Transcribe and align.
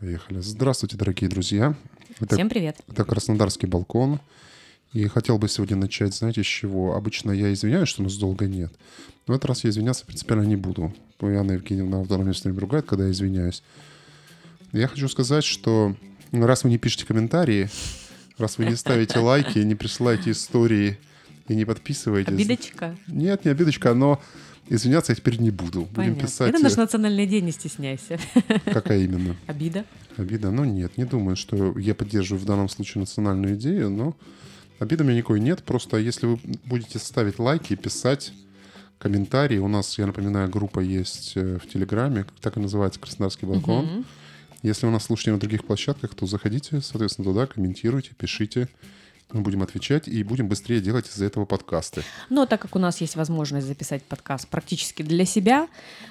Поехали. 0.00 0.40
Здравствуйте, 0.40 0.98
дорогие 0.98 1.30
друзья. 1.30 1.74
Это, 2.20 2.34
Всем 2.34 2.50
привет. 2.50 2.76
Это 2.86 3.04
Краснодарский 3.04 3.66
балкон. 3.66 4.20
И 4.92 5.06
хотел 5.06 5.38
бы 5.38 5.48
сегодня 5.48 5.76
начать, 5.76 6.14
знаете, 6.14 6.42
с 6.42 6.46
чего? 6.46 6.94
Обычно 6.94 7.30
я 7.30 7.50
извиняюсь, 7.52 7.88
что 7.88 8.02
нас 8.02 8.16
долго 8.16 8.46
нет. 8.46 8.70
Но 9.26 9.32
в 9.32 9.36
этот 9.38 9.46
раз 9.46 9.64
я 9.64 9.70
извиняться 9.70 10.04
принципиально 10.04 10.42
не 10.42 10.56
буду. 10.56 10.94
Анна 11.20 11.52
Евгеньевна 11.52 12.02
в 12.02 12.08
данном 12.08 12.28
месте 12.28 12.50
ругает, 12.50 12.84
когда 12.84 13.06
я 13.06 13.10
извиняюсь. 13.10 13.62
Я 14.72 14.86
хочу 14.86 15.08
сказать, 15.08 15.44
что 15.44 15.96
раз 16.30 16.64
вы 16.64 16.70
не 16.70 16.78
пишете 16.78 17.06
комментарии, 17.06 17.70
раз 18.36 18.58
вы 18.58 18.66
не 18.66 18.76
ставите 18.76 19.18
лайки, 19.20 19.58
не 19.60 19.74
присылаете 19.74 20.32
истории 20.32 20.98
и 21.48 21.54
не 21.54 21.64
подписываетесь... 21.64 22.34
Обидочка? 22.34 22.96
Нет, 23.06 23.46
не 23.46 23.50
обидочка, 23.50 23.94
но 23.94 24.20
извиняться 24.68 25.12
я 25.12 25.16
теперь 25.16 25.38
не 25.40 25.50
буду. 25.50 25.86
Понятно. 25.86 26.14
Будем 26.14 26.26
писать... 26.26 26.48
Это 26.50 26.62
наш 26.62 26.72
э, 26.74 26.76
национальный 26.76 27.26
день, 27.26 27.44
не 27.44 27.52
стесняйся. 27.52 28.18
Какая 28.64 29.04
именно? 29.04 29.36
Обида. 29.46 29.84
Обида? 30.16 30.50
Ну 30.50 30.64
нет, 30.64 30.96
не 30.96 31.04
думаю, 31.04 31.36
что 31.36 31.78
я 31.78 31.94
поддерживаю 31.94 32.42
в 32.42 32.46
данном 32.46 32.68
случае 32.68 33.00
национальную 33.00 33.56
идею, 33.56 33.90
но 33.90 34.16
обиды 34.78 35.04
у 35.04 35.06
меня 35.06 35.18
никакой 35.18 35.40
нет. 35.40 35.62
Просто 35.62 35.98
если 35.98 36.26
вы 36.26 36.38
будете 36.64 36.98
ставить 36.98 37.38
лайки 37.38 37.74
писать 37.76 38.32
комментарии, 38.98 39.58
у 39.58 39.68
нас, 39.68 39.98
я 39.98 40.06
напоминаю, 40.06 40.48
группа 40.48 40.80
есть 40.80 41.32
э, 41.36 41.58
в 41.62 41.68
Телеграме, 41.68 42.26
так 42.40 42.56
и 42.56 42.60
называется 42.60 42.98
«Краснодарский 42.98 43.46
балкон». 43.46 43.84
Угу. 43.84 44.04
Если 44.62 44.86
у 44.86 44.90
нас 44.90 45.04
слушаете 45.04 45.32
на 45.32 45.38
других 45.38 45.64
площадках, 45.64 46.14
то 46.14 46.26
заходите, 46.26 46.80
соответственно, 46.80 47.26
туда, 47.26 47.46
комментируйте, 47.46 48.12
пишите. 48.18 48.68
Мы 49.32 49.40
будем 49.40 49.62
отвечать 49.62 50.06
и 50.06 50.22
будем 50.22 50.48
быстрее 50.48 50.80
делать 50.80 51.08
из-за 51.08 51.24
этого 51.24 51.46
подкасты. 51.46 52.02
Но 52.30 52.46
так 52.46 52.60
как 52.60 52.76
у 52.76 52.78
нас 52.78 53.00
есть 53.00 53.16
возможность 53.16 53.66
записать 53.66 54.04
подкаст 54.04 54.46
практически 54.46 55.02
для 55.02 55.24
себя, 55.24 55.66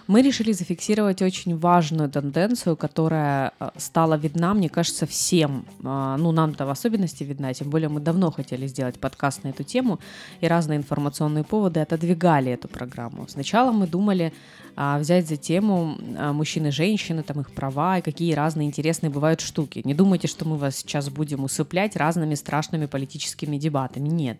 мы 0.08 0.22
решили 0.22 0.52
зафиксировать 0.52 1.22
очень 1.22 1.58
важную 1.58 2.10
тенденцию, 2.10 2.76
которая 2.76 3.54
э, 3.60 3.70
стала 3.78 4.16
видна, 4.16 4.54
мне 4.54 4.68
кажется, 4.68 5.06
всем. 5.06 5.66
А, 5.84 6.18
ну, 6.18 6.34
нам-то 6.34 6.66
в 6.66 6.70
особенности 6.70 7.24
видна, 7.24 7.54
тем 7.54 7.70
более 7.70 7.88
мы 7.88 8.02
давно 8.02 8.32
хотели 8.32 8.68
сделать 8.68 9.00
подкаст 9.00 9.46
на 9.46 9.50
эту 9.50 9.64
тему, 9.64 10.00
и 10.42 10.48
разные 10.48 10.78
информационные 10.78 11.46
поводы 11.46 11.80
отодвигали 11.80 12.52
эту 12.52 12.68
программу. 12.68 13.28
Сначала 13.30 13.72
мы 13.72 13.88
думали 13.88 14.34
а, 14.76 15.00
взять 15.00 15.28
за 15.28 15.38
тему 15.38 15.98
а, 16.18 16.34
мужчины 16.34 16.68
и 16.68 16.72
женщины, 16.72 17.24
там 17.24 17.42
их 17.42 17.52
права 17.52 18.00
и 18.00 18.02
какие 18.02 18.34
разные 18.34 18.68
интересные 18.68 19.10
бывают 19.10 19.42
штуки. 19.42 19.82
Не 19.84 19.94
думайте, 19.94 20.28
что 20.28 20.48
мы 20.48 20.58
вас 20.58 20.78
сейчас 20.78 21.10
будем 21.10 21.44
усыплять 21.44 21.96
разными 21.96 22.36
страшными 22.36 22.86
политическими 22.86 23.58
дебатами. 23.58 24.08
Нет. 24.08 24.40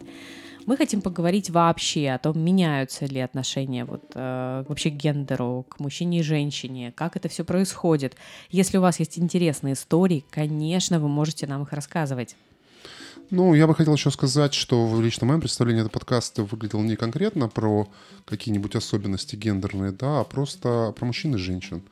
Мы 0.66 0.78
хотим 0.78 1.02
поговорить 1.02 1.52
вообще 1.52 2.10
о 2.10 2.18
том, 2.18 2.40
меняются 2.40 3.06
ли 3.06 3.20
отношения 3.20 3.86
вот, 3.86 4.12
э, 4.16 4.66
вообще 4.68 4.90
к 4.90 4.96
гендеру, 4.96 5.66
к 5.70 5.80
мужчине 5.80 6.20
и 6.20 6.24
женщине, 6.24 6.92
как 6.96 7.16
это 7.16 7.30
все 7.30 7.46
происходит. 7.46 8.16
Если 8.50 8.78
у 8.78 8.82
вас 8.82 9.00
есть 9.00 9.20
интересные 9.20 9.76
истории, 9.76 10.26
конечно, 10.32 11.00
вы 11.00 11.08
можете 11.08 11.46
нам 11.46 11.62
их 11.62 11.72
рассказывать. 11.72 12.36
Ну, 13.32 13.54
я 13.54 13.68
бы 13.68 13.76
хотел 13.76 13.94
еще 13.94 14.12
сказать, 14.12 14.54
что 14.54 14.86
в 14.86 15.02
лично 15.02 15.26
моем 15.26 15.42
представлении 15.42 15.82
этот 15.82 15.94
подкаст 15.94 16.38
выглядел 16.38 16.82
не 16.82 16.96
конкретно 16.96 17.48
про 17.48 17.88
какие-нибудь 18.26 18.76
особенности 18.76 19.36
гендерные, 19.36 19.92
да, 19.92 20.22
а 20.22 20.24
просто 20.24 20.94
про 20.96 21.06
мужчин 21.06 21.36
и 21.36 21.38
женщин. 21.38 21.84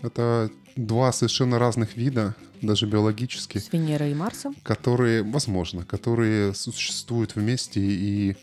Это 0.00 0.50
два 0.76 1.12
совершенно 1.12 1.58
разных 1.58 1.96
вида, 1.96 2.34
даже 2.60 2.86
биологически. 2.86 3.58
С 3.58 3.72
Венерой 3.72 4.12
и 4.12 4.14
Марсом? 4.14 4.54
Которые, 4.62 5.22
возможно, 5.22 5.84
которые 5.84 6.54
существуют 6.54 7.36
вместе 7.36 7.80
и 7.80 8.36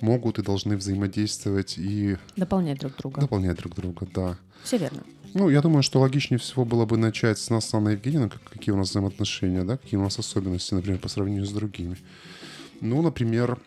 могут 0.00 0.38
и 0.38 0.42
должны 0.42 0.76
взаимодействовать 0.76 1.78
и... 1.78 2.16
Дополнять 2.36 2.78
друг 2.78 2.96
друга. 2.96 3.20
Дополнять 3.20 3.56
друг 3.56 3.74
друга, 3.74 4.06
да. 4.14 4.36
Все 4.62 4.78
верно. 4.78 5.02
Ну, 5.38 5.50
я 5.50 5.60
думаю, 5.60 5.82
что 5.82 6.00
логичнее 6.00 6.38
всего 6.38 6.64
было 6.64 6.86
бы 6.86 6.96
начать 6.96 7.38
с 7.38 7.50
нас 7.50 7.68
с 7.68 7.74
Анной 7.74 7.92
Евгеньевной, 7.92 8.30
как, 8.30 8.42
какие 8.44 8.72
у 8.72 8.78
нас 8.78 8.88
взаимоотношения, 8.88 9.64
да, 9.64 9.76
какие 9.76 10.00
у 10.00 10.02
нас 10.02 10.18
особенности, 10.18 10.72
например, 10.72 10.98
по 10.98 11.08
сравнению 11.08 11.44
с 11.44 11.52
другими. 11.52 11.98
Ну, 12.80 13.02
например, 13.02 13.58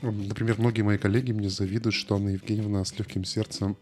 например, 0.00 0.56
многие 0.56 0.80
мои 0.80 0.96
коллеги 0.96 1.32
мне 1.32 1.50
завидуют, 1.50 1.94
что 1.94 2.16
Анна 2.16 2.30
Евгеньевна 2.30 2.86
с 2.86 2.98
легким 2.98 3.24
сердцем 3.24 3.76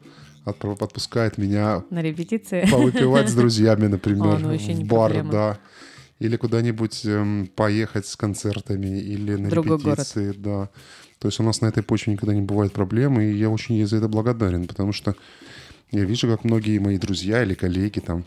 отпускает 0.44 1.38
меня 1.38 1.84
на 1.90 2.02
репетиции 2.02 2.66
повыпивать 2.68 3.28
с 3.28 3.34
друзьями, 3.34 3.86
например, 3.86 4.34
О, 4.34 4.38
ну, 4.38 4.58
в 4.58 4.84
бар, 4.84 5.12
проблема. 5.12 5.30
да, 5.30 5.58
или 6.18 6.36
куда-нибудь 6.36 7.02
эм, 7.04 7.46
поехать 7.54 8.06
с 8.06 8.16
концертами 8.16 8.98
или 8.98 9.36
на 9.36 9.48
Другой 9.48 9.78
репетиции, 9.78 10.32
город. 10.32 10.42
да. 10.42 10.70
То 11.20 11.28
есть 11.28 11.38
у 11.38 11.44
нас 11.44 11.60
на 11.60 11.66
этой 11.66 11.84
почве 11.84 12.14
никогда 12.14 12.34
не 12.34 12.42
бывает 12.42 12.72
проблем, 12.72 13.20
и 13.20 13.30
я 13.30 13.48
очень 13.48 13.76
ей 13.76 13.84
за 13.84 13.98
это 13.98 14.08
благодарен, 14.08 14.66
потому 14.66 14.92
что 14.92 15.14
я 15.92 16.04
вижу, 16.04 16.28
как 16.28 16.44
многие 16.44 16.78
мои 16.78 16.98
друзья 16.98 17.42
или 17.42 17.54
коллеги 17.54 18.00
там 18.00 18.24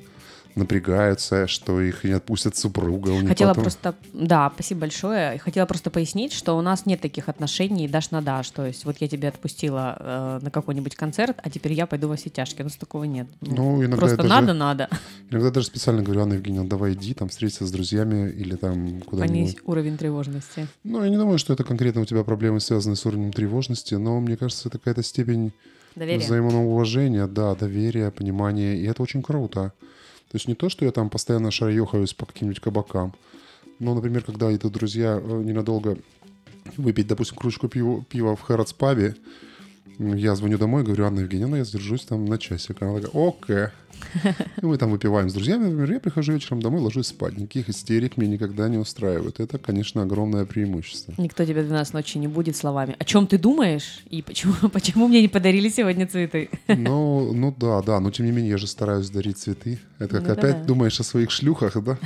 напрягаются, 0.55 1.47
что 1.47 1.81
их 1.81 2.03
не 2.03 2.11
отпустят 2.11 2.55
супруга. 2.55 3.09
У 3.09 3.25
Хотела 3.25 3.49
потом... 3.49 3.63
просто, 3.63 3.95
да, 4.13 4.51
спасибо 4.53 4.81
большое. 4.81 5.37
Хотела 5.39 5.65
просто 5.65 5.89
пояснить, 5.89 6.33
что 6.33 6.57
у 6.57 6.61
нас 6.61 6.85
нет 6.85 7.01
таких 7.01 7.29
отношений 7.29 7.87
дашь 7.87 8.11
на 8.11 8.21
дашь. 8.21 8.49
То 8.51 8.65
есть 8.65 8.85
вот 8.85 8.97
я 8.99 9.07
тебя 9.07 9.29
отпустила 9.29 9.97
э, 9.99 10.39
на 10.43 10.51
какой-нибудь 10.51 10.95
концерт, 10.95 11.39
а 11.43 11.49
теперь 11.49 11.73
я 11.73 11.87
пойду 11.87 12.07
во 12.07 12.15
все 12.15 12.29
тяжкие. 12.29 12.61
У 12.61 12.65
нас 12.65 12.75
такого 12.75 13.05
нет. 13.05 13.27
Ну, 13.41 13.79
иногда 13.81 13.97
просто 13.97 14.17
даже, 14.17 14.29
надо, 14.29 14.53
надо. 14.53 14.89
Иногда 15.29 15.49
даже 15.49 15.67
специально 15.67 16.03
говорю, 16.03 16.21
Анна 16.21 16.33
Евгеньевна, 16.33 16.69
давай 16.69 16.93
иди, 16.93 17.13
там 17.13 17.29
встретиться 17.29 17.65
с 17.65 17.71
друзьями 17.71 18.29
или 18.29 18.55
там 18.55 19.01
куда-нибудь. 19.01 19.29
Понизь 19.29 19.57
уровень 19.65 19.97
тревожности. 19.97 20.67
Ну, 20.83 21.03
я 21.03 21.09
не 21.09 21.17
думаю, 21.17 21.39
что 21.39 21.53
это 21.53 21.63
конкретно 21.63 22.01
у 22.01 22.05
тебя 22.05 22.23
проблемы, 22.23 22.59
связанные 22.59 22.95
с 22.95 23.05
уровнем 23.05 23.33
тревожности, 23.33 23.95
но 23.95 24.19
мне 24.19 24.37
кажется, 24.37 24.69
это 24.69 24.77
какая-то 24.77 25.01
степень 25.03 25.51
Доверие. 25.95 26.25
Взаимного 26.25 26.63
уважения, 26.63 27.27
да, 27.27 27.55
доверия, 27.55 28.11
понимания. 28.11 28.77
И 28.77 28.85
это 28.85 29.03
очень 29.03 29.21
круто. 29.21 29.73
То 30.31 30.35
есть 30.35 30.47
не 30.47 30.55
то, 30.55 30.69
что 30.69 30.85
я 30.85 30.91
там 30.91 31.09
постоянно 31.09 31.51
шарехаюсь 31.51 32.13
по 32.13 32.25
каким-нибудь 32.25 32.59
кабакам. 32.59 33.13
Но, 33.79 33.93
например, 33.93 34.23
когда 34.23 34.53
идут 34.55 34.73
друзья 34.73 35.19
э, 35.21 35.41
ненадолго 35.43 35.97
выпить, 36.77 37.07
допустим, 37.07 37.37
кружку 37.37 37.67
пива, 37.67 38.03
пива 38.09 38.35
в 38.35 38.41
Хэротс 38.41 38.73
пабе, 38.73 39.15
я 39.99 40.35
звоню 40.35 40.57
домой, 40.57 40.83
говорю, 40.83 41.05
Анна 41.05 41.21
Евгеньевна, 41.21 41.57
я 41.57 41.65
задержусь 41.65 42.05
там 42.05 42.25
на 42.25 42.37
часик. 42.37 42.81
Она 42.81 42.99
такая, 42.99 43.27
окей. 43.27 43.67
И 44.61 44.65
мы 44.65 44.77
там 44.77 44.91
выпиваем 44.91 45.29
с 45.29 45.33
друзьями, 45.33 45.65
например, 45.65 45.93
я 45.93 45.99
прихожу 45.99 46.33
вечером 46.33 46.61
домой, 46.61 46.81
ложусь 46.81 47.07
спать. 47.07 47.37
Никаких 47.37 47.69
истерик 47.69 48.17
меня 48.17 48.33
никогда 48.33 48.67
не 48.69 48.77
устраивают. 48.77 49.39
Это, 49.39 49.57
конечно, 49.57 50.01
огромное 50.01 50.45
преимущество. 50.45 51.13
Никто 51.17 51.45
тебя 51.45 51.63
12 51.63 51.93
ночи 51.93 52.17
не 52.17 52.27
будет 52.27 52.55
словами. 52.55 52.95
О 52.99 53.05
чем 53.05 53.27
ты 53.27 53.37
думаешь? 53.37 54.03
И 54.09 54.21
почему, 54.21 54.53
почему 54.73 55.07
мне 55.07 55.21
не 55.21 55.27
подарили 55.27 55.69
сегодня 55.69 56.07
цветы? 56.07 56.49
Ну, 56.67 57.33
ну 57.33 57.55
да, 57.57 57.81
да. 57.81 57.99
Но 57.99 58.11
тем 58.11 58.25
не 58.25 58.31
менее, 58.31 58.51
я 58.51 58.57
же 58.57 58.67
стараюсь 58.67 59.09
дарить 59.09 59.37
цветы. 59.37 59.79
Это 59.99 60.19
как 60.19 60.27
ну, 60.27 60.33
опять 60.33 60.61
да. 60.61 60.63
думаешь 60.65 60.99
о 60.99 61.03
своих 61.03 61.31
шлюхах, 61.31 61.81
да? 61.83 61.97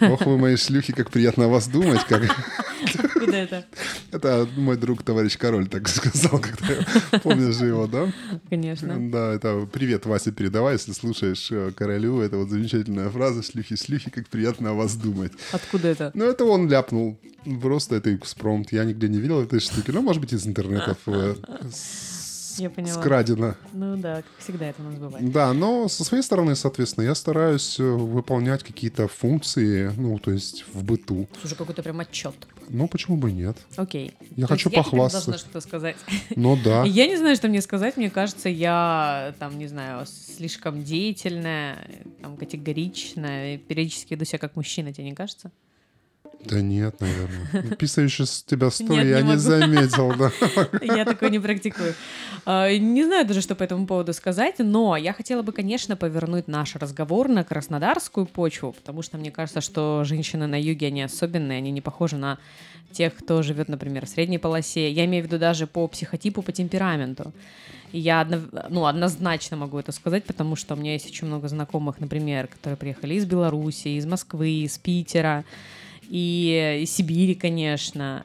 Ох, 0.00 0.26
вы 0.26 0.38
мои 0.38 0.56
шлюхи, 0.56 0.92
как 0.92 1.10
приятно 1.10 1.44
о 1.44 1.48
вас 1.48 1.68
думать. 1.68 2.04
Как... 2.08 2.22
Откуда 3.24 3.38
это? 3.38 3.64
Это 4.12 4.48
мой 4.56 4.76
друг, 4.76 5.02
товарищ 5.02 5.36
Король, 5.38 5.68
так 5.68 5.88
сказал, 5.88 6.40
когда 6.40 7.20
помнишь 7.22 7.56
же 7.56 7.66
его, 7.66 7.86
да? 7.86 8.12
Конечно. 8.48 8.96
Да, 9.10 9.32
это 9.32 9.68
привет, 9.72 10.06
Вася, 10.06 10.32
передавай, 10.32 10.74
если 10.74 10.92
слушаешь 10.92 11.50
э, 11.50 11.72
Королю. 11.76 12.20
Это 12.20 12.36
вот 12.36 12.48
замечательная 12.50 13.08
фраза 13.10 13.42
«Шлюхи, 13.42 13.76
шлюхи, 13.76 14.10
как 14.10 14.28
приятно 14.28 14.70
о 14.70 14.74
вас 14.74 14.94
думать». 14.96 15.32
Откуда 15.52 15.88
это? 15.88 16.10
Ну, 16.14 16.24
это 16.24 16.44
он 16.44 16.68
ляпнул. 16.68 17.18
Просто 17.60 17.96
это 17.96 18.14
экспромт. 18.14 18.72
Я 18.72 18.84
нигде 18.84 19.08
не 19.08 19.18
видел 19.18 19.42
этой 19.42 19.60
штуки. 19.60 19.90
Ну, 19.90 20.00
может 20.00 20.20
быть, 20.20 20.32
из 20.32 20.46
интернетов 20.46 20.98
э, 21.06 21.34
я 22.58 22.70
поняла. 22.70 23.00
скрадено. 23.00 23.56
Ну 23.72 23.96
да, 23.96 24.16
как 24.16 24.26
всегда 24.38 24.66
это 24.66 24.82
у 24.82 24.84
нас 24.84 24.94
бывает. 24.94 25.32
Да, 25.32 25.52
но 25.52 25.88
со 25.88 26.04
своей 26.04 26.22
стороны, 26.22 26.54
соответственно, 26.54 27.04
я 27.04 27.14
стараюсь 27.14 27.78
э, 27.80 27.82
выполнять 27.82 28.62
какие-то 28.62 29.08
функции, 29.08 29.92
ну, 29.96 30.18
то 30.18 30.30
есть 30.30 30.64
в 30.72 30.84
быту. 30.84 31.28
Слушай, 31.40 31.56
какой-то 31.56 31.82
прям 31.82 32.00
отчет. 32.00 32.34
Ну, 32.68 32.88
почему 32.88 33.16
бы 33.16 33.32
нет? 33.32 33.56
Окей. 33.76 34.12
Я 34.36 34.46
то 34.46 34.54
хочу 34.54 34.70
я 34.70 34.82
похвастаться. 34.82 35.30
Я 35.30 35.32
должна 35.32 35.38
что-то 35.38 35.60
сказать. 35.60 35.96
Ну 36.36 36.58
да. 36.62 36.84
Я 36.86 37.06
не 37.06 37.16
знаю, 37.16 37.36
что 37.36 37.48
мне 37.48 37.60
сказать. 37.60 37.96
Мне 37.96 38.10
кажется, 38.10 38.48
я 38.48 39.34
там, 39.38 39.58
не 39.58 39.66
знаю, 39.66 40.06
слишком 40.06 40.82
деятельная, 40.82 41.88
там, 42.20 42.36
категоричная. 42.36 43.58
Периодически 43.58 44.14
веду 44.14 44.24
себя 44.24 44.38
как 44.38 44.56
мужчина, 44.56 44.92
тебе 44.92 45.04
не 45.04 45.14
кажется? 45.14 45.50
Да 46.44 46.60
нет, 46.60 47.00
наверное. 47.00 47.76
Писающий 47.76 48.26
с 48.26 48.42
тебя 48.42 48.70
стоя 48.70 49.04
я 49.04 49.22
не 49.22 49.36
заметил, 49.36 50.14
да. 50.16 50.30
Я 50.82 51.04
такое 51.04 51.30
не 51.30 51.38
практикую. 51.38 51.94
А, 52.46 52.70
не 52.76 53.04
знаю 53.04 53.26
даже, 53.26 53.40
что 53.40 53.54
по 53.54 53.62
этому 53.62 53.86
поводу 53.86 54.12
сказать, 54.12 54.56
но 54.58 54.96
я 54.96 55.12
хотела 55.12 55.42
бы, 55.42 55.52
конечно, 55.52 55.96
повернуть 55.96 56.48
наш 56.48 56.76
разговор 56.76 57.28
на 57.28 57.44
краснодарскую 57.44 58.26
почву, 58.26 58.72
потому 58.72 59.02
что 59.02 59.16
мне 59.16 59.30
кажется, 59.30 59.60
что 59.60 60.02
женщины 60.04 60.46
на 60.46 60.60
юге, 60.60 60.88
они 60.88 61.02
особенные, 61.02 61.58
они 61.58 61.70
не 61.70 61.80
похожи 61.80 62.16
на 62.16 62.38
тех, 62.92 63.14
кто 63.14 63.42
живет, 63.42 63.68
например, 63.68 64.06
в 64.06 64.08
средней 64.08 64.38
полосе. 64.38 64.90
Я 64.90 65.04
имею 65.04 65.24
в 65.24 65.26
виду 65.26 65.38
даже 65.38 65.66
по 65.66 65.86
психотипу, 65.88 66.42
по 66.42 66.52
темпераменту. 66.52 67.32
Я 67.92 68.22
одно, 68.22 68.40
ну, 68.70 68.86
однозначно 68.86 69.56
могу 69.56 69.78
это 69.78 69.92
сказать, 69.92 70.24
потому 70.24 70.56
что 70.56 70.74
у 70.74 70.76
меня 70.76 70.94
есть 70.94 71.06
очень 71.06 71.28
много 71.28 71.48
знакомых, 71.48 72.00
например, 72.00 72.48
которые 72.48 72.76
приехали 72.76 73.14
из 73.14 73.24
Беларуси, 73.24 73.88
из 73.88 74.04
Москвы, 74.04 74.50
из 74.50 74.78
Питера, 74.78 75.44
и, 76.08 76.80
и 76.82 76.86
Сибири, 76.86 77.34
конечно. 77.34 78.24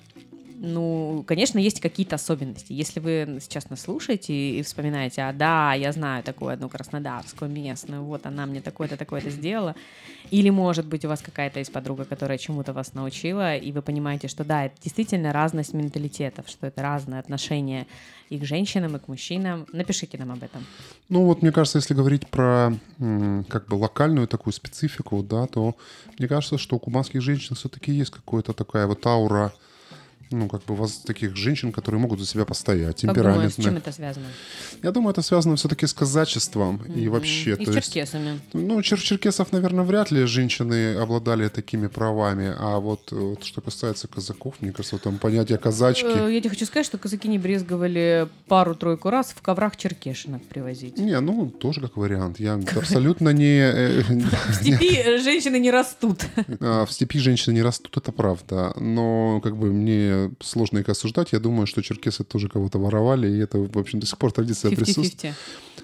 Ну, 0.62 1.24
конечно, 1.26 1.58
есть 1.58 1.80
какие-то 1.80 2.16
особенности. 2.16 2.74
Если 2.74 3.00
вы 3.00 3.40
сейчас 3.42 3.70
нас 3.70 3.80
слушаете 3.80 4.34
и 4.34 4.62
вспоминаете, 4.62 5.22
а 5.22 5.32
да, 5.32 5.74
я 5.74 5.94
знаю 5.94 6.22
такую 6.22 6.52
одну 6.52 6.68
краснодарскую 6.68 7.50
местную, 7.50 8.04
вот 8.04 8.26
она 8.26 8.46
мне 8.46 8.60
такое-то, 8.60 8.98
такое-то 8.98 9.30
сделала. 9.30 9.74
Или, 10.32 10.50
может 10.50 10.86
быть, 10.86 11.06
у 11.06 11.08
вас 11.08 11.22
какая-то 11.22 11.60
есть 11.60 11.72
подруга, 11.72 12.04
которая 12.04 12.38
чему-то 12.38 12.74
вас 12.74 12.94
научила, 12.94 13.56
и 13.56 13.72
вы 13.72 13.82
понимаете, 13.82 14.28
что 14.28 14.44
да, 14.44 14.66
это 14.66 14.76
действительно 14.84 15.32
разность 15.32 15.74
менталитетов, 15.74 16.50
что 16.50 16.68
это 16.68 16.82
разное 16.82 17.22
отношение 17.22 17.88
и 18.30 18.38
к 18.38 18.44
женщинам, 18.44 18.98
и 18.98 19.00
к 19.00 19.08
мужчинам. 19.08 19.66
Напишите 19.72 20.18
нам 20.18 20.34
об 20.34 20.44
этом. 20.44 20.66
Ну 21.08 21.24
вот, 21.24 21.42
мне 21.42 21.54
кажется, 21.54 21.78
если 21.78 21.94
говорить 21.94 22.28
про 22.28 22.74
как 22.98 23.68
бы 23.70 23.76
локальную 23.76 24.28
такую 24.28 24.52
специфику, 24.52 25.24
да, 25.24 25.48
то 25.48 25.78
мне 26.18 26.28
кажется, 26.28 26.58
что 26.58 26.76
у 26.76 26.80
кубанских 26.80 27.22
женщин 27.22 27.56
все-таки 27.56 27.94
есть 27.94 28.12
какая-то 28.12 28.52
такая 28.52 28.88
вот 28.88 29.08
аура 29.08 29.54
ну, 30.32 30.48
как 30.48 30.64
бы 30.66 30.76
вас 30.76 30.98
таких 30.98 31.36
женщин, 31.36 31.72
которые 31.72 32.00
могут 32.00 32.20
за 32.20 32.26
себя 32.26 32.46
постоять, 32.46 32.98
темпераментные. 32.98 33.34
Как 33.34 33.34
думаешь, 33.34 33.54
с 33.54 33.64
чем 33.64 33.78
это 33.78 33.92
связано? 33.92 34.26
Я 34.84 34.92
думаю, 34.92 35.12
это 35.12 35.22
связано 35.22 35.56
все-таки 35.56 35.88
с 35.88 35.94
казачеством 35.94 36.78
mm-hmm. 36.78 37.00
и 37.00 37.08
вообще. 37.08 37.56
И 37.56 37.66
с 37.66 37.74
черкесами. 37.74 38.30
Есть, 38.30 38.44
ну, 38.54 38.82
чер 38.82 39.00
черкесов, 39.00 39.52
наверное, 39.52 39.84
вряд 39.84 40.12
ли 40.12 40.26
женщины 40.26 40.96
обладали 40.96 41.48
такими 41.50 41.88
правами, 41.88 42.54
а 42.58 42.80
вот, 42.80 43.12
вот 43.12 43.44
что 43.44 43.62
касается 43.62 44.08
казаков, 44.08 44.56
мне 44.62 44.72
кажется, 44.72 44.98
там 45.00 45.18
понятие 45.18 45.58
казачки. 45.58 46.06
Э, 46.06 46.32
я 46.32 46.40
тебе 46.40 46.52
хочу 46.52 46.66
сказать, 46.66 46.86
что 46.86 46.98
казаки 46.98 47.28
не 47.28 47.40
брезговали 47.40 48.28
пару-тройку 48.48 49.10
раз 49.10 49.34
в 49.36 49.42
коврах 49.42 49.78
черкешинок 49.78 50.44
привозить. 50.46 50.98
Не, 50.98 51.20
ну, 51.20 51.50
тоже 51.50 51.82
как 51.82 51.98
вариант. 51.98 52.40
Я 52.40 52.60
абсолютно 52.76 53.30
не... 53.30 53.60
Э, 53.60 54.02
в 54.50 54.54
степи 54.54 55.20
женщины 55.22 55.58
не 55.58 55.72
растут. 55.72 56.26
А, 56.60 56.86
в 56.86 56.92
степи 56.92 57.20
женщины 57.20 57.56
не 57.56 57.62
растут, 57.64 57.98
это 57.98 58.12
правда. 58.12 58.74
Но 58.80 59.42
как 59.42 59.58
бы 59.58 59.72
мне 59.72 60.19
сложно 60.40 60.80
их 60.80 60.90
осуждать. 60.90 61.34
Я 61.34 61.40
думаю, 61.40 61.68
что 61.68 61.82
черкесы 61.82 62.24
тоже 62.24 62.50
кого-то 62.50 62.80
воровали, 62.80 63.28
и 63.30 63.38
это, 63.40 63.58
в 63.60 63.78
общем, 63.78 64.00
до 64.00 64.06
сих 64.06 64.18
пор 64.18 64.32
традиция 64.32 64.72
50-50. 64.72 65.34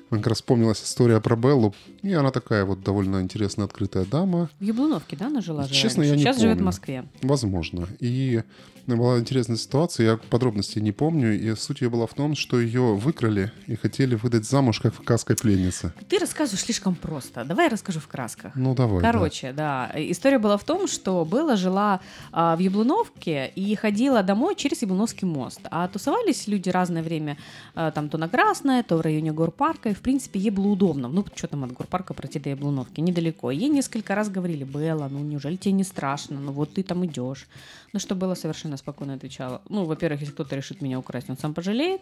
Присутствует. 0.09 0.23
Как 0.23 0.27
раз 0.27 0.37
вспомнилась 0.37 0.83
история 0.83 1.19
про 1.19 1.35
Беллу. 1.35 1.73
И 2.01 2.13
она 2.13 2.31
такая 2.31 2.65
вот 2.65 2.83
довольно 2.83 3.21
интересная, 3.21 3.65
открытая 3.65 4.05
дама. 4.05 4.49
В 4.59 4.63
Яблуновке, 4.63 5.15
да, 5.15 5.27
она 5.27 5.41
жила? 5.41 5.67
Честно, 5.67 6.03
я 6.03 6.15
не 6.15 6.19
Сейчас 6.19 6.37
помню. 6.37 6.49
живет 6.49 6.61
в 6.61 6.65
Москве. 6.65 7.05
Возможно. 7.21 7.87
И 7.99 8.43
была 8.87 9.17
интересная 9.17 9.57
ситуация, 9.57 10.05
я 10.11 10.17
подробностей 10.17 10.81
не 10.81 10.91
помню, 10.91 11.33
и 11.33 11.55
суть 11.55 11.81
ее 11.81 11.89
была 11.89 12.05
в 12.05 12.13
том, 12.13 12.35
что 12.35 12.59
ее 12.59 12.95
выкрали 12.95 13.51
и 13.65 13.75
хотели 13.75 14.15
выдать 14.15 14.45
замуж 14.45 14.79
как 14.79 14.93
в 14.93 15.03
каской 15.03 15.35
пленнице. 15.35 15.91
Ты 16.07 16.19
рассказываешь 16.19 16.63
слишком 16.63 16.93
просто. 16.93 17.43
Давай 17.45 17.65
я 17.65 17.71
расскажу 17.71 17.99
в 17.99 18.07
красках. 18.07 18.53
Ну, 18.55 18.75
давай. 18.75 19.01
Короче, 19.01 19.53
да. 19.53 19.89
да. 19.91 19.99
История 19.99 20.37
была 20.37 20.57
в 20.57 20.63
том, 20.63 20.87
что 20.87 21.27
Белла 21.29 21.57
жила 21.57 21.99
а, 22.31 22.55
в 22.55 22.59
Яблуновке 22.59 23.51
и 23.55 23.73
ходила 23.75 24.21
домой 24.21 24.55
через 24.55 24.83
Яблуновский 24.83 25.27
мост. 25.27 25.61
А 25.71 25.87
тусовались 25.87 26.47
люди 26.47 26.69
разное 26.69 27.01
время, 27.01 27.37
а, 27.73 27.89
там 27.89 28.09
то 28.09 28.17
на 28.19 28.29
Красное, 28.29 28.83
то 28.83 28.97
в 28.97 29.01
районе 29.01 29.31
Горпарка, 29.31 29.89
и, 29.89 29.93
в 29.93 30.01
принципе, 30.05 30.39
ей 30.39 30.51
было 30.51 30.67
удобно. 30.67 31.07
Ну, 31.07 31.25
что 31.35 31.47
там 31.47 31.63
от 31.63 31.71
Горпарка 31.71 32.13
пройти 32.13 32.39
до 32.39 32.49
Яблуновки? 32.49 33.01
Недалеко. 33.01 33.49
Ей 33.49 33.69
несколько 33.69 34.13
раз 34.13 34.29
говорили, 34.29 34.63
Белла, 34.63 35.07
ну, 35.09 35.19
неужели 35.19 35.55
тебе 35.55 35.71
не 35.71 35.83
страшно? 35.83 36.39
Ну, 36.39 36.51
вот 36.51 36.75
ты 36.75 36.83
там 36.83 37.03
идешь. 37.07 37.47
Ну, 37.91 37.99
что 37.99 38.13
было 38.13 38.35
совершенно 38.35 38.77
спокойно 38.77 39.15
отвечала. 39.15 39.63
Ну, 39.67 39.85
во-первых, 39.85 40.21
если 40.21 40.33
кто-то 40.33 40.55
решит 40.55 40.81
меня 40.81 40.99
украсть, 40.99 41.27
он 41.31 41.37
сам 41.39 41.55
пожалеет. 41.55 42.01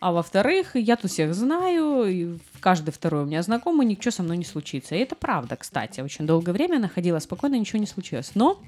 А 0.00 0.12
во-вторых, 0.12 0.76
я 0.76 0.96
тут 0.96 1.10
всех 1.10 1.34
знаю, 1.34 2.04
и 2.06 2.38
каждый 2.60 2.90
второй 2.90 3.24
у 3.24 3.26
меня 3.26 3.42
знакомый, 3.42 3.86
ничего 3.86 4.12
со 4.12 4.22
мной 4.22 4.38
не 4.38 4.44
случится. 4.44 4.94
И 4.94 5.00
это 5.00 5.14
правда, 5.14 5.56
кстати. 5.56 6.00
Очень 6.00 6.26
долгое 6.26 6.52
время 6.52 6.76
она 6.76 6.88
ходила 6.88 7.18
спокойно, 7.18 7.56
ничего 7.58 7.78
не 7.78 7.86
случилось. 7.86 8.30
Но 8.34 8.58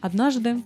однажды 0.00 0.62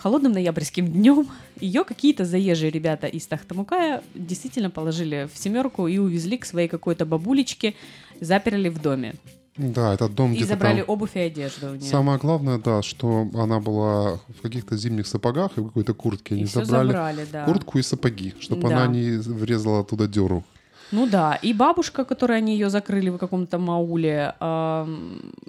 холодным 0.00 0.32
ноябрьским 0.32 0.86
днем 0.86 1.28
ее 1.60 1.84
какие-то 1.84 2.24
заезжие 2.24 2.70
ребята 2.70 3.06
из 3.06 3.26
Тахтамукая 3.26 4.02
действительно 4.14 4.70
положили 4.70 5.28
в 5.32 5.38
семерку 5.38 5.86
и 5.86 5.98
увезли 5.98 6.38
к 6.38 6.46
своей 6.46 6.68
какой-то 6.68 7.04
бабулечке, 7.04 7.74
заперли 8.20 8.68
в 8.68 8.80
доме. 8.80 9.14
Да, 9.56 9.92
этот 9.92 10.14
дом 10.14 10.32
И 10.32 10.42
забрали 10.44 10.80
там... 10.80 10.90
обувь 10.90 11.16
и 11.16 11.18
одежду 11.18 11.72
у 11.72 11.74
нее. 11.74 11.82
Самое 11.82 12.18
главное, 12.18 12.58
да, 12.58 12.82
что 12.82 13.28
она 13.34 13.60
была 13.60 14.18
в 14.28 14.40
каких-то 14.42 14.76
зимних 14.76 15.06
сапогах 15.06 15.58
и 15.58 15.60
в 15.60 15.66
какой-то 15.66 15.92
куртке. 15.92 16.34
Они 16.34 16.46
забрали, 16.46 16.86
забрали 16.88 17.26
да. 17.30 17.44
куртку 17.44 17.78
и 17.78 17.82
сапоги, 17.82 18.34
чтобы 18.40 18.68
да. 18.68 18.84
она 18.84 18.86
не 18.86 19.18
врезала 19.18 19.84
туда 19.84 20.06
деру. 20.06 20.44
Ну 20.92 21.06
да, 21.06 21.38
и 21.42 21.52
бабушка, 21.52 22.04
которой 22.04 22.38
они 22.38 22.52
ее 22.52 22.70
закрыли 22.70 23.10
в 23.10 23.18
каком-то 23.18 23.58
мауле, 23.58 24.34
э, 24.40 24.84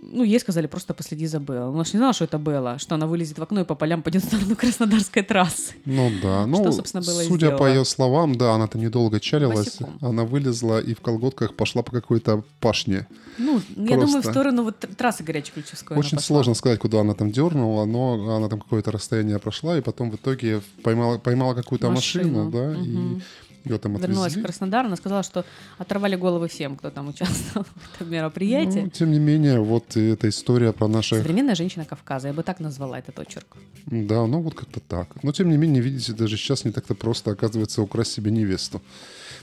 ну, 0.01 0.23
ей 0.23 0.39
сказали, 0.39 0.67
просто 0.67 0.93
последи 0.93 1.27
за 1.27 1.39
Белла. 1.39 1.69
Она 1.69 1.83
же 1.83 1.91
не 1.93 1.97
знала, 1.97 2.13
что 2.13 2.25
это 2.25 2.37
Белла, 2.37 2.77
что 2.79 2.95
она 2.95 3.07
вылезет 3.07 3.39
в 3.39 3.43
окно 3.43 3.61
и 3.61 3.63
по 3.63 3.75
полям 3.75 4.01
пойдет 4.01 4.23
в 4.23 4.27
сторону 4.27 4.55
Краснодарской 4.59 5.23
трассы. 5.23 5.73
Ну 5.85 6.11
да, 6.21 6.45
ну, 6.45 6.57
что, 6.57 6.71
собственно, 6.71 7.03
было 7.03 7.23
судя 7.23 7.57
по 7.57 7.67
ее 7.67 7.85
словам, 7.85 8.35
да, 8.35 8.53
она-то 8.53 8.77
недолго 8.77 9.19
чалилась, 9.19 9.79
Босиком. 9.79 9.97
она 10.01 10.23
вылезла 10.23 10.79
и 10.79 10.93
в 10.93 11.01
колготках 11.01 11.55
пошла 11.55 11.81
по 11.81 11.91
какой-то 11.91 12.43
пашне. 12.59 13.07
Ну, 13.37 13.59
просто. 13.59 13.81
я 13.81 13.99
думаю, 13.99 14.21
в 14.21 14.25
сторону 14.25 14.63
вот 14.63 14.79
трассы 14.97 15.23
Горячеключевской 15.23 15.97
Очень 15.97 16.19
сложно 16.19 16.53
сказать, 16.53 16.79
куда 16.79 17.01
она 17.01 17.13
там 17.13 17.31
дернула, 17.31 17.85
но 17.85 18.35
она 18.35 18.47
там 18.49 18.59
какое-то 18.59 18.91
расстояние 18.91 19.39
прошла, 19.39 19.77
и 19.77 19.81
потом 19.81 20.11
в 20.11 20.15
итоге 20.15 20.61
поймала, 20.83 21.17
поймала 21.17 21.55
какую-то 21.55 21.89
машину, 21.89 22.45
машину 22.45 22.51
да, 22.51 22.79
угу. 22.79 22.85
и 22.85 23.21
ее 23.65 23.77
там 23.77 23.95
отвезли. 23.95 24.11
Вернулась 24.11 24.35
в 24.35 24.41
Краснодар, 24.41 24.85
она 24.85 24.95
сказала, 24.95 25.23
что 25.23 25.45
оторвали 25.77 26.15
головы 26.15 26.47
всем, 26.47 26.75
кто 26.75 26.89
там 26.89 27.09
участвовал 27.09 27.65
в 27.75 27.95
этом 27.95 28.11
мероприятии. 28.11 28.79
Ну, 28.79 28.89
тем 28.89 29.11
не 29.11 29.19
менее, 29.19 29.59
вот 29.59 29.97
эта 29.97 30.29
история 30.29 30.71
про 30.71 30.87
наши... 30.87 31.15
Современная 31.15 31.55
женщина 31.55 31.85
Кавказа, 31.85 32.27
я 32.27 32.33
бы 32.33 32.43
так 32.43 32.59
назвала 32.59 32.99
этот 32.99 33.19
очерк. 33.19 33.57
Да, 33.85 34.25
ну 34.27 34.41
вот 34.41 34.55
как-то 34.55 34.79
так. 34.79 35.23
Но 35.23 35.31
тем 35.31 35.49
не 35.49 35.57
менее, 35.57 35.81
видите, 35.81 36.13
даже 36.13 36.37
сейчас 36.37 36.65
не 36.65 36.71
так-то 36.71 36.95
просто, 36.95 37.31
оказывается, 37.31 37.81
украсть 37.81 38.13
себе 38.13 38.31
невесту. 38.31 38.81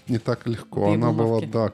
Не 0.08 0.18
так 0.18 0.46
легко. 0.46 0.92
Она 0.92 1.12
была, 1.12 1.40
да, 1.40 1.68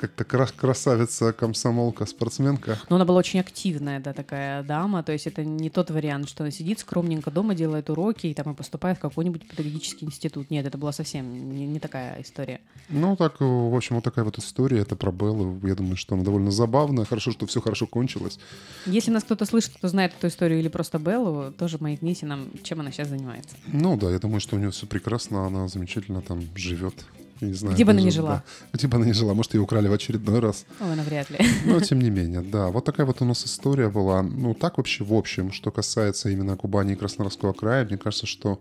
как-то 0.00 0.24
красавица, 0.24 1.32
комсомолка, 1.32 2.06
спортсменка. 2.06 2.78
Но 2.88 2.96
она 2.96 3.04
была 3.04 3.18
очень 3.18 3.38
активная, 3.38 4.00
да, 4.00 4.14
такая 4.14 4.62
дама. 4.62 5.02
То 5.02 5.12
есть 5.12 5.26
это 5.26 5.44
не 5.44 5.68
тот 5.68 5.90
вариант, 5.90 6.28
что 6.28 6.42
она 6.42 6.50
сидит 6.50 6.78
скромненько 6.78 7.30
дома, 7.30 7.54
делает 7.54 7.90
уроки 7.90 8.26
и 8.26 8.34
там 8.34 8.52
и 8.52 8.54
поступает 8.54 8.96
в 8.96 9.00
какой-нибудь 9.00 9.46
педагогический 9.46 10.06
институт. 10.06 10.50
Нет, 10.50 10.64
это 10.64 10.78
была 10.78 10.92
совсем 10.92 11.54
не, 11.54 11.66
не 11.66 11.78
такая 11.78 12.22
история. 12.22 12.60
Ну, 12.88 13.14
так, 13.14 13.40
в 13.40 13.76
общем, 13.76 13.96
вот 13.96 14.04
такая 14.04 14.24
вот 14.24 14.38
история. 14.38 14.78
Это 14.78 14.96
про 14.96 15.12
Беллу. 15.12 15.60
Я 15.62 15.74
думаю, 15.74 15.96
что 15.96 16.14
она 16.14 16.24
довольно 16.24 16.50
забавная. 16.50 17.04
Хорошо, 17.04 17.30
что 17.30 17.46
все 17.46 17.60
хорошо 17.60 17.86
кончилось. 17.86 18.38
Если 18.86 19.10
нас 19.10 19.22
кто-то 19.24 19.44
слышит, 19.44 19.74
кто 19.76 19.88
знает 19.88 20.14
эту 20.16 20.28
историю 20.28 20.60
или 20.60 20.68
просто 20.68 20.98
Беллу, 20.98 21.52
тоже 21.52 21.76
маякните 21.78 22.24
нам, 22.24 22.48
чем 22.62 22.80
она 22.80 22.90
сейчас 22.90 23.08
занимается. 23.08 23.54
Ну 23.66 23.98
да, 23.98 24.10
я 24.10 24.18
думаю, 24.18 24.40
что 24.40 24.56
у 24.56 24.58
нее 24.58 24.70
все 24.70 24.86
прекрасно. 24.86 25.46
Она 25.46 25.68
замечательно 25.68 26.22
там 26.22 26.40
живет. 26.56 26.94
Не 27.40 27.54
знаю, 27.54 27.74
Где 27.74 27.84
бы 27.84 27.92
она 27.92 28.00
ни 28.00 28.10
жила. 28.10 28.42
Да. 28.46 28.68
Где 28.72 28.86
бы 28.86 28.96
она 28.96 29.06
ни 29.06 29.12
жила. 29.12 29.34
Может, 29.34 29.54
ее 29.54 29.60
украли 29.60 29.88
в 29.88 29.92
очередной 29.92 30.40
раз. 30.40 30.66
Ой, 30.80 30.96
навряд 30.96 31.30
ли. 31.30 31.38
Но, 31.64 31.80
тем 31.80 32.00
не 32.00 32.10
менее, 32.10 32.42
да. 32.42 32.68
Вот 32.68 32.84
такая 32.84 33.06
вот 33.06 33.22
у 33.22 33.24
нас 33.24 33.44
история 33.44 33.88
была. 33.88 34.22
Ну, 34.22 34.54
так 34.54 34.78
вообще, 34.78 35.04
в 35.04 35.14
общем, 35.14 35.52
что 35.52 35.70
касается 35.70 36.28
именно 36.28 36.56
Кубани 36.56 36.92
и 36.92 36.96
Краснодарского 36.96 37.52
края, 37.52 37.84
мне 37.84 37.98
кажется, 37.98 38.26
что 38.26 38.60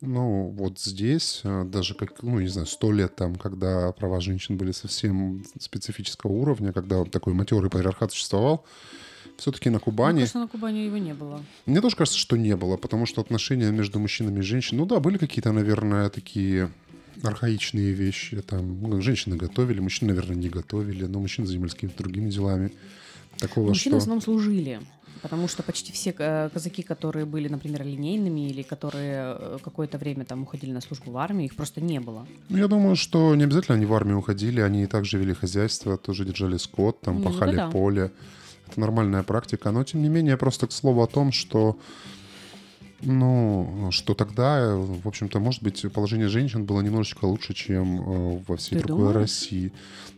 ну, 0.00 0.54
вот 0.56 0.80
здесь, 0.80 1.42
э, 1.44 1.64
даже 1.64 1.94
как, 1.94 2.22
ну, 2.22 2.40
не 2.40 2.48
знаю, 2.48 2.66
сто 2.66 2.90
лет 2.90 3.16
там, 3.16 3.36
когда 3.36 3.92
права 3.92 4.20
женщин 4.20 4.56
были 4.56 4.72
совсем 4.72 5.44
специфического 5.58 6.32
уровня, 6.32 6.72
когда 6.72 7.04
такой 7.04 7.34
матерый 7.34 7.68
патриархат 7.68 8.12
существовал, 8.12 8.64
все-таки 9.36 9.68
на 9.68 9.78
Кубани... 9.78 10.12
Мне 10.12 10.20
кажется, 10.22 10.38
на 10.38 10.48
Кубани 10.48 10.80
его 10.80 10.96
не 10.96 11.12
было. 11.12 11.42
Мне 11.66 11.80
тоже 11.80 11.96
кажется, 11.96 12.18
что 12.18 12.36
не 12.36 12.56
было, 12.56 12.76
потому 12.76 13.06
что 13.06 13.20
отношения 13.20 13.70
между 13.70 13.98
мужчинами 13.98 14.38
и 14.38 14.42
женщинами... 14.42 14.82
Ну 14.82 14.86
да, 14.86 15.00
были 15.00 15.18
какие-то, 15.18 15.52
наверное, 15.52 16.08
такие 16.08 16.70
архаичные 17.22 17.92
вещи. 17.92 18.40
Там 18.42 18.80
ну, 18.80 19.00
женщины 19.02 19.36
готовили, 19.36 19.80
мужчины, 19.80 20.12
наверное, 20.12 20.36
не 20.36 20.48
готовили, 20.48 21.06
но 21.06 21.20
мужчины 21.20 21.46
занимались 21.46 21.74
какими-то 21.74 22.02
другими 22.02 22.30
делами. 22.30 22.72
Такого, 23.38 23.68
мужчины 23.68 23.92
что... 23.92 24.00
в 24.00 24.02
основном 24.02 24.22
служили. 24.22 24.80
Потому 25.22 25.48
что 25.48 25.62
почти 25.62 25.92
все 25.92 26.14
э, 26.16 26.48
казаки, 26.52 26.82
которые 26.82 27.26
были, 27.26 27.48
например, 27.48 27.84
линейными 27.84 28.48
или 28.48 28.62
которые 28.62 29.36
э, 29.38 29.58
какое-то 29.62 29.98
время 29.98 30.24
там 30.24 30.42
уходили 30.42 30.72
на 30.72 30.80
службу 30.80 31.10
в 31.10 31.18
армию, 31.18 31.46
их 31.46 31.54
просто 31.54 31.80
не 31.82 32.00
было. 32.00 32.26
Ну, 32.48 32.56
я 32.56 32.68
думаю, 32.68 32.96
что 32.96 33.34
не 33.34 33.44
обязательно 33.44 33.76
они 33.76 33.84
в 33.84 33.92
армию 33.92 34.18
уходили, 34.18 34.60
они 34.60 34.86
также 34.86 35.18
вели 35.18 35.34
хозяйство, 35.34 35.98
тоже 35.98 36.24
держали 36.24 36.56
скот, 36.56 37.00
там, 37.02 37.22
пахали 37.22 37.50
ну, 37.50 37.56
да. 37.56 37.70
поле. 37.70 38.12
Это 38.66 38.80
нормальная 38.80 39.22
практика. 39.22 39.70
Но, 39.70 39.84
тем 39.84 40.02
не 40.02 40.08
менее, 40.08 40.36
просто 40.38 40.66
к 40.66 40.72
слову 40.72 41.02
о 41.02 41.06
том, 41.06 41.32
что 41.32 41.78
ну, 43.02 43.88
что 43.90 44.14
тогда, 44.14 44.74
в 44.76 45.06
общем-то, 45.06 45.38
может 45.40 45.62
быть, 45.62 45.84
положение 45.92 46.28
женщин 46.28 46.64
было 46.64 46.80
немножечко 46.80 47.24
лучше, 47.24 47.54
чем 47.54 48.00
э, 48.00 48.42
во 48.46 48.56
всей 48.56 48.78
Ты 48.78 48.86
другой 48.86 49.08
думаешь? 49.08 49.30
России. 49.30 49.72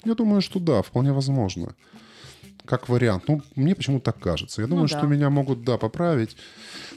Я 0.04 0.14
думаю, 0.14 0.40
что 0.40 0.58
да, 0.58 0.82
вполне 0.82 1.12
возможно. 1.12 1.74
Как 2.64 2.88
вариант. 2.88 3.24
Ну, 3.28 3.42
мне 3.56 3.74
почему-то 3.74 4.06
так 4.06 4.20
кажется. 4.20 4.62
Я 4.62 4.68
думаю, 4.68 4.84
ну, 4.84 4.88
да. 4.88 4.98
что 4.98 5.06
меня 5.06 5.30
могут, 5.30 5.64
да, 5.64 5.78
поправить. 5.78 6.36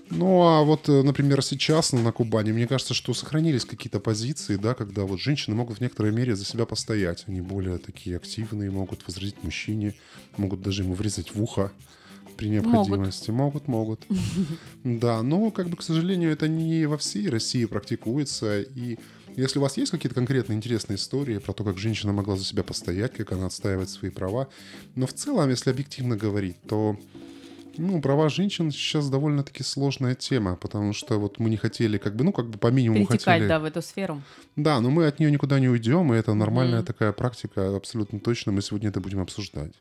Ну, 0.09 0.41
а 0.41 0.63
вот, 0.63 0.89
э, 0.89 1.01
например, 1.03 1.41
сейчас 1.43 1.91
на 1.93 2.11
Кубани, 2.11 2.51
мне 2.51 2.67
кажется, 2.67 2.93
что 2.93 3.13
сохранились 3.13 3.65
какие-то 3.65 3.99
позиции, 3.99 4.55
да, 4.55 4.73
когда 4.73 5.03
вот 5.03 5.19
женщины 5.19 5.55
могут 5.55 5.77
в 5.77 5.81
некоторой 5.81 6.11
мере 6.11 6.35
за 6.35 6.45
себя 6.45 6.65
постоять. 6.65 7.23
Они 7.27 7.41
более 7.41 7.77
такие 7.77 8.17
активные, 8.17 8.71
могут 8.71 9.05
возразить 9.05 9.43
мужчине, 9.43 9.95
могут 10.37 10.61
даже 10.61 10.83
ему 10.83 10.93
врезать 10.93 11.33
в 11.33 11.41
ухо 11.41 11.71
при 12.35 12.47
необходимости. 12.47 13.31
Могут, 13.31 13.67
могут. 13.67 14.05
Да, 14.83 15.23
но, 15.23 15.49
как 15.51 15.69
бы, 15.69 15.77
к 15.77 15.81
сожалению, 15.81 16.31
это 16.31 16.47
не 16.47 16.85
во 16.85 16.97
всей 16.97 17.27
России 17.29 17.65
практикуется. 17.65 18.61
И 18.61 18.99
если 19.35 19.59
у 19.59 19.61
вас 19.61 19.77
есть 19.77 19.91
какие-то 19.91 20.15
конкретные 20.15 20.55
интересные 20.55 20.97
истории 20.97 21.39
про 21.39 21.53
то, 21.53 21.63
как 21.63 21.77
женщина 21.77 22.13
могла 22.13 22.35
за 22.35 22.45
себя 22.45 22.63
постоять, 22.63 23.13
как 23.13 23.31
она 23.31 23.47
отстаивает 23.47 23.89
свои 23.89 24.11
права, 24.11 24.47
но 24.95 25.07
в 25.07 25.13
целом, 25.13 25.49
если 25.49 25.71
объективно 25.71 26.15
говорить, 26.15 26.57
то 26.67 26.97
ну, 27.77 28.01
права 28.01 28.29
женщин 28.29 28.71
сейчас 28.71 29.09
довольно-таки 29.09 29.63
сложная 29.63 30.15
тема, 30.15 30.55
потому 30.55 30.93
что 30.93 31.19
вот 31.19 31.39
мы 31.39 31.49
не 31.49 31.57
хотели, 31.57 31.97
как 31.97 32.15
бы, 32.15 32.23
ну, 32.23 32.31
как 32.31 32.47
бы 32.47 32.57
по 32.57 32.67
минимуму 32.67 33.05
Перетекать, 33.05 33.23
хотели... 33.23 33.47
да, 33.47 33.59
в 33.59 33.65
эту 33.65 33.81
сферу. 33.81 34.21
Да, 34.55 34.79
но 34.79 34.89
мы 34.89 35.07
от 35.07 35.19
нее 35.19 35.31
никуда 35.31 35.59
не 35.59 35.67
уйдем, 35.67 36.13
и 36.13 36.17
это 36.17 36.33
нормальная 36.33 36.81
mm-hmm. 36.81 36.85
такая 36.85 37.11
практика, 37.11 37.75
абсолютно 37.75 38.19
точно. 38.19 38.51
Мы 38.51 38.61
сегодня 38.61 38.89
это 38.89 38.99
будем 38.99 39.19
обсуждать. 39.19 39.73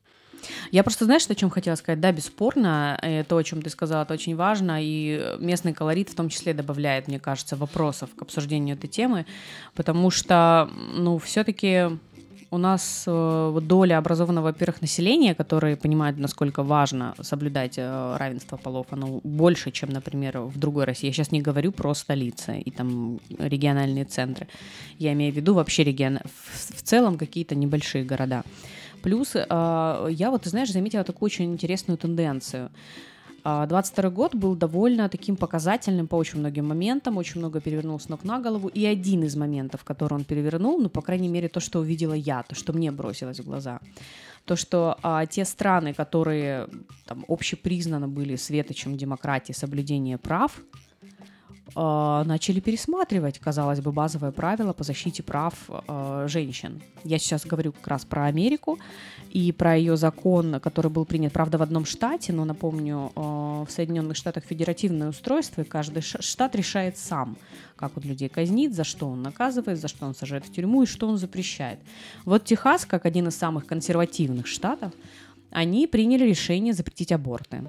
Я 0.70 0.82
просто, 0.82 1.04
знаешь, 1.04 1.26
о 1.28 1.34
чем 1.34 1.50
хотела 1.50 1.74
сказать? 1.76 2.00
Да, 2.00 2.12
бесспорно, 2.12 2.98
то, 3.28 3.36
о 3.36 3.44
чем 3.44 3.62
ты 3.62 3.70
сказала, 3.70 4.02
это 4.02 4.14
очень 4.14 4.36
важно, 4.36 4.78
и 4.80 5.36
местный 5.38 5.72
колорит 5.72 6.10
в 6.10 6.14
том 6.14 6.28
числе 6.28 6.54
добавляет, 6.54 7.08
мне 7.08 7.18
кажется, 7.18 7.56
вопросов 7.56 8.10
к 8.16 8.22
обсуждению 8.22 8.76
этой 8.76 8.88
темы, 8.88 9.26
потому 9.74 10.10
что, 10.10 10.70
ну, 10.94 11.18
все-таки 11.18 11.88
у 12.54 12.58
нас 12.58 13.04
э, 13.06 13.60
доля 13.62 13.98
образованного, 13.98 14.44
во-первых, 14.44 14.80
населения, 14.80 15.34
которые 15.34 15.76
понимают, 15.76 16.18
насколько 16.18 16.62
важно 16.62 17.14
соблюдать 17.20 17.74
э, 17.78 18.16
равенство 18.16 18.56
полов, 18.56 18.86
оно 18.90 19.20
больше, 19.24 19.72
чем, 19.72 19.90
например, 19.90 20.38
в 20.38 20.56
другой 20.56 20.84
России. 20.84 21.08
Я 21.08 21.12
сейчас 21.12 21.32
не 21.32 21.42
говорю 21.42 21.72
про 21.72 21.94
столицы 21.94 22.60
и 22.60 22.70
там 22.70 23.18
региональные 23.38 24.04
центры. 24.04 24.46
Я 24.98 25.12
имею 25.14 25.32
в 25.32 25.36
виду 25.36 25.54
вообще 25.54 25.82
регион, 25.82 26.20
в 26.24 26.82
целом 26.82 27.18
какие-то 27.18 27.56
небольшие 27.56 28.04
города. 28.04 28.44
Плюс 29.04 29.36
э, 29.36 29.40
я 30.10 30.30
вот, 30.30 30.42
ты 30.42 30.48
знаешь, 30.48 30.72
заметила 30.72 31.04
такую 31.04 31.26
очень 31.26 31.52
интересную 31.52 31.98
тенденцию. 31.98 32.70
22 33.44 34.08
год 34.08 34.34
был 34.34 34.56
довольно 34.56 35.08
таким 35.10 35.36
показательным 35.36 36.06
по 36.06 36.16
очень 36.16 36.38
многим 36.38 36.66
моментам, 36.66 37.18
очень 37.18 37.40
много 37.40 37.60
перевернул 37.60 38.00
с 38.00 38.08
ног 38.08 38.24
на 38.24 38.38
голову, 38.38 38.68
и 38.68 38.86
один 38.86 39.22
из 39.24 39.36
моментов, 39.36 39.84
который 39.84 40.14
он 40.14 40.24
перевернул, 40.24 40.80
ну, 40.80 40.88
по 40.88 41.02
крайней 41.02 41.28
мере, 41.28 41.48
то, 41.48 41.60
что 41.60 41.80
увидела 41.80 42.14
я, 42.14 42.42
то, 42.42 42.54
что 42.54 42.72
мне 42.72 42.90
бросилось 42.90 43.40
в 43.40 43.44
глаза, 43.44 43.80
то, 44.46 44.56
что 44.56 44.96
а, 45.02 45.26
те 45.26 45.44
страны, 45.44 45.92
которые 45.92 46.68
там 47.04 47.26
общепризнанно 47.28 48.08
были 48.08 48.36
светочем 48.36 48.96
демократии, 48.96 49.52
соблюдения 49.52 50.16
прав, 50.16 50.62
начали 51.74 52.60
пересматривать, 52.60 53.38
казалось 53.38 53.80
бы, 53.80 53.90
базовое 53.90 54.30
правило 54.30 54.72
по 54.72 54.84
защите 54.84 55.22
прав 55.22 55.54
э, 55.68 56.26
женщин. 56.28 56.82
Я 57.04 57.18
сейчас 57.18 57.46
говорю 57.46 57.72
как 57.72 57.88
раз 57.88 58.04
про 58.04 58.26
Америку 58.26 58.78
и 59.30 59.50
про 59.50 59.74
ее 59.74 59.96
закон, 59.96 60.60
который 60.60 60.90
был 60.90 61.04
принят, 61.04 61.32
правда, 61.32 61.58
в 61.58 61.62
одном 61.62 61.84
штате, 61.84 62.32
но 62.32 62.44
напомню, 62.44 63.10
э, 63.16 63.20
в 63.20 63.68
Соединенных 63.70 64.16
Штатах 64.16 64.44
федеративное 64.44 65.08
устройство, 65.08 65.62
и 65.62 65.64
каждый 65.64 66.02
штат 66.02 66.54
решает 66.54 66.98
сам, 66.98 67.36
как 67.76 67.96
он 67.96 68.04
людей 68.04 68.28
казнит, 68.28 68.74
за 68.74 68.84
что 68.84 69.08
он 69.08 69.22
наказывает, 69.22 69.80
за 69.80 69.88
что 69.88 70.06
он 70.06 70.14
сажает 70.14 70.44
в 70.44 70.52
тюрьму 70.52 70.82
и 70.82 70.86
что 70.86 71.08
он 71.08 71.16
запрещает. 71.16 71.80
Вот 72.24 72.44
Техас, 72.44 72.84
как 72.84 73.06
один 73.06 73.28
из 73.28 73.36
самых 73.36 73.66
консервативных 73.66 74.46
штатов, 74.46 74.92
они 75.50 75.86
приняли 75.86 76.24
решение 76.24 76.74
запретить 76.74 77.10
аборты. 77.10 77.62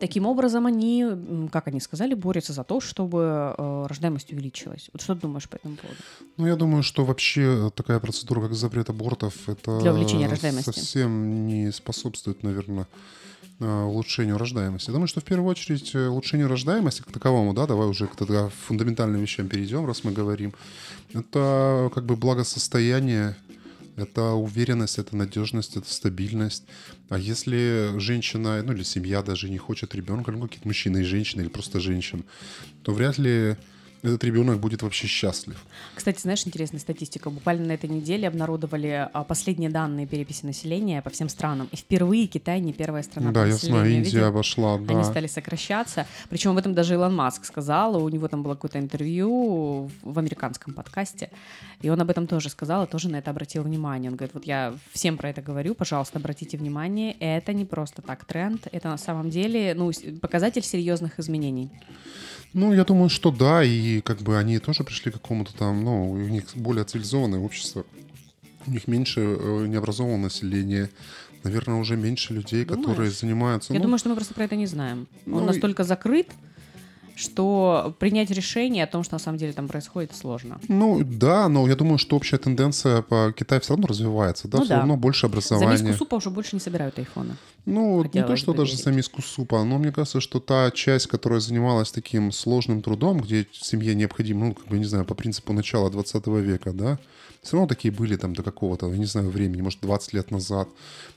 Таким 0.00 0.26
образом, 0.26 0.66
они, 0.66 1.06
как 1.52 1.68
они 1.68 1.78
сказали, 1.78 2.14
борются 2.14 2.52
за 2.52 2.64
то, 2.64 2.80
чтобы 2.80 3.54
э, 3.56 3.86
рождаемость 3.86 4.32
увеличилась. 4.32 4.88
Вот 4.92 5.02
что 5.02 5.14
ты 5.14 5.20
думаешь 5.20 5.48
по 5.48 5.56
этому 5.56 5.76
поводу? 5.76 5.98
Ну, 6.38 6.46
я 6.46 6.56
думаю, 6.56 6.82
что 6.82 7.04
вообще 7.04 7.70
такая 7.74 8.00
процедура, 8.00 8.40
как 8.40 8.54
запрет 8.54 8.88
абортов, 8.88 9.34
это 9.46 9.78
Для 9.80 9.92
увеличения 9.92 10.26
рождаемости. 10.26 10.70
совсем 10.70 11.46
не 11.46 11.70
способствует, 11.70 12.42
наверное, 12.42 12.86
э, 13.60 13.82
улучшению 13.82 14.38
рождаемости. 14.38 14.88
Я 14.88 14.94
думаю, 14.94 15.08
что 15.08 15.20
в 15.20 15.24
первую 15.24 15.50
очередь 15.50 15.94
э, 15.94 16.08
улучшению 16.08 16.48
рождаемости 16.48 17.02
как 17.02 17.12
таковому, 17.12 17.52
да, 17.52 17.66
давай 17.66 17.86
уже 17.86 18.06
к 18.06 18.50
фундаментальным 18.66 19.20
вещам 19.20 19.48
перейдем, 19.48 19.86
раз 19.86 20.02
мы 20.02 20.12
говорим, 20.12 20.54
это 21.12 21.90
как 21.94 22.06
бы 22.06 22.16
благосостояние 22.16 23.36
это 24.00 24.32
уверенность, 24.32 24.98
это 24.98 25.16
надежность, 25.16 25.76
это 25.76 25.92
стабильность. 25.92 26.64
А 27.08 27.18
если 27.18 27.98
женщина, 27.98 28.62
ну 28.62 28.72
или 28.72 28.82
семья 28.82 29.22
даже 29.22 29.48
не 29.48 29.58
хочет 29.58 29.94
ребенка, 29.94 30.32
ну 30.32 30.42
какие-то 30.42 30.68
мужчины 30.68 30.98
и 30.98 31.04
женщины, 31.04 31.42
или 31.42 31.48
просто 31.48 31.80
женщин, 31.80 32.24
то 32.82 32.92
вряд 32.92 33.18
ли 33.18 33.56
этот 34.02 34.24
ребенок 34.24 34.58
будет 34.60 34.82
вообще 34.82 35.06
счастлив. 35.06 35.62
Кстати, 35.94 36.20
знаешь, 36.20 36.46
интересная 36.46 36.80
статистика. 36.80 37.30
Буквально 37.30 37.66
на 37.66 37.72
этой 37.72 37.90
неделе 37.90 38.28
обнародовали 38.28 39.08
а, 39.12 39.24
последние 39.24 39.70
данные 39.70 40.06
переписи 40.06 40.44
населения 40.44 41.02
по 41.02 41.10
всем 41.10 41.28
странам. 41.28 41.68
И 41.72 41.76
впервые 41.76 42.26
Китай 42.26 42.60
не 42.60 42.72
первая 42.72 43.02
страна. 43.02 43.32
Да, 43.32 43.46
я 43.46 43.54
знаю, 43.54 43.90
Индия 43.90 44.10
Видел? 44.10 44.26
обошла, 44.26 44.78
да. 44.78 44.94
Они 44.94 45.04
стали 45.04 45.26
сокращаться. 45.26 46.06
Причем 46.28 46.54
в 46.54 46.58
этом 46.58 46.74
даже 46.74 46.94
Илон 46.94 47.14
Маск 47.14 47.44
сказал, 47.44 48.02
у 48.02 48.08
него 48.08 48.28
там 48.28 48.42
было 48.42 48.54
какое-то 48.54 48.78
интервью 48.78 49.90
в 50.02 50.18
американском 50.18 50.74
подкасте, 50.74 51.30
и 51.80 51.88
он 51.88 52.00
об 52.00 52.10
этом 52.10 52.26
тоже 52.26 52.48
сказал, 52.48 52.84
и 52.84 52.86
тоже 52.86 53.08
на 53.08 53.16
это 53.16 53.30
обратил 53.30 53.62
внимание. 53.62 54.10
Он 54.10 54.16
говорит, 54.16 54.34
вот 54.34 54.44
я 54.44 54.74
всем 54.92 55.16
про 55.16 55.30
это 55.30 55.42
говорю, 55.42 55.74
пожалуйста, 55.74 56.18
обратите 56.18 56.56
внимание, 56.56 57.16
это 57.20 57.52
не 57.52 57.64
просто 57.64 58.02
так 58.02 58.24
тренд, 58.24 58.66
это 58.72 58.88
на 58.88 58.98
самом 58.98 59.30
деле 59.30 59.74
ну, 59.74 59.90
показатель 60.20 60.62
серьезных 60.62 61.18
изменений. 61.18 61.70
Ну, 62.52 62.72
я 62.72 62.84
думаю, 62.84 63.08
что 63.08 63.30
да, 63.30 63.62
и 63.62 64.00
как 64.00 64.18
бы 64.22 64.36
они 64.36 64.58
тоже 64.58 64.82
пришли 64.82 65.10
к 65.10 65.14
какому-то 65.14 65.54
там, 65.54 65.84
ну, 65.84 66.10
у 66.10 66.16
них 66.16 66.44
более 66.54 66.84
цивилизованное 66.84 67.38
общество, 67.38 67.84
у 68.66 68.70
них 68.70 68.88
меньше 68.88 69.20
э, 69.20 69.66
необразованного 69.68 70.22
населения, 70.24 70.90
наверное, 71.44 71.76
уже 71.76 71.96
меньше 71.96 72.34
людей, 72.34 72.64
Думаешь? 72.64 72.84
которые 72.84 73.10
занимаются. 73.10 73.72
Я 73.72 73.78
ну, 73.78 73.84
думаю, 73.84 73.98
что 73.98 74.08
мы 74.08 74.16
просто 74.16 74.34
про 74.34 74.44
это 74.44 74.56
не 74.56 74.66
знаем. 74.66 75.06
Он 75.26 75.32
ну, 75.32 75.44
настолько 75.46 75.84
закрыт, 75.84 76.28
что 77.20 77.94
принять 77.98 78.30
решение 78.30 78.84
о 78.84 78.86
том, 78.86 79.04
что 79.04 79.14
на 79.14 79.18
самом 79.18 79.38
деле 79.38 79.52
там 79.52 79.68
происходит, 79.68 80.14
сложно. 80.14 80.60
Ну 80.68 81.02
да, 81.04 81.48
но 81.48 81.68
я 81.68 81.76
думаю, 81.76 81.98
что 81.98 82.16
общая 82.16 82.38
тенденция 82.38 83.02
по 83.02 83.32
Китаю 83.36 83.60
все 83.60 83.74
равно 83.74 83.86
развивается, 83.86 84.48
да, 84.48 84.58
ну, 84.58 84.64
все 84.64 84.74
да. 84.74 84.78
равно 84.80 84.96
больше 84.96 85.26
образования. 85.26 85.76
За 85.76 85.84
миску 85.84 85.98
супа 85.98 86.16
уже 86.16 86.30
больше 86.30 86.56
не 86.56 86.60
собирают 86.60 86.98
айфоны. 86.98 87.36
Ну, 87.66 88.02
Хотелось 88.02 88.14
не 88.14 88.22
то, 88.22 88.36
что 88.36 88.54
даже 88.54 88.76
за 88.76 88.90
миску 88.90 89.22
супа, 89.22 89.62
но 89.64 89.78
мне 89.78 89.92
кажется, 89.92 90.20
что 90.20 90.40
та 90.40 90.70
часть, 90.70 91.06
которая 91.06 91.40
занималась 91.40 91.92
таким 91.92 92.32
сложным 92.32 92.82
трудом, 92.82 93.20
где 93.20 93.46
семье 93.52 93.94
необходимо, 93.94 94.46
ну, 94.46 94.54
как 94.54 94.66
бы, 94.68 94.78
не 94.78 94.84
знаю, 94.84 95.04
по 95.04 95.14
принципу 95.14 95.52
начала 95.52 95.90
20 95.90 96.26
века, 96.26 96.72
да, 96.72 96.98
все 97.42 97.56
равно 97.56 97.68
такие 97.68 97.92
были 97.92 98.16
там 98.16 98.34
до 98.34 98.42
какого-то, 98.42 98.90
я 98.90 98.98
не 98.98 99.06
знаю, 99.06 99.30
времени, 99.30 99.62
может, 99.62 99.80
20 99.80 100.12
лет 100.12 100.30
назад. 100.30 100.68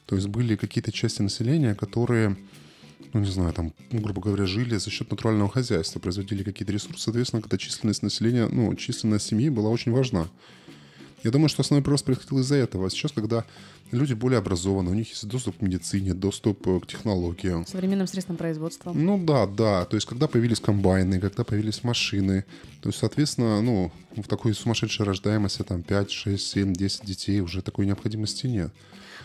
То 0.05 0.15
есть 0.15 0.27
были 0.27 0.55
какие-то 0.55 0.91
части 0.91 1.21
населения, 1.21 1.75
которые 1.75 2.37
ну, 3.11 3.19
не 3.19 3.31
знаю, 3.31 3.53
там, 3.53 3.73
грубо 3.91 4.21
говоря, 4.21 4.45
жили 4.45 4.77
за 4.77 4.89
счет 4.89 5.09
натурального 5.11 5.49
хозяйства, 5.49 5.99
производили 5.99 6.43
какие-то 6.43 6.71
ресурсы, 6.71 7.03
соответственно, 7.03 7.41
когда 7.41 7.57
численность 7.57 8.03
населения, 8.03 8.47
ну, 8.47 8.73
численность 8.75 9.27
семьи 9.27 9.49
была 9.49 9.69
очень 9.69 9.91
важна. 9.91 10.27
Я 11.23 11.31
думаю, 11.31 11.47
что 11.47 11.61
основной 11.61 11.83
прирост 11.83 12.05
происходил 12.05 12.39
из-за 12.39 12.55
этого. 12.55 12.87
А 12.87 12.89
сейчас, 12.89 13.13
когда 13.13 13.45
люди 13.91 14.13
более 14.13 14.39
образованы, 14.39 14.91
у 14.91 14.93
них 14.93 15.09
есть 15.09 15.25
доступ 15.25 15.57
к 15.57 15.61
медицине, 15.61 16.13
доступ 16.13 16.67
э, 16.67 16.79
к 16.81 16.87
технологиям. 16.87 17.65
Современным 17.65 18.07
средствам 18.07 18.35
производства. 18.35 18.91
Ну 18.91 19.23
да, 19.23 19.47
да. 19.47 19.85
То 19.85 19.95
есть, 19.95 20.05
когда 20.05 20.27
появились 20.27 20.59
комбайны, 20.59 21.21
когда 21.21 21.45
появились 21.45 21.83
машины, 21.83 22.43
то 22.81 22.89
есть, 22.89 22.99
соответственно, 22.99 23.61
ну, 23.61 23.91
в 24.17 24.27
такой 24.27 24.53
сумасшедшей 24.53 25.05
рождаемости, 25.05 25.61
там, 25.63 25.81
5, 25.81 26.11
6, 26.11 26.45
7, 26.45 26.73
10 26.73 27.05
детей 27.05 27.39
уже 27.39 27.61
такой 27.61 27.85
необходимости 27.85 28.47
нет. 28.47 28.73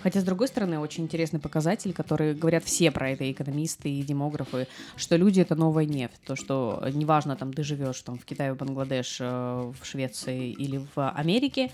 Хотя, 0.02 0.20
с 0.20 0.24
другой 0.24 0.48
стороны, 0.48 0.78
очень 0.78 1.04
интересный 1.04 1.40
показатель, 1.40 1.92
который 1.92 2.34
говорят 2.34 2.64
все 2.64 2.90
про 2.90 3.10
это, 3.10 3.30
экономисты 3.30 3.90
и 3.90 4.02
демографы, 4.02 4.68
что 4.96 5.16
люди— 5.16 5.40
это 5.42 5.54
новая 5.54 5.84
нефть. 5.84 6.20
То, 6.24 6.36
что 6.36 6.82
неважно, 6.92 7.36
там, 7.36 7.52
ты 7.52 7.62
живешь 7.62 8.00
там, 8.02 8.18
в 8.18 8.24
Китае, 8.24 8.52
в 8.52 8.56
Бангладеш, 8.56 9.18
э, 9.20 9.24
в 9.24 9.84
Швеции 9.84 10.50
или 10.50 10.84
в 10.94 11.10
Америке, 11.10 11.70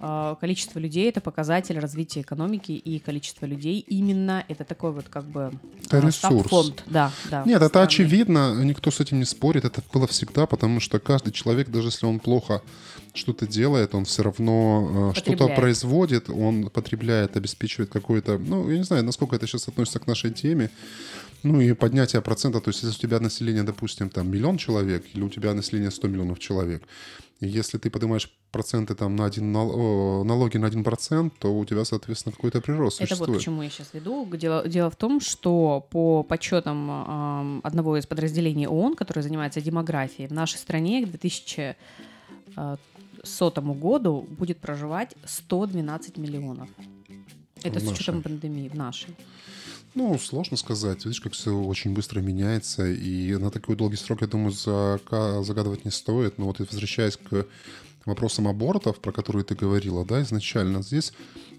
э, 0.00 0.36
количество 0.40 0.78
людей 0.78 1.08
это 1.08 1.20
показатель 1.20 1.78
развития 1.78 2.22
экономики 2.22 2.72
и 2.72 2.98
количество 2.98 3.46
людей 3.46 3.78
именно 3.78 4.44
это 4.48 4.64
такой 4.64 4.92
вот 4.92 5.08
как 5.08 5.24
бы 5.24 5.52
это 5.84 5.98
э, 5.98 6.06
ресурс. 6.06 6.48
фонд 6.48 6.82
да 6.86 7.12
да 7.30 7.44
нет 7.46 7.62
это 7.62 7.82
очевидно 7.82 8.62
никто 8.64 8.90
с 8.90 9.00
этим 9.00 9.20
не 9.20 9.24
спорит 9.24 9.64
это 9.64 9.82
было 9.92 10.06
всегда 10.06 10.46
потому 10.46 10.80
что 10.80 10.98
каждый 10.98 11.32
человек 11.32 11.68
даже 11.68 11.88
если 11.88 12.06
он 12.06 12.18
плохо 12.18 12.62
что-то 13.14 13.46
делает, 13.46 13.94
он 13.94 14.04
все 14.04 14.22
равно 14.22 15.12
э, 15.14 15.18
что-то 15.18 15.48
производит, 15.48 16.28
он 16.28 16.68
потребляет, 16.68 17.36
обеспечивает 17.36 17.90
какой-то, 17.90 18.38
ну, 18.38 18.68
я 18.70 18.78
не 18.78 18.84
знаю, 18.84 19.04
насколько 19.04 19.36
это 19.36 19.46
сейчас 19.46 19.68
относится 19.68 20.00
к 20.00 20.06
нашей 20.06 20.32
теме, 20.32 20.70
ну 21.44 21.60
и 21.60 21.72
поднятие 21.74 22.22
процента, 22.22 22.60
то 22.60 22.70
есть 22.70 22.82
если 22.82 22.96
у 22.96 23.08
тебя 23.08 23.20
население, 23.20 23.62
допустим, 23.62 24.10
там 24.10 24.30
миллион 24.30 24.56
человек, 24.56 25.04
или 25.14 25.22
у 25.22 25.28
тебя 25.28 25.54
население 25.54 25.90
100 25.90 26.08
миллионов 26.08 26.38
человек, 26.38 26.82
если 27.40 27.78
ты 27.78 27.90
поднимаешь 27.90 28.30
проценты 28.50 28.94
там 28.94 29.16
на 29.16 29.26
один 29.26 29.52
налоги 29.52 30.56
на 30.56 30.66
один 30.66 30.82
процент, 30.82 31.34
то 31.38 31.54
у 31.54 31.64
тебя, 31.64 31.84
соответственно, 31.84 32.34
какой-то 32.34 32.60
прирост 32.60 33.00
Это 33.00 33.08
существует. 33.08 33.30
вот 33.30 33.40
к 33.40 33.44
чему 33.44 33.62
я 33.62 33.70
сейчас 33.70 33.90
веду. 33.92 34.26
Дело, 34.36 34.66
дело 34.66 34.88
в 34.90 34.96
том, 34.96 35.20
что 35.20 35.86
по 35.90 36.22
подсчетам 36.22 36.90
э, 36.90 37.60
одного 37.64 37.98
из 37.98 38.06
подразделений 38.06 38.66
ООН, 38.66 38.94
который 38.94 39.22
занимается 39.22 39.60
демографией, 39.60 40.28
в 40.28 40.32
нашей 40.32 40.56
стране 40.56 41.04
к 41.04 41.10
2000 41.10 41.76
сотому 43.24 43.74
году 43.74 44.26
будет 44.28 44.58
проживать 44.60 45.14
112 45.24 46.18
миллионов. 46.18 46.68
Это 47.62 47.78
в 47.78 47.82
с 47.82 47.84
нашей. 47.84 47.94
учетом 47.94 48.22
пандемии 48.22 48.68
в 48.68 48.74
нашей. 48.74 49.14
Ну, 49.94 50.18
сложно 50.18 50.56
сказать. 50.56 51.04
Видишь, 51.04 51.20
как 51.20 51.34
все 51.34 51.56
очень 51.56 51.94
быстро 51.94 52.20
меняется. 52.20 52.86
И 52.86 53.36
на 53.36 53.50
такой 53.50 53.76
долгий 53.76 53.96
срок, 53.96 54.22
я 54.22 54.26
думаю, 54.26 54.52
загадывать 54.52 55.84
не 55.84 55.90
стоит. 55.90 56.36
Но 56.38 56.46
вот 56.46 56.60
и 56.60 56.64
возвращаясь 56.64 57.16
к 57.16 57.46
вопросам 58.04 58.48
абортов, 58.48 58.98
про 58.98 59.12
которые 59.12 59.44
ты 59.44 59.54
говорила, 59.54 60.04
да, 60.04 60.20
изначально, 60.20 60.82
здесь, 60.82 61.14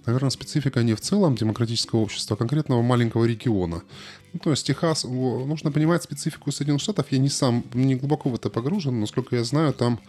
наверное, 0.05 0.29
специфика 0.29 0.83
не 0.83 0.93
в 0.93 1.01
целом 1.01 1.35
демократического 1.35 2.01
общества, 2.01 2.35
а 2.35 2.37
конкретного 2.37 2.83
маленького 2.83 3.25
региона. 3.25 3.81
Ну, 4.33 4.39
то 4.39 4.51
есть 4.51 4.67
Техас, 4.67 5.05
нужно 5.05 5.71
понимать 5.71 6.03
специфику 6.03 6.51
Соединенных 6.51 6.83
Штатов. 6.83 7.07
Я 7.11 7.17
не 7.17 7.29
сам, 7.29 7.63
не 7.73 7.95
глубоко 7.95 8.29
в 8.29 8.35
это 8.35 8.49
погружен, 8.49 8.99
но, 8.99 9.07
сколько 9.07 9.35
я 9.35 9.43
знаю, 9.43 9.73
там 9.73 9.99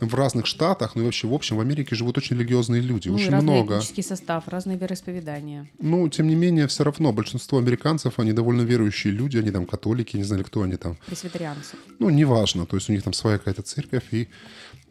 в 0.00 0.14
разных 0.14 0.46
штатах, 0.46 0.94
ну 0.94 1.02
и 1.02 1.04
вообще 1.04 1.26
в 1.26 1.34
общем 1.34 1.56
в 1.56 1.60
Америке 1.60 1.96
живут 1.96 2.18
очень 2.18 2.36
религиозные 2.36 2.80
люди, 2.80 3.08
Ну, 3.08 3.16
очень 3.16 3.30
разный 3.30 3.52
много. 3.52 3.76
этнический 3.78 4.02
состав, 4.02 4.46
разные 4.48 4.78
вероисповедания. 4.78 5.68
Ну, 5.80 6.08
тем 6.08 6.28
не 6.28 6.34
менее, 6.36 6.66
все 6.68 6.84
равно 6.84 7.12
большинство 7.12 7.58
американцев, 7.58 8.18
они 8.18 8.32
довольно 8.32 8.62
верующие 8.62 9.12
люди, 9.12 9.38
они 9.38 9.50
там 9.50 9.66
католики, 9.66 10.16
не 10.16 10.24
знали, 10.24 10.42
кто 10.42 10.62
они 10.62 10.76
там. 10.76 10.96
Пресвитерианцы. 11.06 11.76
Ну, 11.98 12.10
неважно, 12.10 12.66
то 12.66 12.76
есть 12.76 12.88
у 12.88 12.92
них 12.92 13.02
там 13.02 13.12
своя 13.12 13.38
какая-то 13.38 13.62
церковь, 13.62 14.04
и 14.12 14.28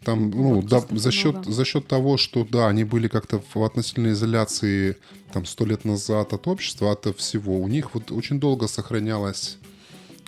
там, 0.03 0.29
ну, 0.29 0.61
да, 0.61 0.77
баптистов 0.77 0.99
за 0.99 1.11
счет, 1.11 1.33
много. 1.33 1.51
за 1.51 1.65
счет 1.65 1.87
того, 1.87 2.17
что, 2.17 2.45
да, 2.49 2.67
они 2.67 2.83
были 2.83 3.07
как-то 3.07 3.41
в 3.53 3.63
относительной 3.63 4.11
изоляции 4.11 4.97
там 5.33 5.45
сто 5.45 5.65
лет 5.65 5.85
назад 5.85 6.33
от 6.33 6.47
общества, 6.47 6.91
от 6.91 7.17
всего, 7.17 7.59
у 7.59 7.67
них 7.67 7.93
вот 7.93 8.11
очень 8.11 8.39
долго 8.39 8.67
сохранялась 8.67 9.57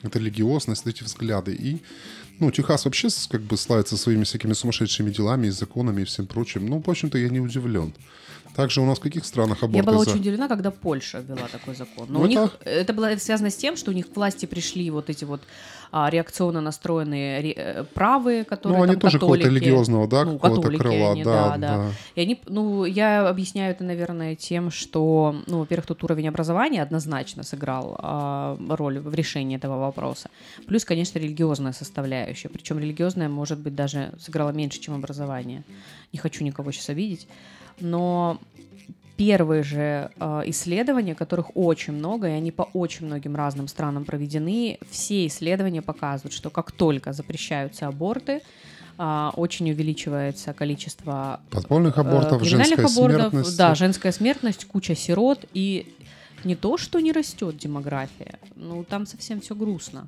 эта 0.01 0.19
религиозность, 0.19 0.88
эти 0.88 1.03
взгляды. 1.03 1.53
И, 1.53 1.81
ну, 2.39 2.51
Техас 2.51 2.86
вообще 2.86 3.08
как 3.29 3.41
бы 3.41 3.58
славится 3.58 3.98
своими 3.98 4.24
всякими 4.24 4.53
сумасшедшими 4.53 5.10
делами 5.12 5.48
и 5.48 5.51
законами 5.51 6.01
и 6.01 6.05
всем 6.05 6.27
прочим. 6.27 6.65
Ну, 6.67 6.81
в 6.86 6.89
общем-то, 6.89 7.17
я 7.17 7.29
не 7.29 7.39
удивлен. 7.39 7.93
Также 8.55 8.81
у 8.81 8.86
нас 8.86 8.98
в 8.98 9.01
каких 9.01 9.25
странах 9.25 9.63
аборты 9.63 9.77
Я 9.77 9.84
была 9.84 10.03
за- 10.03 10.10
очень 10.12 10.19
удивлена, 10.22 10.48
когда 10.48 10.72
Польша 10.72 11.19
ввела 11.19 11.48
такой 11.51 11.75
закон. 11.75 12.08
Но 12.10 12.19
Ну, 12.19 12.25
у 12.25 12.27
них 12.27 12.39
это- 12.39 12.69
это 12.69 12.93
было 12.93 13.15
связано 13.17 13.50
с 13.51 13.55
тем, 13.55 13.77
что 13.77 13.91
у 13.91 13.93
них 13.93 14.10
к 14.12 14.15
власти 14.15 14.46
пришли 14.48 14.89
вот 14.91 15.10
эти 15.10 15.24
вот 15.24 15.41
реакционно 15.91 16.62
настроенные 16.62 17.53
э, 17.53 17.84
правые, 17.93 18.43
которые 18.43 18.77
Ну, 18.77 18.84
они 18.84 18.93
там 18.93 19.01
тоже 19.01 19.19
какого-то 19.19 19.43
католики. 19.43 19.63
религиозного, 19.63 20.08
да, 20.08 20.25
ну, 20.25 20.38
какого-то 20.38 20.77
крыла, 20.77 21.12
они, 21.12 21.24
да, 21.24 21.50
да, 21.50 21.58
да. 21.58 21.77
да. 21.77 21.91
И 22.15 22.22
они, 22.22 22.41
ну, 22.48 22.86
я 22.86 23.27
объясняю 23.27 23.72
это, 23.72 23.84
наверное, 23.84 24.36
тем, 24.36 24.72
что, 24.72 25.36
ну, 25.48 25.60
во-первых, 25.60 25.88
тут 25.88 26.03
уровень 26.03 26.27
образования 26.27 26.81
однозначно 26.81 27.43
сыграл 27.43 27.96
а, 28.00 28.58
роль 28.69 29.00
в 29.00 29.13
решении 29.13 29.58
этого 29.58 29.79
вопроса. 29.79 30.29
Плюс, 30.67 30.86
конечно, 30.86 31.17
религиозная 31.17 31.74
составляющая. 31.74 32.50
Причем 32.50 32.79
религиозная, 32.79 33.29
может 33.29 33.60
быть, 33.60 33.75
даже 33.75 34.13
сыграла 34.19 34.51
меньше, 34.51 34.79
чем 34.79 34.96
образование. 34.96 35.63
Не 36.13 36.19
хочу 36.19 36.43
никого 36.43 36.72
сейчас 36.72 36.89
обидеть. 36.89 37.27
Но 37.79 38.39
первые 39.19 39.63
же 39.63 40.11
э, 40.17 40.43
исследования, 40.45 41.13
которых 41.13 41.51
очень 41.53 41.91
много, 41.91 42.29
и 42.29 42.31
они 42.31 42.51
по 42.51 42.69
очень 42.71 43.05
многим 43.05 43.35
разным 43.35 43.67
странам 43.67 44.05
проведены, 44.05 44.79
все 44.89 45.27
исследования 45.27 45.81
показывают, 45.81 46.33
что 46.33 46.49
как 46.49 46.71
только 46.71 47.11
запрещаются 47.11 47.88
аборты, 47.88 48.41
а, 48.97 49.33
очень 49.35 49.69
увеличивается 49.71 50.53
количество 50.53 51.41
Подпольных 51.49 51.97
э, 51.97 52.01
абортов, 52.01 52.41
криминальных 52.41 52.79
женская 52.79 53.03
абортов, 53.03 53.31
смертность. 53.31 53.57
да, 53.57 53.75
женская 53.75 54.11
смертность, 54.13 54.65
куча 54.65 54.95
сирот 54.95 55.43
и 55.53 55.93
не 56.45 56.55
то, 56.55 56.77
что 56.77 57.01
не 57.01 57.11
растет 57.11 57.57
демография, 57.57 58.39
ну 58.55 58.85
там 58.85 59.05
совсем 59.05 59.41
все 59.41 59.53
грустно. 59.53 60.07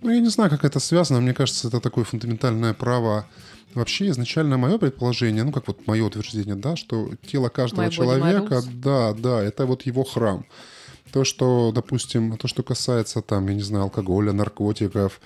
Ну, 0.00 0.10
я 0.10 0.20
не 0.20 0.28
знаю, 0.28 0.50
как 0.50 0.64
это 0.64 0.80
связано. 0.80 1.20
Мне 1.20 1.34
кажется, 1.34 1.68
это 1.68 1.78
такое 1.78 2.04
фундаментальное 2.04 2.72
право. 2.72 3.26
Вообще, 3.74 4.08
изначально 4.08 4.58
мое 4.58 4.78
предположение, 4.78 5.44
ну, 5.44 5.52
как 5.52 5.66
вот 5.66 5.86
мое 5.86 6.04
утверждение, 6.04 6.54
да, 6.54 6.76
что 6.76 7.10
тело 7.26 7.48
каждого 7.48 7.84
My 7.84 7.88
body, 7.88 7.92
человека, 7.92 8.54
rules. 8.56 8.80
да, 8.80 9.12
да, 9.14 9.42
это 9.42 9.66
вот 9.66 9.82
его 9.82 10.04
храм. 10.04 10.44
То, 11.12 11.24
что, 11.24 11.72
допустим, 11.74 12.36
то, 12.36 12.48
что 12.48 12.62
касается 12.62 13.22
там, 13.22 13.48
я 13.48 13.54
не 13.54 13.62
знаю, 13.62 13.84
алкоголя, 13.84 14.32
наркотиков, 14.32 15.20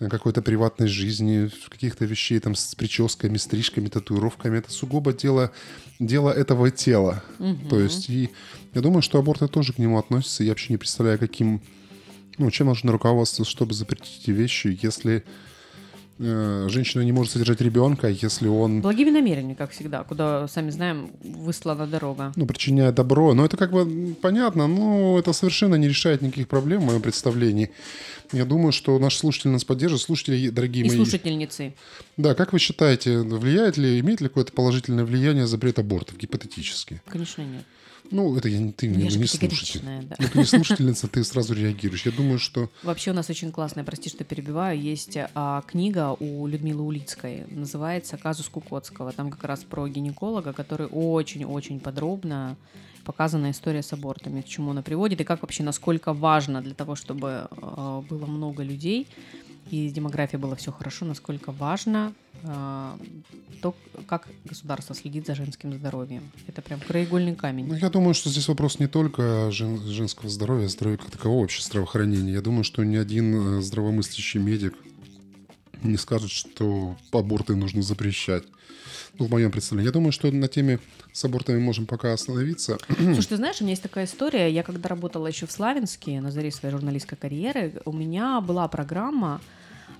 э, 0.00 0.08
какой-то 0.08 0.42
приватной 0.42 0.88
жизни, 0.88 1.50
каких-то 1.68 2.04
вещей 2.04 2.38
там 2.40 2.54
с 2.54 2.74
прическами, 2.74 3.36
стрижками, 3.36 3.88
татуировками, 3.88 4.58
это 4.58 4.70
сугубо 4.70 5.12
дело, 5.12 5.50
дело 5.98 6.30
этого 6.30 6.70
тела. 6.70 7.22
То 7.70 7.80
есть, 7.80 8.10
и 8.10 8.30
я 8.74 8.80
думаю, 8.80 9.02
что 9.02 9.18
аборты 9.18 9.48
тоже 9.48 9.72
к 9.72 9.78
нему 9.78 9.98
относятся. 9.98 10.44
Я 10.44 10.50
вообще 10.50 10.72
не 10.72 10.78
представляю, 10.78 11.18
каким 11.18 11.62
ну, 12.38 12.50
чем 12.50 12.66
нужно 12.66 12.92
руководствоваться, 12.92 13.50
чтобы 13.50 13.74
запретить 13.74 14.22
эти 14.22 14.30
вещи, 14.30 14.78
если 14.82 15.24
женщина 16.18 17.02
не 17.02 17.12
может 17.12 17.32
содержать 17.32 17.60
ребенка, 17.60 18.08
если 18.08 18.46
он 18.48 18.80
Благими 18.80 19.10
намерениями, 19.10 19.54
как 19.54 19.70
всегда, 19.72 20.04
куда, 20.04 20.46
сами 20.48 20.70
знаем, 20.70 21.10
выслана 21.22 21.86
дорога. 21.86 22.32
ну, 22.36 22.46
причиняет 22.46 22.94
добро. 22.94 23.34
Но 23.34 23.44
это 23.44 23.56
как 23.56 23.72
бы 23.72 24.14
понятно, 24.20 24.66
но 24.68 25.18
это 25.18 25.32
совершенно 25.32 25.74
не 25.74 25.88
решает 25.88 26.22
никаких 26.22 26.48
проблем 26.48 26.82
в 26.82 26.84
моем 26.86 27.02
представлении. 27.02 27.70
Я 28.32 28.44
думаю, 28.44 28.72
что 28.72 28.98
наши 28.98 29.18
слушатели 29.18 29.50
нас 29.50 29.64
поддержат. 29.64 30.00
Слушатели, 30.00 30.48
дорогие 30.50 30.84
И 30.84 30.88
мои, 30.88 30.96
слушательницы. 30.96 31.74
да, 32.16 32.34
как 32.34 32.52
вы 32.52 32.58
считаете, 32.58 33.18
влияет 33.18 33.76
ли, 33.76 34.00
имеет 34.00 34.20
ли 34.20 34.28
какое-то 34.28 34.52
положительное 34.52 35.04
влияние 35.04 35.46
запрет 35.46 35.78
абортов, 35.78 36.16
гипотетически? 36.16 37.02
Конечно, 37.06 37.42
нет. 37.42 37.64
Ну, 38.10 38.36
это 38.36 38.48
я, 38.48 38.58
не- 38.58 38.72
ты 38.72 38.86
Я 38.86 38.92
не, 38.92 39.26
слушатель. 39.26 39.80
да. 39.82 40.16
Ну, 40.18 40.28
ты 40.28 40.38
не 40.38 40.44
слушательница, 40.44 41.08
ты 41.08 41.24
сразу 41.24 41.54
реагируешь. 41.54 42.04
Я 42.06 42.12
думаю, 42.12 42.38
что 42.38 42.70
Вообще 42.82 43.10
у 43.10 43.14
нас 43.14 43.30
очень 43.30 43.50
классная, 43.50 43.84
прости, 43.84 44.08
что 44.10 44.24
перебиваю, 44.24 44.78
есть 44.80 45.16
а, 45.34 45.62
книга 45.66 46.14
у 46.20 46.46
Людмилы 46.46 46.82
Улицкой, 46.82 47.44
называется 47.50 48.16
«Казус 48.16 48.48
Кукоцкого». 48.48 49.12
Там 49.12 49.30
как 49.30 49.44
раз 49.44 49.64
про 49.64 49.88
гинеколога, 49.88 50.52
который 50.52 50.86
очень-очень 50.86 51.80
подробно 51.80 52.56
показана 53.04 53.50
история 53.50 53.82
с 53.82 53.92
абортами, 53.92 54.40
к 54.40 54.46
чему 54.46 54.70
она 54.70 54.80
приводит, 54.82 55.20
и 55.20 55.24
как 55.24 55.42
вообще, 55.42 55.62
насколько 55.62 56.12
важно 56.14 56.62
для 56.62 56.74
того, 56.74 56.94
чтобы 56.96 57.48
а, 57.50 58.00
было 58.08 58.26
много 58.26 58.62
людей, 58.62 59.06
и 59.70 59.88
с 59.88 59.92
демографией 59.92 60.40
было 60.40 60.56
все 60.56 60.72
хорошо, 60.72 61.04
насколько 61.04 61.52
важно 61.52 62.12
а, 62.42 62.98
то, 63.62 63.74
как 64.06 64.28
государство 64.44 64.94
следит 64.94 65.26
за 65.26 65.34
женским 65.34 65.72
здоровьем. 65.72 66.30
Это 66.46 66.60
прям 66.60 66.80
краеугольный 66.80 67.34
камень. 67.34 67.66
Ну, 67.66 67.74
я 67.74 67.88
думаю, 67.88 68.14
что 68.14 68.28
здесь 68.28 68.46
вопрос 68.48 68.78
не 68.78 68.86
только 68.86 69.50
жен- 69.50 69.80
женского 69.80 70.28
здоровья, 70.28 70.66
а 70.66 70.68
здоровья 70.68 70.98
как 70.98 71.10
такового 71.10 71.42
вообще 71.42 71.62
здравоохранения. 71.62 72.32
Я 72.32 72.42
думаю, 72.42 72.64
что 72.64 72.84
ни 72.84 72.96
один 72.96 73.58
э, 73.58 73.62
здравомыслящий 73.62 74.40
медик 74.40 74.74
не 75.82 75.96
скажет, 75.96 76.30
что 76.30 76.96
аборты 77.12 77.56
нужно 77.56 77.82
запрещать. 77.82 78.44
Ну, 79.18 79.26
в 79.26 79.30
моем 79.30 79.50
представлении. 79.50 79.88
Я 79.88 79.92
думаю, 79.92 80.12
что 80.12 80.30
на 80.30 80.48
теме 80.48 80.80
с 81.12 81.24
абортами 81.24 81.58
можем 81.58 81.86
пока 81.86 82.12
остановиться. 82.12 82.78
Слушай, 82.88 83.28
ты 83.28 83.36
знаешь, 83.36 83.60
у 83.60 83.64
меня 83.64 83.72
есть 83.72 83.82
такая 83.82 84.06
история. 84.06 84.50
Я 84.50 84.62
когда 84.62 84.88
работала 84.88 85.26
еще 85.26 85.46
в 85.46 85.52
Славянске, 85.52 86.20
на 86.20 86.30
заре 86.30 86.50
своей 86.50 86.72
журналистской 86.72 87.16
карьеры, 87.16 87.74
у 87.84 87.92
меня 87.92 88.40
была 88.40 88.66
программа 88.66 89.40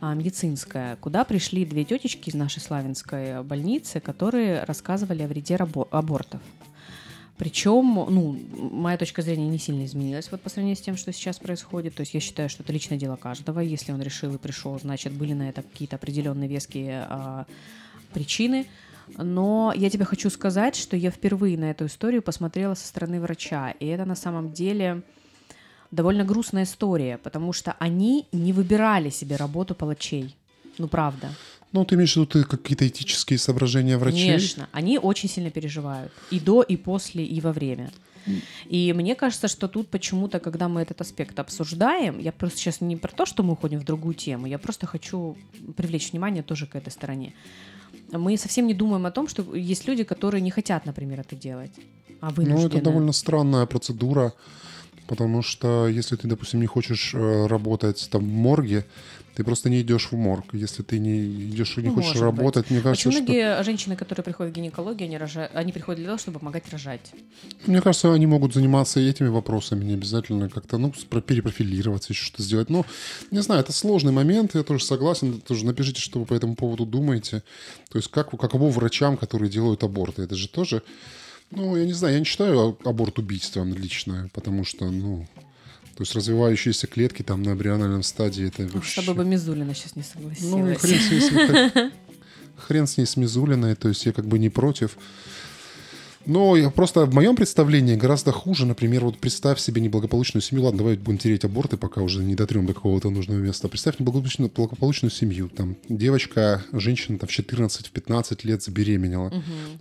а, 0.00 0.14
медицинская, 0.14 0.96
куда 0.96 1.24
пришли 1.24 1.64
две 1.64 1.84
тетечки 1.84 2.30
из 2.30 2.34
нашей 2.34 2.60
славянской 2.60 3.42
больницы, 3.44 4.00
которые 4.00 4.64
рассказывали 4.64 5.22
о 5.22 5.28
вреде 5.28 5.56
абортов. 5.56 6.40
Причем, 7.36 8.06
ну, 8.08 8.38
моя 8.70 8.96
точка 8.96 9.22
зрения 9.22 9.48
не 9.48 9.58
сильно 9.58 9.84
изменилась 9.84 10.30
вот 10.30 10.40
по 10.40 10.48
сравнению 10.48 10.76
с 10.76 10.80
тем, 10.80 10.96
что 10.96 11.12
сейчас 11.12 11.38
происходит. 11.38 11.94
То 11.94 12.00
есть 12.00 12.14
я 12.14 12.20
считаю, 12.20 12.48
что 12.48 12.62
это 12.62 12.72
личное 12.72 12.96
дело 12.96 13.16
каждого. 13.16 13.60
Если 13.60 13.92
он 13.92 14.00
решил 14.00 14.34
и 14.34 14.38
пришел, 14.38 14.78
значит, 14.78 15.12
были 15.12 15.32
на 15.32 15.48
это 15.48 15.62
какие-то 15.62 15.96
определенные 15.96 16.48
веские 16.48 17.06
а, 17.08 17.46
причины. 18.12 18.66
Но 19.16 19.72
я 19.76 19.90
тебе 19.90 20.04
хочу 20.04 20.30
сказать, 20.30 20.76
что 20.76 20.96
я 20.96 21.10
впервые 21.10 21.58
на 21.58 21.70
эту 21.70 21.86
историю 21.86 22.22
посмотрела 22.22 22.74
со 22.74 22.86
стороны 22.86 23.20
врача. 23.20 23.72
И 23.72 23.86
это 23.86 24.04
на 24.04 24.14
самом 24.14 24.52
деле 24.52 25.02
довольно 25.90 26.24
грустная 26.24 26.64
история, 26.64 27.18
потому 27.18 27.52
что 27.52 27.76
они 27.78 28.26
не 28.32 28.52
выбирали 28.52 29.10
себе 29.10 29.36
работу 29.36 29.74
палачей. 29.74 30.36
Ну, 30.78 30.88
правда. 30.88 31.30
Ну, 31.72 31.84
ты 31.84 31.94
имеешь 31.94 32.14
в 32.14 32.16
виду 32.16 32.44
какие-то 32.46 32.86
этические 32.86 33.38
соображения 33.38 33.96
врачей? 33.96 34.26
Конечно, 34.26 34.68
они 34.72 34.98
очень 34.98 35.28
сильно 35.28 35.50
переживают. 35.50 36.12
И 36.30 36.40
до, 36.40 36.62
и 36.62 36.76
после, 36.76 37.24
и 37.24 37.40
во 37.40 37.52
время. 37.52 37.90
И 38.66 38.92
мне 38.94 39.14
кажется, 39.14 39.48
что 39.48 39.68
тут 39.68 39.88
почему-то, 39.88 40.40
когда 40.40 40.68
мы 40.68 40.80
этот 40.80 41.00
аспект 41.00 41.38
обсуждаем, 41.38 42.18
я 42.18 42.32
просто 42.32 42.58
сейчас 42.58 42.80
не 42.80 42.96
про 42.96 43.12
то, 43.12 43.26
что 43.26 43.42
мы 43.42 43.52
уходим 43.52 43.80
в 43.80 43.84
другую 43.84 44.14
тему, 44.14 44.46
я 44.46 44.58
просто 44.58 44.86
хочу 44.86 45.36
привлечь 45.76 46.12
внимание 46.12 46.42
тоже 46.42 46.66
к 46.66 46.74
этой 46.74 46.90
стороне. 46.90 47.34
Мы 48.18 48.36
совсем 48.36 48.66
не 48.66 48.74
думаем 48.74 49.06
о 49.06 49.10
том, 49.10 49.28
что 49.28 49.54
есть 49.54 49.86
люди, 49.88 50.04
которые 50.04 50.40
не 50.40 50.50
хотят, 50.50 50.86
например, 50.86 51.20
это 51.20 51.36
делать, 51.36 51.72
а 52.20 52.28
Ну, 52.28 52.34
вынуждены. 52.36 52.66
это 52.66 52.80
довольно 52.82 53.12
странная 53.12 53.66
процедура, 53.66 54.32
потому 55.06 55.42
что 55.42 55.88
если 55.88 56.16
ты, 56.16 56.28
допустим, 56.28 56.60
не 56.60 56.66
хочешь 56.66 57.14
э, 57.14 57.46
работать 57.46 58.08
там 58.10 58.22
в 58.22 58.28
морге, 58.32 58.84
ты 59.34 59.44
просто 59.44 59.68
не 59.68 59.80
идешь 59.80 60.08
в 60.10 60.16
морг. 60.16 60.44
Если 60.52 60.82
ты 60.82 60.98
не 60.98 61.24
идешь 61.24 61.76
и 61.76 61.82
не 61.82 61.88
Ну, 61.88 61.94
хочешь 61.96 62.20
работать, 62.20 62.70
мне 62.70 62.80
кажется, 62.80 63.08
Очень 63.08 63.18
что... 63.18 63.24
многие 63.24 63.62
женщины, 63.64 63.96
которые 63.96 64.24
приходят 64.24 64.52
в 64.52 64.56
гинекологию, 64.56 65.06
они, 65.08 65.16
рожа- 65.16 65.50
они 65.54 65.72
приходят 65.72 65.98
для 65.98 66.06
того, 66.06 66.18
чтобы 66.18 66.38
помогать 66.38 66.64
рожать. 66.70 67.12
Мне 67.66 67.80
кажется, 67.80 68.12
они 68.12 68.26
могут 68.26 68.54
заниматься 68.54 69.00
и 69.00 69.08
этими 69.08 69.28
вопросами, 69.28 69.84
не 69.84 69.94
обязательно 69.94 70.48
как-то, 70.48 70.78
ну, 70.78 70.92
перепрофилироваться, 70.92 72.12
еще 72.12 72.24
что-то 72.26 72.42
сделать. 72.42 72.70
Ну, 72.70 72.84
не 73.30 73.42
знаю, 73.42 73.60
это 73.60 73.72
сложный 73.72 74.12
момент, 74.12 74.54
я 74.54 74.62
тоже 74.62 74.84
согласен, 74.84 75.40
тоже 75.40 75.66
напишите, 75.66 76.00
что 76.00 76.20
вы 76.20 76.26
по 76.26 76.34
этому 76.34 76.54
поводу 76.54 76.86
думаете. 76.86 77.42
То 77.90 77.98
есть 77.98 78.10
как, 78.10 78.30
каково 78.30 78.70
врачам, 78.70 79.16
которые 79.16 79.50
делают 79.50 79.82
аборты, 79.82 80.22
это 80.22 80.34
же 80.36 80.48
тоже 80.48 80.82
Ну, 81.50 81.76
я 81.76 81.84
не 81.84 81.92
знаю, 81.92 82.14
я 82.14 82.20
не 82.20 82.24
считаю 82.24 82.76
аборт 82.84 83.18
убийством 83.18 83.74
лично, 83.74 84.28
потому 84.32 84.64
что, 84.64 84.90
ну, 84.90 85.26
то 85.96 86.02
есть 86.02 86.14
развивающиеся 86.14 86.86
клетки 86.86 87.22
там 87.22 87.42
на 87.42 87.52
эмбриональном 87.52 88.02
стадии 88.02 88.48
это 88.48 88.66
вообще... 88.66 89.00
Чтобы 89.00 89.14
бы 89.14 89.24
Мизулина 89.24 89.74
сейчас 89.74 89.94
не 89.94 90.02
согласилась. 90.02 90.42
Ну, 90.42 90.74
хрен 90.74 91.00
с 91.00 91.10
ней, 91.10 91.90
хрен 92.56 92.86
с 92.86 92.96
ней 92.96 93.06
с 93.06 93.16
Мизулиной, 93.16 93.76
то 93.76 93.88
есть 93.88 94.04
я 94.04 94.12
как 94.12 94.26
бы 94.26 94.38
не 94.38 94.50
против. 94.50 94.96
Но 96.26 96.56
я 96.56 96.70
просто 96.70 97.04
в 97.06 97.14
моем 97.14 97.36
представлении 97.36 97.96
гораздо 97.96 98.32
хуже, 98.32 98.66
например, 98.66 99.04
вот 99.04 99.18
представь 99.18 99.58
себе 99.58 99.80
неблагополучную 99.80 100.42
семью, 100.42 100.64
ладно, 100.64 100.78
давай 100.78 100.96
будем 100.96 101.18
тереть 101.18 101.44
аборты, 101.44 101.76
пока 101.76 102.00
уже 102.00 102.22
не 102.22 102.34
дотрем 102.34 102.66
до 102.66 102.74
какого-то 102.74 103.10
нужного 103.10 103.38
места. 103.38 103.68
Представь 103.68 103.98
неблагополучную, 103.98 104.50
благополучную 104.54 105.10
семью, 105.10 105.48
там 105.48 105.76
девочка, 105.88 106.64
женщина 106.72 107.18
там 107.18 107.28
в 107.28 107.32
14-15 107.32 108.40
лет 108.44 108.62
забеременела. 108.62 109.32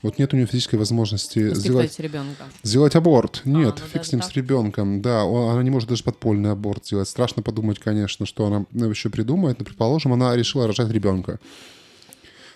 Вот 0.02 0.20
нет 0.20 0.34
у 0.34 0.38
нее 0.38 0.48
физической 0.48 0.76
возможности 0.76 1.54
сделать 1.54 1.98
ребенка. 2.00 2.46
Сделать 2.64 2.96
аборт. 2.96 3.42
Нет, 3.46 3.76
ну 3.80 3.88
фиг 3.92 4.06
с 4.06 4.12
ним, 4.12 4.22
так? 4.22 4.32
с 4.32 4.36
ребенком. 4.36 5.02
Да, 5.02 5.24
она 5.24 5.64
не 5.64 5.70
может 5.70 5.90
даже 5.90 6.04
подпольный 6.04 6.52
аборт 6.52 6.86
сделать. 6.86 7.08
Страшно 7.08 7.42
подумать, 7.42 7.80
конечно, 7.80 8.26
что 8.26 8.46
она 8.46 8.66
ну, 8.72 8.90
еще 8.90 9.10
придумает. 9.10 9.60
Но, 9.60 9.66
предположим, 9.66 10.14
она 10.14 10.36
решила 10.36 10.68
рожать 10.68 10.90
ребенка. 10.92 11.40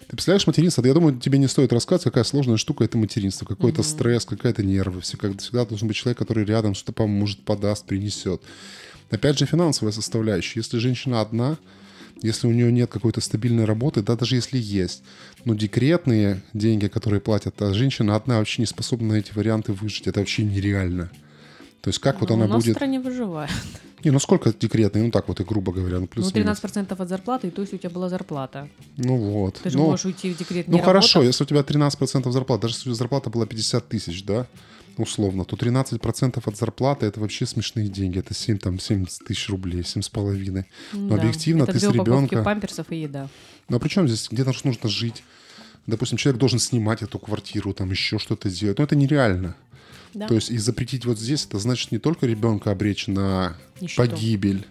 Ты 0.08 0.16
представляешь 0.16 0.48
материнство? 0.48 0.86
Я 0.86 0.94
думаю, 0.94 1.20
тебе 1.20 1.38
не 1.38 1.48
стоит 1.48 1.74
рассказывать, 1.74 2.06
какая 2.06 2.24
сложная 2.24 2.56
штука 2.56 2.86
это 2.86 2.98
материнство. 2.98 3.46
Какой-то 3.46 3.84
стресс, 3.84 4.26
какая-то 4.26 4.64
нервы. 4.64 5.02
Всегда, 5.02 5.38
всегда 5.38 5.66
должен 5.66 5.88
быть 5.90 5.98
человек, 5.98 6.18
который 6.18 6.46
рядом 6.46 6.76
что-то 6.76 6.94
поможет, 6.94 7.44
подаст, 7.44 7.86
принесет. 7.86 8.42
Опять 9.10 9.38
же, 9.38 9.46
финансовая 9.46 9.92
составляющая. 9.92 10.62
Если 10.62 10.78
женщина 10.78 11.20
одна, 11.20 11.58
если 12.22 12.48
у 12.48 12.52
нее 12.52 12.72
нет 12.72 12.90
какой-то 12.90 13.20
стабильной 13.20 13.66
работы, 13.66 14.02
да, 14.02 14.16
даже 14.16 14.36
если 14.36 14.58
есть, 14.58 15.04
но 15.44 15.56
декретные 15.56 16.42
деньги, 16.54 16.88
которые 16.88 17.20
платят, 17.20 17.62
а 17.62 17.74
женщина 17.74 18.16
одна 18.16 18.38
вообще 18.38 18.62
не 18.62 18.66
способна 18.66 19.14
на 19.14 19.18
эти 19.18 19.34
варианты 19.34 19.74
выжить. 19.74 20.08
Это 20.08 20.22
вообще 20.22 20.44
нереально. 20.44 21.12
То 21.88 21.90
есть 21.90 22.00
как 22.00 22.20
вот 22.20 22.30
Ну, 22.32 22.36
она 22.36 22.46
у 22.46 22.48
нас 22.50 22.64
в 22.64 22.66
будет... 22.66 22.76
стране 22.76 23.00
выживает. 23.00 23.50
Не, 24.04 24.12
ну 24.12 24.20
сколько 24.20 24.52
декретные? 24.52 25.06
Ну 25.06 25.10
так 25.10 25.26
вот 25.30 25.40
и 25.40 25.46
грубо 25.46 25.72
говоря, 25.72 25.96
ну 25.96 26.02
Ну, 26.02 26.08
плюс-минус. 26.08 26.60
13% 26.62 27.02
от 27.02 27.08
зарплаты, 27.08 27.48
и 27.48 27.50
то 27.50 27.62
есть 27.62 27.74
у 27.74 27.78
тебя 27.78 27.90
была 27.92 28.10
зарплата. 28.10 28.68
Ну 28.98 29.16
вот. 29.16 29.62
Ты 29.64 29.70
же 29.70 29.78
Ну, 29.78 29.86
можешь 29.86 30.04
уйти 30.04 30.34
в 30.34 30.38
декрет 30.38 30.68
Ну 30.68 30.80
хорошо, 30.80 31.24
если 31.24 31.46
у 31.46 31.48
тебя 31.48 31.62
13% 31.62 32.30
зарплаты, 32.30 32.64
даже 32.64 32.74
если 32.74 32.90
у 32.90 32.92
тебя 32.92 32.96
зарплата 32.98 33.30
была 33.30 33.46
50 33.46 33.88
тысяч, 33.88 34.26
да, 34.26 34.48
условно, 34.98 35.46
то 35.46 35.56
13% 35.56 36.42
от 36.46 36.58
зарплаты 36.58 37.06
это 37.06 37.22
вообще 37.22 37.46
смешные 37.46 37.88
деньги. 37.88 38.20
Это 38.20 38.34
7, 38.34 38.58
там, 38.58 38.80
70 38.82 39.24
тысяч 39.24 39.48
рублей, 39.48 39.84
7,5. 39.84 40.66
Но 40.92 41.16
Да. 41.16 41.22
объективно 41.22 41.64
Это 41.64 41.72
ты 41.72 41.80
с 41.80 41.84
ребенка... 41.84 42.44
памперсов 42.44 42.88
и 42.92 42.98
еда. 43.04 43.30
Ну 43.70 43.78
а 43.78 43.80
при 43.80 43.88
чем 43.88 44.10
здесь? 44.10 44.28
Где-то 44.30 44.52
нужно 44.66 44.90
жить. 44.90 45.24
Допустим, 45.86 46.18
человек 46.18 46.38
должен 46.38 46.60
снимать 46.60 47.02
эту 47.02 47.18
квартиру, 47.18 47.72
там 47.74 47.92
еще 47.92 48.20
что-то 48.20 48.50
делать. 48.50 48.78
Но 48.78 48.84
это 48.84 48.98
нереально. 48.98 49.56
Да. 50.14 50.28
То 50.28 50.36
есть 50.36 50.50
и 50.50 50.58
запретить 50.58 51.06
вот 51.06 51.20
здесь, 51.20 51.46
это 51.46 51.60
значит 51.60 51.92
не 51.92 52.00
только 52.00 52.26
ребенка 52.26 52.72
обречь 52.72 53.08
на 53.08 53.56
Нищету. 53.82 54.10
погибель. 54.10 54.66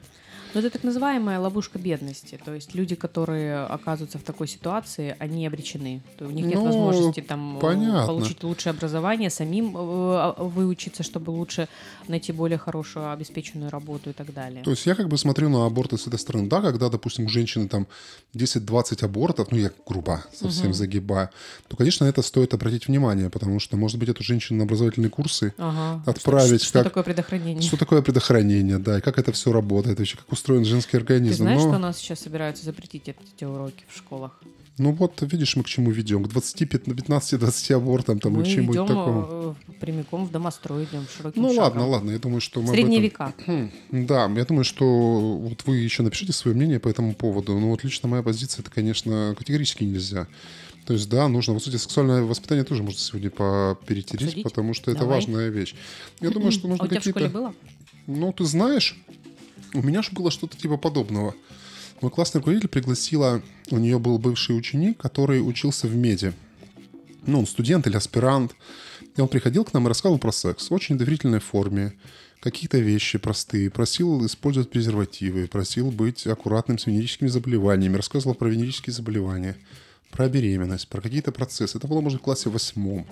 Но 0.56 0.60
это 0.60 0.70
так 0.70 0.84
называемая 0.84 1.38
ловушка 1.38 1.78
бедности. 1.78 2.38
То 2.42 2.54
есть 2.54 2.74
люди, 2.74 2.94
которые 2.94 3.58
оказываются 3.66 4.16
в 4.18 4.22
такой 4.22 4.48
ситуации, 4.48 5.14
они 5.18 5.46
обречены. 5.46 6.00
То 6.16 6.24
у 6.24 6.30
них 6.30 6.46
нет 6.46 6.54
Ну, 6.54 6.64
возможности 6.64 7.20
там 7.20 7.58
э, 7.58 7.60
понятно. 7.60 8.06
получить 8.06 8.42
лучшее 8.42 8.70
образование, 8.70 9.28
самим 9.28 9.76
э, 9.76 10.32
выучиться, 10.38 11.02
чтобы 11.02 11.28
лучше 11.30 11.68
найти 12.08 12.32
более 12.32 12.56
хорошую 12.56 13.12
обеспеченную 13.12 13.70
работу 13.70 14.08
и 14.08 14.12
так 14.14 14.32
далее. 14.32 14.62
То 14.62 14.70
есть 14.70 14.86
я 14.86 14.94
как 14.94 15.08
бы 15.08 15.18
смотрю 15.18 15.50
на 15.50 15.66
аборты 15.66 15.98
с 15.98 16.06
этой 16.06 16.18
стороны. 16.18 16.48
Да, 16.48 16.62
когда, 16.62 16.88
допустим, 16.88 17.26
у 17.26 17.28
женщины 17.28 17.68
там 17.68 17.86
10-20 18.34 19.04
абортов, 19.04 19.48
ну 19.50 19.58
я 19.58 19.70
грубо 19.86 20.24
совсем 20.32 20.72
загибаю, 20.72 21.28
то, 21.68 21.76
конечно, 21.76 22.06
это 22.06 22.22
стоит 22.22 22.54
обратить 22.54 22.88
внимание, 22.88 23.28
потому 23.28 23.60
что, 23.60 23.76
может 23.76 23.98
быть, 23.98 24.08
эту 24.08 24.22
женщину 24.22 24.60
на 24.60 24.64
образовательные 24.64 25.10
курсы 25.10 25.52
Ага. 25.58 26.02
отправить, 26.06 26.62
Что, 26.62 26.68
что 26.68 26.78
как- 26.78 26.84
такое 26.84 27.02
предохранение? 27.02 27.62
Что 27.62 27.76
такое 27.76 28.00
предохранение, 28.00 28.78
да, 28.78 28.98
и 28.98 29.00
как 29.02 29.18
это 29.18 29.32
все 29.32 29.52
работает, 29.52 29.98
вообще, 29.98 30.16
как 30.16 30.26
устроен 30.46 30.64
женский 30.64 30.92
Ты 30.92 30.96
организм. 30.98 31.42
знаешь, 31.42 31.62
Но- 31.62 31.68
что 31.68 31.76
у 31.76 31.80
нас 31.80 31.98
сейчас 31.98 32.20
собираются 32.20 32.64
запретить 32.64 33.08
эти, 33.08 33.44
уроки 33.44 33.84
в 33.88 33.96
школах? 33.96 34.40
Ну 34.78 34.92
вот, 34.92 35.20
видишь, 35.22 35.56
мы 35.56 35.62
к 35.64 35.66
чему 35.66 35.90
ведем? 35.90 36.24
К 36.24 36.28
15-20 36.28 37.72
абортам 37.74 38.20
там, 38.20 38.34
Мы 38.34 38.42
и 38.42 38.44
к 38.44 38.48
чему-нибудь 38.48 38.76
идем 38.76 38.86
такому. 38.86 39.56
э, 39.68 39.72
прямиком 39.80 40.26
в 40.26 40.30
домострой, 40.30 40.84
идем 40.84 41.04
широким 41.16 41.42
Ну 41.42 41.48
шагом. 41.48 41.62
ладно, 41.64 41.86
ладно, 41.88 42.10
я 42.12 42.18
думаю, 42.18 42.40
что 42.40 42.60
мы 42.60 42.68
Средние 42.68 43.08
этом- 43.08 43.72
Да, 43.90 44.26
я 44.26 44.44
думаю, 44.44 44.64
что 44.64 44.84
вот 45.38 45.62
вы 45.66 45.78
еще 45.78 46.02
напишите 46.02 46.32
свое 46.32 46.54
мнение 46.56 46.78
по 46.78 46.88
этому 46.88 47.14
поводу. 47.14 47.58
Ну 47.58 47.70
вот 47.70 47.82
лично 47.84 48.08
моя 48.08 48.22
позиция, 48.22 48.62
это, 48.62 48.70
конечно, 48.70 49.34
категорически 49.36 49.82
нельзя. 49.84 50.28
То 50.84 50.92
есть, 50.92 51.08
да, 51.08 51.26
нужно, 51.26 51.54
вот, 51.54 51.60
кстати, 51.62 51.76
сексуальное 51.78 52.22
воспитание 52.22 52.64
тоже 52.64 52.82
можно 52.84 53.00
сегодня 53.00 53.30
перетереть, 53.30 54.22
Обсудить? 54.24 54.44
потому 54.44 54.74
что 54.74 54.90
это 54.92 55.00
Давай. 55.00 55.16
важная 55.16 55.48
вещь. 55.48 55.74
Я 56.20 56.30
думаю, 56.30 56.52
что 56.52 56.68
А 56.68 56.70
нужно 56.70 56.84
у 56.84 56.88
тебя 56.88 57.00
в 57.00 57.02
школе 57.02 57.14
какие-то... 57.26 57.38
было? 57.38 57.54
Ну, 58.06 58.32
ты 58.32 58.44
знаешь, 58.44 58.96
у 59.76 59.82
меня 59.82 60.02
же 60.02 60.10
было 60.12 60.30
что-то 60.30 60.56
типа 60.56 60.76
подобного. 60.76 61.34
Мой 62.00 62.10
классный 62.10 62.38
руководитель 62.38 62.68
пригласила, 62.68 63.42
у 63.70 63.78
нее 63.78 63.98
был 63.98 64.18
бывший 64.18 64.56
ученик, 64.56 64.98
который 64.98 65.38
учился 65.46 65.86
в 65.86 65.94
меди. 65.94 66.32
Ну, 67.26 67.40
он 67.40 67.46
студент 67.46 67.86
или 67.86 67.96
аспирант. 67.96 68.54
И 69.16 69.20
он 69.20 69.28
приходил 69.28 69.64
к 69.64 69.72
нам 69.72 69.86
и 69.86 69.88
рассказывал 69.88 70.18
про 70.18 70.32
секс 70.32 70.70
в 70.70 70.74
очень 70.74 70.98
доверительной 70.98 71.40
форме. 71.40 71.94
Какие-то 72.40 72.78
вещи 72.78 73.18
простые. 73.18 73.70
Просил 73.70 74.24
использовать 74.26 74.70
презервативы. 74.70 75.46
Просил 75.46 75.90
быть 75.90 76.26
аккуратным 76.26 76.78
с 76.78 76.86
венерическими 76.86 77.28
заболеваниями. 77.28 77.96
Рассказывал 77.96 78.34
про 78.34 78.48
венерические 78.48 78.92
заболевания. 78.92 79.56
Про 80.10 80.28
беременность, 80.28 80.88
про 80.88 81.00
какие-то 81.00 81.32
процессы. 81.32 81.78
Это 81.78 81.88
было, 81.88 82.00
может, 82.00 82.20
в 82.20 82.24
классе 82.24 82.50
восьмом. 82.50 83.06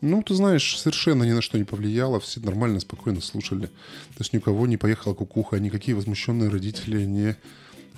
Ну, 0.00 0.22
ты 0.22 0.34
знаешь, 0.34 0.78
совершенно 0.78 1.24
ни 1.24 1.32
на 1.32 1.42
что 1.42 1.58
не 1.58 1.64
повлияло, 1.64 2.20
все 2.20 2.40
нормально, 2.40 2.78
спокойно 2.80 3.20
слушали. 3.20 3.66
То 3.66 4.20
есть 4.20 4.32
ни 4.32 4.38
у 4.38 4.40
кого 4.40 4.66
не 4.66 4.76
поехала 4.76 5.14
кукуха, 5.14 5.58
никакие 5.58 5.96
возмущенные 5.96 6.50
родители 6.50 7.04
не, 7.04 7.36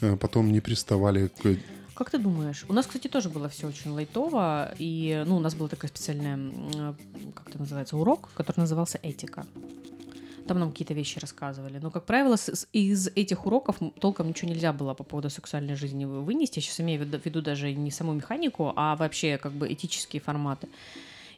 э, 0.00 0.16
потом 0.16 0.50
не 0.50 0.60
приставали 0.60 1.28
к... 1.28 1.58
Как 1.94 2.08
ты 2.10 2.16
думаешь? 2.18 2.64
У 2.68 2.72
нас, 2.72 2.86
кстати, 2.86 3.08
тоже 3.08 3.28
было 3.28 3.50
все 3.50 3.66
очень 3.66 3.90
лайтово, 3.90 4.74
и 4.78 5.22
ну, 5.26 5.36
у 5.36 5.40
нас 5.40 5.54
был 5.54 5.68
такой 5.68 5.90
специальный, 5.90 6.30
м, 6.30 6.70
э, 6.74 6.94
как 7.34 7.50
это 7.50 7.58
называется, 7.58 7.98
урок, 7.98 8.30
который 8.34 8.60
назывался 8.60 8.98
«Этика». 9.02 9.44
Там 10.46 10.58
нам 10.58 10.70
какие-то 10.70 10.94
вещи 10.94 11.18
рассказывали. 11.18 11.78
Но, 11.78 11.90
как 11.90 12.06
правило, 12.06 12.36
из 12.72 13.08
этих 13.08 13.46
уроков 13.46 13.76
толком 14.00 14.28
ничего 14.28 14.50
нельзя 14.50 14.72
было 14.72 14.94
по 14.94 15.04
поводу 15.04 15.28
сексуальной 15.28 15.76
жизни 15.76 16.06
вы- 16.06 16.22
вынести. 16.22 16.58
Я 16.58 16.62
сейчас 16.62 16.80
имею 16.80 17.04
в 17.04 17.26
виду 17.26 17.42
даже 17.42 17.72
не 17.74 17.90
саму 17.90 18.14
механику, 18.14 18.72
а 18.74 18.96
вообще 18.96 19.36
как 19.38 19.52
бы 19.52 19.70
этические 19.70 20.20
форматы. 20.22 20.68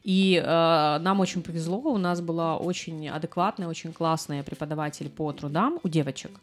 И 0.05 0.43
э, 0.45 0.99
нам 1.01 1.21
очень 1.21 1.43
повезло, 1.43 1.79
у 1.79 1.99
нас 1.99 2.21
была 2.21 2.57
очень 2.57 3.09
адекватная, 3.09 3.69
очень 3.69 3.93
классная 3.93 4.43
преподаватель 4.43 5.09
по 5.09 5.33
трудам 5.33 5.79
у 5.85 5.89
девочек, 5.89 6.41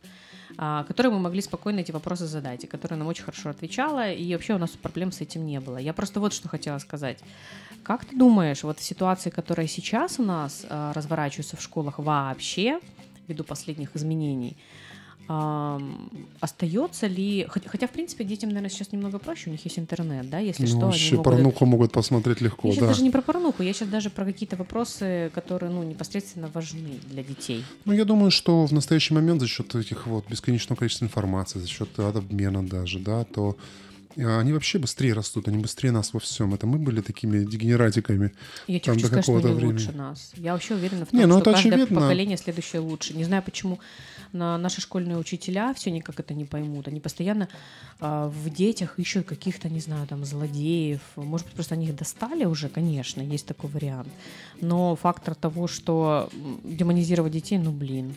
а, 0.57 0.83
которой 0.85 1.09
мы 1.09 1.19
могли 1.19 1.41
спокойно 1.41 1.79
эти 1.79 1.91
вопросы 1.91 2.25
задать, 2.25 2.63
и 2.63 2.67
которая 2.67 2.97
нам 2.97 3.07
очень 3.07 3.23
хорошо 3.23 3.49
отвечала, 3.49 4.11
и 4.11 4.33
вообще 4.33 4.53
у 4.53 4.57
нас 4.57 4.69
проблем 4.71 5.11
с 5.11 5.19
этим 5.21 5.45
не 5.45 5.59
было. 5.59 5.77
Я 5.77 5.93
просто 5.93 6.19
вот 6.21 6.33
что 6.33 6.47
хотела 6.47 6.77
сказать. 6.77 7.19
Как 7.83 8.05
ты 8.05 8.15
думаешь, 8.15 8.63
вот 8.63 8.79
в 8.79 8.83
ситуации, 8.83 9.29
которая 9.29 9.67
сейчас 9.67 10.19
у 10.19 10.23
нас 10.23 10.65
а, 10.69 10.93
разворачивается 10.93 11.57
в 11.57 11.61
школах 11.61 11.99
вообще, 11.99 12.79
ввиду 13.27 13.43
последних 13.43 13.95
изменений, 13.95 14.55
остается 16.39 17.05
ли... 17.05 17.45
Хотя, 17.47 17.85
в 17.85 17.91
принципе, 17.91 18.23
детям, 18.23 18.49
наверное, 18.49 18.69
сейчас 18.69 18.91
немного 18.91 19.19
проще, 19.19 19.49
у 19.49 19.51
них 19.51 19.63
есть 19.63 19.77
интернет, 19.77 20.27
да, 20.27 20.39
если 20.39 20.63
Ну, 20.63 20.67
что, 20.67 20.77
они 20.77 20.85
вообще 20.85 21.15
могут... 21.15 21.25
порнуху 21.25 21.65
могут 21.65 21.91
посмотреть 21.91 22.41
легко, 22.41 22.67
Я 22.69 22.73
сейчас 22.73 22.81
да. 22.81 22.87
даже 22.87 23.03
не 23.03 23.11
про 23.11 23.21
порнуху, 23.21 23.61
я 23.61 23.73
сейчас 23.73 23.89
даже 23.89 24.09
про 24.09 24.25
какие-то 24.25 24.55
вопросы, 24.55 25.29
которые, 25.35 25.71
ну, 25.71 25.83
непосредственно 25.83 26.49
важны 26.51 26.99
для 27.11 27.23
детей. 27.23 27.63
Ну, 27.85 27.93
я 27.93 28.05
думаю, 28.05 28.31
что 28.31 28.65
в 28.65 28.71
настоящий 28.71 29.13
момент 29.13 29.41
за 29.41 29.47
счет 29.47 29.75
этих 29.75 30.07
вот 30.07 30.27
бесконечного 30.27 30.79
количества 30.79 31.05
информации, 31.05 31.59
за 31.59 31.67
счет 31.67 31.89
обмена 31.99 32.65
даже, 32.65 32.97
да, 32.97 33.23
то 33.23 33.55
они 34.23 34.53
вообще 34.53 34.79
быстрее 34.79 35.13
растут, 35.13 35.47
они 35.47 35.57
быстрее 35.57 35.91
нас 35.91 36.13
во 36.13 36.19
всем. 36.19 36.53
Это 36.53 36.67
мы 36.67 36.77
были 36.77 37.01
такими 37.01 37.45
дегенератиками. 37.45 38.31
Я 38.67 38.79
Там 38.79 38.95
хочу 38.95 39.01
до 39.03 39.07
сказать, 39.07 39.23
что 39.25 39.35
они 39.37 39.55
времени. 39.55 39.71
лучше 39.73 39.91
нас. 39.91 40.31
Я 40.35 40.53
вообще 40.53 40.75
уверена 40.75 41.05
в 41.05 41.09
том, 41.09 41.19
Не, 41.19 41.25
ну 41.25 41.39
что 41.39 41.41
это 41.41 41.51
каждое 41.53 41.73
очевидно. 41.75 42.01
поколение 42.01 42.37
следующее 42.37 42.81
лучше. 42.81 43.13
Не 43.13 43.23
знаю, 43.23 43.43
почему 43.43 43.79
на 44.31 44.57
наши 44.57 44.81
школьные 44.81 45.17
учителя 45.17 45.73
все 45.73 45.91
никак 45.91 46.19
это 46.19 46.33
не 46.33 46.45
поймут. 46.45 46.87
Они 46.87 46.99
постоянно 46.99 47.49
а, 47.99 48.27
в 48.29 48.49
детях 48.49 48.99
ищут 48.99 49.25
каких-то, 49.25 49.69
не 49.69 49.79
знаю, 49.79 50.05
там, 50.07 50.23
злодеев. 50.25 51.01
Может 51.15 51.47
быть, 51.47 51.55
просто 51.55 51.75
они 51.75 51.87
их 51.87 51.95
достали 51.95 52.45
уже, 52.45 52.69
конечно, 52.69 53.21
есть 53.21 53.45
такой 53.45 53.69
вариант. 53.69 54.09
Но 54.61 54.95
фактор 54.95 55.33
того, 55.35 55.67
что 55.67 56.29
демонизировать 56.63 57.33
детей, 57.33 57.57
ну, 57.57 57.71
блин. 57.71 58.15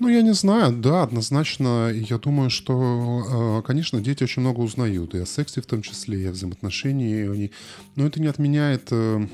Ну, 0.00 0.08
я 0.08 0.22
не 0.22 0.34
знаю, 0.34 0.72
да, 0.76 1.02
однозначно. 1.02 1.90
Я 1.92 2.18
думаю, 2.18 2.50
что, 2.50 3.58
э, 3.60 3.66
конечно, 3.66 4.00
дети 4.00 4.24
очень 4.24 4.42
много 4.42 4.60
узнают, 4.60 5.14
и 5.14 5.18
о 5.18 5.26
сексе 5.26 5.60
в 5.60 5.66
том 5.66 5.82
числе, 5.82 6.20
и 6.22 6.26
о 6.26 6.32
взаимоотношении. 6.32 7.28
они- 7.30 7.50
Но 7.96 8.06
это 8.06 8.20
не 8.20 8.26
отменяет 8.26 8.88
э, 8.90 9.26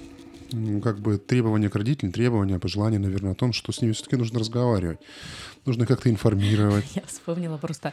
как 0.83 0.99
бы 1.01 1.17
требования 1.19 1.71
к 1.71 1.77
родителям, 1.77 2.13
требования, 2.13 2.59
пожелания, 2.59 2.99
наверное, 2.99 3.33
о 3.33 3.35
том, 3.35 3.53
что 3.53 3.73
с 3.73 3.81
ними 3.81 3.93
все-таки 3.93 4.17
нужно 4.17 4.41
разговаривать. 4.41 4.99
Нужно 5.67 5.87
как-то 5.87 6.11
информировать. 6.11 6.85
Я 6.95 7.03
вспомнила 7.07 7.57
просто 7.57 7.93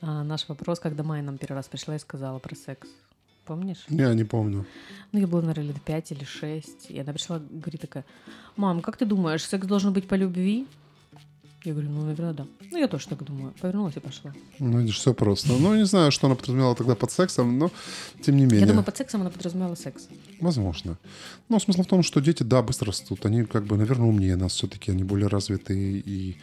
а, 0.00 0.22
наш 0.22 0.48
вопрос, 0.48 0.80
когда 0.80 1.02
Майя 1.02 1.22
нам 1.22 1.38
первый 1.38 1.56
раз 1.56 1.66
пришла 1.68 1.96
и 1.96 1.98
сказала 1.98 2.38
про 2.38 2.54
секс. 2.54 2.88
Помнишь? 3.46 3.84
Я 3.88 4.14
не 4.14 4.24
помню. 4.24 4.64
Ну, 5.12 5.20
я 5.20 5.26
была, 5.26 5.42
наверное, 5.42 5.72
лет 5.72 5.82
5 5.82 6.12
или 6.12 6.24
6. 6.24 6.90
И 6.90 6.98
она 6.98 7.12
пришла, 7.12 7.38
говорит 7.38 7.80
такая, 7.80 8.04
мам, 8.56 8.80
как 8.80 8.96
ты 8.96 9.04
думаешь, 9.04 9.44
секс 9.44 9.66
должен 9.66 9.92
быть 9.92 10.06
по 10.08 10.14
любви? 10.14 10.66
Я 11.64 11.72
говорю, 11.72 11.88
ну, 11.90 12.02
наверное, 12.02 12.34
да. 12.34 12.46
Ну, 12.70 12.78
я 12.78 12.88
тоже 12.88 13.08
так 13.08 13.24
думаю. 13.24 13.54
Повернулась 13.58 13.96
и 13.96 14.00
пошла. 14.00 14.34
Ну, 14.58 14.80
видишь, 14.80 14.98
все 14.98 15.14
просто. 15.14 15.48
Ну, 15.48 15.74
не 15.74 15.86
знаю, 15.86 16.12
что 16.12 16.26
она 16.26 16.36
подразумевала 16.36 16.76
тогда 16.76 16.94
под 16.94 17.10
сексом, 17.10 17.58
но 17.58 17.70
тем 18.22 18.36
не 18.36 18.44
менее. 18.44 18.60
Я 18.60 18.66
думаю, 18.66 18.84
под 18.84 18.96
сексом 18.98 19.22
она 19.22 19.30
подразумевала 19.30 19.74
секс. 19.74 20.08
Возможно. 20.40 20.98
Но 21.48 21.58
смысл 21.58 21.82
в 21.82 21.86
том, 21.86 22.02
что 22.02 22.20
дети, 22.20 22.42
да, 22.42 22.60
быстро 22.60 22.88
растут. 22.88 23.24
Они, 23.24 23.44
как 23.44 23.64
бы, 23.64 23.78
наверное, 23.78 24.08
умнее 24.08 24.36
нас 24.36 24.52
все-таки. 24.52 24.90
Они 24.90 25.04
более 25.04 25.28
развитые 25.28 26.00
и... 26.00 26.36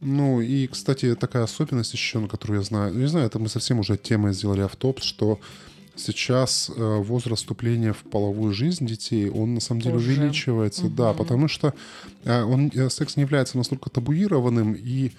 Ну, 0.00 0.40
и, 0.40 0.68
кстати, 0.68 1.16
такая 1.16 1.42
особенность 1.42 1.92
еще, 1.92 2.20
на 2.20 2.28
которую 2.28 2.60
я 2.60 2.64
знаю, 2.64 2.94
не 2.94 3.08
знаю, 3.08 3.26
это 3.26 3.40
мы 3.40 3.48
совсем 3.48 3.80
уже 3.80 3.96
темы 3.96 4.32
сделали 4.32 4.60
автоп, 4.60 5.00
что 5.00 5.40
сейчас 5.98 6.70
э, 6.74 6.96
возраст 6.98 7.42
вступления 7.42 7.92
в 7.92 7.98
половую 7.98 8.52
жизнь 8.52 8.86
детей, 8.86 9.28
он 9.28 9.54
на 9.54 9.60
самом 9.60 9.80
деле 9.80 9.94
Позже. 9.94 10.12
увеличивается, 10.12 10.88
да, 10.88 11.12
потому 11.12 11.48
что 11.48 11.74
э, 12.24 12.42
он, 12.42 12.70
э, 12.74 12.88
секс 12.90 13.16
не 13.16 13.22
является 13.22 13.58
настолько 13.58 13.90
табуированным 13.90 14.74
и 14.74 15.12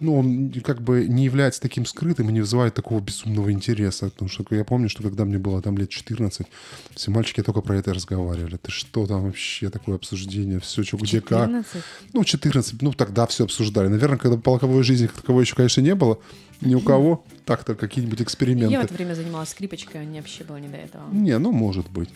ну, 0.00 0.18
он 0.18 0.52
как 0.64 0.82
бы 0.82 1.06
не 1.06 1.24
является 1.24 1.60
таким 1.60 1.86
скрытым 1.86 2.28
и 2.28 2.32
не 2.32 2.40
вызывает 2.40 2.74
такого 2.74 3.00
безумного 3.00 3.52
интереса. 3.52 4.10
Потому 4.10 4.28
что 4.28 4.44
я 4.50 4.64
помню, 4.64 4.88
что 4.88 5.02
когда 5.02 5.24
мне 5.24 5.38
было 5.38 5.62
там 5.62 5.78
лет 5.78 5.90
14, 5.90 6.46
все 6.94 7.10
мальчики 7.10 7.42
только 7.42 7.60
про 7.60 7.76
это 7.76 7.94
разговаривали. 7.94 8.56
Ты 8.56 8.70
что 8.70 9.06
там 9.06 9.24
вообще, 9.24 9.70
такое 9.70 9.96
обсуждение, 9.96 10.60
все, 10.60 10.82
что, 10.82 10.96
где, 10.96 11.20
как. 11.20 11.46
14? 11.46 11.82
Ну, 12.12 12.24
14, 12.24 12.82
ну, 12.82 12.92
тогда 12.92 13.26
все 13.26 13.44
обсуждали. 13.44 13.88
Наверное, 13.88 14.18
когда 14.18 14.36
полковой 14.36 14.82
жизни 14.82 15.06
как 15.06 15.20
таковой 15.20 15.44
еще, 15.44 15.54
конечно, 15.54 15.80
не 15.80 15.94
было, 15.94 16.18
ни 16.60 16.74
у 16.74 16.80
кого. 16.80 17.24
Так-то 17.44 17.74
какие-нибудь 17.74 18.22
эксперименты. 18.22 18.72
Я 18.72 18.80
в 18.80 18.84
это 18.84 18.94
время 18.94 19.14
занималась 19.14 19.50
скрипочкой, 19.50 20.02
а 20.02 20.04
мне 20.04 20.20
вообще 20.20 20.44
было 20.44 20.56
не 20.56 20.68
до 20.68 20.76
этого. 20.76 21.10
Не, 21.12 21.38
ну, 21.38 21.52
может 21.52 21.90
быть. 21.90 22.08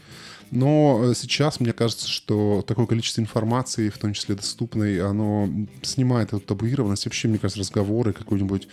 Но 0.51 1.01
э, 1.03 1.15
сейчас 1.15 1.61
мне 1.61 1.73
кажется, 1.73 2.09
что 2.09 2.63
такое 2.67 2.87
количество 2.87 3.21
информации, 3.21 3.89
в 3.89 3.99
том 3.99 4.13
числе 4.13 4.35
доступной, 4.35 5.01
оно 5.01 5.49
снимает 5.83 6.29
эту 6.29 6.41
табуированность. 6.41 7.05
Вообще, 7.07 7.29
мне 7.29 7.39
кажется, 7.39 7.61
разговоры, 7.61 8.13
какое-нибудь 8.13 8.69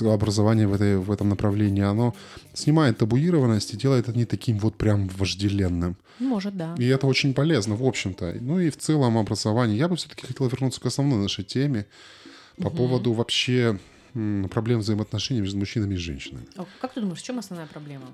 образование 0.00 0.66
в, 0.66 0.72
этой, 0.72 0.96
в 0.96 1.10
этом 1.10 1.28
направлении, 1.28 1.82
оно 1.82 2.14
снимает 2.54 2.98
табуированность 2.98 3.74
и 3.74 3.76
делает 3.76 4.08
это 4.08 4.16
не 4.16 4.24
таким 4.24 4.58
вот 4.58 4.76
прям 4.76 5.08
вожделенным. 5.08 5.96
Может, 6.18 6.56
да. 6.56 6.74
И 6.78 6.86
это 6.86 7.06
очень 7.06 7.34
полезно, 7.34 7.76
в 7.76 7.84
общем-то. 7.84 8.36
Ну 8.40 8.58
и 8.58 8.70
в 8.70 8.78
целом 8.78 9.18
образование. 9.18 9.76
Я 9.76 9.88
бы 9.88 9.96
все-таки 9.96 10.26
хотел 10.26 10.48
вернуться 10.48 10.80
к 10.80 10.86
основной 10.86 11.20
нашей 11.20 11.44
теме 11.44 11.86
по 12.56 12.70
поводу 12.70 13.12
вообще 13.12 13.78
проблем 14.50 14.80
взаимоотношений 14.80 15.42
между 15.42 15.58
мужчинами 15.58 15.94
и 15.94 15.98
женщинами. 15.98 16.46
Как 16.80 16.94
ты 16.94 17.00
думаешь, 17.02 17.18
в 17.18 17.22
чем 17.22 17.38
основная 17.38 17.66
проблема? 17.66 18.06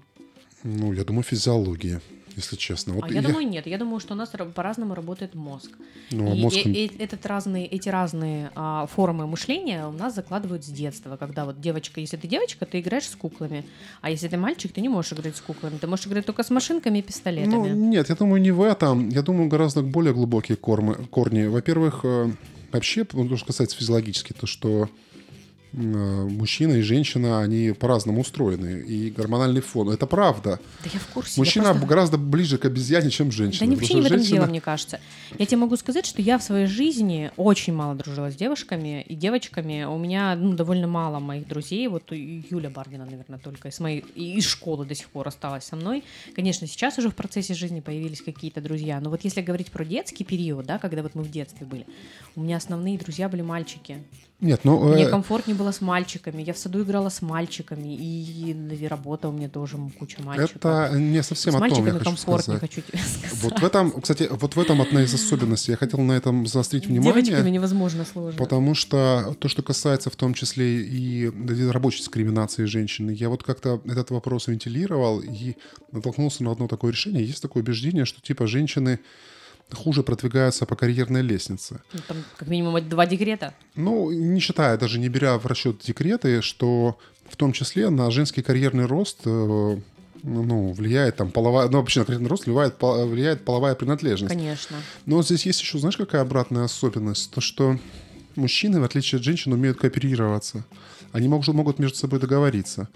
Ну, 0.64 0.92
я 0.92 1.05
думаю, 1.05 1.22
физиология, 1.25 2.01
если 2.37 2.57
честно. 2.57 2.94
Вот 2.94 3.05
а 3.05 3.09
я, 3.12 3.20
думаю, 3.20 3.46
нет. 3.48 3.66
Я 3.66 3.79
думаю, 3.79 4.01
что 4.01 4.14
у 4.14 4.16
нас 4.16 4.33
ра- 4.35 4.51
по-разному 4.51 4.94
работает 4.94 5.35
мозг. 5.35 5.70
Ну, 6.11 6.31
а 6.31 6.35
и 6.35 6.40
мозг, 6.40 6.57
э- 6.57 6.70
э- 6.87 6.88
этот 6.98 7.27
разные, 7.27 7.66
эти 7.66 7.88
разные 7.88 8.51
а, 8.55 8.87
формы 8.87 9.27
мышления 9.27 9.87
у 9.87 9.92
нас 9.92 10.14
закладывают 10.14 10.64
с 10.64 10.68
детства. 10.68 11.16
Когда 11.16 11.44
вот 11.44 11.61
девочка, 11.61 12.01
если 12.01 12.16
ты 12.16 12.29
девочка, 12.29 12.64
ты 12.64 12.81
играешь 12.81 13.09
с 13.09 13.16
куклами. 13.16 13.64
А 14.01 14.11
если 14.11 14.29
ты 14.29 14.37
мальчик, 14.37 14.72
ты 14.72 14.81
не 14.81 14.88
можешь 14.88 15.12
играть 15.12 15.37
с 15.37 15.40
куклами. 15.40 15.79
Ты 15.79 15.87
можешь 15.87 16.07
играть 16.07 16.25
только 16.27 16.42
с 16.42 16.51
машинками 16.51 16.98
и 16.98 17.03
Ну, 17.03 17.07
пистолетами. 17.07 17.68
нет, 17.70 18.09
я 18.09 18.14
думаю, 18.14 18.40
не 18.40 18.51
в 18.53 18.62
этом. 18.62 19.09
Я 19.09 19.22
думаю, 19.22 19.48
гораздо 19.48 19.83
более 19.83 20.14
глубокие 20.14 20.57
кормы, 20.57 20.94
корни. 21.11 21.46
Во-первых, 21.46 22.01
э, 22.05 22.31
вообще, 22.72 23.07
ну, 23.12 23.29
то, 23.29 23.37
что 23.37 23.46
касается 23.48 23.77
физиологически, 23.77 24.33
то, 24.33 24.46
что 24.46 24.88
мужчина 25.72 26.74
и 26.74 26.82
женщина, 26.82 27.40
они 27.40 27.72
по-разному 27.72 28.20
устроены. 28.20 28.82
И 28.82 29.11
гормональный 29.11 29.61
фон. 29.61 29.90
Это 29.90 30.06
правда. 30.06 30.61
Да 30.85 30.90
я 30.92 31.00
в 31.00 31.06
курсе. 31.08 31.40
Мужчина 31.40 31.70
просто- 31.70 31.87
гораздо 31.87 32.18
ближе 32.18 32.58
к 32.58 32.64
обезьяне, 32.64 33.11
чем 33.11 33.32
женщина. 33.32 33.61
Да 33.61 33.66
не 33.66 33.76
вообще 33.76 33.94
не 33.94 34.02
в 34.02 34.06
этом 34.06 34.18
женщина- 34.18 34.37
дело, 34.37 34.46
мне 34.46 34.61
кажется. 34.61 35.00
Я 35.38 35.46
тебе 35.46 35.58
могу 35.58 35.76
сказать, 35.76 36.06
что 36.06 36.20
я 36.20 36.38
в 36.38 36.42
своей 36.42 36.66
жизни 36.66 37.30
очень 37.37 37.72
мало 37.72 37.94
дружила 37.94 38.30
с 38.30 38.37
девушками 38.37 39.02
и 39.02 39.14
девочками. 39.14 39.85
У 39.85 39.98
меня 39.98 40.37
ну, 40.37 40.52
довольно 40.52 40.87
мало 40.87 41.18
моих 41.18 41.48
друзей. 41.48 41.88
Вот 41.88 42.12
Юля 42.12 42.70
Баргина, 42.70 43.06
наверное, 43.06 43.38
только 43.38 43.68
из 43.68 43.80
моей 43.80 44.00
из 44.00 44.44
школы 44.44 44.85
до 44.87 44.94
сих 44.94 45.08
пор 45.08 45.28
осталась 45.28 45.64
со 45.64 45.76
мной. 45.76 46.04
Конечно, 46.35 46.66
сейчас 46.66 46.98
уже 46.98 47.08
в 47.08 47.14
процессе 47.14 47.54
жизни 47.54 47.80
появились 47.80 48.20
какие-то 48.22 48.61
друзья. 48.61 49.00
Но 49.00 49.11
вот 49.11 49.24
если 49.24 49.40
говорить 49.40 49.70
про 49.70 49.85
детский 49.85 50.24
период, 50.24 50.66
да, 50.66 50.78
когда 50.78 51.02
вот 51.02 51.14
мы 51.14 51.22
в 51.22 51.30
детстве 51.30 51.66
были, 51.66 51.87
у 52.37 52.42
меня 52.42 52.56
основные 52.56 52.98
друзья 52.98 53.28
были 53.28 53.42
мальчики. 53.42 54.02
Нет, 54.42 54.62
ну... 54.64 54.92
Мне 54.92 55.05
э, 55.05 55.09
комфортнее 55.09 55.57
было 55.57 55.70
с 55.70 55.81
мальчиками. 55.81 56.42
Я 56.42 56.52
в 56.52 56.59
саду 56.59 56.83
играла 56.83 57.11
с 57.11 57.22
мальчиками. 57.22 57.94
И, 57.94 58.88
работа 58.88 59.28
у 59.28 59.33
меня 59.33 59.48
тоже 59.48 59.78
куча 59.96 60.20
мальчиков. 60.20 60.57
это 60.57 60.90
не 60.98 61.22
совсем 61.22 61.52
с 61.52 61.57
о 61.57 61.61
том, 61.61 61.68
я 61.68 61.74
мальчиками 61.76 61.98
хочу 61.98 62.05
комфортнее, 62.05 62.59
сказать. 62.59 62.61
хочу 62.61 62.81
тебе 62.81 62.98
сказать. 63.28 63.42
Вот 63.44 63.61
в 63.61 63.64
этом, 63.64 64.00
кстати, 64.00 64.28
вот 64.28 64.57
в 64.57 64.61
этом 64.61 64.83
одна 64.83 65.05
из 65.05 65.14
особенностей. 65.14 65.70
Я 65.70 65.76
хотел 65.76 66.00
на 66.00 66.12
этом 66.12 66.48
заострить 66.48 66.87
внимание. 66.87 67.22
Девочками 67.22 67.50
невозможно 67.50 68.05
сложно. 68.05 68.37
Потому 68.37 68.74
что 68.74 69.37
то, 69.38 69.46
что 69.46 69.62
касается 69.62 70.11
в 70.11 70.16
том 70.16 70.35
числе 70.35 70.83
и 70.83 71.31
рабочей 71.70 72.00
дискриминации 72.00 72.64
женщины, 72.64 73.12
я 73.12 73.28
вот 73.28 73.44
как-то 73.44 73.81
этот 73.87 74.11
вопрос 74.11 74.48
вентилировал 74.48 75.20
и 75.20 75.55
натолкнулся 75.92 76.42
на 76.42 76.50
одно 76.50 76.66
такое 76.66 76.90
решение. 76.90 77.24
Есть 77.24 77.42
такое 77.42 77.62
убеждение, 77.62 78.05
что 78.05 78.20
типа 78.20 78.48
женщины 78.48 78.98
хуже 79.74 80.02
продвигаются 80.02 80.66
по 80.66 80.76
карьерной 80.76 81.22
лестнице. 81.22 81.80
Ну, 81.92 82.00
там 82.06 82.16
как 82.37 82.48
минимум 82.48 82.88
два 82.88 83.06
декрета. 83.06 83.54
Ну, 83.74 84.11
не 84.11 84.40
считая, 84.40 84.76
даже 84.78 84.98
не 84.98 85.08
беря 85.08 85.38
в 85.38 85.46
расчет 85.46 85.80
декреты, 85.85 86.42
что 86.42 86.98
в 87.28 87.37
том 87.37 87.52
числе 87.52 87.90
на 87.90 88.11
женский 88.11 88.42
карьерный 88.42 88.87
рост 88.87 89.20
э, 89.24 89.78
ну, 90.22 90.72
влияет 90.72 91.16
там 91.16 91.30
половая, 91.30 91.68
ну, 91.68 91.78
вообще 91.78 92.00
на 92.00 92.06
карьерный 92.06 92.28
рост 92.28 92.46
влияет, 92.46 92.80
влияет 92.80 93.44
половая 93.44 93.74
принадлежность. 93.74 94.35
Конечно. 94.35 94.76
Но 95.06 95.22
здесь 95.22 95.46
есть 95.46 95.61
еще, 95.61 95.78
знаешь, 95.78 95.96
какая 95.96 96.22
обратная 96.22 96.64
особенность? 96.64 97.30
То, 97.30 97.40
что 97.40 97.78
мужчины, 98.37 98.80
в 98.80 98.85
отличие 98.85 99.18
от 99.18 99.24
женщин, 99.24 99.52
умеют 99.52 99.78
кооперироваться. 99.78 100.64
Они 101.12 101.28
могут, 101.28 101.46
могут 101.48 101.78
между 101.78 101.98
собой 101.98 102.20
договориться. 102.20 102.88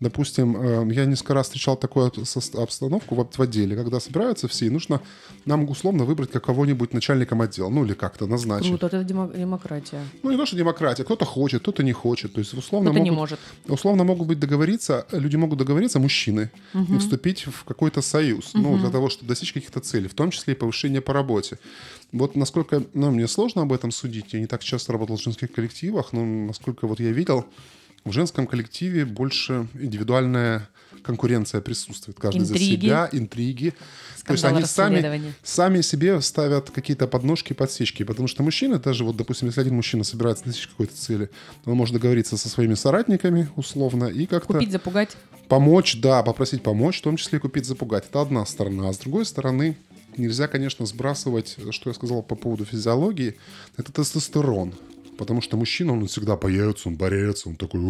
Допустим, 0.00 0.56
э, 0.56 0.92
я 0.94 1.06
несколько 1.06 1.34
раз 1.34 1.46
встречал 1.46 1.76
такую 1.76 2.12
обстановку 2.54 3.14
в, 3.14 3.40
отделе, 3.42 3.76
когда 3.76 4.00
собираются 4.00 4.48
все, 4.48 4.66
и 4.66 4.70
нужно 4.70 5.00
нам 5.44 5.68
условно 5.70 6.04
выбрать 6.04 6.30
как 6.30 6.44
кого-нибудь 6.44 6.92
начальником 6.92 7.40
отдела, 7.40 7.68
ну 7.68 7.84
или 7.84 7.94
как-то 7.94 8.26
назначить. 8.26 8.68
Круто, 8.68 8.86
это 8.86 9.02
демо- 9.02 9.36
демократия. 9.36 10.00
Ну, 10.22 10.30
не 10.30 10.36
то, 10.36 10.46
что 10.46 10.56
демократия. 10.56 11.04
Кто-то 11.04 11.24
хочет, 11.24 11.62
кто-то 11.62 11.82
не 11.82 11.92
хочет. 11.92 12.32
То 12.32 12.40
есть, 12.40 12.54
условно, 12.54 12.90
Кто-то 12.90 13.04
не 13.04 13.10
могут, 13.10 13.30
может. 13.30 13.40
условно 13.68 14.04
могут 14.04 14.26
быть 14.28 14.38
договориться, 14.38 15.06
люди 15.12 15.36
могут 15.36 15.58
договориться, 15.58 15.98
мужчины, 15.98 16.50
и 16.74 16.98
вступить 16.98 17.46
в 17.46 17.64
какой-то 17.64 18.02
союз, 18.02 18.50
ну, 18.54 18.76
для 18.78 18.90
того, 18.90 19.08
чтобы 19.08 19.28
достичь 19.28 19.52
каких-то 19.52 19.80
целей, 19.80 20.08
в 20.08 20.14
том 20.14 20.30
числе 20.30 20.54
и 20.54 20.56
повышение 20.56 21.00
по 21.00 21.12
работе. 21.12 21.58
Вот 22.12 22.36
насколько, 22.36 22.82
ну, 22.94 23.10
мне 23.10 23.28
сложно 23.28 23.62
об 23.62 23.72
этом 23.72 23.90
судить, 23.90 24.34
я 24.34 24.40
не 24.40 24.46
так 24.46 24.62
часто 24.62 24.92
работал 24.92 25.16
в 25.16 25.22
женских 25.22 25.52
коллективах, 25.52 26.12
но 26.12 26.24
насколько 26.24 26.86
вот 26.86 27.00
я 27.00 27.10
видел, 27.12 27.44
в 28.04 28.12
женском 28.12 28.46
коллективе 28.46 29.04
больше 29.04 29.66
индивидуальная 29.74 30.68
конкуренция 31.02 31.60
присутствует. 31.60 32.18
Каждый 32.18 32.44
за 32.44 32.54
Интриги. 32.54 32.86
себя, 32.86 33.08
интриги. 33.12 33.74
То 34.26 34.32
есть 34.32 34.44
они 34.44 34.62
сами, 34.64 35.34
сами 35.42 35.80
себе 35.82 36.20
ставят 36.20 36.70
какие-то 36.70 37.06
подножки, 37.06 37.52
подсечки. 37.52 38.02
Потому 38.04 38.28
что 38.28 38.42
мужчины, 38.42 38.78
даже 38.78 39.04
вот, 39.04 39.16
допустим, 39.16 39.48
если 39.48 39.60
один 39.60 39.74
мужчина 39.74 40.04
собирается 40.04 40.44
достичь 40.44 40.66
какой-то 40.68 40.94
цели, 40.96 41.30
он 41.66 41.74
может 41.74 41.94
договориться 41.94 42.36
со 42.36 42.48
своими 42.48 42.74
соратниками, 42.74 43.48
условно, 43.56 44.04
и 44.04 44.26
как-то 44.26 44.54
Купить, 44.54 44.70
запугать. 44.72 45.16
помочь, 45.48 45.96
да, 46.00 46.22
попросить 46.22 46.62
помочь, 46.62 47.00
в 47.00 47.02
том 47.02 47.16
числе 47.16 47.38
и 47.38 47.40
купить, 47.40 47.66
запугать. 47.66 48.04
Это 48.08 48.22
одна 48.22 48.46
сторона. 48.46 48.88
А 48.88 48.92
с 48.92 48.98
другой 48.98 49.26
стороны, 49.26 49.76
нельзя, 50.16 50.48
конечно, 50.48 50.86
сбрасывать, 50.86 51.56
что 51.70 51.90
я 51.90 51.94
сказал 51.94 52.22
по 52.22 52.34
поводу 52.34 52.64
физиологии, 52.64 53.36
это 53.76 53.92
тестостерон. 53.92 54.74
Потому 55.18 55.40
что 55.42 55.56
мужчина, 55.56 55.92
он 55.92 56.06
всегда 56.06 56.36
боец, 56.36 56.86
он 56.86 56.96
борец, 56.96 57.46
он 57.46 57.56
такой, 57.56 57.80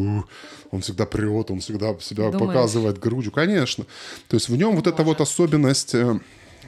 он 0.70 0.80
всегда 0.80 1.06
прет, 1.06 1.50
он 1.50 1.60
всегда 1.60 1.94
себя 2.00 2.30
Думаешь? 2.30 2.48
показывает 2.48 2.98
грудью. 2.98 3.32
Конечно. 3.32 3.84
То 4.28 4.36
есть 4.36 4.48
в 4.48 4.56
нем 4.56 4.76
вот 4.76 4.86
эта 4.86 5.02
вот 5.02 5.20
особенность 5.20 5.94
э, 5.94 6.18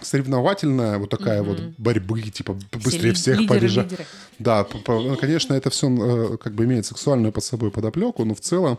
соревновательная, 0.03 0.99
вот 0.99 1.11
такая 1.11 1.43
вот 1.43 1.61
борьбы, 1.79 2.21
типа 2.23 2.57
быстрее 2.73 3.11
ли- 3.11 3.15
всех 3.15 3.47
побежать. 3.47 3.93
Да, 4.39 4.65
п- 4.65 4.79
п- 4.79 4.93
ну, 5.01 5.17
конечно, 5.17 5.55
это 5.55 5.71
все 5.71 6.37
как 6.43 6.55
бы 6.55 6.65
имеет 6.65 6.85
сексуальную 6.87 7.33
под 7.33 7.43
собой 7.45 7.71
подоплеку, 7.71 8.25
но 8.25 8.35
в 8.35 8.41
целом, 8.41 8.79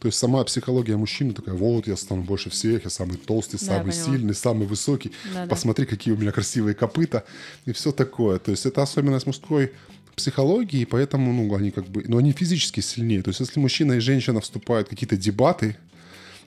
то 0.00 0.08
есть 0.08 0.18
сама 0.18 0.42
психология 0.44 0.96
мужчины 0.96 1.32
такая, 1.32 1.54
вот, 1.54 1.86
я 1.86 1.96
стану 1.96 2.22
больше 2.22 2.50
всех, 2.50 2.84
я 2.84 2.90
самый 2.90 3.16
толстый, 3.16 3.58
Да, 3.58 3.66
самый 3.66 3.92
поняла. 3.92 4.04
сильный, 4.04 4.34
самый 4.34 4.66
высокий, 4.66 5.12
Да-да. 5.32 5.46
посмотри, 5.48 5.86
какие 5.86 6.12
у 6.12 6.16
меня 6.16 6.32
красивые 6.32 6.74
копыта 6.74 7.24
и 7.66 7.72
все 7.72 7.92
такое. 7.92 8.38
То 8.38 8.50
есть 8.50 8.66
это 8.66 8.82
особенность 8.82 9.26
мужской 9.26 9.72
психологии, 10.16 10.84
поэтому, 10.84 11.32
ну, 11.32 11.54
они 11.54 11.70
как 11.70 11.86
бы, 11.86 12.04
ну, 12.08 12.18
они 12.18 12.32
физически 12.32 12.80
сильнее. 12.80 13.22
То 13.22 13.30
есть 13.30 13.40
если 13.40 13.60
мужчина 13.60 13.92
и 13.92 14.00
женщина 14.00 14.40
вступают 14.40 14.88
в 14.88 14.90
какие-то 14.90 15.16
дебаты, 15.16 15.76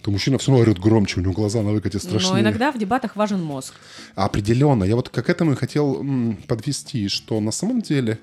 то 0.01 0.11
мужчина 0.11 0.37
все 0.37 0.51
равно 0.51 0.63
орет 0.63 0.79
громче, 0.79 1.19
у 1.19 1.23
него 1.23 1.33
глаза 1.33 1.61
на 1.61 1.71
выкате 1.71 1.99
страшнее. 1.99 2.33
Но 2.33 2.39
иногда 2.39 2.71
в 2.71 2.77
дебатах 2.77 3.15
важен 3.15 3.43
мозг. 3.43 3.73
Определенно. 4.15 4.83
Я 4.83 4.95
вот 4.95 5.09
к 5.09 5.29
этому 5.29 5.53
и 5.53 5.55
хотел 5.55 6.05
подвести, 6.47 7.09
что 7.09 7.39
на 7.41 7.51
самом 7.51 7.81
деле 7.81 8.17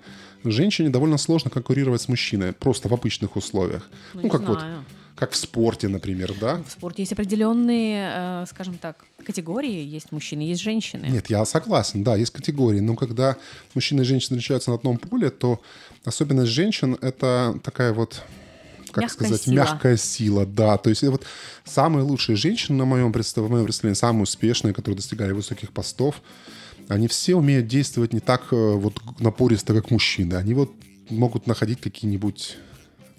женщине 0.45 0.89
довольно 0.89 1.19
сложно 1.19 1.51
конкурировать 1.51 2.01
с 2.01 2.09
мужчиной 2.09 2.53
просто 2.53 2.89
в 2.89 2.95
обычных 2.95 3.37
условиях. 3.37 3.89
Ну, 4.15 4.23
Ну, 4.23 4.29
как 4.29 4.43
вот, 4.43 4.61
знаю. 4.61 4.85
Как 5.17 5.33
в 5.33 5.37
спорте, 5.37 5.89
например, 5.89 6.35
да? 6.39 6.63
В 6.63 6.71
спорте 6.71 7.03
есть 7.03 7.13
определенные, 7.13 8.11
э, 8.13 8.45
скажем 8.49 8.77
так, 8.77 9.05
категории. 9.25 9.83
Есть 9.83 10.13
мужчины, 10.13 10.43
есть 10.43 10.61
женщины. 10.61 11.07
Нет, 11.07 11.31
я 11.31 11.45
согласен, 11.47 12.05
да, 12.05 12.17
есть 12.17 12.33
категории. 12.33 12.81
Но 12.81 12.95
когда 12.95 13.37
мужчина 13.75 14.03
и 14.03 14.05
женщина 14.05 14.37
встречаются 14.37 14.71
на 14.71 14.77
одном 14.77 14.99
поле, 14.99 15.31
то 15.31 15.61
особенность 16.05 16.53
женщин— 16.53 16.99
это 17.01 17.59
такая 17.65 17.93
вот 17.95 18.23
как 18.93 19.03
Мягкая 19.03 19.29
сказать, 19.29 19.43
сила. 19.43 19.55
мягкая 19.55 19.97
сила, 19.97 20.47
да. 20.47 20.77
То 20.79 20.91
есть 20.91 21.03
это 21.03 21.13
вот 21.13 21.27
самые 21.65 22.05
лучшие 22.05 22.37
женщины, 22.37 22.79
на 22.79 22.85
моем 22.85 23.13
представлении, 23.13 23.49
в 23.49 23.53
моем 23.53 23.65
представлении, 23.67 23.99
самые 23.99 24.23
успешные, 24.23 24.73
которые 24.73 24.97
достигали 24.97 25.33
высоких 25.33 25.73
постов, 25.73 26.23
они 26.89 27.09
все 27.09 27.35
умеют 27.35 27.67
действовать 27.67 28.13
не 28.13 28.21
так 28.21 28.53
э, 28.53 28.57
вот 28.57 29.01
напористо, 29.19 29.75
как 29.75 29.91
мужчины. 29.91 30.35
Они 30.35 30.55
вот 30.55 30.73
могут 31.11 31.47
находить 31.47 31.81
какие-нибудь... 31.81 32.57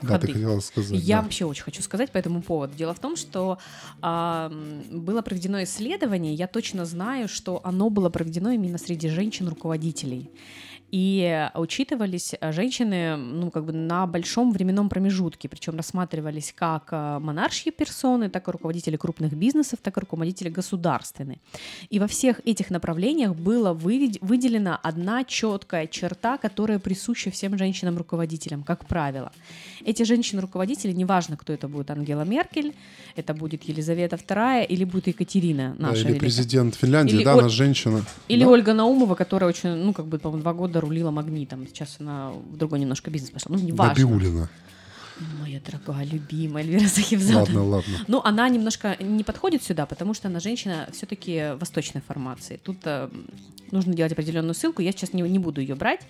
Да, 0.02 0.20
ты 0.20 0.28
Ходы. 0.28 0.34
хотела 0.34 0.60
сказать. 0.60 1.00
Я 1.00 1.18
да. 1.18 1.24
вообще 1.24 1.46
очень 1.46 1.64
хочу 1.64 1.82
сказать 1.82 2.12
по 2.12 2.18
этому 2.18 2.42
поводу. 2.42 2.76
Дело 2.76 2.94
в 2.94 3.00
том, 3.00 3.16
что 3.16 3.58
а, 4.02 4.52
было 4.92 5.22
проведено 5.22 5.64
исследование, 5.64 6.34
я 6.34 6.48
точно 6.48 6.86
знаю, 6.86 7.28
что 7.28 7.62
оно 7.64 7.90
было 7.90 8.10
проведено 8.10 8.52
именно 8.52 8.78
среди 8.78 9.10
женщин-руководителей. 9.10 10.30
И 10.90 11.50
учитывались 11.56 12.34
а, 12.40 12.54
женщины, 12.54 13.18
ну, 13.18 13.52
как 13.52 13.66
бы 13.66 13.74
на 13.74 14.08
большом 14.08 14.54
временном 14.54 14.88
промежутке, 14.88 15.50
причем 15.50 15.76
рассматривались 15.76 16.54
как 16.56 16.88
а, 16.92 17.20
монаршие 17.20 17.74
персоны, 17.74 18.30
так 18.30 18.48
и 18.48 18.52
руководители 18.52 18.96
крупных 18.96 19.34
бизнесов, 19.34 19.80
так 19.82 19.98
и 19.98 20.00
руководители 20.00 20.48
государственные. 20.50 21.40
И 21.90 22.00
во 22.00 22.08
всех 22.08 22.40
этих 22.46 22.70
направлениях 22.70 23.36
была 23.36 23.74
выделена 23.74 24.78
одна 24.82 25.26
четкая 25.26 25.88
черта, 25.88 26.38
которая 26.38 26.80
присуща 26.80 27.32
всем 27.32 27.58
женщинам-руководителям, 27.58 28.64
как 28.64 28.86
правило. 28.88 29.32
Эти 29.84 30.04
женщины-руководители, 30.04 30.94
неважно, 30.94 31.36
кто 31.36 31.52
это 31.52 31.68
будет, 31.68 31.92
Ангела 31.92 32.22
Меркель, 32.24 32.74
это 33.18 33.34
будет 33.34 33.64
Елизавета 33.64 34.16
II 34.16 34.66
или 34.66 34.86
будет 34.86 35.08
Екатерина, 35.08 35.76
Да, 35.78 35.88
наша 35.88 36.00
или 36.00 36.08
великая. 36.10 36.20
президент 36.22 36.76
Финляндии, 36.76 37.16
Или 37.16 37.24
да, 37.26 37.34
Оль- 37.36 37.40
она 37.40 37.50
женщина. 37.50 38.02
Или 38.30 38.44
Да? 38.44 38.50
Ольга 38.50 38.74
Наумова, 38.74 39.16
которая 39.16 39.50
очень, 39.50 39.70
ну, 39.70 39.94
как 39.94 40.06
бы, 40.08 40.18
по-моему, 40.20 40.42
два 40.44 40.54
года 40.54 40.77
рулила 40.82 41.12
магнитом. 41.12 41.68
Сейчас 41.68 41.98
она 42.00 42.32
в 42.32 42.58
другой 42.58 42.80
немножко 42.80 43.12
бизнес 43.12 43.32
пошла. 43.32 43.56
Ну, 43.56 43.64
неважно. 43.64 44.04
Набиулина. 44.04 44.50
Моя 45.40 45.60
дорогая, 45.60 46.06
любимая 46.06 46.64
Эльвира 46.64 46.88
Захивзада. 46.88 47.40
Ладно, 47.40 47.64
ладно. 47.64 47.98
Ну, 48.08 48.22
она 48.24 48.48
немножко 48.50 48.96
не 49.00 49.24
подходит 49.24 49.64
сюда, 49.64 49.86
потому 49.86 50.14
что 50.14 50.28
она 50.28 50.40
женщина 50.40 50.88
все-таки 50.92 51.56
восточной 51.60 52.02
формации. 52.02 52.58
Тут 52.64 52.78
э, 52.86 53.10
нужно 53.72 53.94
делать 53.94 54.12
определенную 54.12 54.54
ссылку. 54.54 54.82
Я 54.82 54.92
сейчас 54.92 55.14
не, 55.14 55.22
не 55.22 55.40
буду 55.40 55.62
ее 55.62 55.76
брать. 55.76 56.02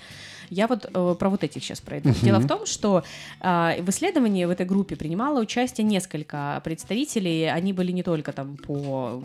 Я 0.50 0.68
вот 0.68 0.90
э, 0.94 1.16
про 1.20 1.30
вот 1.30 1.44
этих 1.44 1.64
сейчас 1.64 1.82
пройду. 1.82 2.12
Дело 2.22 2.40
в 2.40 2.48
том, 2.48 2.66
что 2.66 3.04
э, 3.42 3.82
в 3.82 3.90
исследовании 3.90 4.46
в 4.46 4.50
этой 4.50 4.66
группе 4.66 4.96
принимало 4.96 5.42
участие 5.42 5.86
несколько 5.86 6.62
представителей. 6.64 7.46
Они 7.46 7.74
были 7.74 7.92
не 7.92 8.04
только 8.04 8.32
там 8.32 8.58
по 8.58 9.24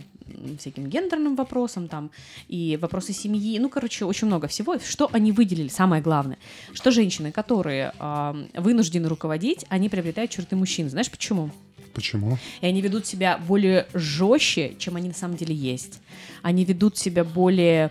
всяким 0.59 0.87
гендерным 0.87 1.37
вопросам, 1.37 1.89
там 1.89 2.11
и 2.49 2.79
вопросы 2.81 3.13
семьи. 3.13 3.59
Ну, 3.59 3.69
короче, 3.69 4.05
очень 4.05 4.27
много 4.27 4.49
всего. 4.49 4.79
Что 4.79 5.09
они 5.13 5.33
выделили? 5.33 5.69
Самое 5.69 6.03
главное, 6.03 6.39
что 6.73 6.91
женщины, 6.91 7.33
которые 7.33 7.93
э, 7.99 8.45
вынуждены 8.55 9.09
руководить, 9.09 9.65
они 9.69 9.89
приобретают 9.89 10.31
черты 10.31 10.57
мужчин. 10.57 10.91
Знаешь 10.91 11.11
почему? 11.11 11.51
Почему? 11.95 12.39
И 12.61 12.67
они 12.67 12.81
ведут 12.81 13.07
себя 13.07 13.39
более 13.39 13.87
жестче, 13.95 14.75
чем 14.79 14.97
они 14.97 15.09
на 15.09 15.15
самом 15.15 15.37
деле 15.37 15.55
есть. 15.55 16.01
Они 16.43 16.65
ведут 16.65 16.97
себя 16.97 17.25
более, 17.25 17.91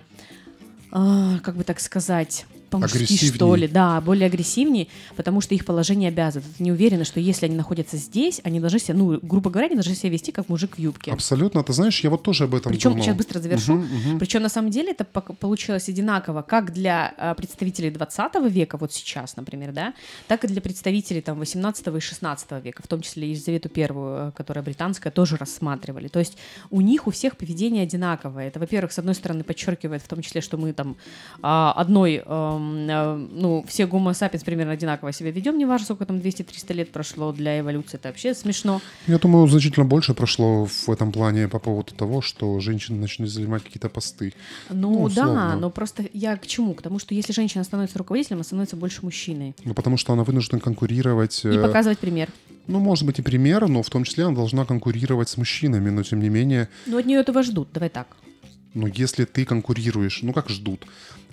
а, 0.92 1.40
как 1.40 1.56
бы 1.56 1.64
так 1.64 1.80
сказать, 1.80 2.46
по-мужски, 2.72 3.26
что 3.26 3.56
ли, 3.56 3.68
да, 3.68 4.00
более 4.02 4.28
агрессивнее, 4.28 4.88
потому 5.16 5.42
что 5.42 5.54
их 5.54 5.66
положение 5.66 6.08
обязывает. 6.08 6.60
Не 6.60 6.72
уверена, 6.72 7.04
что 7.04 7.20
если 7.20 7.46
они 7.46 7.56
находятся 7.56 7.98
здесь, 7.98 8.42
они 8.44 8.60
должны 8.60 8.80
себя, 8.80 8.96
ну, 8.96 9.20
грубо 9.22 9.50
говоря, 9.52 9.68
они 9.68 9.76
должны 9.76 9.94
себя 9.94 10.10
вести 10.10 10.32
как 10.32 10.50
мужик 10.50 10.78
в 10.78 10.80
юбке. 10.80 11.12
Абсолютно. 11.12 11.64
Ты 11.64 11.74
знаешь, 11.74 12.00
я 12.00 12.10
вот 12.10 12.24
тоже 12.24 12.46
об 12.46 12.56
этом 12.56 12.72
Причем, 12.72 12.92
думал. 12.92 13.04
сейчас 13.04 13.16
быстро 13.16 13.40
завершу. 13.40 13.74
Мгм, 13.74 13.98
мгм. 13.98 14.20
Причем 14.20 14.42
на 14.42 14.50
самом 14.50 14.72
деле 14.72 14.92
это 14.92 15.04
получилось 15.04 15.90
одинаково 15.90 16.42
как 16.42 16.72
для 16.74 17.14
а, 17.18 17.34
представителей 17.36 17.92
20 17.92 18.36
века, 18.50 18.78
вот 18.78 18.94
сейчас, 18.94 19.36
например, 19.36 19.74
да, 19.74 19.94
так 20.28 20.46
и 20.46 20.48
для 20.48 20.62
представителей 20.62 21.22
там 21.22 21.40
18 21.40 21.88
и 21.88 22.00
16 22.00 22.52
века, 22.64 22.82
в 22.84 22.88
том 22.88 23.02
числе 23.02 23.30
Елизавету 23.30 23.68
Первую, 23.68 24.30
э, 24.30 24.32
которая 24.32 24.64
британская, 24.64 25.12
тоже 25.12 25.36
рассматривали. 25.36 26.08
То 26.08 26.20
есть 26.20 26.38
у 26.70 26.80
них 26.80 27.06
у 27.08 27.12
всех 27.12 27.36
поведение 27.36 27.84
одинаковое. 27.84 28.48
Это, 28.48 28.60
во-первых, 28.60 28.94
с 28.94 29.00
одной 29.00 29.16
стороны 29.16 29.44
подчеркивает 29.44 30.02
в 30.02 30.08
том 30.08 30.22
числе, 30.22 30.40
что 30.40 30.58
мы 30.58 30.72
там 30.72 30.96
а, 31.42 31.74
одной, 31.74 32.24
эм, 32.26 32.61
ну, 32.62 33.64
все 33.68 33.86
гомо 33.88 34.14
сапиенс 34.14 34.44
примерно 34.44 34.74
одинаково 34.74 35.12
себя 35.12 35.32
ведем, 35.32 35.58
неважно, 35.58 35.86
сколько 35.86 36.06
там 36.06 36.18
200-300 36.18 36.74
лет 36.74 36.92
прошло 36.92 37.32
для 37.32 37.60
эволюции, 37.60 37.98
это 37.98 38.10
вообще 38.10 38.34
смешно. 38.34 38.82
Я 39.08 39.18
думаю, 39.18 39.48
значительно 39.48 39.86
больше 39.86 40.14
прошло 40.14 40.66
в 40.66 40.90
этом 40.90 41.12
плане 41.12 41.48
по 41.48 41.60
поводу 41.60 41.94
того, 41.96 42.22
что 42.22 42.60
женщины 42.60 43.00
начали 43.00 43.26
занимать 43.26 43.64
какие-то 43.64 43.90
посты. 43.90 44.34
Ну, 44.70 44.92
Ну, 44.92 45.10
да, 45.10 45.56
но 45.56 45.70
просто 45.70 46.04
я 46.14 46.38
к 46.38 46.48
чему? 46.48 46.74
К 46.74 46.82
тому, 46.82 47.00
что 47.00 47.14
если 47.16 47.34
женщина 47.34 47.64
становится 47.64 47.98
руководителем, 47.98 48.38
она 48.38 48.44
становится 48.44 48.76
больше 48.76 49.00
мужчиной. 49.04 49.56
Ну, 49.64 49.74
потому 49.74 49.98
что 49.98 50.14
она 50.14 50.24
вынуждена 50.24 50.60
конкурировать. 50.60 51.46
И 51.46 51.50
э, 51.50 51.62
показывать 51.62 52.00
пример. 52.00 52.30
Ну, 52.68 52.80
может 52.80 53.06
быть, 53.06 53.20
и 53.20 53.22
пример, 53.22 53.68
но 53.68 53.82
в 53.84 53.90
том 53.90 54.04
числе 54.04 54.26
она 54.26 54.36
должна 54.36 54.66
конкурировать 54.66 55.30
с 55.30 55.38
мужчинами. 55.38 55.90
Но, 55.90 56.04
тем 56.04 56.20
не 56.20 56.30
менее, 56.30 56.70
Ну, 56.86 56.98
от 56.98 57.06
нее 57.06 57.20
этого 57.20 57.44
ждут, 57.44 57.70
давай 57.74 57.90
так. 57.90 58.08
ну, 58.74 58.88
если 58.88 59.26
ты 59.26 59.46
конкурируешь, 59.46 60.22
ну, 60.22 60.34
как 60.34 60.50
ждут? 60.50 60.86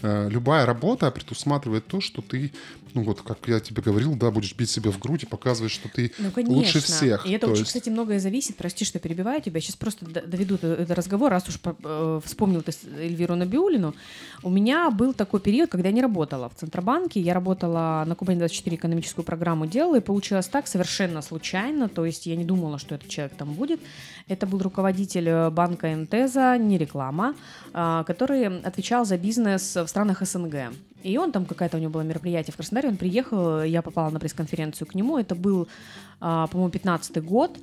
Э, 0.03 0.29
Любая 0.31 0.67
работа 0.67 1.11
предусматривает 1.11 1.87
то, 1.87 2.01
что 2.01 2.23
ты, 2.23 2.53
ну, 2.95 3.03
вот, 3.03 3.23
как 3.23 3.39
я 3.49 3.61
тебе 3.61 3.83
говорил, 3.83 4.15
да, 4.15 4.31
будешь 4.31 4.55
бить 4.55 4.71
себя 4.71 4.91
в 4.91 4.99
грудь 4.99 5.25
и 5.25 5.27
показывать, 5.27 5.73
что 5.73 5.89
ты 5.89 6.13
Ну, 6.19 6.31
конечно. 6.31 6.55
лучше 6.57 6.81
всех. 6.81 7.27
И 7.27 7.33
это 7.33 7.47
То 7.47 7.53
очень, 7.53 7.61
есть- 7.63 7.73
кстати, 7.73 7.89
многое 7.91 8.21
зависит. 8.21 8.57
Прости, 8.57 8.85
что 8.85 8.99
перебиваю 8.99 9.41
тебя. 9.43 9.61
Сейчас 9.61 9.77
просто 9.77 10.07
доведу 10.07 10.55
этот 10.55 10.91
разговор, 10.93 11.31
раз 11.31 11.49
уж 11.49 11.59
э, 11.65 12.21
вспомнил 12.25 12.63
ты 12.63 12.73
Эльвиру 12.99 13.35
Набиулину. 13.35 13.95
У 14.43 14.51
меня 14.51 14.91
был 14.91 15.13
такой 15.13 15.41
период, 15.41 15.71
когда 15.71 15.89
я 15.89 15.95
не 15.95 16.03
работала 16.03 16.49
в 16.49 16.55
Центробанке. 16.55 17.21
Я 17.21 17.35
работала 17.35 18.05
на 18.07 18.15
Кубани-24 18.15 18.75
экономическую 18.77 19.25
программу 19.25 19.67
делала, 19.67 19.97
и 19.97 20.01
получилось 20.01 20.47
так 20.47 20.67
совершенно 20.69 21.23
случайно. 21.23 21.89
То 21.89 22.05
есть 22.05 22.27
я 22.27 22.37
не 22.37 22.45
думала, 22.45 22.79
что 22.79 22.95
этот 22.95 23.09
человек 23.09 23.35
там 23.37 23.53
будет. 23.55 23.81
Это 24.29 24.47
был 24.47 24.59
руководитель 24.61 25.29
э, 25.29 25.51
банка 25.51 25.93
Энтеза, 25.93 26.57
не 26.59 26.79
реклама, 26.79 27.35
а, 27.73 28.05
который 28.05 28.47
отвечал 28.61 29.05
за 29.05 29.17
бизнес 29.17 29.75
в 29.77 29.88
странах 29.89 30.23
СНГ. 30.23 30.73
И 31.03 31.17
он 31.19 31.33
там, 31.33 31.45
какое-то 31.45 31.77
у 31.77 31.81
него 31.81 31.93
было 31.93 32.03
мероприятие 32.03 32.53
в 32.53 32.57
Краснодаре, 32.57 32.89
он 32.89 32.97
приехал, 32.97 33.63
я 33.63 33.83
попала 33.83 34.11
на 34.11 34.19
пресс-конференцию 34.19 34.89
к 34.89 34.95
нему, 34.95 35.19
это 35.19 35.35
был, 35.35 35.69
а, 36.21 36.47
по-моему, 36.49 36.71
15 36.71 37.23
год, 37.23 37.59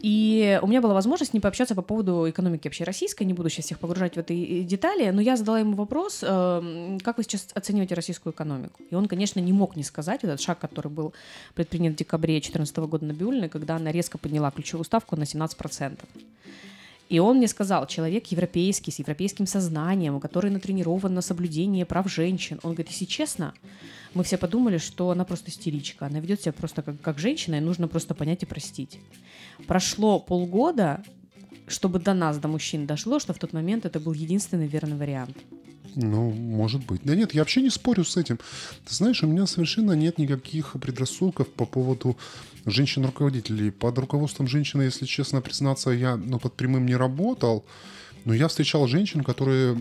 и 0.00 0.60
у 0.62 0.68
меня 0.68 0.80
была 0.80 0.94
возможность 0.94 1.32
с 1.32 1.34
ним 1.34 1.42
пообщаться 1.42 1.74
по 1.74 1.82
поводу 1.82 2.30
экономики 2.30 2.68
вообще 2.68 2.84
российской, 2.84 3.24
не 3.24 3.34
буду 3.34 3.48
сейчас 3.48 3.64
всех 3.66 3.80
погружать 3.80 4.14
в 4.14 4.18
эти 4.18 4.62
детали, 4.62 5.10
но 5.10 5.20
я 5.20 5.36
задала 5.36 5.58
ему 5.58 5.74
вопрос, 5.74 6.20
э, 6.22 6.98
как 7.02 7.18
вы 7.18 7.24
сейчас 7.24 7.48
оцениваете 7.52 7.94
российскую 7.94 8.32
экономику? 8.32 8.80
И 8.90 8.94
он, 8.94 9.08
конечно, 9.08 9.40
не 9.40 9.52
мог 9.52 9.74
не 9.74 9.82
сказать 9.82 10.22
этот 10.22 10.40
шаг, 10.40 10.60
который 10.60 10.90
был 10.90 11.14
предпринят 11.54 11.94
в 11.94 11.96
декабре 11.96 12.34
2014 12.34 12.76
года 12.86 13.06
на 13.06 13.12
Бюльне, 13.12 13.48
когда 13.48 13.74
она 13.76 13.90
резко 13.90 14.18
подняла 14.18 14.52
ключевую 14.52 14.84
ставку 14.84 15.16
на 15.16 15.24
17%. 15.24 15.98
И 17.08 17.18
он 17.20 17.38
мне 17.38 17.48
сказал, 17.48 17.86
человек 17.86 18.26
европейский, 18.26 18.90
с 18.90 18.98
европейским 18.98 19.46
сознанием, 19.46 20.20
который 20.20 20.50
натренирован 20.50 21.14
на 21.14 21.22
соблюдение 21.22 21.86
прав 21.86 22.10
женщин. 22.10 22.60
Он 22.62 22.72
говорит, 22.72 22.90
если 22.90 23.06
честно, 23.06 23.54
мы 24.14 24.24
все 24.24 24.36
подумали, 24.36 24.78
что 24.78 25.10
она 25.10 25.24
просто 25.24 25.50
истеричка. 25.50 26.06
Она 26.06 26.20
ведет 26.20 26.42
себя 26.42 26.52
просто 26.52 26.82
как, 26.82 27.00
как 27.00 27.18
женщина, 27.18 27.56
и 27.56 27.60
нужно 27.60 27.88
просто 27.88 28.14
понять 28.14 28.42
и 28.42 28.46
простить. 28.46 28.98
Прошло 29.66 30.20
полгода, 30.20 31.02
чтобы 31.66 31.98
до 31.98 32.12
нас, 32.12 32.38
до 32.38 32.48
мужчин 32.48 32.86
дошло, 32.86 33.18
что 33.18 33.32
в 33.32 33.38
тот 33.38 33.52
момент 33.52 33.86
это 33.86 34.00
был 34.00 34.12
единственный 34.12 34.66
верный 34.66 34.96
вариант. 34.96 35.36
Ну, 35.94 36.30
может 36.30 36.84
быть. 36.84 37.00
Да 37.04 37.14
нет, 37.14 37.34
я 37.34 37.40
вообще 37.40 37.62
не 37.62 37.70
спорю 37.70 38.04
с 38.04 38.16
этим. 38.16 38.38
Ты 38.86 38.94
знаешь, 38.94 39.22
у 39.22 39.26
меня 39.26 39.46
совершенно 39.46 39.92
нет 39.92 40.18
никаких 40.18 40.76
предрассудков 40.80 41.48
по 41.48 41.64
поводу 41.64 42.16
женщин-руководителей. 42.70 43.70
Под 43.70 43.98
руководством 43.98 44.46
женщины, 44.46 44.82
если 44.82 45.06
честно 45.06 45.40
признаться, 45.40 45.90
я 45.90 46.16
ну, 46.16 46.38
под 46.38 46.54
прямым 46.54 46.86
не 46.86 46.96
работал. 46.96 47.64
Но 48.24 48.34
я 48.34 48.48
встречал 48.48 48.86
женщин, 48.86 49.24
которые 49.24 49.74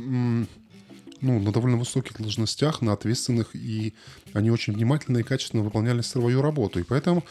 ну, 1.21 1.39
на 1.39 1.51
довольно 1.51 1.77
высоких 1.77 2.17
должностях, 2.21 2.81
на 2.81 2.93
ответственных, 2.93 3.55
и 3.55 3.93
они 4.33 4.51
очень 4.51 4.73
внимательно 4.73 5.17
и 5.19 5.23
качественно 5.23 5.63
выполняли 5.63 6.01
свою 6.01 6.41
работу. 6.41 6.79
И 6.79 6.83
поэтому 6.83 7.23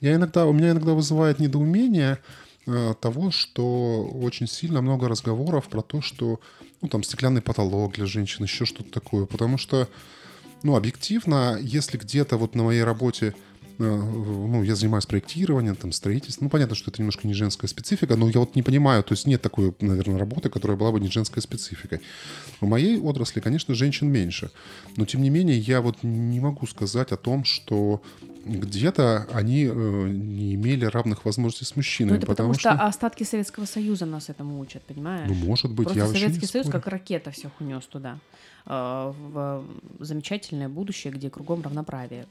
я 0.00 0.14
иногда, 0.14 0.46
у 0.46 0.52
меня 0.52 0.70
иногда 0.70 0.92
вызывает 0.92 1.38
недоумение 1.38 2.18
э, 2.66 2.94
того, 3.00 3.30
что 3.30 4.04
очень 4.04 4.46
сильно 4.46 4.80
много 4.80 5.08
разговоров 5.08 5.68
про 5.68 5.82
то, 5.82 6.00
что 6.00 6.40
ну, 6.80 6.88
там 6.88 7.02
стеклянный 7.02 7.42
потолок 7.42 7.94
для 7.94 8.06
женщин, 8.06 8.44
еще 8.44 8.64
что-то 8.64 8.90
такое. 8.90 9.26
Потому 9.26 9.58
что, 9.58 9.88
ну, 10.62 10.76
объективно, 10.76 11.58
если 11.60 11.98
где-то 11.98 12.36
вот 12.36 12.54
на 12.54 12.62
моей 12.64 12.84
работе 12.84 13.34
ну, 13.78 14.62
я 14.62 14.74
занимаюсь 14.74 15.06
проектированием, 15.06 15.76
там, 15.76 15.92
строительством. 15.92 16.46
Ну, 16.46 16.50
понятно, 16.50 16.74
что 16.74 16.90
это 16.90 17.00
немножко 17.00 17.26
не 17.26 17.34
женская 17.34 17.68
специфика, 17.68 18.16
но 18.16 18.28
я 18.28 18.40
вот 18.40 18.54
не 18.56 18.62
понимаю, 18.62 19.02
то 19.02 19.12
есть 19.12 19.26
нет 19.26 19.42
такой, 19.42 19.74
наверное, 19.80 20.18
работы, 20.18 20.48
которая 20.50 20.76
была 20.76 20.92
бы 20.92 21.00
не 21.00 21.10
женской 21.10 21.42
спецификой. 21.42 22.00
В 22.60 22.66
моей 22.66 22.98
отрасли, 22.98 23.40
конечно, 23.40 23.74
женщин 23.74 24.10
меньше. 24.10 24.50
Но, 24.96 25.04
тем 25.06 25.22
не 25.22 25.30
менее, 25.30 25.58
я 25.58 25.80
вот 25.80 26.02
не 26.02 26.40
могу 26.40 26.66
сказать 26.66 27.12
о 27.12 27.16
том, 27.16 27.44
что 27.44 28.02
где-то 28.44 29.26
они 29.32 29.64
э, 29.64 30.08
не 30.08 30.54
имели 30.54 30.84
равных 30.84 31.24
возможностей 31.24 31.64
с 31.64 31.76
мужчинами. 31.76 32.12
Ну, 32.12 32.18
это 32.18 32.26
потому, 32.26 32.52
что... 32.54 32.74
что 32.74 32.84
остатки 32.84 33.24
Советского 33.24 33.64
Союза 33.64 34.06
нас 34.06 34.28
этому 34.28 34.60
учат, 34.60 34.82
понимаешь? 34.82 35.28
Ну, 35.28 35.34
может 35.34 35.72
быть, 35.72 35.88
Просто 35.88 36.00
я 36.00 36.06
Советский 36.06 36.46
Союз 36.46 36.66
спорю. 36.66 36.82
как 36.82 36.92
ракета 36.92 37.30
всех 37.30 37.52
унес 37.60 37.84
туда, 37.86 38.18
э, 38.32 38.33
в 38.66 39.64
замечательное 40.00 40.68
будущее, 40.68 41.12
где 41.12 41.28
кругом 41.28 41.62
равноправие. 41.62 42.26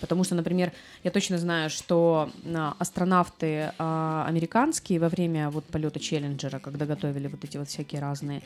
Потому 0.00 0.24
что, 0.24 0.34
например, 0.34 0.72
я 1.04 1.10
точно 1.10 1.38
знаю, 1.38 1.70
что 1.70 2.30
а, 2.44 2.76
астронавты 2.78 3.72
а, 3.78 4.26
американские 4.28 5.00
во 5.00 5.08
время 5.08 5.50
вот 5.50 5.64
полета 5.64 5.98
Челленджера, 5.98 6.58
когда 6.58 6.84
готовили 6.84 7.28
вот 7.28 7.44
эти 7.44 7.56
вот 7.56 7.68
всякие 7.68 8.00
разные 8.00 8.42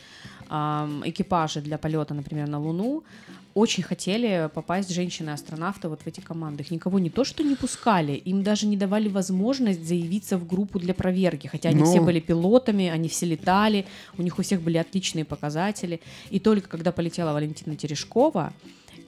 а, 0.49 0.89
экипажи 1.05 1.61
для 1.61 1.79
полета, 1.79 2.15
например, 2.15 2.49
на 2.49 2.61
Луну, 2.61 3.03
очень 3.55 3.83
хотели 3.83 4.49
попасть 4.55 4.91
женщины-астронавты 4.91 5.89
вот 5.89 6.03
в 6.03 6.07
эти 6.07 6.21
команды. 6.21 6.63
Их 6.63 6.71
никого 6.71 6.99
не 6.99 7.11
то 7.11 7.25
что 7.25 7.43
не 7.43 7.55
пускали, 7.55 8.13
им 8.13 8.43
даже 8.43 8.67
не 8.67 8.77
давали 8.77 9.09
возможность 9.09 9.87
заявиться 9.87 10.39
в 10.39 10.47
группу 10.47 10.79
для 10.79 10.95
проверки, 10.95 11.47
хотя 11.49 11.71
они 11.71 11.81
Но- 11.81 11.87
все 11.87 12.01
были 12.01 12.21
пилотами, 12.21 12.89
они 12.89 13.09
все 13.09 13.27
летали, 13.27 13.87
у 14.17 14.23
них 14.23 14.39
у 14.39 14.43
всех 14.43 14.63
были 14.63 14.79
отличные 14.79 15.25
показатели. 15.25 16.01
И 16.31 16.39
только 16.41 16.69
когда 16.69 16.93
полетела 16.93 17.33
Валентина 17.33 17.77
Терешкова, 17.77 18.53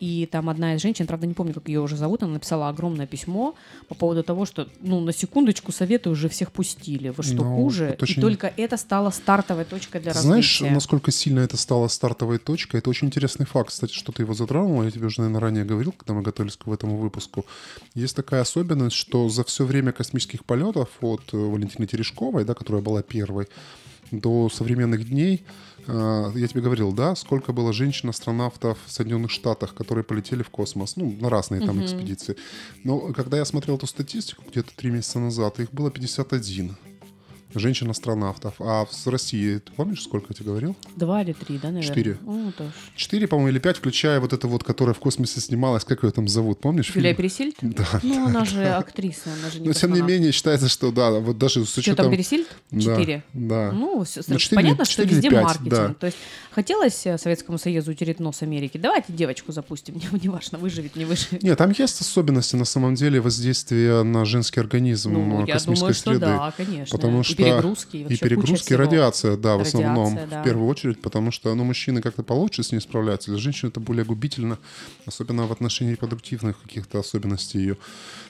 и 0.01 0.27
там 0.27 0.49
одна 0.49 0.75
из 0.75 0.81
женщин, 0.83 1.07
правда, 1.07 1.27
не 1.27 1.35
помню, 1.35 1.53
как 1.55 1.69
ее 1.69 1.81
уже 1.81 1.97
зовут, 1.97 2.23
она 2.23 2.33
написала 2.33 2.69
огромное 2.69 3.07
письмо 3.07 3.55
по 3.89 3.95
поводу 3.95 4.23
того, 4.23 4.47
что, 4.47 4.67
ну, 4.81 5.01
на 5.01 5.13
секундочку, 5.13 5.73
советы 5.73 6.09
уже 6.11 6.29
всех 6.31 6.51
пустили. 6.53 7.11
Вы 7.11 7.23
что, 7.23 7.35
Ну, 7.37 7.57
хуже? 7.57 7.97
очень- 8.01 8.19
И 8.19 8.21
только 8.21 8.53
это 8.57 8.77
стало 8.79 9.11
стартовой 9.11 9.65
точкой 9.67 10.01
для 10.01 10.13
Ты 10.13 10.19
Знаешь, 10.21 10.53
развития. 10.61 10.75
насколько 10.75 11.11
сильно 11.13 11.41
это 11.41 11.57
стало 11.59 11.89
стартовой 11.89 12.39
точкой? 12.39 12.79
Это 12.79 12.89
очень 12.91 13.09
интересный 13.09 13.45
факт, 13.47 13.69
кстати, 13.69 13.93
что 13.93 14.11
ты 14.11 14.23
его 14.23 14.33
затронул. 14.35 14.83
Я 14.83 14.91
тебе 14.91 15.07
уже, 15.07 15.21
наверное, 15.21 15.41
ранее 15.41 15.65
говорил, 15.65 15.93
когда 15.93 16.15
мы 16.15 16.23
готовились 16.23 16.57
к 16.57 16.67
этому 16.67 16.97
выпуску. 16.97 17.45
Есть 17.95 18.17
такая 18.17 18.41
особенность, 18.41 18.97
что 18.97 19.29
за 19.29 19.45
все 19.45 19.65
время 19.67 19.93
космических 19.93 20.45
полетов 20.47 20.89
от 21.03 21.23
э, 21.35 21.37
Валентины 21.37 21.87
Терешковой, 21.87 22.45
да, 22.47 22.55
которая 22.55 22.83
была 22.83 23.03
первой, 23.03 23.49
до 24.11 24.49
современных 24.49 25.09
дней, 25.09 25.45
я 25.91 26.47
тебе 26.49 26.61
говорил, 26.61 26.93
да, 26.93 27.15
сколько 27.15 27.53
было 27.53 27.73
женщин-астронавтов 27.73 28.79
в 28.87 28.93
Соединенных 28.93 29.31
Штатах, 29.31 29.75
которые 29.75 30.05
полетели 30.05 30.43
в 30.43 30.51
космос, 30.51 30.97
ну, 30.97 31.17
на 31.21 31.31
разные 31.31 31.61
там 31.67 31.83
экспедиции. 31.85 32.37
Но 32.85 33.13
когда 33.13 33.39
я 33.39 33.45
смотрел 33.45 33.77
эту 33.77 33.87
статистику 33.87 34.45
где-то 34.51 34.75
три 34.77 34.91
месяца 34.91 35.19
назад, 35.19 35.61
их 35.61 35.73
было 35.73 35.91
51 35.91 36.77
женщин-астронавтов. 37.59 38.55
А 38.61 38.85
в 38.85 39.07
России, 39.09 39.59
ты 39.59 39.73
помнишь, 39.73 40.03
сколько 40.03 40.27
я 40.31 40.35
тебе 40.35 40.47
говорил? 40.47 40.77
Два 40.97 41.23
или 41.23 41.33
три, 41.33 41.59
да, 41.59 41.69
наверное? 41.71 41.83
Четыре. 41.89 42.19
Ну, 42.23 42.53
тоже. 42.53 42.71
Четыре, 42.97 43.27
по-моему, 43.27 43.49
или 43.51 43.59
пять, 43.59 43.79
включая 43.79 44.21
вот 44.21 44.33
это 44.33 44.47
вот, 44.47 44.65
которая 44.65 44.95
в 44.95 44.99
космосе 44.99 45.41
снималась, 45.41 45.85
как 45.85 46.03
ее 46.03 46.11
там 46.11 46.29
зовут, 46.29 46.61
помнишь? 46.61 46.91
Юлия? 46.95 47.15
Пересильд? 47.15 47.57
Да. 47.63 47.87
Ну, 48.03 48.27
она 48.27 48.45
же 48.45 48.65
актриса, 48.67 49.31
она 49.41 49.51
же 49.51 49.61
не 49.61 49.69
Но 49.69 49.73
тем 49.73 49.93
не 49.95 50.03
менее 50.03 50.33
считается, 50.33 50.69
что 50.69 50.91
да, 50.93 51.11
вот 51.13 51.39
даже 51.39 51.65
с 51.65 51.71
Что 51.71 51.81
учетом... 51.81 52.05
там, 52.07 52.13
Пересильд? 52.13 52.49
Да, 52.71 52.81
Четыре. 52.81 53.25
Да. 53.33 53.73
Ну, 53.73 54.05
всё- 54.05 54.21
Ну, 54.27 54.37
четыре 54.39 54.57
понятно, 54.57 54.83
или- 54.83 54.85
что 54.91 54.93
четыре 55.03 55.09
или 55.09 55.15
везде 55.17 55.31
пять, 55.31 55.43
маркетинг. 55.45 55.71
да. 55.71 55.95
То 55.95 56.07
есть 56.07 56.19
хотелось 56.51 57.07
э, 57.07 57.17
Советскому 57.19 57.59
Союзу 57.59 57.93
утереть 57.93 58.21
нос 58.21 58.43
Америки. 58.43 58.77
Давайте 58.77 59.13
девочку 59.13 59.53
запустим. 59.53 59.95
Не, 60.13 60.21
неважно, 60.23 60.59
выживет, 60.59 60.97
не 60.97 61.05
выживет. 61.05 61.43
Нет, 61.43 61.57
там 61.59 61.73
есть 61.77 62.01
особенности 62.01 62.57
на 62.57 62.65
самом 62.65 62.95
деле 62.95 63.21
воздействия 63.21 64.03
на 64.03 64.25
женский 64.25 64.61
организм 64.61 65.13
Ну, 65.13 65.43
э, 65.45 65.47
я 65.47 65.55
космической 65.55 65.81
думаю, 65.81 65.95
что 65.95 66.11
среды. 66.11 66.21
да, 66.27 66.53
конечно. 66.57 66.97
Потому 66.99 67.23
что 67.23 67.40
перегрузки, 67.45 67.97
и, 67.97 68.15
И 68.15 68.17
перегрузки, 68.17 68.75
радиация, 68.75 69.37
да, 69.37 69.57
в 69.57 69.63
основном, 69.63 70.15
Радиация, 70.15 70.31
да. 70.31 70.43
в 70.43 70.45
первую 70.45 70.69
очередь, 70.69 71.01
потому 71.01 71.31
что, 71.31 71.55
ну, 71.55 71.65
мужчины 71.65 72.01
как-то 72.01 72.23
получше 72.23 72.63
с 72.63 72.73
ней 72.73 72.81
справляются, 72.81 73.31
для 73.31 73.39
женщин 73.39 73.69
это 73.69 73.81
более 73.81 74.05
губительно, 74.05 74.59
особенно 75.07 75.47
в 75.47 75.53
отношении 75.53 75.93
репродуктивных 75.93 76.61
каких-то 76.63 76.99
особенностей 76.99 77.59
ее. 77.59 77.77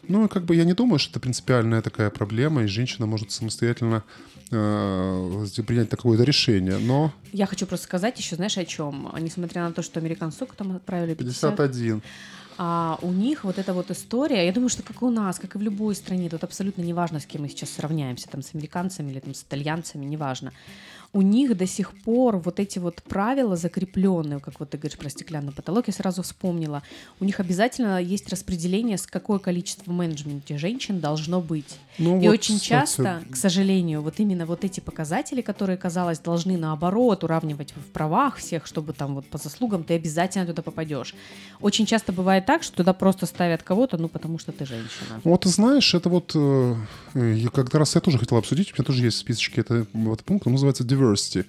Ну, 0.08 0.28
как 0.28 0.44
бы 0.44 0.56
я 0.56 0.64
не 0.64 0.74
думаю, 0.74 0.98
что 0.98 1.12
это 1.12 1.20
принципиальная 1.20 1.82
такая 1.82 2.10
проблема, 2.10 2.62
и 2.62 2.66
женщина 2.66 3.06
может 3.06 3.30
самостоятельно 3.30 4.02
э, 4.50 5.46
принять 5.66 5.88
такое 5.88 6.22
решение, 6.22 6.78
но 6.78 7.12
Я 7.32 7.46
хочу 7.46 7.66
просто 7.66 7.86
сказать 7.86 8.18
еще, 8.18 8.36
знаешь, 8.36 8.58
о 8.58 8.64
чем? 8.64 9.12
Несмотря 9.20 9.62
на 9.62 9.72
то, 9.72 9.82
что 9.82 10.00
американцы 10.00 10.36
сколько 10.36 10.56
там 10.56 10.76
отправили? 10.76 11.14
50? 11.14 11.56
51. 11.56 12.02
А 12.62 12.98
у 13.00 13.10
них 13.10 13.44
вот 13.44 13.58
эта 13.58 13.72
вот 13.72 13.90
история, 13.90 14.44
я 14.44 14.52
думаю, 14.52 14.68
что 14.68 14.82
как 14.82 15.00
и 15.00 15.04
у 15.06 15.10
нас, 15.10 15.38
как 15.38 15.54
и 15.54 15.58
в 15.58 15.62
любой 15.62 15.94
стране, 15.94 16.28
тут 16.28 16.44
абсолютно 16.44 16.82
неважно, 16.82 17.18
с 17.18 17.24
кем 17.24 17.40
мы 17.40 17.48
сейчас 17.48 17.70
сравняемся, 17.70 18.28
там, 18.28 18.42
с 18.42 18.54
американцами 18.54 19.10
или 19.10 19.20
там, 19.20 19.32
с 19.32 19.42
итальянцами, 19.42 20.04
неважно. 20.04 20.52
У 21.12 21.22
них 21.22 21.56
до 21.56 21.66
сих 21.66 21.92
пор 22.02 22.36
вот 22.36 22.60
эти 22.60 22.78
вот 22.78 23.02
правила 23.02 23.56
закрепленные, 23.56 24.38
как 24.38 24.60
вот 24.60 24.70
ты 24.70 24.78
говоришь 24.78 24.98
про 24.98 25.10
стеклянный 25.10 25.52
потолок, 25.52 25.88
я 25.88 25.92
сразу 25.92 26.22
вспомнила. 26.22 26.82
У 27.18 27.24
них 27.24 27.40
обязательно 27.40 28.00
есть 28.00 28.28
распределение, 28.28 28.96
с 28.96 29.06
какое 29.06 29.38
количество 29.38 29.90
в 29.90 29.94
менеджменте 29.94 30.56
женщин 30.56 31.00
должно 31.00 31.40
быть. 31.40 31.78
Ну, 31.98 32.20
И 32.20 32.28
вот, 32.28 32.34
очень 32.34 32.56
кстати, 32.56 32.68
часто, 32.68 33.22
к 33.30 33.36
сожалению, 33.36 34.02
вот 34.02 34.20
именно 34.20 34.46
вот 34.46 34.64
эти 34.64 34.80
показатели, 34.80 35.40
которые, 35.40 35.76
казалось, 35.76 36.18
должны 36.20 36.56
наоборот 36.56 37.24
уравнивать 37.24 37.74
в 37.74 37.92
правах 37.92 38.36
всех, 38.36 38.66
чтобы 38.66 38.92
там 38.92 39.16
вот 39.16 39.26
по 39.26 39.38
заслугам 39.38 39.84
ты 39.84 39.94
обязательно 39.94 40.46
туда 40.46 40.62
попадешь. 40.62 41.14
Очень 41.60 41.86
часто 41.86 42.12
бывает 42.12 42.46
так, 42.46 42.62
что 42.62 42.76
туда 42.76 42.92
просто 42.92 43.26
ставят 43.26 43.62
кого-то, 43.62 43.98
ну 43.98 44.08
потому 44.08 44.38
что 44.38 44.52
ты 44.52 44.64
женщина. 44.64 45.20
Вот 45.24 45.42
ты 45.42 45.48
знаешь, 45.48 45.92
это 45.94 46.08
вот 46.08 46.32
э, 46.34 46.74
э, 47.14 47.34
я 47.36 47.48
как 47.50 47.74
раз 47.74 47.94
я 47.94 48.00
тоже 48.00 48.18
хотел 48.18 48.38
обсудить, 48.38 48.72
у 48.72 48.74
меня 48.76 48.84
тоже 48.84 49.04
есть 49.04 49.16
в 49.16 49.20
списочке 49.20 49.60
это 49.60 49.86
вот 49.92 50.22
пункт, 50.22 50.46
он 50.46 50.52
называется 50.52 50.84
diversity. 51.00 51.44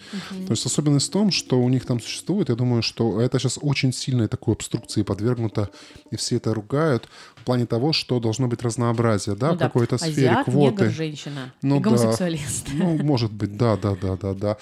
То 0.47 0.51
есть 0.51 0.65
особенность 0.65 1.07
в 1.07 1.11
том, 1.11 1.31
что 1.31 1.59
у 1.61 1.69
них 1.69 1.85
там 1.85 1.99
существует, 1.99 2.49
я 2.49 2.55
думаю, 2.55 2.81
что 2.81 3.21
это 3.21 3.39
сейчас 3.39 3.59
очень 3.61 3.93
сильной 3.93 4.27
такой 4.27 4.53
обструкции 4.53 5.03
подвергнуто, 5.03 5.69
и 6.11 6.15
все 6.15 6.37
это 6.37 6.53
ругают 6.53 7.07
в 7.35 7.43
плане 7.43 7.65
того, 7.65 7.93
что 7.93 8.19
должно 8.19 8.47
быть 8.47 8.61
разнообразие, 8.61 9.35
да, 9.35 9.49
Ну 9.49 9.55
в 9.55 9.59
какой-то 9.59 9.97
сфере, 9.97 10.29
Азиат, 10.29 10.45
квоты. 10.45 10.83
негр, 10.83 10.93
женщина. 10.93 11.53
Ну 11.61 11.77
и 11.77 11.79
да. 11.79 11.89
гомосексуалист. 11.89 12.67
Ну, 12.73 12.97
может 13.03 13.31
быть, 13.31 13.57
да, 13.57 13.77
да, 13.77 13.95
да, 13.95 14.15
да, 14.17 14.33
да. 14.33 14.57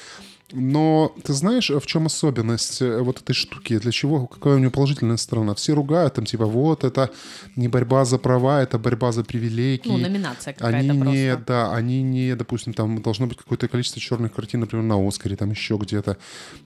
Но 0.52 1.14
ты 1.24 1.34
знаешь, 1.34 1.70
в 1.70 1.86
чем 1.86 2.08
особенность 2.08 2.82
э, 2.82 3.02
вот 3.02 3.22
этой 3.22 3.34
штуки? 3.34 3.78
Для 3.78 3.92
чего? 3.92 4.26
Какая 4.26 4.56
у 4.56 4.58
нее 4.58 4.72
положительная 4.72 5.18
сторона? 5.18 5.54
Все 5.54 5.74
ругают, 5.74 6.16
там, 6.16 6.26
типа, 6.26 6.46
вот 6.46 6.84
это 6.84 7.12
не 7.56 7.68
борьба 7.68 8.04
за 8.06 8.18
права, 8.18 8.64
это 8.64 8.80
борьба 8.80 9.12
за 9.12 9.24
привилегии. 9.24 9.88
Ну, 9.88 9.98
номинация 9.98 10.54
какая-то 10.54 10.78
Они 10.78 10.90
не, 10.90 11.34
просто. 11.34 11.44
да, 11.46 11.74
они 11.76 12.02
не, 12.02 12.36
допустим, 12.36 12.74
там 12.74 13.00
должно 13.02 13.28
быть 13.28 13.38
какое-то 13.38 13.68
количество 13.68 14.02
черных 14.02 14.34
картин, 14.34 14.62
например, 14.62 14.86
на 14.86 15.08
Оскаре, 15.08 15.36
там 15.36 15.52
еще 15.52 15.78
где-то. 15.78 16.18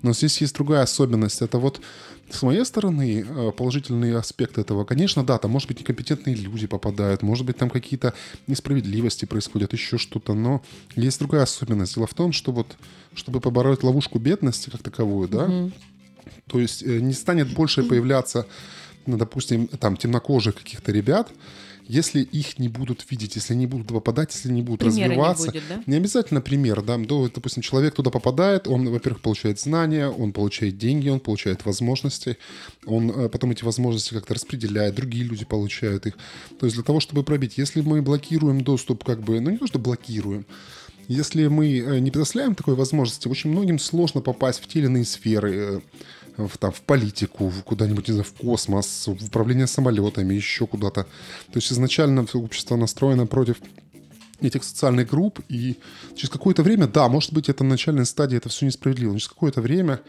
Но 0.02 0.14
здесь 0.14 0.40
есть 0.42 0.56
другая 0.56 0.84
особенность. 0.84 1.42
Это 1.42 1.58
вот 1.58 1.82
с 2.34 2.42
моей 2.42 2.66
стороны 2.66 3.26
э, 3.28 3.52
положительный 3.52 4.16
аспект 4.16 4.58
этого. 4.58 4.86
Конечно, 4.86 5.24
да, 5.24 5.38
там, 5.38 5.52
может 5.52 5.68
быть, 5.68 5.80
некомпетентные 5.80 6.36
люди 6.36 6.68
попадают, 6.68 7.22
может 7.22 7.46
быть, 7.46 7.58
там 7.58 7.70
какие-то 7.70 8.14
несправедливости 8.48 9.26
происходят, 9.26 9.74
еще 9.74 9.98
что-то, 9.98 10.34
но 10.34 10.64
есть 10.96 11.20
другая 11.20 11.44
особенность. 11.44 11.96
Дело 11.96 12.08
в 12.08 12.14
том, 12.14 12.32
что 12.32 12.52
вот, 12.52 12.76
чтобы 13.14 13.40
побороть 13.40 13.84
ловушку 13.84 14.20
бедности 14.20 14.70
как 14.70 14.82
таковую, 14.82 15.28
да, 15.30 15.70
то 16.48 16.60
есть 16.60 16.84
э, 16.84 17.00
не 17.00 17.14
станет 17.14 17.54
больше 17.54 17.84
появляться, 17.90 18.48
ну, 19.06 19.18
допустим, 19.18 19.68
там, 19.68 19.98
темнокожих 19.98 20.56
каких-то 20.56 20.92
ребят, 20.92 21.30
если 21.88 22.22
их 22.22 22.60
не 22.60 22.70
будут 22.70 23.06
видеть, 23.10 23.36
если 23.36 23.54
не 23.54 23.68
будут 23.68 23.88
попадать, 23.88 24.34
если 24.34 24.52
не 24.52 24.62
будут 24.62 24.82
Примера 24.82 24.96
не 24.96 25.04
развиваться. 25.06 25.52
будет, 25.52 25.64
да? 25.70 25.84
Не 25.86 25.98
обязательно 25.98 26.42
пример, 26.42 26.82
да, 26.82 26.98
до, 26.98 27.30
допустим, 27.34 27.62
человек 27.62 27.96
туда 27.96 28.10
попадает, 28.10 28.68
он, 28.68 28.90
во-первых, 28.90 29.22
получает 29.22 29.60
знания, 29.60 30.08
он 30.08 30.32
получает 30.32 30.78
деньги, 30.78 31.10
он 31.10 31.20
получает 31.20 31.66
возможности, 31.66 32.38
он 32.86 33.10
э, 33.12 33.30
потом 33.30 33.52
эти 33.52 33.64
возможности 33.64 34.14
как-то 34.14 34.34
распределяет, 34.34 34.96
другие 34.96 35.26
люди 35.26 35.46
получают 35.46 36.06
их. 36.06 36.18
То 36.60 36.66
есть 36.66 36.76
для 36.76 36.84
того, 36.84 37.00
чтобы 37.00 37.24
пробить, 37.24 37.58
если 37.58 37.82
мы 37.82 38.02
блокируем 38.02 38.62
доступ, 38.62 39.04
как 39.04 39.22
бы, 39.22 39.40
ну 39.40 39.52
не 39.52 39.58
то, 39.58 39.68
что 39.68 39.80
блокируем, 39.80 40.46
если 41.08 41.48
мы 41.48 41.80
э, 41.80 42.00
не 42.00 42.12
предоставляем 42.12 42.56
такой 42.56 42.76
возможности, 42.76 43.28
очень 43.28 43.50
многим 43.50 43.80
сложно 43.80 44.22
попасть 44.22 44.62
в 44.62 44.68
те 44.68 44.80
или 44.80 44.86
иные 44.86 45.06
сферы, 45.06 45.56
э, 45.56 45.80
в, 46.38 46.58
там, 46.58 46.72
в 46.72 46.82
политику, 46.82 47.52
куда-нибудь, 47.66 48.08
не 48.08 48.14
знаю, 48.14 48.26
в 48.26 48.34
космос, 48.34 49.08
в 49.08 49.26
управление 49.26 49.68
самолетами, 49.68 50.34
еще 50.34 50.68
куда-то. 50.68 51.04
То 51.04 51.56
есть 51.56 51.72
изначально 51.72 52.26
общество 52.34 52.76
настроено 52.76 53.26
против 53.26 53.58
этих 54.48 54.64
социальных 54.64 55.10
групп, 55.10 55.39
и 55.50 55.78
через 56.16 56.30
какое-то 56.30 56.64
время, 56.64 56.88
да, 56.88 57.08
может 57.08 57.34
быть, 57.34 57.50
это 57.50 57.64
на 57.64 57.72
начальной 57.72 58.06
стадии, 58.06 58.38
это 58.38 58.50
все 58.50 58.66
несправедливо, 58.66 59.14
но 59.14 59.20
через 59.20 59.30
какое-то 59.30 59.62
время 59.62 60.00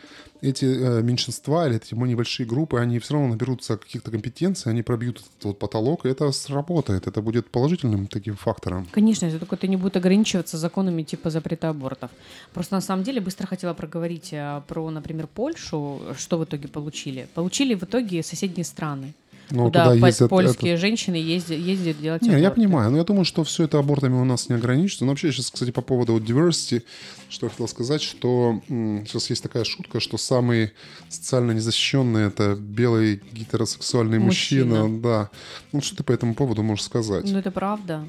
эти 0.41 0.65
э, 0.65 1.03
меньшинства 1.03 1.67
или 1.67 1.77
эти 1.77 1.95
небольшие 1.95 2.47
группы, 2.47 2.79
они 2.79 2.99
все 2.99 3.15
равно 3.15 3.29
наберутся 3.29 3.77
каких-то 3.77 4.11
компетенций, 4.11 4.73
они 4.73 4.83
пробьют 4.83 5.21
этот 5.21 5.45
вот 5.45 5.59
потолок, 5.59 6.05
и 6.05 6.09
это 6.09 6.31
сработает, 6.33 7.07
это 7.07 7.23
будет 7.23 7.51
положительным 7.51 8.07
таким 8.07 8.37
фактором. 8.37 8.87
Конечно, 8.93 9.27
если 9.27 9.39
только 9.39 9.57
ты 9.57 9.69
не 9.69 9.77
будет 9.77 9.97
ограничиваться 9.97 10.59
законами 10.59 11.03
типа 11.03 11.31
запрета 11.31 11.71
абортов. 11.71 12.11
Просто 12.53 12.75
на 12.75 12.81
самом 12.81 13.05
деле 13.05 13.21
быстро 13.21 13.47
хотела 13.47 13.75
проговорить 13.75 14.33
э, 14.33 14.63
про, 14.69 14.91
например, 14.91 15.27
Польшу. 15.27 16.01
Что 16.19 16.39
в 16.39 16.45
итоге 16.45 16.69
получили? 16.69 17.29
Получили 17.35 17.75
в 17.75 17.83
итоге 17.83 18.23
соседние 18.23 18.65
страны. 18.65 19.15
Ну, 19.51 19.65
куда 19.67 19.93
туда 19.93 20.07
ездят, 20.07 20.31
польские 20.31 20.77
женщины 20.77 21.17
ездят, 21.17 21.59
ездят 21.59 22.01
делать 22.01 22.23
Не, 22.23 22.31
я 22.31 22.37
аборты. 22.39 22.57
понимаю, 22.57 22.91
но 22.91 22.99
я 22.99 23.05
думаю, 23.05 23.25
что 23.25 23.45
все 23.45 23.65
это 23.65 23.79
абортами 23.79 24.15
у 24.15 24.25
нас 24.25 24.49
не 24.49 24.55
ограничится. 24.55 25.05
Но 25.05 25.11
вообще 25.11 25.33
сейчас, 25.33 25.51
кстати, 25.51 25.71
по 25.71 25.83
поводу 25.83 26.15
вот 26.15 26.23
diversity, 26.23 26.83
что 27.29 27.47
я 27.47 27.51
хотел 27.51 27.69
сказать, 27.69 28.03
что 28.03 28.61
сейчас 28.69 29.31
есть 29.31 29.43
такая 29.43 29.65
шутка, 29.65 30.01
что 30.01 30.17
самый 30.19 30.73
социально 31.09 31.53
незащищенный 31.53 32.27
это 32.27 32.55
белый 32.55 33.21
гетеросексуальный 33.33 34.19
мужчина. 34.19 34.85
Мужчина. 34.85 35.03
Да. 35.03 35.31
Ну 35.73 35.81
что 35.83 35.97
ты 35.97 36.03
по 36.05 36.13
этому 36.13 36.35
поводу 36.35 36.63
можешь 36.63 36.85
сказать? 36.85 37.31
Ну, 37.31 37.39
это 37.39 37.51
правда. 37.51 38.05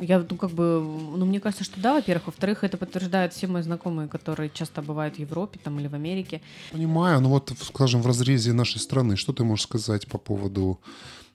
Я, 0.00 0.24
ну, 0.28 0.36
как 0.36 0.50
бы, 0.50 0.80
ну, 0.82 1.24
мне 1.24 1.38
кажется, 1.40 1.62
что 1.64 1.80
да, 1.80 1.94
во-первых. 1.94 2.26
Во-вторых, 2.26 2.64
это 2.64 2.76
подтверждают 2.76 3.32
все 3.32 3.46
мои 3.46 3.62
знакомые, 3.62 4.08
которые 4.08 4.50
часто 4.52 4.82
бывают 4.82 5.16
в 5.16 5.18
Европе 5.18 5.60
там 5.62 5.78
или 5.78 5.86
в 5.86 5.94
Америке. 5.94 6.40
Понимаю, 6.72 7.20
но 7.20 7.28
вот, 7.28 7.52
скажем, 7.62 8.02
в 8.02 8.06
разрезе 8.06 8.52
нашей 8.52 8.80
страны, 8.80 9.16
что 9.16 9.32
ты 9.32 9.44
можешь 9.44 9.64
сказать 9.64 10.06
по 10.08 10.18
поводу 10.18 10.80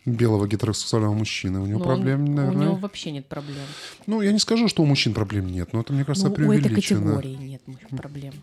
белого 0.05 0.47
гетеросексуального 0.47 1.13
мужчины? 1.13 1.61
У 1.61 1.65
него 1.65 1.79
Но 1.79 1.85
проблем, 1.85 2.23
он- 2.25 2.35
наверное? 2.35 2.59
У 2.59 2.63
него 2.71 2.75
вообще 2.75 3.11
нет 3.11 3.27
проблем. 3.27 3.63
Ну, 4.07 4.21
я 4.21 4.31
не 4.33 4.39
скажу, 4.39 4.67
что 4.67 4.83
у 4.83 4.85
мужчин 4.85 5.13
проблем 5.13 5.47
нет, 5.47 5.71
но 5.71 5.81
это, 5.81 5.93
мне 5.93 6.03
кажется, 6.03 6.27
Ну, 6.27 6.33
у 6.33 6.51
этой 6.51 6.61
преувеличено. 6.63 7.15
категории 7.15 7.35
нет 7.35 7.61
проблем. 7.91 8.33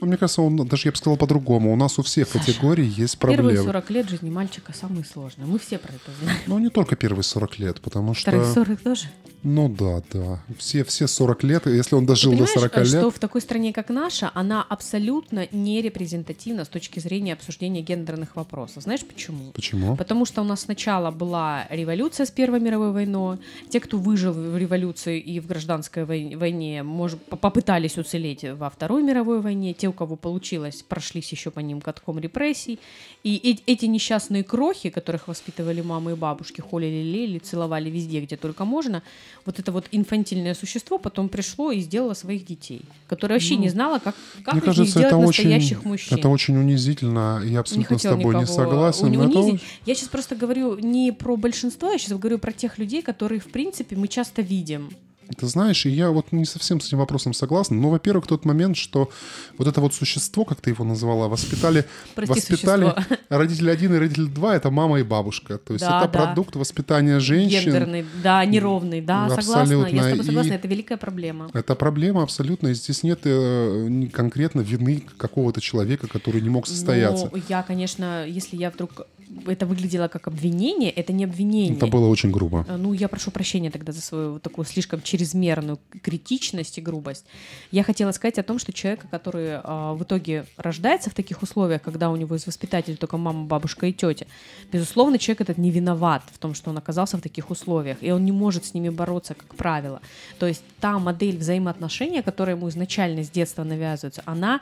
Ну, 0.00 0.08
мне 0.08 0.16
кажется, 0.16 0.42
он, 0.42 0.56
даже 0.66 0.88
я 0.88 0.90
бы 0.92 0.96
сказал 0.98 1.16
по-другому. 1.16 1.72
У 1.72 1.76
нас 1.76 1.98
у 1.98 2.02
всех 2.02 2.28
Саша, 2.28 2.44
категорий 2.46 2.84
есть 2.86 3.16
Первые 3.18 3.38
проблемы. 3.38 3.64
40 3.64 3.90
лет 3.90 4.08
жизни 4.08 4.28
мальчика 4.28 4.72
самые 4.72 5.04
сложные. 5.04 5.46
Мы 5.46 5.58
все 5.58 5.78
про 5.78 5.92
это 5.92 6.10
знаем. 6.20 6.38
Ну, 6.46 6.58
не 6.58 6.68
только 6.68 6.96
первые 6.96 7.22
40 7.22 7.58
лет, 7.58 7.80
потому 7.80 8.12
что... 8.12 8.30
Вторые 8.30 8.52
40 8.52 8.80
тоже. 8.80 9.04
Ну 9.44 9.68
да, 9.68 10.02
да. 10.10 10.42
Все, 10.58 10.84
все 10.84 11.06
40 11.06 11.42
лет, 11.44 11.66
если 11.66 11.94
он 11.94 12.06
дожил 12.06 12.30
до 12.32 12.38
понимаешь, 12.38 12.54
40 12.72 12.86
что 12.86 13.00
лет... 13.02 13.14
в 13.14 13.18
такой 13.18 13.40
стране, 13.42 13.72
как 13.74 13.90
наша, 13.90 14.30
она 14.34 14.62
абсолютно 14.62 15.46
не 15.52 15.82
репрезентативна 15.82 16.64
с 16.64 16.68
точки 16.68 16.98
зрения 16.98 17.34
обсуждения 17.34 17.82
гендерных 17.82 18.36
вопросов. 18.36 18.84
Знаешь 18.84 19.04
почему? 19.04 19.52
Почему? 19.52 19.96
Потому 19.96 20.24
что 20.24 20.40
у 20.40 20.44
нас 20.44 20.62
сначала 20.62 21.10
была 21.10 21.66
революция 21.70 22.24
с 22.24 22.30
Первой 22.30 22.58
мировой 22.58 22.92
войной. 22.92 23.36
Те, 23.68 23.80
кто 23.80 23.98
выжил 23.98 24.32
в 24.32 24.56
революции 24.56 25.20
и 25.20 25.40
в 25.40 25.46
гражданской 25.46 26.04
вой- 26.04 26.36
войне, 26.36 26.82
может, 26.82 27.22
по- 27.26 27.36
попытались 27.36 27.98
уцелеть 27.98 28.44
во 28.44 28.70
Второй 28.70 29.02
мировой 29.02 29.42
войне. 29.42 29.74
Те, 29.74 29.88
у 29.88 29.92
кого 29.92 30.16
получилось, 30.16 30.82
прошлись 30.88 31.30
еще 31.32 31.50
по 31.50 31.60
ним 31.60 31.82
катком 31.82 32.18
репрессий. 32.18 32.80
И 33.22 33.36
э- 33.36 33.62
эти 33.70 33.84
несчастные 33.84 34.42
крохи, 34.42 34.88
которых 34.88 35.28
воспитывали 35.28 35.82
мамы 35.82 36.12
и 36.12 36.14
бабушки, 36.14 36.62
холили, 36.62 37.02
лелеяли, 37.02 37.38
целовали 37.40 37.90
везде, 37.90 38.20
где 38.22 38.38
только 38.38 38.64
можно, 38.64 39.02
вот 39.46 39.58
это 39.58 39.72
вот 39.72 39.86
инфантильное 39.92 40.54
существо 40.54 40.98
потом 40.98 41.28
пришло 41.28 41.70
и 41.70 41.80
сделало 41.80 42.14
своих 42.14 42.46
детей, 42.46 42.82
которое 43.08 43.34
вообще 43.34 43.56
не 43.56 43.68
знало, 43.68 43.98
как, 43.98 44.14
как 44.44 44.54
Ну, 44.54 44.60
Мне 44.60 44.60
из 44.60 44.64
кажется, 44.64 44.90
сделать 44.90 45.06
это 45.08 45.16
очень, 45.18 45.44
настоящих 45.44 45.84
мужчин. 45.84 46.18
это 46.18 46.28
очень 46.28 46.56
унизительно. 46.56 47.40
Я 47.44 47.50
Не 47.50 47.56
абсолютно 47.56 47.98
с 47.98 48.02
хотела 48.02 48.16
тобой 48.16 48.34
не 48.36 48.40
никого 48.42 48.56
согласен. 48.56 49.06
уни- 49.06 49.16
но 49.18 49.24
это 49.28 49.38
очень- 49.40 49.60
Я 49.86 49.94
сейчас 49.94 50.08
просто 50.08 50.34
говорю 50.36 50.78
не 50.78 51.12
про 51.12 51.36
большинство, 51.36 51.90
я 51.90 51.98
сейчас 51.98 52.18
говорю 52.18 52.38
про 52.38 52.52
тех 52.52 52.78
людей, 52.78 53.02
которые, 53.02 53.40
в 53.40 53.46
принципе, 53.46 53.96
мы 53.96 54.08
часто 54.08 54.42
видим. 54.42 54.90
Ты 55.36 55.46
знаешь, 55.46 55.86
и 55.86 55.90
я 55.90 56.10
вот 56.10 56.32
не 56.32 56.44
совсем 56.44 56.80
с 56.80 56.86
этим 56.88 56.98
вопросом 56.98 57.32
согласен. 57.32 57.80
Но, 57.80 57.90
во-первых, 57.90 58.26
тот 58.26 58.44
момент, 58.44 58.76
что 58.76 59.10
вот 59.58 59.66
это 59.68 59.80
вот 59.80 59.94
существо, 59.94 60.44
как 60.44 60.60
ты 60.60 60.70
его 60.70 60.84
назвала, 60.84 61.28
воспитали, 61.28 61.84
Прости, 62.14 62.32
воспитали 62.34 62.90
существо. 62.94 63.16
родитель 63.28 63.70
один 63.70 63.94
и 63.94 63.98
родитель 63.98 64.26
два, 64.28 64.54
это 64.56 64.70
мама 64.70 65.00
и 65.00 65.02
бабушка. 65.02 65.58
То 65.58 65.72
есть 65.74 65.84
Да, 65.84 66.02
это 66.04 66.12
да. 66.12 66.24
продукт 66.24 66.56
воспитания 66.56 67.18
женщин. 67.20 67.64
Гендерный, 67.64 68.06
да, 68.22 68.44
неровный, 68.44 69.00
да, 69.00 69.28
согласна. 69.30 69.72
Я 69.74 69.80
Абсолютно. 69.82 70.02
с 70.02 70.10
тобой 70.10 70.24
согласна, 70.24 70.52
И- 70.52 70.54
это 70.56 70.68
великая 70.68 70.96
проблема. 70.96 71.50
Это 71.52 71.74
проблема 71.74 72.22
абсолютно. 72.22 72.68
И 72.68 72.74
здесь 72.74 73.02
нет 73.02 73.20
э, 73.24 74.06
конкретно 74.12 74.60
вины 74.60 75.02
какого-то 75.16 75.60
человека, 75.60 76.06
который 76.08 76.40
не 76.40 76.48
мог 76.48 76.66
состояться. 76.66 77.28
Но 77.32 77.38
я, 77.48 77.62
конечно, 77.62 78.26
если 78.26 78.56
я 78.56 78.70
вдруг 78.70 79.06
это 79.46 79.66
выглядело 79.66 80.08
как 80.08 80.26
обвинение, 80.28 80.90
это 80.90 81.12
не 81.12 81.24
обвинение. 81.24 81.76
Это 81.76 81.86
было 81.86 82.08
очень 82.08 82.30
грубо. 82.30 82.64
Э, 82.68 82.76
Ну, 82.76 82.92
я 82.92 83.08
прошу 83.08 83.30
прощения 83.30 83.70
тогда 83.70 83.92
за 83.92 84.00
свою 84.00 84.32
вот 84.34 84.42
такую 84.42 84.64
слишком 84.64 85.02
чрезмерную 85.02 85.78
критичность 86.02 86.78
и 86.78 86.80
грубость. 86.80 87.24
Я 87.70 87.82
хотела 87.82 88.12
сказать 88.12 88.38
о 88.38 88.42
том, 88.42 88.58
что 88.58 88.72
человека, 88.72 89.06
который 89.10 89.56
а, 89.62 89.94
в 89.94 90.02
итоге 90.02 90.46
рождается 90.56 91.10
в 91.10 91.14
таких 91.14 91.42
условиях, 91.42 91.82
когда 91.82 92.10
у 92.10 92.16
него 92.16 92.36
из 92.36 92.46
воспитателей 92.46 92.96
только 92.96 93.16
мама, 93.16 93.44
бабушка 93.46 93.86
и 93.86 93.92
тетя, 93.92 94.26
безусловно, 94.72 95.18
человек 95.18 95.42
этот 95.42 95.58
не 95.58 95.70
виноват 95.70 96.22
в 96.32 96.38
том, 96.38 96.54
что 96.54 96.70
он 96.70 96.78
оказался 96.78 97.16
в 97.16 97.20
таких 97.20 97.50
условиях, 97.50 97.98
и 98.00 98.10
он 98.10 98.24
не 98.24 98.32
может 98.32 98.64
с 98.64 98.74
ними 98.74 98.88
бороться, 98.88 99.34
как 99.34 99.54
правило. 99.54 100.00
То 100.38 100.46
есть 100.46 100.62
та 100.80 100.98
модель 100.98 101.38
взаимоотношения, 101.38 102.22
которая 102.22 102.56
ему 102.56 102.68
изначально 102.68 103.24
с 103.24 103.30
детства 103.30 103.64
навязывается, 103.64 104.22
она 104.26 104.60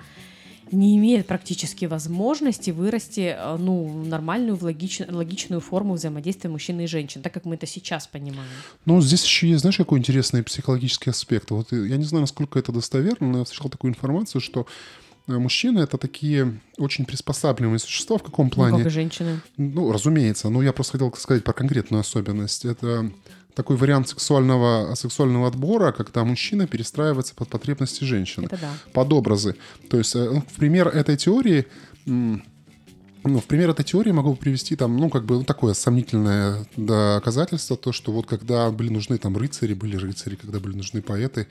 не 0.72 0.96
имеет 0.96 1.26
практически 1.26 1.84
возможности 1.84 2.70
вырасти 2.70 3.34
э, 3.38 3.56
ну, 3.58 4.04
нормальную, 4.04 4.56
в 4.56 4.62
логич- 4.64 5.06
логичную 5.10 5.60
форму 5.60 5.94
взаимодействия 5.94 6.50
мужчины 6.50 6.84
и 6.84 6.86
женщин, 6.86 7.22
так 7.22 7.32
как 7.32 7.44
мы 7.44 7.54
это 7.54 7.66
сейчас 7.66 8.06
понимаем. 8.06 8.48
Ну, 8.86 9.00
здесь 9.00 9.22
еще 9.24 9.48
есть, 9.48 9.60
знаешь, 9.60 9.76
какой 9.76 9.98
интересный 9.98 10.42
психологический 10.42 11.10
аспект. 11.10 11.50
Вот 11.50 11.72
э, 11.72 11.86
я 11.88 11.96
не 11.96 12.04
знаю, 12.04 12.22
насколько 12.22 12.58
это 12.58 12.72
достоверно, 12.72 13.28
но 13.30 13.38
я 13.38 13.44
встречал 13.44 13.68
такую 13.70 13.90
информацию, 13.90 14.40
что 14.40 14.66
э, 15.28 15.32
мужчины 15.38 15.80
это 15.80 15.98
такие 15.98 16.60
очень 16.78 17.04
приспосабливаемые 17.04 17.78
существа. 17.78 18.18
В 18.18 18.22
каком 18.22 18.46
Ну, 18.46 18.50
плане? 18.52 18.78
как 18.78 18.86
и 18.86 18.90
женщины. 18.90 19.40
Ну, 19.56 19.92
разумеется. 19.92 20.48
Но 20.48 20.62
я 20.62 20.72
просто 20.72 20.92
хотел 20.92 21.12
сказать 21.14 21.44
про 21.44 21.52
конкретную 21.52 22.00
особенность. 22.00 22.64
Это 22.64 23.10
такой 23.54 23.76
вариант 23.76 24.08
сексуального, 24.08 24.94
сексуального 24.94 25.48
отбора, 25.48 25.92
когда 25.92 26.24
мужчина 26.24 26.66
перестраивается 26.66 27.34
под 27.34 27.48
потребности 27.48 28.04
женщины. 28.04 28.46
Это 28.46 28.58
да. 28.58 28.70
под 28.92 29.12
образы. 29.12 29.56
То 29.90 29.98
есть, 29.98 30.14
э, 30.16 30.30
ну, 30.30 30.40
в 30.40 30.54
пример 30.54 30.88
этой 30.88 31.16
теории, 31.16 31.66
ну, 33.24 33.38
в 33.38 33.44
пример 33.44 33.70
этой 33.70 33.84
теории 33.84 34.10
могу 34.10 34.34
привести 34.34 34.74
там, 34.74 34.96
ну, 34.96 35.08
как 35.08 35.24
бы 35.24 35.36
ну, 35.36 35.44
такое 35.44 35.74
сомнительное 35.74 36.66
доказательство, 36.76 37.76
то, 37.76 37.92
что 37.92 38.10
вот 38.12 38.26
когда 38.26 38.70
были 38.70 38.88
нужны 38.88 39.18
там 39.18 39.36
рыцари, 39.36 39.74
были 39.74 39.96
рыцари, 39.96 40.34
когда 40.34 40.58
были 40.58 40.76
нужны 40.76 41.02
поэты, 41.02 41.46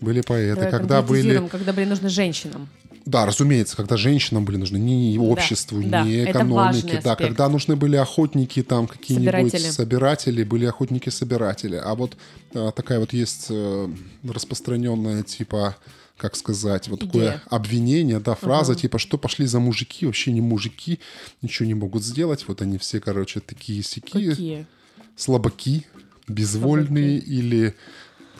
были 0.00 0.20
поэты, 0.20 0.56
Давай 0.56 0.70
когда 0.70 1.02
были... 1.02 1.48
когда 1.48 1.72
были 1.72 1.86
нужны 1.86 2.08
женщинам. 2.08 2.68
Да, 3.06 3.24
разумеется, 3.24 3.76
когда 3.76 3.96
женщинам 3.96 4.44
были 4.44 4.56
нужны 4.56 4.78
ни 4.78 5.16
обществу, 5.16 5.80
да, 5.80 6.02
ни 6.02 6.16
это 6.16 6.40
экономике, 6.40 7.00
да, 7.04 7.12
аспект. 7.12 7.18
когда 7.18 7.48
нужны 7.48 7.76
были 7.76 7.94
охотники, 7.94 8.64
там 8.64 8.88
какие-нибудь 8.88 9.52
Собиратели. 9.52 9.70
собиратели, 9.70 10.42
были 10.42 10.66
охотники-собиратели. 10.66 11.76
А 11.76 11.94
вот 11.94 12.16
а, 12.52 12.72
такая 12.72 12.98
вот 12.98 13.12
есть 13.12 13.46
э, 13.50 13.88
распространенная 14.24 15.22
типа 15.22 15.76
как 16.16 16.34
сказать, 16.34 16.88
вот 16.88 17.00
такое 17.00 17.26
Идея. 17.26 17.42
обвинение, 17.50 18.20
да, 18.20 18.34
фраза 18.34 18.74
типа, 18.74 18.98
что 18.98 19.18
пошли 19.18 19.44
за 19.44 19.60
мужики, 19.60 20.06
вообще 20.06 20.32
не 20.32 20.40
мужики, 20.40 20.98
ничего 21.42 21.66
не 21.66 21.74
могут 21.74 22.02
сделать, 22.04 22.46
вот 22.48 22.62
они 22.62 22.78
все, 22.78 23.00
короче, 23.00 23.40
такие 23.40 23.82
сики, 23.82 24.66
слабаки, 25.14 25.84
безвольные 26.26 27.18
или 27.18 27.74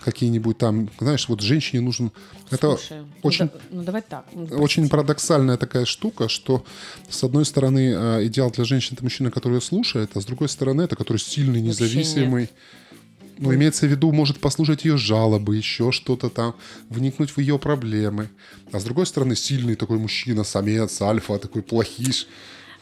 какие-нибудь 0.06 0.56
там, 0.56 0.88
знаешь, 1.00 1.28
вот 1.28 1.40
женщине 1.40 1.82
нужен... 1.82 2.12
Это 2.50 2.76
Слушай, 2.76 3.00
ну 3.00 3.06
очень 3.22 3.50
ну, 3.70 3.82
давай 3.82 4.02
так. 4.02 4.24
ну, 4.32 4.44
очень 4.62 4.88
парадоксальная 4.88 5.56
такая 5.56 5.84
штука, 5.84 6.28
что 6.28 6.64
с 7.10 7.24
одной 7.24 7.44
стороны 7.44 7.92
э, 7.92 8.26
идеал 8.26 8.52
для 8.52 8.64
женщины 8.64 8.94
это 8.94 9.02
мужчина, 9.02 9.32
который 9.32 9.54
ее 9.54 9.60
слушает, 9.60 10.10
а 10.14 10.20
с 10.20 10.24
другой 10.24 10.48
стороны 10.48 10.82
это 10.82 10.94
который 10.94 11.18
сильный, 11.18 11.60
Вообще 11.60 11.84
независимый. 11.84 12.50
Ну, 13.38 13.52
имеется 13.52 13.86
в 13.86 13.90
виду, 13.90 14.12
может 14.12 14.38
послушать 14.38 14.84
ее 14.84 14.96
жалобы, 14.96 15.56
еще 15.56 15.90
что-то 15.92 16.30
там, 16.30 16.54
вникнуть 16.88 17.30
в 17.30 17.38
ее 17.38 17.58
проблемы. 17.58 18.30
А 18.72 18.78
с 18.78 18.84
другой 18.84 19.06
стороны, 19.06 19.36
сильный 19.36 19.74
такой 19.74 19.98
мужчина, 19.98 20.44
самец, 20.44 21.02
альфа, 21.02 21.38
такой 21.38 21.62
плохиш. 21.62 22.28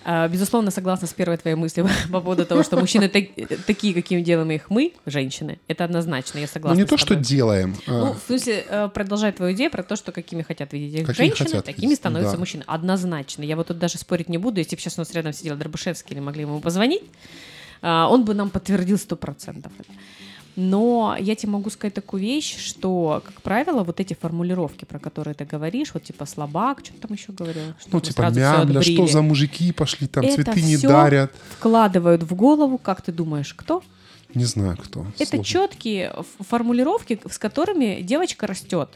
А, 0.06 0.28
Безусловно, 0.28 0.70
согласна 0.70 1.06
с 1.06 1.12
первой 1.14 1.36
твоей 1.38 1.56
мыслью 1.56 1.88
по 2.12 2.20
поводу 2.20 2.44
того, 2.44 2.62
что 2.62 2.76
мужчины 2.76 3.08
так- 3.08 3.28
такие, 3.66 3.94
какими 3.94 4.20
делаем 4.20 4.50
их 4.50 4.68
мы, 4.70 4.92
женщины. 5.06 5.58
Это 5.66 5.84
однозначно, 5.84 6.38
я 6.38 6.44
Ну, 6.44 6.48
согласна. 6.52 6.80
не 6.80 6.86
с 6.86 6.90
то, 6.90 6.96
что 6.98 7.14
делаем. 7.14 7.74
Ну, 7.86 8.06
а, 8.10 8.12
в 8.12 8.18
смысле, 8.26 8.64
э, 8.68 8.88
продолжать 8.92 9.36
твою 9.36 9.54
идею 9.54 9.70
про 9.70 9.82
то, 9.82 9.96
что 9.96 10.12
какими 10.12 10.42
хотят 10.42 10.72
видеть 10.72 11.00
их 11.00 11.06
Какими 11.06 11.26
женщины, 11.28 11.48
хотят 11.48 11.64
такими 11.64 11.82
видеть, 11.86 11.98
становятся 11.98 12.32
да. 12.34 12.38
мужчины. 12.38 12.64
Однозначно. 12.66 13.42
Я 13.42 13.56
вот 13.56 13.68
тут 13.68 13.78
даже 13.78 13.98
спорить 13.98 14.28
не 14.28 14.38
буду. 14.38 14.58
Если 14.58 14.76
бы 14.76 14.80
сейчас 14.82 14.98
у 14.98 15.00
нас 15.00 15.12
рядом 15.14 15.32
сидел 15.32 15.56
Дробышевский 15.56 16.14
или 16.14 16.20
могли 16.20 16.42
ему 16.42 16.60
позвонить, 16.60 17.02
а, 17.80 18.08
он 18.08 18.24
бы 18.24 18.34
нам 18.34 18.50
подтвердил 18.50 18.98
сто 18.98 19.16
процентов. 19.16 19.72
это. 19.78 19.88
Но 20.56 21.16
я 21.18 21.34
тебе 21.34 21.52
могу 21.52 21.68
сказать 21.70 21.94
такую 21.94 22.22
вещь, 22.22 22.56
что, 22.58 23.22
как 23.24 23.42
правило, 23.42 23.82
вот 23.82 23.98
эти 23.98 24.14
формулировки, 24.14 24.84
про 24.84 24.98
которые 24.98 25.34
ты 25.34 25.44
говоришь, 25.44 25.92
вот 25.94 26.04
типа 26.04 26.26
слабак, 26.26 26.80
что 26.84 26.92
ты 26.94 27.00
там 27.00 27.12
еще 27.12 27.32
говорил? 27.32 27.74
Что 27.80 27.90
ну, 27.92 28.00
типа, 28.00 28.30
мямля, 28.30 28.82
что 28.82 29.06
за 29.06 29.22
мужики 29.22 29.72
пошли, 29.72 30.06
там 30.06 30.24
Это 30.24 30.36
цветы 30.36 30.62
не 30.62 30.76
дарят. 30.76 31.32
Вкладывают 31.58 32.22
в 32.22 32.34
голову, 32.34 32.78
как 32.78 33.02
ты 33.02 33.10
думаешь, 33.10 33.52
кто? 33.54 33.82
Не 34.34 34.44
знаю, 34.44 34.76
кто. 34.76 35.06
Это 35.18 35.36
Сложно. 35.36 35.44
четкие 35.44 36.12
формулировки, 36.40 37.20
с 37.28 37.38
которыми 37.38 38.00
девочка 38.02 38.46
растет. 38.46 38.90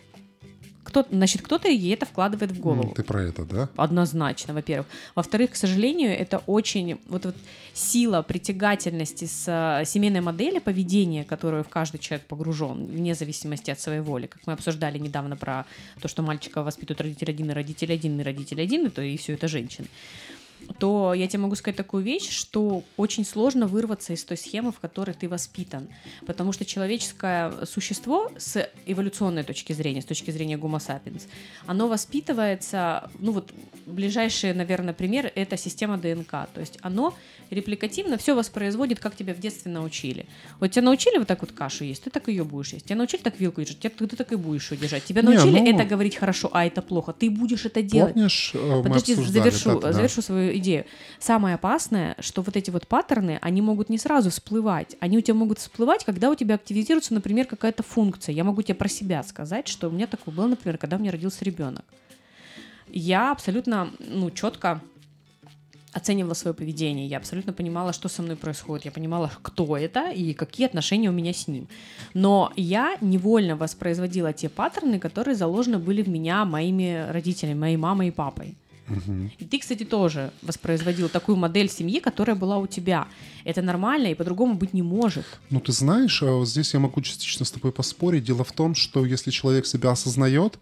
Кто, 0.88 1.04
значит, 1.10 1.42
кто-то 1.42 1.68
ей 1.68 1.92
это 1.92 2.06
вкладывает 2.06 2.50
в 2.50 2.60
голову. 2.60 2.94
Ты 2.94 3.02
про 3.02 3.22
это, 3.22 3.44
да? 3.44 3.68
Однозначно, 3.76 4.54
во-первых. 4.54 4.86
Во-вторых, 5.14 5.50
к 5.50 5.54
сожалению, 5.54 6.18
это 6.18 6.38
очень 6.46 6.98
вот, 7.08 7.26
вот 7.26 7.36
сила 7.74 8.22
притягательности 8.22 9.26
с 9.26 9.44
э, 9.46 9.84
семейной 9.84 10.22
модели 10.22 10.60
поведения, 10.60 11.24
которую 11.24 11.62
в 11.62 11.68
каждый 11.68 11.98
человек 11.98 12.26
погружен, 12.26 12.86
вне 12.86 13.14
зависимости 13.14 13.70
от 13.70 13.78
своей 13.78 14.00
воли. 14.00 14.28
Как 14.28 14.46
мы 14.46 14.54
обсуждали 14.54 14.96
недавно 14.96 15.36
про 15.36 15.66
то, 16.00 16.08
что 16.08 16.22
мальчика 16.22 16.62
воспитывают 16.62 17.02
родитель 17.02 17.30
один 17.30 17.50
и 17.50 17.52
родитель 17.52 17.92
один 17.92 18.18
и 18.18 18.22
родитель 18.22 18.62
один, 18.62 18.86
и 18.86 18.88
то 18.88 19.02
и 19.02 19.18
все 19.18 19.34
это 19.34 19.46
женщины. 19.46 19.88
То 20.78 21.14
я 21.14 21.26
тебе 21.26 21.40
могу 21.40 21.54
сказать 21.54 21.76
такую 21.76 22.02
вещь, 22.02 22.30
что 22.30 22.82
очень 22.96 23.24
сложно 23.24 23.66
вырваться 23.66 24.12
из 24.12 24.24
той 24.24 24.36
схемы, 24.36 24.72
в 24.72 24.80
которой 24.80 25.12
ты 25.12 25.28
воспитан. 25.28 25.88
Потому 26.26 26.52
что 26.52 26.64
человеческое 26.64 27.52
существо 27.64 28.30
с 28.36 28.68
эволюционной 28.86 29.44
точки 29.44 29.72
зрения, 29.72 30.02
с 30.02 30.04
точки 30.04 30.30
зрения 30.30 30.56
Homo 30.56 30.78
sapiens, 30.78 31.22
оно 31.66 31.88
воспитывается, 31.88 33.10
ну 33.18 33.32
вот 33.32 33.52
ближайший, 33.86 34.52
наверное, 34.54 34.94
пример— 34.94 35.32
это 35.34 35.56
система 35.56 35.98
ДНК. 35.98 36.30
То 36.30 36.60
есть 36.60 36.78
оно 36.82 37.14
репликативно 37.50 38.18
все 38.18 38.34
воспроизводит, 38.34 39.00
как 39.00 39.16
тебя 39.16 39.34
в 39.34 39.40
детстве 39.40 39.72
научили. 39.72 40.26
Вот 40.60 40.70
тебя 40.70 40.82
научили 40.82 41.18
вот 41.18 41.26
так 41.26 41.40
вот 41.40 41.52
кашу 41.52 41.84
есть, 41.84 42.04
ты 42.04 42.10
так 42.10 42.28
ее 42.28 42.44
будешь 42.44 42.72
есть. 42.72 42.86
Тебя 42.86 42.96
научили 42.96 43.22
так 43.22 43.40
вилку 43.40 43.62
держать, 43.62 43.80
ты, 43.80 43.88
ты 43.88 44.16
так 44.16 44.32
и 44.32 44.36
будешь 44.36 44.70
ее 44.70 44.78
держать. 44.78 45.04
Тебя 45.04 45.22
научили 45.22 45.58
Не, 45.58 45.72
ну, 45.72 45.76
это 45.76 45.84
говорить 45.88 46.16
хорошо, 46.16 46.50
а 46.52 46.66
это 46.66 46.82
плохо. 46.82 47.12
Ты 47.12 47.30
будешь 47.30 47.64
это 47.64 47.82
делать. 47.82 48.14
Помнишь, 48.14 48.52
э, 48.54 48.82
Подожди, 48.82 49.14
завершу, 49.14 49.80
да. 49.80 49.92
завершу 49.92 50.22
свою 50.22 50.57
идею. 50.58 50.84
Самое 51.18 51.54
опасное, 51.54 52.16
что 52.20 52.42
вот 52.42 52.56
эти 52.56 52.70
вот 52.70 52.86
паттерны, 52.86 53.38
они 53.40 53.62
могут 53.62 53.88
не 53.88 53.98
сразу 53.98 54.30
всплывать. 54.30 54.96
Они 55.00 55.18
у 55.18 55.20
тебя 55.20 55.34
могут 55.34 55.58
всплывать, 55.58 56.04
когда 56.04 56.30
у 56.30 56.34
тебя 56.34 56.56
активизируется, 56.56 57.14
например, 57.14 57.46
какая-то 57.46 57.82
функция. 57.82 58.34
Я 58.34 58.44
могу 58.44 58.62
тебе 58.62 58.74
про 58.74 58.88
себя 58.88 59.22
сказать, 59.22 59.68
что 59.68 59.88
у 59.88 59.90
меня 59.90 60.06
такое 60.06 60.34
было, 60.34 60.46
например, 60.46 60.78
когда 60.78 60.96
у 60.96 61.00
меня 61.00 61.10
родился 61.10 61.44
ребенок. 61.44 61.84
Я 62.90 63.32
абсолютно, 63.32 63.90
ну, 63.98 64.30
четко 64.30 64.80
оценивала 65.92 66.34
свое 66.34 66.54
поведение, 66.54 67.06
я 67.06 67.16
абсолютно 67.18 67.52
понимала, 67.52 67.92
что 67.92 68.08
со 68.08 68.22
мной 68.22 68.36
происходит, 68.36 68.86
я 68.86 68.90
понимала, 68.92 69.30
кто 69.42 69.76
это 69.76 70.10
и 70.10 70.32
какие 70.32 70.66
отношения 70.66 71.08
у 71.08 71.12
меня 71.12 71.32
с 71.32 71.48
ним. 71.48 71.68
Но 72.14 72.52
я 72.56 72.96
невольно 73.00 73.56
воспроизводила 73.56 74.32
те 74.32 74.48
паттерны, 74.48 74.98
которые 74.98 75.34
заложены 75.34 75.78
были 75.78 76.02
в 76.02 76.08
меня 76.08 76.44
моими 76.44 77.06
родителями, 77.10 77.58
моей 77.58 77.76
мамой 77.76 78.08
и 78.08 78.12
папой. 78.12 78.56
И 79.38 79.44
ты, 79.44 79.58
кстати, 79.58 79.84
тоже 79.84 80.32
воспроизводил 80.42 81.08
такую 81.08 81.36
модель 81.36 81.68
семьи, 81.68 82.00
которая 82.00 82.36
была 82.36 82.58
у 82.58 82.66
тебя. 82.66 83.06
Это 83.44 83.62
нормально 83.62 84.08
и 84.08 84.14
по-другому 84.14 84.54
быть 84.54 84.74
не 84.74 84.82
может. 84.82 85.24
Ну, 85.50 85.60
ты 85.60 85.72
знаешь, 85.72 86.22
а 86.22 86.32
вот 86.32 86.48
здесь 86.48 86.74
я 86.74 86.80
могу 86.80 87.00
частично 87.00 87.44
с 87.44 87.50
тобой 87.50 87.72
поспорить. 87.72 88.24
Дело 88.24 88.44
в 88.44 88.52
том, 88.52 88.74
что 88.74 89.04
если 89.04 89.30
человек 89.30 89.66
себя 89.66 89.90
осознает, 89.90 90.58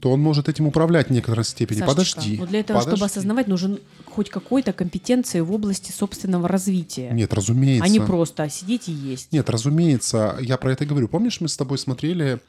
то 0.00 0.10
он 0.10 0.20
может 0.20 0.48
этим 0.48 0.66
управлять 0.66 1.08
в 1.08 1.12
некоторой 1.12 1.44
степени. 1.44 1.78
Сашечка, 1.78 2.16
Подожди. 2.16 2.36
Но 2.38 2.46
для 2.46 2.60
этого, 2.60 2.78
подожди. 2.78 2.96
чтобы 2.96 3.06
осознавать, 3.06 3.48
нужен 3.48 3.80
хоть 4.04 4.28
какой-то 4.30 4.72
компетенции 4.72 5.40
в 5.40 5.50
области 5.52 5.92
собственного 5.92 6.46
развития. 6.46 7.10
Нет, 7.12 7.32
разумеется. 7.32 7.84
А 7.84 7.88
не 7.88 8.00
просто 8.00 8.48
сидеть 8.50 8.88
и 8.88 8.92
есть. 8.92 9.32
Нет, 9.32 9.48
разумеется, 9.48 10.36
я 10.40 10.56
про 10.58 10.72
это 10.72 10.84
говорю. 10.84 11.08
Помнишь, 11.08 11.40
мы 11.40 11.48
с 11.48 11.56
тобой 11.56 11.78
смотрели, 11.78 12.40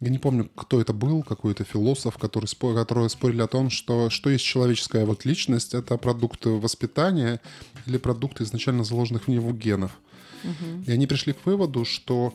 я 0.00 0.08
не 0.08 0.18
помню, 0.18 0.50
кто 0.54 0.80
это 0.80 0.92
был, 0.92 1.22
какой-то 1.22 1.64
философ, 1.64 2.16
который, 2.16 2.46
спо- 2.46 2.74
которые 2.74 3.08
спорили 3.10 3.42
о 3.42 3.46
том, 3.46 3.68
что 3.70 4.08
что 4.10 4.30
есть 4.30 4.44
человеческая 4.44 5.04
вот 5.04 5.24
личность, 5.24 5.74
это 5.74 5.96
продукт 5.98 6.46
воспитания 6.46 7.40
или 7.86 7.98
продукт 7.98 8.40
изначально 8.40 8.84
заложенных 8.84 9.26
в 9.26 9.28
него 9.28 9.52
генов. 9.52 9.92
И 10.86 10.90
они 10.90 11.06
пришли 11.06 11.34
к 11.34 11.44
выводу, 11.44 11.84
что 11.84 12.32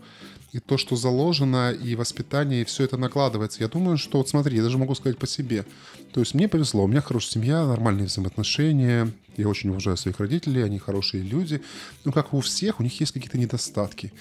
и 0.52 0.60
то, 0.60 0.78
что 0.78 0.96
заложено, 0.96 1.72
и 1.72 1.96
воспитание, 1.96 2.62
и 2.62 2.66
все 2.66 2.86
это 2.86 2.98
накладывается. 2.98 3.62
Я 3.62 3.68
думаю, 3.68 3.98
что 3.98 4.20
вот 4.20 4.30
смотри, 4.30 4.56
я 4.56 4.64
даже 4.64 4.78
могу 4.78 4.96
сказать 4.96 5.18
по 5.18 5.28
себе. 5.28 5.66
То 6.14 6.22
есть 6.22 6.34
мне 6.34 6.48
повезло, 6.48 6.84
у 6.84 6.88
меня 6.88 7.02
хорошая 7.02 7.32
семья, 7.34 7.66
нормальные 7.66 8.06
взаимоотношения, 8.06 9.12
я 9.36 9.50
очень 9.50 9.70
уважаю 9.72 9.98
своих 9.98 10.20
родителей, 10.20 10.64
они 10.64 10.80
хорошие 10.80 11.24
люди. 11.24 11.62
Ну, 12.06 12.14
как 12.14 12.34
у 12.34 12.40
всех, 12.40 12.80
у 12.80 12.84
них 12.84 12.98
есть 13.02 13.12
какие-то 13.12 13.38
недостатки. 13.38 14.14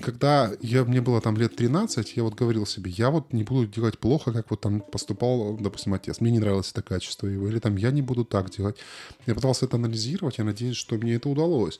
Когда 0.00 0.50
я, 0.62 0.84
мне 0.84 1.02
было 1.02 1.20
там 1.20 1.36
лет 1.36 1.54
13, 1.54 2.16
я 2.16 2.22
вот 2.22 2.34
говорил 2.34 2.64
себе, 2.64 2.90
я 2.90 3.10
вот 3.10 3.34
не 3.34 3.44
буду 3.44 3.66
делать 3.66 3.98
плохо, 3.98 4.32
как 4.32 4.50
вот 4.50 4.62
там 4.62 4.80
поступал, 4.80 5.58
допустим, 5.58 5.92
отец. 5.92 6.20
Мне 6.20 6.30
не 6.30 6.38
нравилось 6.38 6.70
это 6.70 6.80
качество 6.80 7.26
его. 7.26 7.46
Или 7.48 7.58
там 7.58 7.76
я 7.76 7.90
не 7.90 8.00
буду 8.00 8.24
так 8.24 8.50
делать. 8.50 8.76
Я 9.26 9.34
пытался 9.34 9.66
это 9.66 9.76
анализировать, 9.76 10.38
я 10.38 10.44
надеюсь, 10.44 10.76
что 10.76 10.96
мне 10.96 11.14
это 11.14 11.28
удалось. 11.28 11.78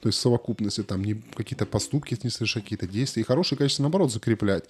То 0.00 0.10
есть 0.10 0.20
совокупности 0.20 0.82
там 0.82 1.02
не 1.02 1.14
какие-то 1.14 1.64
поступки 1.64 2.18
не 2.22 2.28
совершать, 2.28 2.64
какие-то 2.64 2.86
действия. 2.86 3.22
И 3.22 3.24
хорошее 3.24 3.58
качество, 3.58 3.82
наоборот, 3.82 4.12
закреплять. 4.12 4.64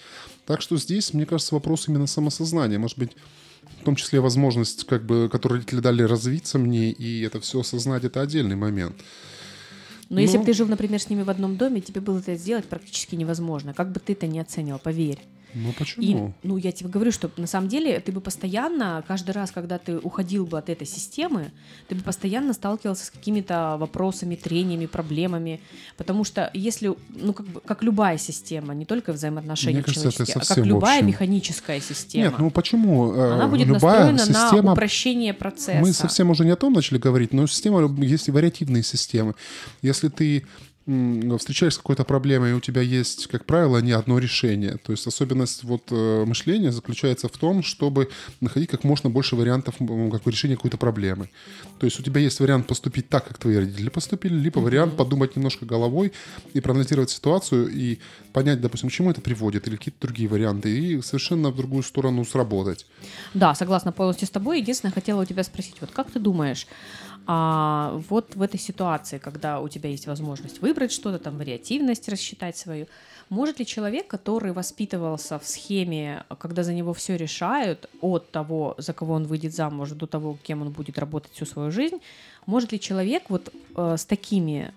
Так 0.47 0.61
что 0.61 0.77
здесь, 0.77 1.13
мне 1.13 1.27
кажется, 1.27 1.57
вопрос 1.57 1.89
именно 1.89 2.07
самосознания. 2.07 2.79
Может 2.79 2.99
быть, 2.99 3.17
в 3.81 3.85
том 3.85 3.97
числе 3.97 4.21
возможность, 4.21 4.85
как 4.85 5.05
бы, 5.05 5.29
которую 5.31 5.59
родители 5.59 5.81
дали 5.81 6.03
развиться 6.03 6.59
мне, 6.59 6.91
и 6.91 7.23
это 7.23 7.41
все 7.41 7.61
осознать, 7.61 8.05
это 8.05 8.21
отдельный 8.21 8.57
момент. 8.57 8.95
Но 10.15 10.21
если 10.21 10.37
Ну. 10.37 10.43
бы 10.45 10.47
ты 10.47 10.53
жил, 10.53 10.69
например, 10.69 11.01
с 11.01 11.11
ними 11.11 11.23
в 11.23 11.31
одном 11.31 11.57
доме, 11.57 11.81
тебе 11.81 12.01
было 12.01 12.21
это 12.21 12.37
сделать 12.37 12.67
практически 12.67 13.17
невозможно. 13.17 13.75
Как 13.75 13.91
бы 13.91 13.99
ты 13.99 14.13
это 14.13 14.29
не 14.29 14.39
оценил, 14.39 14.79
поверь. 14.79 15.19
Ну, 15.55 15.71
И, 15.71 15.73
почему? 15.73 16.35
ну, 16.43 16.57
я 16.57 16.73
тебе 16.73 16.91
говорю, 16.91 17.13
что 17.13 17.31
на 17.37 17.47
самом 17.47 17.69
деле 17.69 18.01
ты 18.01 18.13
бы 18.13 18.21
постоянно, 18.21 19.05
каждый 19.07 19.31
раз, 19.31 19.51
когда 19.51 19.79
ты 19.79 19.99
уходил 19.99 20.47
бы 20.47 20.59
от 20.59 20.69
этой 20.69 20.87
системы, 20.87 21.53
ты 21.89 21.95
бы 21.95 22.03
постоянно 22.03 22.53
сталкивался 22.53 23.07
с 23.07 23.11
какими-то 23.11 23.77
вопросами, 23.79 24.35
трениями, 24.35 24.87
проблемами. 24.87 25.61
Потому 25.97 26.25
что 26.25 26.51
если, 26.55 26.95
ну, 27.09 27.33
как, 27.33 27.47
бы, 27.47 27.61
как 27.61 27.83
любая 27.83 28.19
система, 28.19 28.75
не 28.75 28.85
только 28.85 29.13
взаимоотношения 29.13 29.77
Мне 29.77 29.83
кажется, 29.85 30.11
человеческие, 30.11 30.43
а 30.43 30.55
как 30.55 30.67
любая 30.67 30.99
общем. 30.99 31.09
механическая 31.09 31.81
система, 31.81 32.25
Нет, 32.25 32.39
ну 32.39 32.51
почему? 32.51 33.13
Э, 33.13 33.33
она 33.35 33.47
будет 33.49 33.69
Любая 33.69 34.11
настроена 34.11 34.27
на 34.27 34.49
система 34.49 34.73
упрощение 34.73 35.35
процесса. 35.35 35.81
Мы 35.81 35.93
совсем 35.93 36.31
уже 36.31 36.45
не 36.45 36.51
о 36.51 36.57
том 36.57 36.73
начали 36.73 36.99
говорить, 36.99 37.33
но 37.33 37.47
система, 37.47 37.89
есть 38.03 38.29
и 38.29 38.31
вариативные 38.31 38.83
системы. 38.83 39.35
Если 39.83 40.09
ты 40.09 40.45
встречаешься 40.87 41.79
с 41.79 41.83
какой-то 41.83 42.05
проблемой, 42.05 42.51
и 42.51 42.55
у 42.55 42.61
тебя 42.61 42.83
есть, 42.83 43.27
как 43.29 43.47
правило, 43.47 43.79
не 43.79 43.93
одно 43.93 44.19
решение. 44.19 44.77
То 44.85 44.93
есть 44.93 45.07
особенность 45.07 45.65
вот 45.65 45.85
э, 45.91 46.25
мышления 46.27 46.73
заключается 46.73 47.29
в 47.29 47.39
том, 47.39 47.63
чтобы 47.63 48.11
находить 48.41 48.69
как 48.69 48.85
можно 48.85 49.09
больше 49.09 49.35
вариантов 49.35 49.77
как 49.79 49.87
бы 49.87 50.31
решения 50.31 50.57
какой-то 50.57 50.77
проблемы. 50.77 51.31
То 51.79 51.87
есть 51.87 51.99
у 51.99 52.03
тебя 52.03 52.21
есть 52.21 52.39
вариант 52.41 52.67
поступить 52.67 53.09
так, 53.09 53.27
как 53.27 53.39
твои 53.39 53.57
родители 53.57 53.89
поступили, 53.89 54.35
либо 54.35 54.59
вариант 54.59 54.97
подумать 54.97 55.37
немножко 55.37 55.65
головой 55.65 56.13
и 56.53 56.61
проанализировать 56.61 57.11
ситуацию 57.11 57.69
и 57.69 57.99
понять, 58.35 58.61
допустим, 58.61 58.91
к 58.91 58.93
чему 58.93 59.11
это 59.11 59.23
приводит, 59.23 59.67
или 59.67 59.77
какие-то 59.77 60.07
другие 60.07 60.29
варианты, 60.29 60.77
и 60.77 61.01
совершенно 61.01 61.51
в 61.51 61.57
другую 61.57 61.83
сторону 61.83 62.25
сработать. 62.25 62.87
Да, 63.33 63.55
согласна 63.55 63.93
полностью 63.93 64.27
с 64.27 64.31
тобой. 64.31 64.61
Единственное, 64.61 64.93
хотела 64.93 65.23
у 65.23 65.25
тебя 65.25 65.45
спросить, 65.45 65.77
вот 65.81 65.91
как 65.93 66.11
ты 66.11 66.19
думаешь, 66.19 66.67
а, 67.27 68.01
вот 68.11 68.37
в 68.37 68.43
этой 68.43 68.61
ситуации, 68.61 69.19
когда 69.19 69.61
у 69.61 69.69
тебя 69.69 69.89
есть 69.91 70.07
возможность 70.07 70.61
выбрать 70.61 70.93
что-то, 70.93 71.19
там, 71.19 71.39
вариативность 71.39 72.09
рассчитать 72.09 72.57
свою, 72.57 72.87
может 73.31 73.59
ли 73.59 73.67
человек, 73.67 74.07
который 74.07 74.53
воспитывался 74.53 75.39
в 75.39 75.47
схеме, 75.47 76.25
когда 76.39 76.63
за 76.63 76.75
него 76.75 76.93
все 76.93 77.17
решают, 77.17 77.89
от 78.03 78.31
того, 78.31 78.75
за 78.79 78.93
кого 78.93 79.15
он 79.15 79.25
выйдет 79.27 79.55
замуж, 79.55 79.91
до 79.91 80.07
того, 80.07 80.37
кем 80.43 80.63
он 80.63 80.71
будет 80.71 80.99
работать 80.99 81.33
всю 81.33 81.47
свою 81.47 81.71
жизнь, 81.71 81.97
может 82.47 82.73
ли 82.73 82.79
человек 82.81 83.23
вот 83.31 83.53
э, 83.77 83.97
с 83.99 84.05
такими 84.05 84.73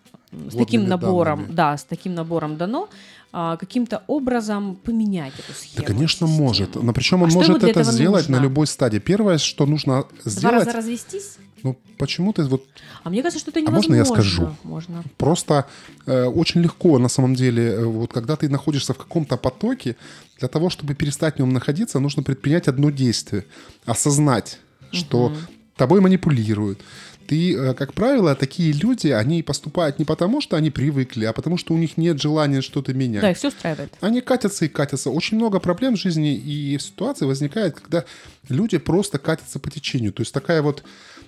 с 0.50 0.56
таким 0.56 0.88
набором, 0.88 1.40
данными. 1.40 1.56
да, 1.56 1.78
с 1.78 1.84
таким 1.86 2.14
набором 2.14 2.58
дано, 2.58 2.90
а, 3.32 3.56
каким-то 3.56 4.04
образом 4.08 4.76
поменять 4.76 5.34
эту 5.34 5.48
Да, 5.50 5.54
схему? 5.54 5.86
конечно, 5.88 6.28
систему? 6.28 6.46
может. 6.48 6.76
Но 6.76 6.92
причем 6.94 7.22
он 7.24 7.30
А 7.30 7.34
может 7.34 7.64
это 7.64 7.84
сделать 7.84 8.28
на 8.28 8.36
нужно? 8.38 8.44
любой 8.44 8.68
стадии. 8.68 9.00
Первое, 9.00 9.38
что 9.38 9.66
нужно 9.66 10.04
Два 10.24 10.32
сделать, 10.32 10.66
раза 10.66 10.72
развестись? 10.74 11.38
Ну 11.64 11.78
почему 11.98 12.34
ты 12.34 12.44
вот 12.44 12.64
А 13.04 13.10
мне 13.10 13.22
кажется, 13.22 13.40
что 13.40 13.52
это 13.52 13.60
А 13.60 13.62
невозможно. 13.62 13.96
можно 13.96 13.96
я 13.96 14.06
скажу? 14.06 14.56
Можно. 14.64 15.04
просто 15.18 15.66
э, 16.06 16.26
очень 16.26 16.62
легко 16.62 17.00
на 17.00 17.10
самом 17.10 17.36
деле, 17.36 17.64
э, 17.64 17.86
вот 17.86 18.14
когда 18.14 18.36
ты 18.36 18.50
находишься 18.50 18.94
в 18.94 18.98
каком-то 18.98 19.38
потоке, 19.38 19.96
для 20.40 20.48
того, 20.48 20.70
чтобы 20.70 20.94
перестать 20.94 21.36
в 21.36 21.40
нем 21.40 21.50
находиться, 21.50 22.00
нужно 22.00 22.24
предпринять 22.24 22.68
одно 22.68 22.90
действие, 22.92 23.46
осознать, 23.86 24.60
что 24.92 25.34
тобой 25.76 26.02
манипулируют. 26.02 26.80
Ты, 27.28 27.56
э, 27.56 27.74
как 27.74 27.94
правило, 27.94 28.36
такие 28.36 28.72
люди, 28.72 29.10
они 29.10 29.44
поступают 29.44 30.00
не 30.00 30.06
потому, 30.06 30.40
что 30.40 30.56
они 30.56 30.70
привыкли, 30.72 31.26
а 31.26 31.34
потому, 31.34 31.58
что 31.58 31.74
у 31.74 31.78
них 31.78 31.98
нет 31.98 32.22
желания 32.22 32.62
что-то 32.62 32.94
менять. 32.94 33.22
Да, 33.22 33.32
их 33.32 33.38
все 33.38 33.50
устраивает. 33.50 33.94
Они 34.00 34.22
катятся 34.22 34.64
и 34.64 34.70
катятся. 34.70 35.10
Очень 35.10 35.36
много 35.38 35.60
проблем 35.60 35.96
в 35.96 36.00
жизни 36.00 36.36
и 36.36 36.80
ситуаций 36.80 37.28
возникает, 37.28 37.76
когда 37.82 38.06
люди 38.48 38.78
просто 38.78 39.18
катятся 39.18 39.60
по 39.60 39.70
течению. 39.70 40.14
То 40.14 40.22
есть 40.22 40.34
такая 40.34 40.62
вот, 40.62 40.84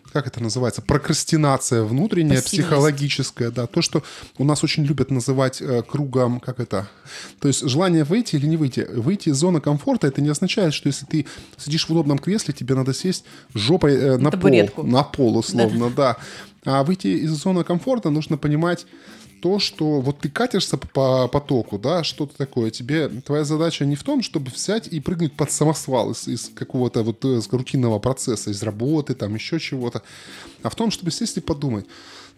как 0.09 0.27
это 0.27 0.41
называется, 0.41 0.81
прокрастинация 0.81 1.83
внутренняя, 1.83 2.41
психологическая, 2.41 3.51
да. 3.51 3.67
То, 3.67 3.81
что 3.81 4.03
у 4.37 4.43
нас 4.43 4.63
очень 4.63 4.85
любят 4.85 5.11
называть 5.11 5.61
э, 5.61 5.83
кругом, 5.83 6.39
как 6.39 6.59
это, 6.59 6.87
то 7.39 7.47
есть 7.47 7.67
желание 7.67 8.03
выйти 8.03 8.35
или 8.35 8.45
не 8.45 8.57
выйти. 8.57 8.87
Выйти 8.89 9.29
из 9.29 9.37
зоны 9.37 9.61
комфорта, 9.61 10.07
это 10.07 10.21
не 10.21 10.29
означает, 10.29 10.73
что 10.73 10.87
если 10.87 11.05
ты 11.05 11.25
сидишь 11.57 11.87
в 11.87 11.91
удобном 11.91 12.17
кресле, 12.17 12.53
тебе 12.53 12.75
надо 12.75 12.93
сесть 12.93 13.25
жопой 13.53 13.95
э, 13.95 14.17
на, 14.17 14.31
пол, 14.31 14.31
табуретку. 14.31 14.83
на 14.83 15.03
пол, 15.03 15.37
условно, 15.37 15.89
да. 15.89 16.17
А 16.65 16.83
выйти 16.83 17.07
из 17.07 17.31
зоны 17.31 17.63
комфорта 17.63 18.09
нужно 18.09 18.37
понимать, 18.37 18.85
то, 19.41 19.59
что 19.59 20.01
вот 20.01 20.19
ты 20.19 20.29
катишься 20.29 20.77
по 20.77 21.27
потоку, 21.27 21.77
да, 21.77 22.03
что-то 22.03 22.35
такое, 22.35 22.71
тебе 22.71 23.09
твоя 23.09 23.43
задача 23.43 23.85
не 23.85 23.95
в 23.95 24.03
том, 24.03 24.21
чтобы 24.21 24.51
взять 24.51 24.87
и 24.87 24.99
прыгнуть 24.99 25.33
под 25.33 25.51
самосвал 25.51 26.11
из, 26.11 26.27
из 26.27 26.49
какого-то 26.53 27.03
вот 27.03 27.23
э, 27.25 27.41
с 27.41 27.51
рутинного 27.51 27.99
процесса, 27.99 28.51
из 28.51 28.63
работы, 28.63 29.15
там 29.15 29.35
еще 29.35 29.59
чего-то, 29.59 30.01
а 30.63 30.69
в 30.69 30.75
том, 30.75 30.91
чтобы 30.91 31.11
сесть 31.11 31.37
и 31.37 31.41
подумать, 31.41 31.85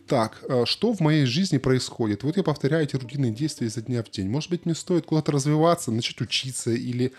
так, 0.07 0.43
э, 0.47 0.63
что 0.65 0.93
в 0.93 0.99
моей 0.99 1.25
жизни 1.25 1.57
происходит? 1.57 2.23
Вот 2.23 2.37
я 2.37 2.43
повторяю 2.43 2.83
эти 2.83 2.95
рутинные 2.95 3.31
действия 3.31 3.67
изо 3.67 3.81
дня 3.81 4.03
в 4.03 4.09
день. 4.09 4.29
Может 4.29 4.49
быть, 4.49 4.65
мне 4.65 4.75
стоит 4.75 5.05
куда-то 5.05 5.31
развиваться, 5.31 5.91
начать 5.91 6.19
учиться 6.21 6.71
или 6.71 7.13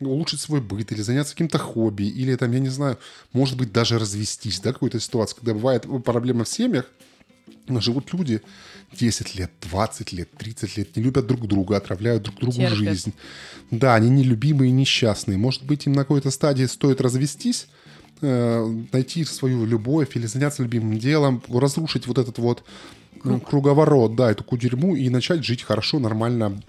улучшить 0.00 0.40
свой 0.40 0.60
быт 0.60 0.92
или 0.92 1.00
заняться 1.00 1.32
каким-то 1.32 1.58
хобби, 1.58 2.04
или 2.04 2.34
там, 2.36 2.52
я 2.52 2.58
не 2.58 2.68
знаю, 2.68 2.98
может 3.32 3.56
быть, 3.56 3.72
даже 3.72 3.98
развестись, 3.98 4.60
да, 4.60 4.72
какой-то 4.72 5.00
ситуации, 5.00 5.36
когда 5.36 5.54
бывает 5.54 5.86
проблема 6.04 6.44
в 6.44 6.48
семьях, 6.48 6.90
живут 7.80 8.12
люди 8.12 8.42
10 8.92 9.34
лет, 9.36 9.50
20 9.62 10.12
лет, 10.12 10.30
30 10.36 10.76
лет, 10.76 10.96
не 10.96 11.02
любят 11.02 11.26
друг 11.26 11.46
друга, 11.46 11.76
отравляют 11.76 12.22
друг 12.24 12.36
другу 12.36 12.56
Терпят. 12.56 12.76
жизнь. 12.78 13.12
Да, 13.70 13.94
они 13.94 14.10
нелюбимые 14.10 14.70
и 14.70 14.72
несчастные. 14.72 15.38
Может 15.38 15.64
быть, 15.64 15.86
им 15.86 15.92
на 15.92 16.02
какой-то 16.02 16.30
стадии 16.30 16.64
стоит 16.64 17.00
развестись, 17.00 17.68
э, 18.20 18.84
найти 18.92 19.24
свою 19.24 19.66
любовь 19.66 20.16
или 20.16 20.26
заняться 20.26 20.62
любимым 20.62 20.98
делом, 20.98 21.42
разрушить 21.48 22.06
вот 22.06 22.18
этот 22.18 22.38
вот 22.38 22.64
э, 23.24 23.40
круговорот, 23.40 24.16
да, 24.16 24.30
эту 24.30 24.44
кудерьму 24.44 24.94
и 24.94 25.08
начать 25.10 25.44
жить 25.44 25.62
хорошо, 25.62 25.98
нормально, 25.98 26.62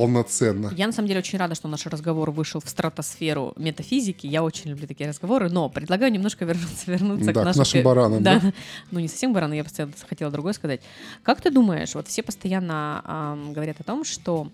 полноценно. 0.00 0.70
Я 0.76 0.86
на 0.86 0.92
самом 0.92 1.08
деле 1.08 1.20
очень 1.20 1.38
рада, 1.38 1.54
что 1.54 1.68
наш 1.68 1.86
разговор 1.86 2.30
вышел 2.30 2.60
в 2.60 2.68
стратосферу 2.68 3.52
метафизики. 3.56 4.26
Я 4.26 4.42
очень 4.42 4.70
люблю 4.70 4.86
такие 4.86 5.08
разговоры, 5.08 5.48
но 5.50 5.68
предлагаю 5.68 6.12
немножко 6.12 6.44
вернуться, 6.44 6.90
вернуться 6.90 7.32
Да, 7.32 7.42
к 7.42 7.56
нашим 7.56 7.80
пе- 7.80 7.82
баранам, 7.82 8.22
да? 8.22 8.40
Ну, 8.90 9.00
не 9.00 9.08
совсем 9.08 9.32
бараны, 9.32 9.54
я 9.54 9.64
просто 9.64 9.88
хотела 10.08 10.30
другое 10.30 10.52
сказать. 10.52 10.80
Как 11.22 11.40
ты 11.40 11.50
думаешь, 11.50 11.94
вот 11.94 12.08
все 12.08 12.22
постоянно 12.22 13.02
ам, 13.04 13.52
говорят 13.52 13.80
о 13.80 13.84
том, 13.84 14.04
что 14.04 14.48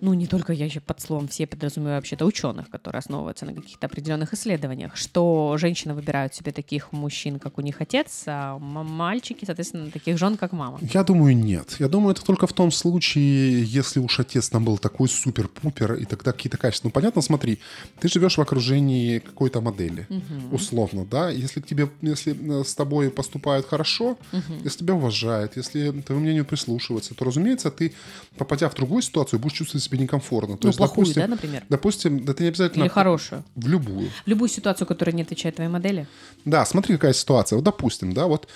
ну, 0.00 0.14
не 0.14 0.26
только 0.26 0.52
я 0.52 0.64
еще 0.64 0.80
под 0.80 1.00
словом 1.00 1.28
все 1.28 1.46
подразумеваю 1.46 1.96
вообще-то 1.96 2.24
ученых, 2.24 2.68
которые 2.70 3.00
основываются 3.00 3.46
на 3.46 3.54
каких-то 3.54 3.86
определенных 3.86 4.34
исследованиях, 4.34 4.96
что 4.96 5.56
женщины 5.58 5.94
выбирают 5.94 6.34
себе 6.34 6.52
таких 6.52 6.92
мужчин, 6.92 7.38
как 7.38 7.58
у 7.58 7.62
них 7.62 7.80
отец, 7.80 8.24
а 8.26 8.58
мальчики, 8.58 9.44
соответственно, 9.44 9.90
таких 9.90 10.18
жен, 10.18 10.36
как 10.36 10.52
мама. 10.52 10.78
Я 10.82 11.04
думаю, 11.04 11.36
нет. 11.36 11.76
Я 11.78 11.88
думаю, 11.88 12.12
это 12.12 12.24
только 12.24 12.46
в 12.46 12.52
том 12.52 12.70
случае, 12.70 13.64
если 13.64 14.00
уж 14.00 14.20
отец 14.20 14.48
там 14.48 14.64
был 14.64 14.78
такой 14.78 15.08
супер-пупер, 15.08 15.94
и 15.94 16.04
тогда 16.04 16.32
какие-то 16.32 16.58
качества. 16.58 16.88
Ну, 16.88 16.92
понятно, 16.92 17.22
смотри, 17.22 17.58
ты 18.00 18.08
живешь 18.08 18.38
в 18.38 18.40
окружении 18.40 19.18
какой-то 19.18 19.60
модели, 19.60 20.06
условно, 20.52 21.04
да? 21.04 21.30
Если 21.30 21.60
к 21.60 21.66
тебе, 21.66 21.88
если 22.02 22.60
э, 22.60 22.64
с 22.64 22.74
тобой 22.74 23.10
поступают 23.10 23.66
хорошо, 23.66 24.18
если 24.64 24.80
тебя 24.80 24.94
уважают, 24.94 25.56
если 25.56 25.90
твоему 25.90 26.24
мнению 26.24 26.44
прислушиваются, 26.44 27.14
то, 27.14 27.24
разумеется, 27.24 27.70
ты, 27.70 27.94
попадя 28.36 28.68
в 28.68 28.74
другую 28.74 29.02
ситуацию, 29.02 29.40
будешь 29.40 29.56
чувствовать 29.56 29.85
себя 29.86 29.98
некомфортно. 29.98 30.56
То 30.56 30.64
ну, 30.64 30.68
есть, 30.68 30.78
плохую, 30.78 31.06
допустим, 31.06 31.22
да, 31.22 31.28
например? 31.28 31.64
допустим, 31.68 32.24
да 32.24 32.34
ты 32.34 32.42
не 32.44 32.48
обязательно... 32.48 32.82
Или 32.84 32.88
хорошую. 32.88 33.44
В 33.54 33.68
любую. 33.68 34.10
В 34.24 34.28
любую 34.28 34.48
ситуацию, 34.48 34.86
которая 34.86 35.14
не 35.14 35.22
отвечает 35.22 35.56
твоей 35.56 35.70
модели. 35.70 36.06
Да, 36.44 36.64
смотри, 36.64 36.94
какая 36.94 37.12
ситуация. 37.12 37.56
Вот, 37.56 37.64
допустим, 37.64 38.12
да, 38.12 38.26
вот 38.26 38.48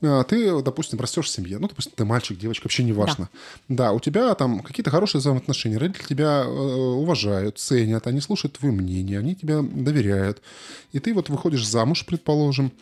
э, 0.00 0.24
ты, 0.28 0.62
допустим, 0.62 1.00
растешь 1.00 1.26
в 1.26 1.28
семье, 1.28 1.58
ну, 1.58 1.68
допустим, 1.68 1.92
ты 1.94 2.04
мальчик, 2.04 2.38
девочка, 2.38 2.66
вообще 2.66 2.84
не 2.84 2.92
важно. 2.92 3.28
Да. 3.68 3.92
у 3.92 4.00
тебя 4.00 4.34
там 4.34 4.60
какие-то 4.60 4.90
хорошие 4.90 5.20
взаимоотношения, 5.20 5.78
родители 5.78 6.06
тебя 6.08 6.44
э, 6.44 6.48
уважают, 6.48 7.58
ценят, 7.58 8.06
они 8.06 8.20
слушают 8.20 8.58
твое 8.58 8.72
мнение, 8.72 9.18
они 9.18 9.34
тебя 9.34 9.62
доверяют. 9.62 10.42
И 10.92 11.00
ты 11.00 11.14
вот 11.14 11.28
выходишь 11.28 11.66
замуж, 11.66 12.04
предположим, 12.06 12.72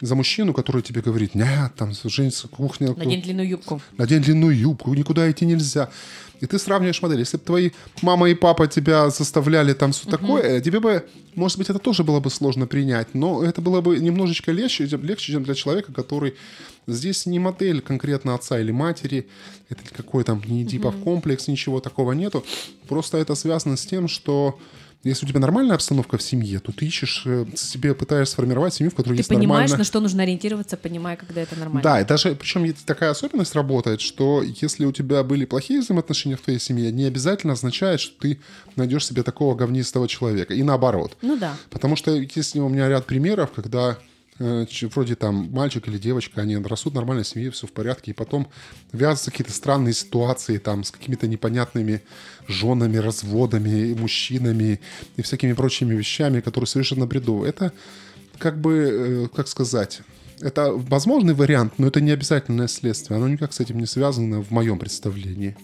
за 0.00 0.14
мужчину, 0.14 0.52
который 0.52 0.82
тебе 0.82 1.00
говорит, 1.00 1.34
нет, 1.34 1.72
там, 1.76 1.92
женится 2.04 2.48
кухня, 2.48 2.94
Надень 2.94 3.22
длинную 3.22 3.48
юбку. 3.48 3.80
надень 3.96 4.20
длинную 4.20 4.56
юбку, 4.56 4.92
никуда 4.94 5.30
идти 5.30 5.46
нельзя. 5.46 5.88
И 6.40 6.46
ты 6.46 6.58
сравниваешь 6.58 7.00
модель. 7.00 7.20
Если 7.20 7.38
бы 7.38 7.44
твои 7.44 7.70
мама 8.02 8.28
и 8.28 8.34
папа 8.34 8.66
тебя 8.66 9.08
заставляли 9.08 9.72
там 9.72 9.92
все 9.92 10.08
такое, 10.08 10.60
тебе 10.60 10.80
бы, 10.80 11.08
может 11.34 11.56
быть, 11.56 11.70
это 11.70 11.78
тоже 11.78 12.04
было 12.04 12.20
бы 12.20 12.30
сложно 12.30 12.66
принять, 12.66 13.14
но 13.14 13.42
это 13.42 13.62
было 13.62 13.80
бы 13.80 13.98
немножечко 13.98 14.52
легче, 14.52 14.84
легче, 14.84 15.32
чем 15.32 15.44
для 15.44 15.54
человека, 15.54 15.94
который 15.94 16.34
здесь 16.86 17.24
не 17.24 17.38
модель 17.38 17.80
конкретно 17.80 18.34
отца 18.34 18.60
или 18.60 18.70
матери, 18.70 19.26
это 19.70 19.82
какой 19.94 20.24
там 20.24 20.42
не 20.46 20.62
Эдипов 20.62 20.94
комплекс, 21.02 21.48
ничего 21.48 21.80
такого 21.80 22.12
нету. 22.12 22.44
Просто 22.86 23.16
это 23.16 23.34
связано 23.34 23.76
с 23.76 23.86
тем, 23.86 24.06
что 24.06 24.58
если 25.08 25.26
у 25.26 25.28
тебя 25.28 25.40
нормальная 25.40 25.74
обстановка 25.74 26.18
в 26.18 26.22
семье, 26.22 26.58
то 26.58 26.72
ты 26.72 26.86
ищешь, 26.86 27.22
э, 27.26 27.46
себе 27.54 27.94
пытаешься 27.94 28.32
сформировать 28.32 28.74
семью, 28.74 28.90
в 28.90 28.94
которой 28.94 29.14
Ты 29.14 29.20
есть 29.20 29.28
понимаешь, 29.28 29.70
нормальная... 29.70 29.78
на 29.78 29.84
что 29.84 30.00
нужно 30.00 30.22
ориентироваться, 30.22 30.76
понимая, 30.76 31.16
когда 31.16 31.40
это 31.42 31.56
нормально. 31.56 31.82
Да, 31.82 32.00
и 32.00 32.04
даже, 32.04 32.34
причем 32.34 32.64
есть 32.64 32.84
такая 32.84 33.10
особенность 33.10 33.54
работает, 33.54 34.00
что 34.00 34.42
если 34.42 34.84
у 34.84 34.92
тебя 34.92 35.22
были 35.22 35.44
плохие 35.44 35.80
взаимоотношения 35.80 36.36
в 36.36 36.40
твоей 36.40 36.58
семье, 36.58 36.90
не 36.92 37.04
обязательно 37.04 37.52
означает, 37.52 38.00
что 38.00 38.18
ты 38.20 38.40
найдешь 38.76 39.06
себе 39.06 39.22
такого 39.22 39.54
говнистого 39.54 40.08
человека. 40.08 40.54
И 40.54 40.62
наоборот. 40.62 41.16
Ну 41.22 41.36
да. 41.36 41.56
Потому 41.70 41.96
что 41.96 42.12
есть 42.14 42.56
у 42.56 42.68
меня 42.68 42.88
ряд 42.88 43.06
примеров, 43.06 43.52
когда 43.52 43.98
вроде 44.38 45.14
там 45.14 45.50
мальчик 45.50 45.88
или 45.88 45.98
девочка, 45.98 46.42
они 46.42 46.56
растут 46.56 46.92
в 46.92 46.96
нормальной 46.96 47.24
семье, 47.24 47.50
все 47.50 47.66
в 47.66 47.72
порядке, 47.72 48.10
и 48.10 48.14
потом 48.14 48.48
вязываются 48.92 49.30
какие-то 49.30 49.52
странные 49.52 49.94
ситуации 49.94 50.58
там 50.58 50.84
с 50.84 50.90
какими-то 50.90 51.26
непонятными 51.26 52.02
женами, 52.46 52.98
разводами, 52.98 53.94
мужчинами 53.94 54.80
и 55.16 55.22
всякими 55.22 55.52
прочими 55.52 55.94
вещами, 55.94 56.40
которые 56.40 56.68
совершенно 56.68 57.06
бредовые. 57.06 57.50
Это 57.50 57.72
как 58.38 58.60
бы, 58.60 58.72
э, 58.72 59.28
как 59.34 59.48
сказать, 59.48 60.02
это 60.40 60.72
возможный 60.72 61.34
вариант, 61.34 61.78
но 61.78 61.86
это 61.86 62.00
не 62.00 62.10
обязательное 62.10 62.68
следствие. 62.68 63.16
Оно 63.16 63.28
никак 63.28 63.52
с 63.52 63.60
этим 63.60 63.78
не 63.78 63.86
связано 63.86 64.42
в 64.42 64.50
моем 64.50 64.78
представлении. 64.78 65.56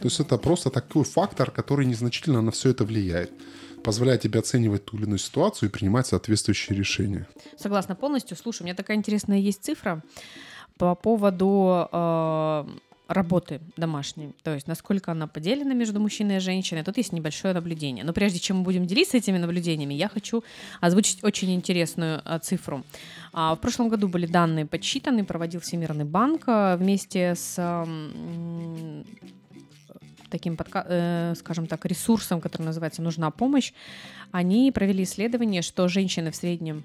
То 0.00 0.06
есть 0.06 0.20
это 0.20 0.38
просто 0.38 0.70
такой 0.70 1.04
фактор, 1.04 1.50
который 1.50 1.86
незначительно 1.86 2.42
на 2.42 2.50
все 2.50 2.70
это 2.70 2.84
влияет. 2.84 3.30
Позволяет 3.84 4.22
тебе 4.22 4.40
оценивать 4.40 4.86
ту 4.86 4.96
или 4.96 5.04
иную 5.04 5.18
ситуацию 5.18 5.68
и 5.68 5.72
принимать 5.72 6.06
соответствующие 6.06 6.76
решения. 6.76 7.28
Согласна 7.58 7.94
полностью. 7.94 8.34
Слушай, 8.36 8.62
у 8.62 8.64
меня 8.64 8.74
такая 8.74 8.96
интересная 8.96 9.38
есть 9.38 9.62
цифра 9.62 10.02
по 10.78 10.94
поводу 10.94 11.88
э, 11.92 12.64
работы 13.08 13.60
домашней. 13.76 14.32
То 14.42 14.54
есть, 14.54 14.66
насколько 14.66 15.12
она 15.12 15.26
поделена 15.26 15.74
между 15.74 16.00
мужчиной 16.00 16.36
и 16.36 16.40
женщиной. 16.40 16.82
Тут 16.82 16.96
есть 16.96 17.12
небольшое 17.12 17.52
наблюдение. 17.52 18.04
Но 18.04 18.12
прежде 18.12 18.38
чем 18.38 18.58
мы 18.58 18.62
будем 18.62 18.86
делиться 18.86 19.18
этими 19.18 19.38
наблюдениями, 19.38 19.94
я 19.94 20.08
хочу 20.08 20.42
озвучить 20.80 21.22
очень 21.22 21.54
интересную 21.54 22.22
э, 22.24 22.38
цифру. 22.42 22.82
А, 23.32 23.54
в 23.54 23.60
прошлом 23.60 23.88
году 23.88 24.08
были 24.08 24.26
данные 24.26 24.64
подсчитаны, 24.64 25.24
проводил 25.24 25.60
Всемирный 25.60 26.04
банк 26.04 26.44
э, 26.46 26.76
вместе 26.76 27.34
с 27.34 27.58
м, 27.58 29.04
таким, 30.34 30.56
подка- 30.56 30.84
э, 30.88 31.34
скажем 31.36 31.66
так, 31.68 31.86
ресурсом, 31.86 32.40
который 32.40 32.64
называется 32.64 33.02
«Нужна 33.02 33.30
помощь», 33.30 33.72
они 34.32 34.72
провели 34.72 35.04
исследование, 35.04 35.62
что 35.62 35.86
женщины 35.86 36.32
в 36.32 36.36
среднем 36.36 36.82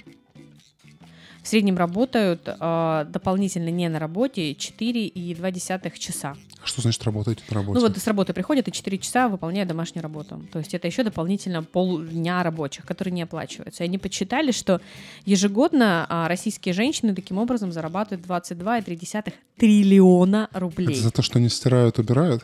в 1.41 1.47
среднем 1.47 1.78
работают 1.78 2.41
э, 2.45 3.06
дополнительно 3.10 3.70
не 3.70 3.89
на 3.89 3.97
работе 3.97 4.52
4,2 4.52 5.97
часа. 5.97 6.36
Что 6.64 6.82
значит 6.82 7.04
работаете 7.06 7.41
на 7.50 7.56
работе? 7.56 7.80
Ну 7.80 7.88
вот 7.88 7.97
с 7.97 8.06
работы 8.08 8.34
приходят 8.34 8.68
и 8.68 8.72
4 8.72 8.97
часа 8.97 9.30
выполняют 9.30 9.70
домашнюю 9.70 10.04
работу. 10.04 10.45
То 10.52 10.60
есть 10.60 10.74
это 10.74 10.88
еще 10.88 11.04
дополнительно 11.04 11.64
полдня 11.64 12.43
рабочих, 12.43 12.86
которые 12.86 13.14
не 13.14 13.22
оплачиваются. 13.22 13.84
И 13.84 13.88
они 13.88 13.97
подсчитали, 13.97 14.52
что 14.52 14.82
ежегодно 15.26 16.06
а, 16.10 16.28
российские 16.28 16.74
женщины 16.74 17.16
таким 17.16 17.38
образом 17.38 17.72
зарабатывают 17.72 18.28
22,3 18.28 19.34
триллиона 19.58 20.50
рублей. 20.52 20.91
Это 20.93 21.04
за 21.04 21.12
то, 21.12 21.22
что 21.22 21.39
они 21.39 21.47
стирают, 21.50 21.97
убирают? 22.00 22.43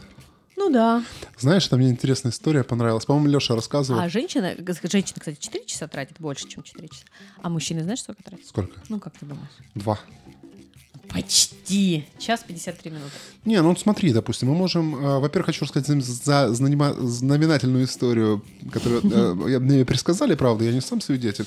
Ну 0.57 0.69
да. 0.69 1.03
Знаешь, 1.37 1.67
там 1.67 1.79
мне 1.79 1.89
интересная 1.89 2.31
история 2.31 2.63
понравилась. 2.63 3.05
По-моему, 3.05 3.27
Леша 3.29 3.55
рассказывал. 3.55 3.99
А 3.99 4.09
женщина, 4.09 4.55
женщина, 4.83 5.19
кстати, 5.19 5.37
4 5.39 5.65
часа 5.65 5.87
тратит 5.87 6.19
больше, 6.19 6.47
чем 6.47 6.63
4 6.63 6.87
часа. 6.87 7.03
А 7.41 7.49
мужчины, 7.49 7.83
знаешь, 7.83 8.01
сколько 8.01 8.23
тратят? 8.23 8.45
Сколько? 8.47 8.79
Ну, 8.89 8.99
как 8.99 9.17
ты 9.17 9.25
думаешь? 9.25 9.49
Два. 9.75 9.99
Почти. 11.09 12.05
Час 12.19 12.43
53 12.47 12.91
минуты. 12.91 13.11
Не, 13.45 13.61
ну 13.61 13.75
смотри, 13.75 14.11
допустим, 14.13 14.49
мы 14.49 14.55
можем... 14.55 14.95
э, 14.95 15.19
во-первых, 15.19 15.47
хочу 15.47 15.65
рассказать 15.65 16.03
за, 16.03 16.47
знанима- 16.51 16.95
знаменательную 16.99 17.85
историю, 17.85 18.43
которую 18.71 19.01
э, 19.03 19.59
мне 19.59 19.85
предсказали, 19.85 20.35
правда, 20.35 20.65
я 20.65 20.71
не 20.71 20.81
сам 20.81 21.01
свидетель. 21.01 21.45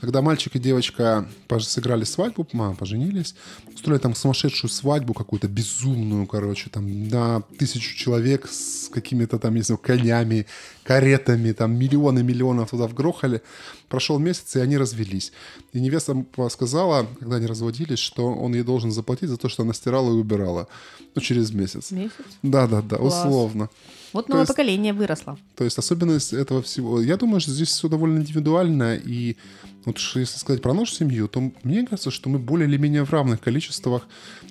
Когда 0.00 0.22
мальчик 0.22 0.56
и 0.56 0.58
девочка 0.58 1.28
сыграли 1.60 2.04
свадьбу, 2.04 2.46
мама 2.52 2.74
поженились, 2.74 3.34
устроили 3.74 4.00
там 4.00 4.14
сумасшедшую 4.14 4.70
свадьбу 4.70 5.14
какую-то, 5.14 5.48
безумную, 5.48 6.26
короче, 6.26 6.70
там 6.70 7.08
на 7.08 7.42
тысячу 7.58 7.96
человек 7.96 8.48
с 8.48 8.88
какими-то 8.88 9.38
там, 9.38 9.54
не 9.54 9.62
знаю, 9.62 9.78
конями, 9.78 10.46
каретами, 10.84 11.52
там 11.52 11.78
миллионы 11.78 12.22
миллионов 12.22 12.70
туда 12.70 12.86
вгрохали. 12.86 13.42
Прошел 13.88 14.18
месяц, 14.18 14.56
и 14.56 14.60
они 14.60 14.78
развелись. 14.78 15.32
И 15.72 15.80
невеста 15.80 16.24
сказала, 16.50 17.06
когда 17.18 17.36
они 17.36 17.46
разводились, 17.46 17.98
что 17.98 18.32
он 18.32 18.54
ей 18.54 18.62
должен 18.62 18.90
заплатить 18.92 19.28
за 19.28 19.36
то, 19.36 19.48
что 19.48 19.62
она 19.62 19.72
стирала 19.72 20.10
и 20.10 20.14
убирала. 20.20 20.66
Ну, 21.14 21.20
через 21.22 21.52
месяц. 21.52 21.90
Месяц. 21.90 22.12
Да-да-да, 22.42 22.96
условно. 22.96 23.68
Вот 24.12 24.26
То 24.26 24.32
новое 24.32 24.42
есть- 24.42 24.48
поколение 24.48 24.92
выросло. 24.92 25.38
То 25.56 25.64
есть 25.64 25.78
особенность 25.78 26.32
этого 26.32 26.62
всего... 26.62 27.00
Я 27.00 27.16
думаю, 27.16 27.40
что 27.40 27.52
здесь 27.52 27.68
все 27.68 27.88
довольно 27.88 28.18
индивидуально, 28.18 28.96
и 28.96 29.36
вот 29.84 29.98
если 29.98 30.38
сказать 30.38 30.62
про 30.62 30.74
нашу 30.74 30.94
семью, 30.94 31.28
то 31.28 31.52
мне 31.62 31.86
кажется, 31.86 32.10
что 32.10 32.28
мы 32.28 32.38
более 32.38 32.68
или 32.68 32.76
менее 32.76 33.04
в 33.04 33.10
равных 33.10 33.40
количествах 33.40 34.06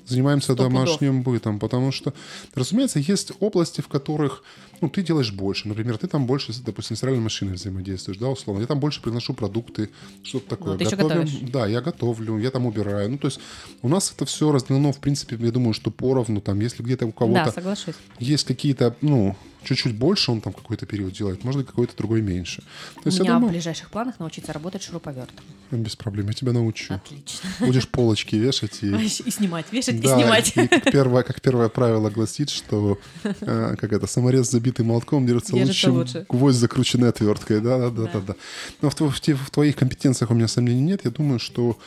занимаемся 0.09 0.53
Сто 0.53 0.55
пудов. 0.55 0.73
домашним 0.73 1.23
бытом, 1.23 1.59
потому 1.59 1.91
что, 1.91 2.13
разумеется, 2.55 2.99
есть 2.99 3.31
области, 3.39 3.81
в 3.81 3.87
которых 3.87 4.43
ну, 4.81 4.87
ты 4.89 5.01
делаешь 5.03 5.33
больше. 5.33 5.67
Например, 5.67 5.97
ты 5.97 6.07
там 6.07 6.25
больше, 6.25 6.53
допустим, 6.65 6.95
с 6.95 6.99
стиральной 6.99 7.21
машиной 7.21 7.55
взаимодействуешь, 7.55 8.17
да, 8.17 8.27
условно. 8.29 8.61
Я 8.61 8.67
там 8.67 8.79
больше 8.79 9.01
приношу 9.01 9.33
продукты, 9.33 9.89
что-то 10.23 10.49
такое. 10.51 10.71
Ну, 10.73 10.77
ты 10.77 10.85
еще 10.85 10.95
Готовим- 10.95 11.25
готовишь. 11.25 11.49
Да, 11.51 11.67
я 11.67 11.81
готовлю, 11.81 12.37
я 12.39 12.49
там 12.49 12.65
убираю. 12.65 13.09
Ну, 13.11 13.17
то 13.17 13.27
есть 13.27 13.39
у 13.81 13.89
нас 13.89 14.13
это 14.15 14.25
все 14.25 14.51
разделено, 14.53 14.93
в 14.93 14.99
принципе, 14.99 15.35
я 15.39 15.51
думаю, 15.51 15.73
что 15.73 15.91
поровну. 15.91 16.39
Там, 16.39 16.61
если 16.61 16.81
где-то 16.81 17.05
у 17.07 17.11
кого-то 17.11 17.45
Да, 17.45 17.51
соглашусь. 17.51 17.95
есть 18.19 18.45
какие-то, 18.45 18.95
ну, 19.01 19.35
чуть-чуть 19.63 19.95
больше 19.95 20.31
он 20.31 20.41
там 20.41 20.53
какой-то 20.53 20.85
период 20.85 21.13
делает, 21.13 21.43
быть, 21.57 21.67
какой-то 21.67 21.95
другой 21.97 22.21
меньше. 22.21 22.61
То 22.95 23.01
У 23.05 23.07
есть 23.07 23.17
я 23.17 23.23
меня 23.23 23.33
в 23.33 23.35
думаю, 23.37 23.51
ближайших 23.53 23.89
планах 23.89 24.19
научиться 24.19 24.53
работать 24.53 24.83
шуруповертом. 24.83 25.43
без 25.71 25.95
проблем, 25.95 26.27
я 26.27 26.33
тебя 26.33 26.51
научу. 26.53 26.93
Отлично. 26.93 27.49
Будешь 27.59 27.87
полочки 27.87 28.35
вешать 28.35 28.79
и... 28.81 28.87
И 29.29 29.31
снимать, 29.31 29.65
вешать 29.71 29.99
Да, 30.01 30.15
и 30.17 30.21
снимать. 30.21 30.53
и 30.55 30.67
как 30.67 30.91
первое, 30.91 31.23
как 31.23 31.41
первое 31.41 31.69
правило 31.69 32.09
гласит, 32.09 32.49
что 32.49 32.99
э, 33.23 33.75
как 33.79 33.93
это, 33.93 34.07
саморез, 34.07 34.49
забитый 34.49 34.85
молотком, 34.85 35.25
держится, 35.25 35.53
Держится 35.53 35.91
лучше, 35.91 36.17
лучше. 36.19 36.25
гвоздь, 36.29 36.57
закрученный 36.57 37.09
отверткой. 37.09 37.61
Да, 37.61 37.77
да, 37.77 37.89
да, 37.89 38.03
да. 38.03 38.11
Да. 38.13 38.19
да. 38.27 38.35
Но 38.81 38.89
в, 38.89 38.95
в 38.95 39.19
в 39.19 39.51
твоих 39.51 39.75
компетенциях 39.75 40.31
у 40.31 40.33
меня 40.33 40.47
сомнений 40.47 40.81
нет. 40.81 41.01
Я 41.05 41.11
думаю, 41.11 41.39
что 41.39 41.77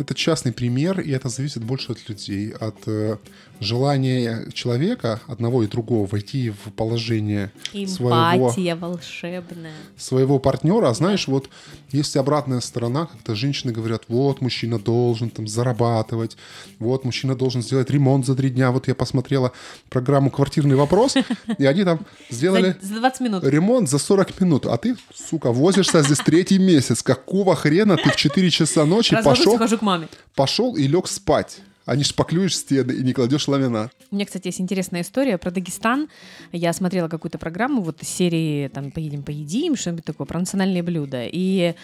это 0.00 0.14
частный 0.14 0.52
пример, 0.52 1.00
и 1.00 1.10
это 1.10 1.28
зависит 1.28 1.64
больше 1.64 1.92
от 1.92 2.08
людей, 2.08 2.50
от 2.50 2.76
э, 2.86 3.16
желания 3.60 4.46
человека, 4.52 5.20
одного 5.26 5.62
и 5.62 5.66
другого, 5.66 6.06
войти 6.06 6.50
в 6.50 6.72
положение 6.72 7.52
своего 7.86 8.48
Эмпатия 8.48 8.74
волшебная. 8.74 9.72
своего 9.96 10.38
партнера, 10.38 10.88
а 10.88 10.94
знаешь, 10.94 11.28
вот 11.28 11.50
есть 11.90 12.16
обратная 12.16 12.60
сторона, 12.60 13.06
когда 13.06 13.34
женщины 13.34 13.72
говорят, 13.72 14.04
вот 14.08 14.40
мужчина 14.40 14.78
должен 14.78 15.30
там 15.30 15.46
зарабатывать, 15.46 16.36
вот 16.78 17.04
мужчина 17.04 17.34
должен 17.34 17.62
сделать 17.62 17.90
ремонт 17.90 18.26
за 18.26 18.34
три 18.34 18.50
дня. 18.50 18.70
Вот 18.70 18.88
я 18.88 18.94
посмотрела 18.94 19.52
программу 19.90 20.30
«Квартирный 20.30 20.76
вопрос», 20.76 21.16
и 21.58 21.66
они 21.66 21.84
там 21.84 22.06
сделали 22.30 22.76
За, 22.80 22.94
за 22.94 23.00
20 23.00 23.20
минут. 23.20 23.44
ремонт 23.44 23.88
за 23.90 23.98
40 23.98 24.40
минут, 24.40 24.66
а 24.66 24.76
ты, 24.76 24.96
сука, 25.14 25.52
возишься 25.52 26.02
здесь 26.02 26.18
третий 26.18 26.58
месяц. 26.58 27.02
Какого 27.02 27.54
хрена 27.54 27.96
ты 27.96 28.10
в 28.10 28.16
4 28.16 28.50
часа 28.50 28.86
ночи 28.86 29.14
пошел, 29.22 29.58
маме. 29.90 30.08
пошел 30.34 30.76
и 30.76 30.86
лег 30.86 31.06
спать, 31.08 31.60
а 31.84 31.96
не 31.96 32.04
шпаклюешь 32.04 32.56
стены 32.56 32.92
и 32.92 33.02
не 33.02 33.12
кладешь 33.12 33.48
ламинат? 33.48 33.92
У 34.10 34.14
меня, 34.14 34.26
кстати, 34.26 34.48
есть 34.48 34.60
интересная 34.60 35.02
история 35.02 35.38
про 35.38 35.50
Дагестан. 35.50 36.08
Я 36.52 36.72
смотрела 36.72 37.08
какую-то 37.08 37.38
программу 37.38 37.82
вот 37.82 38.02
из 38.02 38.08
серии 38.08 38.68
там 38.68 38.90
«Поедем, 38.90 39.22
поедим», 39.22 39.76
что-нибудь 39.76 40.04
такое, 40.04 40.26
про 40.26 40.38
национальные 40.38 40.82
блюда. 40.82 41.24
И 41.24 41.74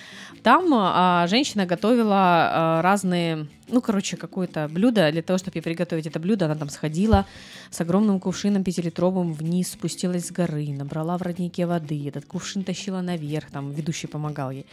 там 0.43 0.71
а, 0.73 1.27
женщина 1.29 1.67
готовила 1.67 2.15
а, 2.15 2.83
разные, 2.83 3.49
ну, 3.69 3.81
короче, 3.81 4.17
какое-то 4.17 4.69
блюдо. 4.69 5.11
Для 5.11 5.23
того, 5.23 5.39
чтобы 5.39 5.59
ей 5.59 5.63
приготовить 5.63 6.07
это 6.07 6.21
блюдо, 6.21 6.47
она 6.47 6.55
там 6.55 6.69
сходила 6.69 7.27
с 7.71 7.81
огромным 7.81 8.21
кувшином 8.21 8.63
пятилитровым 8.63 9.33
вниз, 9.33 9.73
спустилась 9.73 10.27
с 10.27 10.33
горы, 10.33 10.69
набрала 10.69 11.19
в 11.19 11.23
роднике 11.23 11.67
воды, 11.67 12.09
этот 12.09 12.27
кувшин 12.27 12.63
тащила 12.63 13.01
наверх, 13.01 13.51
там 13.51 13.73
ведущий 13.73 14.07
помогал 14.07 14.51
ей. 14.51 14.67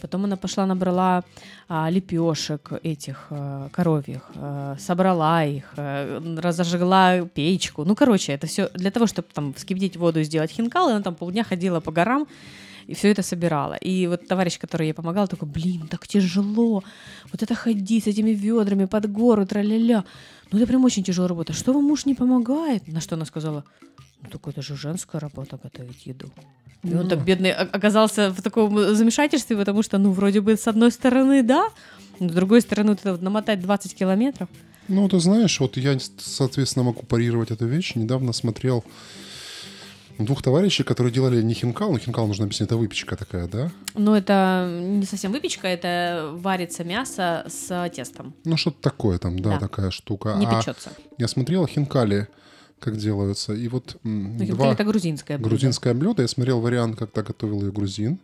Потом 0.00 0.24
она 0.24 0.36
пошла, 0.36 0.66
набрала 0.66 1.24
а, 1.68 1.88
лепешек 1.88 2.72
этих 2.82 3.26
а, 3.30 3.68
коровьих, 3.70 4.22
а, 4.34 4.76
собрала 4.78 5.44
их, 5.44 5.72
а, 5.76 6.20
разожгла 6.36 7.20
печку. 7.22 7.84
Ну, 7.84 7.94
короче, 7.94 8.32
это 8.32 8.46
все 8.46 8.68
для 8.74 8.90
того, 8.90 9.06
чтобы 9.06 9.28
там 9.32 9.54
вскипятить 9.54 9.96
воду 9.96 10.20
и 10.20 10.24
сделать 10.24 10.50
хинкал, 10.50 10.88
она 10.88 11.00
там 11.00 11.14
полдня 11.14 11.44
ходила 11.44 11.80
по 11.80 11.92
горам 11.92 12.26
и 12.86 12.94
все 12.94 13.10
это 13.10 13.22
собирала. 13.22 13.74
И 13.74 14.06
вот 14.06 14.26
товарищ, 14.26 14.58
который 14.58 14.88
ей 14.88 14.92
помогал, 14.94 15.28
такой, 15.28 15.48
блин, 15.48 15.88
так 15.88 16.06
тяжело, 16.06 16.82
вот 17.32 17.42
это 17.42 17.54
ходить 17.54 18.04
с 18.04 18.06
этими 18.06 18.30
ведрами 18.30 18.84
под 18.86 19.10
гору, 19.10 19.46
тра-ля-ля. 19.46 20.04
Ну, 20.52 20.58
это 20.58 20.66
прям 20.66 20.84
очень 20.84 21.02
тяжелая 21.02 21.28
работа. 21.28 21.52
Что 21.52 21.72
вам 21.72 21.84
муж 21.84 22.06
не 22.06 22.14
помогает? 22.14 22.86
На 22.88 23.00
что 23.00 23.14
она 23.16 23.24
сказала, 23.24 23.64
ну, 24.22 24.28
так 24.30 24.46
это 24.48 24.62
же 24.62 24.76
женская 24.76 25.18
работа 25.20 25.58
готовить 25.62 26.06
еду. 26.06 26.30
И 26.82 26.94
он 26.94 27.08
так 27.08 27.24
бедный 27.24 27.52
о- 27.52 27.62
оказался 27.62 28.30
в 28.30 28.42
таком 28.42 28.94
замешательстве, 28.94 29.56
потому 29.56 29.82
что, 29.82 29.98
ну, 29.98 30.12
вроде 30.12 30.40
бы, 30.40 30.56
с 30.56 30.68
одной 30.68 30.90
стороны, 30.92 31.42
да, 31.42 31.68
но 32.20 32.28
с 32.28 32.32
другой 32.32 32.60
стороны, 32.60 32.90
вот 32.90 33.00
это 33.00 33.12
вот 33.12 33.22
намотать 33.22 33.60
20 33.60 33.94
километров. 33.94 34.48
Ну, 34.88 35.08
ты 35.08 35.18
знаешь, 35.18 35.58
вот 35.60 35.78
я, 35.78 35.98
соответственно, 36.18 36.84
могу 36.84 37.02
парировать 37.06 37.50
эту 37.50 37.66
вещь. 37.66 37.94
Недавно 37.94 38.34
смотрел 38.34 38.84
двух 40.18 40.42
товарищей, 40.42 40.82
которые 40.84 41.12
делали 41.12 41.42
не 41.42 41.54
хинкал, 41.54 41.92
но 41.92 41.98
хинкал, 41.98 42.26
нужно 42.26 42.44
объяснить, 42.44 42.68
это 42.68 42.76
выпечка 42.76 43.16
такая, 43.16 43.46
да? 43.48 43.70
Но 43.94 44.16
это 44.16 44.68
не 44.80 45.04
совсем 45.06 45.32
выпечка, 45.32 45.66
это 45.68 46.30
варится 46.34 46.84
мясо 46.84 47.44
с 47.48 47.88
тестом, 47.90 48.34
Ну, 48.44 48.56
что-то 48.56 48.80
такое 48.80 49.18
там, 49.18 49.38
да, 49.38 49.50
Да. 49.52 49.58
такая 49.60 49.90
штука. 49.90 50.34
не 50.38 50.46
а 50.46 50.60
печется. 50.60 50.90
я 51.18 51.28
смотрел 51.28 51.66
хинкали, 51.66 52.28
как 52.78 52.96
делаются, 52.96 53.54
и 53.54 53.66
вот 53.68 53.96
Ну, 54.02 54.44
два 54.46 54.72
Это 54.72 54.84
грузинское 54.84 55.38
блюдо. 55.38 55.50
грузинское 55.50 55.94
блюдо. 55.94 56.22
Я 56.22 56.28
смотрел 56.28 56.60
вариант, 56.60 56.98
когда 56.98 57.22
готовил 57.22 57.62
ее 57.62 57.72
грузин, 57.72 58.18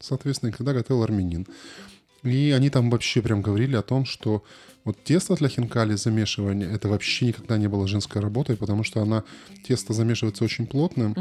соответственно, 0.00 0.50
и 0.50 0.52
когда 0.52 0.72
готовил 0.72 1.02
армянин. 1.02 1.46
И 2.22 2.52
они 2.56 2.70
там 2.70 2.90
вообще 2.90 3.20
прям 3.22 3.42
говорили 3.42 3.76
о 3.76 3.82
том, 3.82 4.06
что 4.06 4.44
вот 4.84 5.02
тесто 5.02 5.34
для 5.34 5.48
хинкали 5.48 5.94
замешивание, 5.94 6.70
это 6.70 6.88
вообще 6.88 7.26
никогда 7.26 7.56
не 7.56 7.68
было 7.68 7.88
женской 7.88 8.20
работой, 8.20 8.56
потому 8.56 8.84
что 8.84 9.00
она, 9.00 9.24
тесто 9.66 9.92
замешивается 9.94 10.44
очень 10.44 10.66
плотным, 10.66 11.16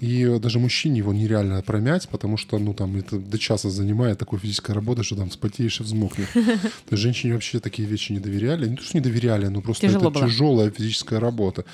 и 0.00 0.38
даже 0.40 0.58
мужчине 0.58 0.98
его 0.98 1.12
нереально 1.12 1.62
промять, 1.62 2.08
потому 2.08 2.36
что, 2.36 2.58
ну, 2.58 2.72
там, 2.74 2.96
это 2.96 3.18
до 3.18 3.38
часа 3.38 3.70
занимает 3.70 4.18
такой 4.18 4.38
физической 4.38 4.72
работы, 4.72 5.02
что 5.02 5.16
там 5.16 5.28
вспотеешь 5.28 5.80
и 5.80 5.82
взмокнешь. 5.82 6.28
То 6.34 6.92
есть 6.92 7.02
женщине 7.02 7.34
вообще 7.34 7.60
такие 7.60 7.86
вещи 7.86 8.12
не 8.12 8.20
доверяли. 8.20 8.68
Не 8.68 8.76
то, 8.76 8.82
что 8.82 8.96
не 8.96 9.02
доверяли, 9.02 9.46
но 9.46 9.60
просто 9.60 9.86
Тяжело 9.86 10.10
это 10.10 10.20
было. 10.20 10.28
тяжелая 10.28 10.70
физическая 10.70 11.20
работа. 11.20 11.64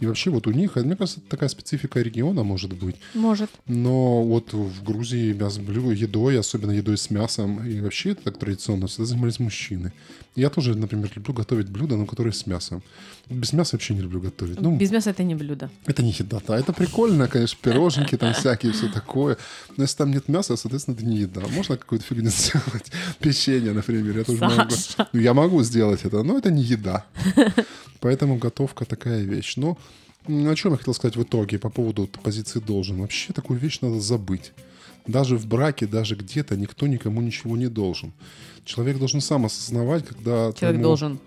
И 0.00 0.06
вообще 0.06 0.30
вот 0.30 0.46
у 0.46 0.52
них, 0.52 0.76
мне 0.76 0.96
кажется, 0.96 1.20
такая 1.28 1.48
специфика 1.48 2.00
региона 2.00 2.44
может 2.44 2.72
быть. 2.72 2.96
Может. 3.14 3.50
Но 3.66 4.22
вот 4.22 4.52
в 4.52 4.84
Грузии 4.84 5.32
мясо, 5.32 5.60
едой, 5.60 6.38
особенно 6.38 6.70
едой 6.70 6.96
с 6.96 7.10
мясом, 7.10 7.64
и 7.66 7.80
вообще 7.80 8.10
это 8.10 8.24
так 8.24 8.38
традиционно, 8.38 8.86
всегда 8.86 9.06
занимались 9.06 9.40
мужчины. 9.40 9.92
Я 10.38 10.50
тоже, 10.50 10.76
например, 10.76 11.10
люблю 11.16 11.34
готовить 11.34 11.68
блюда, 11.68 11.96
но 11.96 12.06
которые 12.06 12.32
с 12.32 12.46
мясом. 12.46 12.80
Без 13.28 13.52
мяса 13.52 13.74
вообще 13.74 13.94
не 13.94 14.02
люблю 14.02 14.20
готовить. 14.20 14.60
Ну, 14.60 14.76
Без 14.76 14.92
мяса 14.92 15.10
это 15.10 15.24
не 15.24 15.34
блюдо. 15.34 15.68
это 15.84 16.02
не 16.04 16.12
еда, 16.12 16.40
да. 16.46 16.56
Это 16.56 16.72
прикольно, 16.72 17.26
конечно, 17.26 17.58
пироженки 17.60 18.16
там 18.16 18.32
всякие, 18.34 18.70
все 18.70 18.88
такое. 18.88 19.36
Но 19.76 19.82
если 19.82 19.96
там 19.96 20.12
нет 20.12 20.28
мяса, 20.28 20.56
соответственно, 20.56 20.94
это 20.94 21.04
не 21.04 21.18
еда. 21.18 21.40
Можно 21.50 21.76
какую-то 21.76 22.04
фигню 22.04 22.30
сделать. 22.36 22.92
Печенье, 23.18 23.72
например, 23.72 24.18
я 24.18 24.24
тоже 24.24 24.38
могу. 24.40 24.74
Ну, 25.12 25.20
я 25.20 25.34
могу 25.34 25.62
сделать 25.64 26.04
это, 26.04 26.22
но 26.22 26.38
это 26.38 26.52
не 26.52 26.62
еда. 26.62 27.04
Поэтому 27.98 28.36
готовка 28.38 28.84
такая 28.84 29.22
вещь. 29.22 29.56
Но 29.56 29.76
о 30.28 30.54
чем 30.54 30.70
я 30.72 30.78
хотел 30.78 30.94
сказать 30.94 31.16
в 31.16 31.22
итоге 31.24 31.58
по 31.58 31.68
поводу 31.68 32.08
позиции 32.22 32.60
должен. 32.60 33.00
Вообще 33.00 33.32
такую 33.32 33.58
вещь 33.58 33.80
надо 33.80 33.98
забыть. 33.98 34.52
Даже 35.08 35.38
в 35.38 35.46
браке, 35.46 35.86
даже 35.86 36.14
где-то 36.14 36.56
никто 36.56 36.86
никому 36.86 37.22
ничего 37.22 37.56
не 37.56 37.68
должен. 37.68 38.12
Человек 38.64 38.98
должен 38.98 39.20
сам 39.22 39.46
осознавать, 39.46 40.06
когда... 40.06 40.52
Человек 40.52 40.54
твоему- 40.58 40.82
должен. 40.82 41.18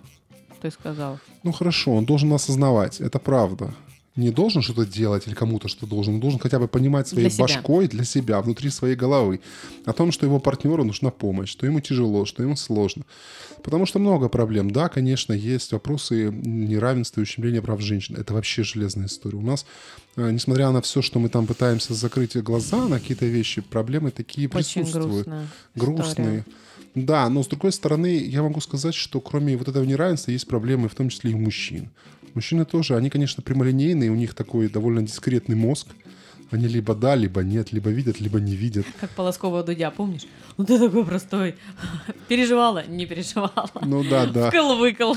Ты 0.62 0.70
сказал. 0.70 1.20
ну 1.44 1.52
хорошо, 1.52 1.96
он 1.96 2.06
должен 2.06 2.32
осознавать, 2.32 3.02
это 3.02 3.18
правда. 3.18 3.74
Не 4.18 4.30
должен 4.30 4.62
что-то 4.62 4.86
делать 4.86 5.26
или 5.28 5.34
кому-то 5.34 5.70
что 5.70 5.88
должен, 5.88 6.16
он 6.16 6.20
должен 6.20 6.40
хотя 6.40 6.60
бы 6.60 6.68
понимать 6.68 7.08
своей 7.08 7.30
Для 7.30 7.30
себя. 7.30 7.44
башкой 7.44 7.88
для 7.88 8.04
себя, 8.04 8.42
внутри 8.42 8.70
своей 8.70 8.96
головы, 8.96 9.40
о 9.86 9.94
том, 9.94 10.12
что 10.12 10.26
его 10.26 10.40
партнеру 10.40 10.84
нужна 10.84 11.12
помощь, 11.12 11.50
что 11.50 11.66
ему 11.66 11.80
тяжело, 11.80 12.26
что 12.26 12.44
ему 12.44 12.58
сложно. 12.58 13.06
Потому 13.64 13.86
что 13.86 14.00
много 14.00 14.28
проблем. 14.28 14.72
Да, 14.72 14.90
конечно, 14.90 15.32
есть 15.32 15.72
вопросы 15.72 16.30
неравенства 16.32 17.22
и 17.22 17.24
ущемления 17.24 17.62
прав 17.62 17.80
женщин. 17.80 18.16
Это 18.18 18.34
вообще 18.34 18.64
железная 18.64 19.06
история. 19.06 19.38
У 19.38 19.42
нас, 19.42 19.66
э, 20.18 20.30
несмотря 20.30 20.72
на 20.72 20.82
все, 20.82 21.02
что 21.02 21.20
мы 21.20 21.30
там 21.30 21.48
пытаемся 21.48 21.94
закрыть 21.94 22.36
глаза 22.36 22.88
на 22.90 23.00
какие-то 23.00 23.26
вещи, 23.26 23.62
проблемы 23.62 24.12
такие 24.12 24.50
Очень 24.50 24.84
присутствуют 24.84 25.30
грустные. 25.76 26.44
Да, 26.96 27.30
но 27.30 27.44
с 27.44 27.48
другой 27.48 27.72
стороны, 27.72 28.18
я 28.18 28.44
могу 28.44 28.60
сказать, 28.60 28.94
что 28.94 29.22
кроме 29.22 29.56
вот 29.56 29.70
этого 29.70 29.86
неравенства 29.86 30.32
есть 30.32 30.48
проблемы, 30.48 30.90
в 30.90 30.96
том 30.96 31.08
числе 31.08 31.32
и 31.32 31.34
у 31.34 31.38
мужчин. 31.38 31.90
Мужчины 32.34 32.66
тоже, 32.66 32.96
они, 32.96 33.10
конечно, 33.10 33.44
прямолинейные, 33.44 34.12
у 34.12 34.16
них 34.16 34.34
такой 34.34 34.70
довольно 34.70 35.02
дискретный 35.02 35.56
мозг. 35.56 35.88
Они 36.52 36.68
либо 36.68 36.94
да, 36.96 37.16
либо 37.16 37.44
нет, 37.44 37.72
либо 37.72 37.90
видят, 37.90 38.20
либо 38.20 38.40
не 38.40 38.56
видят. 38.56 38.86
Как 39.00 39.10
Полоскова 39.12 39.64
Дудя, 39.64 39.90
помнишь? 39.90 40.28
Ну 40.58 40.66
ты 40.66 40.78
такой 40.78 41.06
простой. 41.06 41.56
Переживала? 42.28 42.86
Не 42.88 43.06
переживала. 43.06 43.70
Ну 43.82 44.04
да, 44.04 44.26
да. 44.26 44.50
Вкл-выкл. 44.50 45.16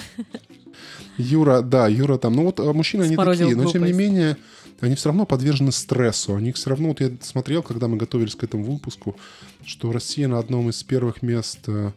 Юра, 1.19 1.61
да, 1.61 1.89
Юра 1.89 2.19
там. 2.19 2.35
Ну 2.35 2.45
вот 2.45 2.61
а 2.61 2.73
мужчины, 2.73 3.03
они 3.03 3.15
Сморозил 3.15 3.49
такие, 3.49 3.63
но 3.63 3.71
тем 3.71 3.83
не 3.83 3.93
глупость. 3.93 3.99
менее, 3.99 4.37
они 4.81 4.95
все 4.95 5.09
равно 5.09 5.27
подвержены 5.27 5.73
стрессу. 5.73 6.37
Они 6.37 6.53
все 6.53 6.71
равно, 6.71 6.89
вот 6.89 7.01
я 7.01 7.11
смотрел, 7.21 7.63
когда 7.63 7.89
мы 7.89 7.97
готовились 7.97 8.35
к 8.37 8.45
этому 8.45 8.65
выпуску, 8.65 9.17
что 9.65 9.93
Россия 9.93 10.29
на 10.29 10.39
одном 10.39 10.71
из 10.71 10.83
первых 10.83 11.23
мест 11.23 11.61
э, 11.67 11.93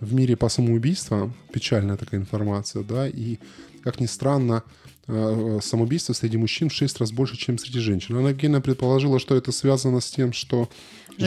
в 0.00 0.14
мире 0.14 0.36
по 0.36 0.48
самоубийствам. 0.48 1.34
Печальная 1.52 1.96
такая 1.96 2.20
информация, 2.20 2.82
да, 2.82 3.08
и, 3.08 3.38
как 3.82 4.00
ни 4.00 4.06
странно, 4.06 4.62
э, 5.06 5.58
самоубийство 5.62 6.12
среди 6.12 6.36
мужчин 6.36 6.68
в 6.68 6.74
6 6.74 6.98
раз 6.98 7.12
больше, 7.12 7.36
чем 7.36 7.58
среди 7.58 7.80
женщин. 7.80 8.16
Она 8.16 8.30
Евгения 8.30 8.60
предположила, 8.60 9.18
что 9.18 9.36
это 9.36 9.52
связано 9.52 10.00
с 10.00 10.10
тем, 10.10 10.32
что 10.32 10.68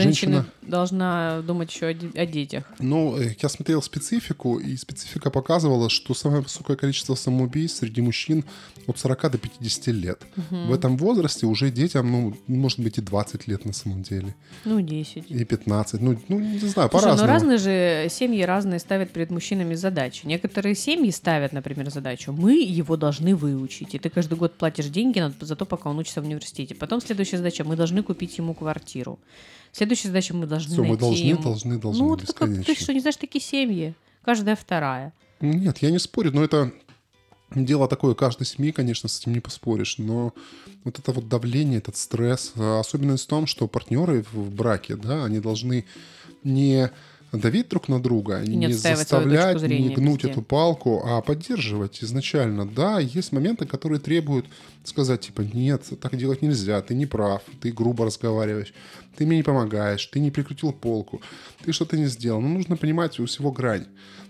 Женщина, 0.02 0.46
должна 0.62 1.42
думать 1.42 1.72
еще 1.72 1.86
о, 1.86 2.20
о 2.22 2.26
детях. 2.26 2.64
Ну, 2.78 3.16
э, 3.18 3.34
я 3.40 3.48
смотрел 3.48 3.82
специфику, 3.82 4.58
и 4.58 4.76
специфика 4.76 5.30
показывала, 5.30 5.88
что 5.88 6.14
самое 6.14 6.42
высокое 6.42 6.76
количество 6.76 7.14
самоубийств 7.14 7.78
среди 7.80 8.00
мужчин 8.00 8.44
от 8.86 8.98
40 8.98 9.30
до 9.30 9.38
50 9.38 9.86
лет. 9.88 10.22
В 10.50 10.72
этом 10.72 10.96
возрасте 10.96 11.46
уже 11.46 11.70
детям, 11.70 12.10
ну, 12.10 12.36
может 12.46 12.80
быть, 12.80 12.98
и 12.98 13.00
20 13.00 13.48
лет 13.48 13.64
на 13.64 13.72
самом 13.72 14.02
деле, 14.02 14.34
Ну, 14.64 14.80
10. 14.80 15.30
и 15.30 15.44
15. 15.44 16.00
Ну, 16.00 16.20
ну 16.28 16.38
не 16.38 16.58
знаю, 16.58 16.88
Слушай, 16.90 16.90
по-разному. 16.90 17.20
ну 17.20 17.26
разные 17.26 17.58
же 17.58 18.08
семьи 18.10 18.42
разные 18.42 18.78
ставят 18.78 19.10
перед 19.10 19.30
мужчинами 19.30 19.74
задачи. 19.74 20.26
Некоторые 20.26 20.74
семьи 20.74 21.10
ставят, 21.10 21.52
например, 21.52 21.90
задачу, 21.90 22.32
мы 22.32 22.54
его 22.62 22.96
должны 22.96 23.34
выучить, 23.34 23.94
и 23.94 23.98
ты 23.98 24.10
каждый 24.10 24.38
год 24.38 24.54
платишь 24.54 24.86
деньги 24.86 25.22
за 25.40 25.56
то, 25.56 25.64
пока 25.64 25.90
он 25.90 25.98
учится 25.98 26.20
в 26.20 26.24
университете. 26.24 26.74
Потом 26.74 27.00
следующая 27.00 27.38
задача, 27.38 27.64
мы 27.64 27.76
должны 27.76 28.02
купить 28.02 28.38
ему 28.38 28.54
квартиру. 28.54 29.18
Следующая 29.74 30.08
задача, 30.08 30.34
мы 30.34 30.46
должны 30.46 30.76
мы 30.76 30.82
найти 30.84 31.00
должны, 31.00 31.24
ему- 31.24 31.42
должны, 31.42 31.78
должны, 31.78 32.04
Ну, 32.04 32.16
ты, 32.16 32.26
как- 32.32 32.64
ты 32.64 32.74
что, 32.76 32.94
не 32.94 33.00
знаешь 33.00 33.16
такие 33.16 33.42
семьи? 33.42 33.94
Каждая 34.24 34.54
вторая. 34.54 35.12
Нет, 35.40 35.78
я 35.78 35.90
не 35.90 35.98
спорю, 35.98 36.30
но 36.32 36.44
это 36.44 36.72
дело 37.54 37.88
такое, 37.88 38.14
каждой 38.14 38.46
семьи, 38.46 38.70
конечно, 38.70 39.08
с 39.08 39.18
этим 39.20 39.32
не 39.34 39.40
поспоришь, 39.40 39.98
но 39.98 40.32
вот 40.84 40.98
это 41.00 41.10
вот 41.12 41.28
давление, 41.28 41.78
этот 41.78 41.96
стресс, 41.96 42.52
особенность 42.56 43.24
в 43.24 43.28
том, 43.28 43.46
что 43.48 43.66
партнеры 43.66 44.24
в 44.32 44.50
браке, 44.54 44.94
да, 44.96 45.24
они 45.24 45.40
должны 45.40 45.84
не 46.44 46.90
давить 47.38 47.68
друг 47.68 47.88
на 47.88 48.00
друга, 48.00 48.42
И 48.42 48.54
не 48.54 48.72
заставлять, 48.72 49.58
зрения 49.58 49.88
не 49.88 49.94
гнуть 49.94 50.22
везде. 50.22 50.32
эту 50.32 50.42
палку, 50.42 51.02
а 51.04 51.20
поддерживать 51.20 52.02
изначально. 52.02 52.66
Да, 52.66 52.98
есть 53.00 53.32
моменты, 53.32 53.66
которые 53.66 54.00
требуют 54.00 54.46
сказать, 54.84 55.20
типа, 55.22 55.42
нет, 55.42 55.82
так 56.00 56.16
делать 56.16 56.42
нельзя, 56.42 56.80
ты 56.82 56.94
не 56.94 57.06
прав, 57.06 57.42
ты 57.60 57.72
грубо 57.72 58.06
разговариваешь, 58.06 58.72
ты 59.16 59.26
мне 59.26 59.38
не 59.38 59.42
помогаешь, 59.42 60.04
ты 60.06 60.20
не 60.20 60.30
прикрутил 60.30 60.72
полку, 60.72 61.20
ты 61.64 61.72
что-то 61.72 61.96
не 61.96 62.06
сделал. 62.06 62.40
Но 62.40 62.48
нужно 62.48 62.76
понимать 62.76 63.18
у 63.18 63.26
всего 63.26 63.50
грань. 63.50 63.86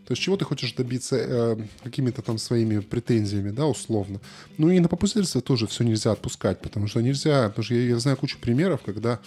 То 0.06 0.12
есть 0.12 0.22
чего 0.22 0.36
ты 0.36 0.44
хочешь 0.44 0.74
добиться 0.74 1.16
э, 1.16 1.56
какими-то 1.82 2.20
там 2.20 2.36
своими 2.36 2.80
претензиями, 2.80 3.50
да, 3.50 3.66
условно. 3.66 4.20
Ну 4.58 4.68
и 4.68 4.78
на 4.78 4.88
попустительство 4.88 5.40
тоже 5.40 5.66
все 5.66 5.82
нельзя 5.82 6.12
отпускать, 6.12 6.60
потому 6.60 6.88
что 6.88 7.00
нельзя, 7.00 7.48
потому 7.48 7.64
что 7.64 7.74
я, 7.74 7.88
я 7.88 7.98
знаю 7.98 8.18
кучу 8.18 8.38
примеров, 8.38 8.82
когда 8.84 9.18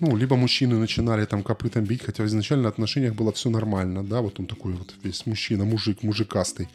ну, 0.00 0.16
либо 0.16 0.36
мужчины 0.36 0.76
начинали 0.76 1.24
там 1.24 1.42
копытом 1.42 1.84
бить, 1.84 2.02
хотя 2.04 2.24
изначально 2.24 2.64
в 2.64 2.72
отношениях 2.72 3.14
было 3.14 3.32
все 3.32 3.50
нормально, 3.50 4.02
да, 4.04 4.20
вот 4.20 4.40
он 4.40 4.46
такой 4.46 4.72
вот 4.72 4.94
весь 5.02 5.26
мужчина, 5.26 5.64
мужик, 5.64 6.02
мужикастый. 6.02 6.68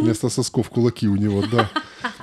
Вместо 0.00 0.28
сосков 0.28 0.68
кулаки 0.70 1.08
у 1.08 1.16
него, 1.16 1.44
да. 1.46 1.70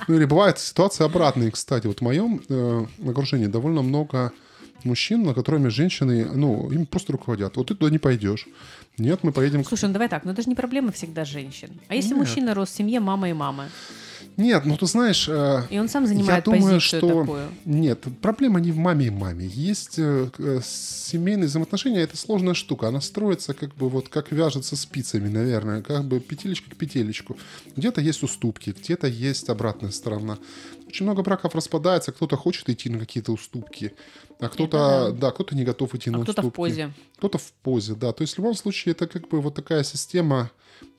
Ну 0.08 0.16
или 0.16 0.24
бывают 0.24 0.58
ситуации 0.58 1.04
обратные, 1.04 1.50
кстати. 1.50 1.86
Вот 1.86 2.00
в 2.00 2.02
моем 2.02 2.42
э, 2.48 2.86
окружении 3.06 3.46
довольно 3.46 3.82
много 3.82 4.32
мужчин, 4.84 5.22
на 5.22 5.34
которыми 5.34 5.68
женщины, 5.68 6.26
ну, 6.34 6.70
им 6.70 6.86
просто 6.86 7.12
руководят. 7.12 7.56
Вот 7.56 7.68
ты 7.68 7.74
туда 7.74 7.90
не 7.90 7.98
пойдешь. 7.98 8.46
Нет, 8.98 9.20
мы 9.22 9.32
поедем... 9.32 9.64
Слушай, 9.64 9.86
ну 9.86 9.92
давай 9.92 10.08
так, 10.08 10.24
но 10.24 10.32
это 10.32 10.42
же 10.42 10.48
не 10.48 10.54
проблема 10.54 10.92
всегда 10.92 11.24
женщин. 11.24 11.70
А 11.88 11.94
если 11.94 12.10
Нет. 12.10 12.18
мужчина 12.18 12.54
рос 12.54 12.68
в 12.68 12.76
семье 12.76 13.00
мамы 13.00 13.30
и 13.30 13.32
мамы, 13.32 13.68
Нет, 14.36 14.64
ну 14.64 14.76
ты 14.76 14.86
знаешь... 14.86 15.28
э, 15.28 15.62
и 15.70 15.78
он 15.78 15.88
сам 15.88 16.06
занимает 16.06 16.46
я 16.46 16.52
думаю, 16.52 16.74
позицию 16.74 17.00
что... 17.00 17.20
такую? 17.20 17.48
Нет, 17.64 18.04
проблема 18.20 18.60
не 18.60 18.72
в 18.72 18.76
маме 18.76 19.06
и 19.06 19.10
маме. 19.10 19.46
Есть 19.46 19.98
э, 19.98 20.28
э, 20.38 20.60
семейные 20.64 21.46
взаимоотношения, 21.46 22.00
это 22.00 22.16
сложная 22.16 22.54
штука. 22.54 22.88
Она 22.88 23.00
строится 23.00 23.54
как 23.54 23.74
бы 23.74 23.88
вот 23.88 24.08
как 24.08 24.32
вяжется 24.32 24.76
спицами, 24.76 25.28
наверное, 25.28 25.82
как 25.82 26.04
бы 26.04 26.20
петелечка 26.20 26.70
к 26.70 26.76
петелечку. 26.76 27.36
Где-то 27.76 28.00
есть 28.00 28.22
уступки, 28.22 28.70
где-то 28.70 29.06
есть 29.06 29.48
обратная 29.48 29.90
сторона. 29.90 30.38
Очень 30.88 31.06
много 31.06 31.22
браков 31.22 31.54
распадается, 31.54 32.12
кто-то 32.12 32.36
хочет 32.36 32.68
идти 32.68 32.88
на 32.88 32.98
какие-то 32.98 33.32
уступки, 33.32 33.94
а 34.38 34.48
кто-то, 34.48 35.12
да. 35.12 35.30
кто-то 35.32 35.56
не 35.56 35.64
готов 35.64 35.94
идти 35.94 36.10
А 36.10 36.12
на 36.12 36.22
кто-то 36.22 36.40
уступки. 36.40 36.54
в 36.54 36.56
позе. 36.56 36.92
Кто-то 37.18 37.38
в 37.38 37.52
позе, 37.62 37.94
да. 37.94 38.12
То 38.12 38.22
есть 38.22 38.34
в 38.34 38.38
любом 38.38 38.54
случае 38.54 38.92
это 38.92 39.06
как 39.06 39.28
бы 39.28 39.40
вот 39.40 39.54
такая 39.54 39.82
система, 39.82 40.50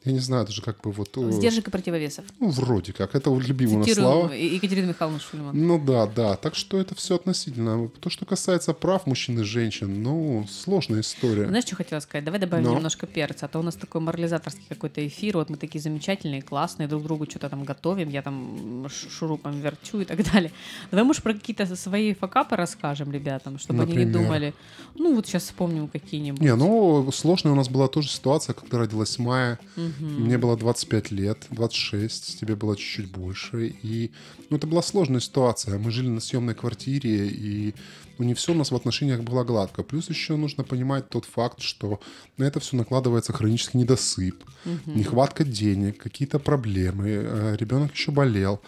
я 0.04 0.12
не 0.12 0.20
знаю, 0.20 0.46
даже 0.46 0.62
как 0.62 0.82
бы 0.82 0.92
вот... 0.92 1.18
э, 1.18 1.32
Сдержек 1.32 1.68
и 1.68 1.72
противовесов. 1.72 2.26
Ну, 2.40 2.50
вроде 2.50 2.94
как. 2.94 3.16
Это 3.16 3.32
нас 3.32 3.88
Цитирую 3.88 4.12
слова. 4.12 4.34
Е- 4.34 4.54
Екатерину 4.56 4.90
Михайловну 4.90 5.20
Шульман. 5.20 5.68
Ну 5.68 5.84
да, 5.84 6.06
да. 6.06 6.36
Так 6.36 6.54
что 6.54 6.78
это 6.78 6.94
все 6.94 7.16
относительно. 7.16 7.90
То, 7.90 8.12
что 8.12 8.24
касается 8.26 8.74
прав 8.74 9.08
мужчин 9.08 9.40
и 9.40 9.44
женщин, 9.44 10.04
ну, 10.04 10.46
сложная 10.48 11.02
история. 11.02 11.48
Знаешь, 11.48 11.66
что 11.66 11.76
хотела 11.76 12.00
сказать? 12.02 12.24
Давай 12.24 12.40
добавим 12.40 12.66
Но. 12.66 12.76
немножко 12.76 13.08
перца. 13.08 13.48
А 13.48 13.50
то 13.50 13.58
у 13.58 13.64
нас 13.64 13.74
такой 13.76 14.00
морализаторский 14.00 14.66
какой-то 14.70 15.06
эфир. 15.08 15.38
Вот 15.38 15.50
мы 15.50 15.58
такие 15.58 15.82
замечательные, 15.82 16.44
классные, 16.44 16.88
друг 16.88 17.02
другу 17.02 17.26
что-то 17.28 17.50
там 17.50 17.64
готовим. 17.64 18.10
Я 18.10 18.22
там 18.22 18.86
шурупом 18.90 19.60
верчу 19.60 20.02
и 20.02 20.06
так 20.06 20.24
далее. 20.32 20.52
Давай, 20.92 21.04
может, 21.04 21.24
про 21.24 21.34
какие-то 21.34 21.66
свои 21.76 22.14
факапы 22.14 22.56
расскажем 22.56 23.12
ребятам, 23.12 23.58
чтобы 23.58 23.82
они 23.82 23.94
не 23.94 24.06
Например? 24.06 24.22
думали. 24.24 24.54
Ну, 24.94 25.16
вот 25.16 25.26
сейчас 25.26 25.46
вспомним 25.46 25.88
какие-нибудь. 25.88 26.42
Не, 26.42 26.56
ну, 26.56 27.12
сложная 27.12 27.54
у 27.54 27.56
нас 27.56 27.70
была 27.70 27.88
тоже 27.88 28.08
ситуация, 28.10 28.54
когда 28.54 28.78
родилась 28.78 29.18
Майя. 29.18 29.58
Мне 29.76 30.38
было 30.38 30.58
25 30.58 31.12
лет, 31.12 31.48
26, 31.52 32.40
тебе 32.40 32.56
было 32.56 32.76
чуть-чуть 32.76 33.12
больше. 33.12 33.76
И, 33.84 34.12
ну, 34.50 34.58
это 34.58 34.68
была 34.68 34.82
сложная 34.82 35.20
ситуация. 35.20 35.78
Мы 35.78 35.92
жили 35.92 36.08
на 36.08 36.20
съемной 36.20 36.56
квартире, 36.56 37.28
и 37.28 37.74
ну, 38.18 38.26
не 38.26 38.34
все 38.34 38.54
у 38.54 38.56
нас 38.56 38.72
в 38.72 38.76
отношениях 38.76 39.22
было 39.22 39.44
гладко. 39.44 39.84
Плюс 39.84 40.10
еще 40.10 40.36
нужно 40.36 40.64
понимать 40.64 41.10
тот 41.10 41.26
факт, 41.26 41.62
что 41.62 42.00
на 42.38 42.46
это 42.46 42.60
все 42.60 42.78
накладывается 42.78 43.34
хронический 43.34 43.78
недосып, 43.78 44.44
нехватка 44.86 45.44
денег, 45.44 45.98
какие-то 45.98 46.40
проблемы, 46.40 47.10
э, 47.10 47.56
ребенок 47.60 47.94
еще 47.94 48.12
болел. 48.12 48.62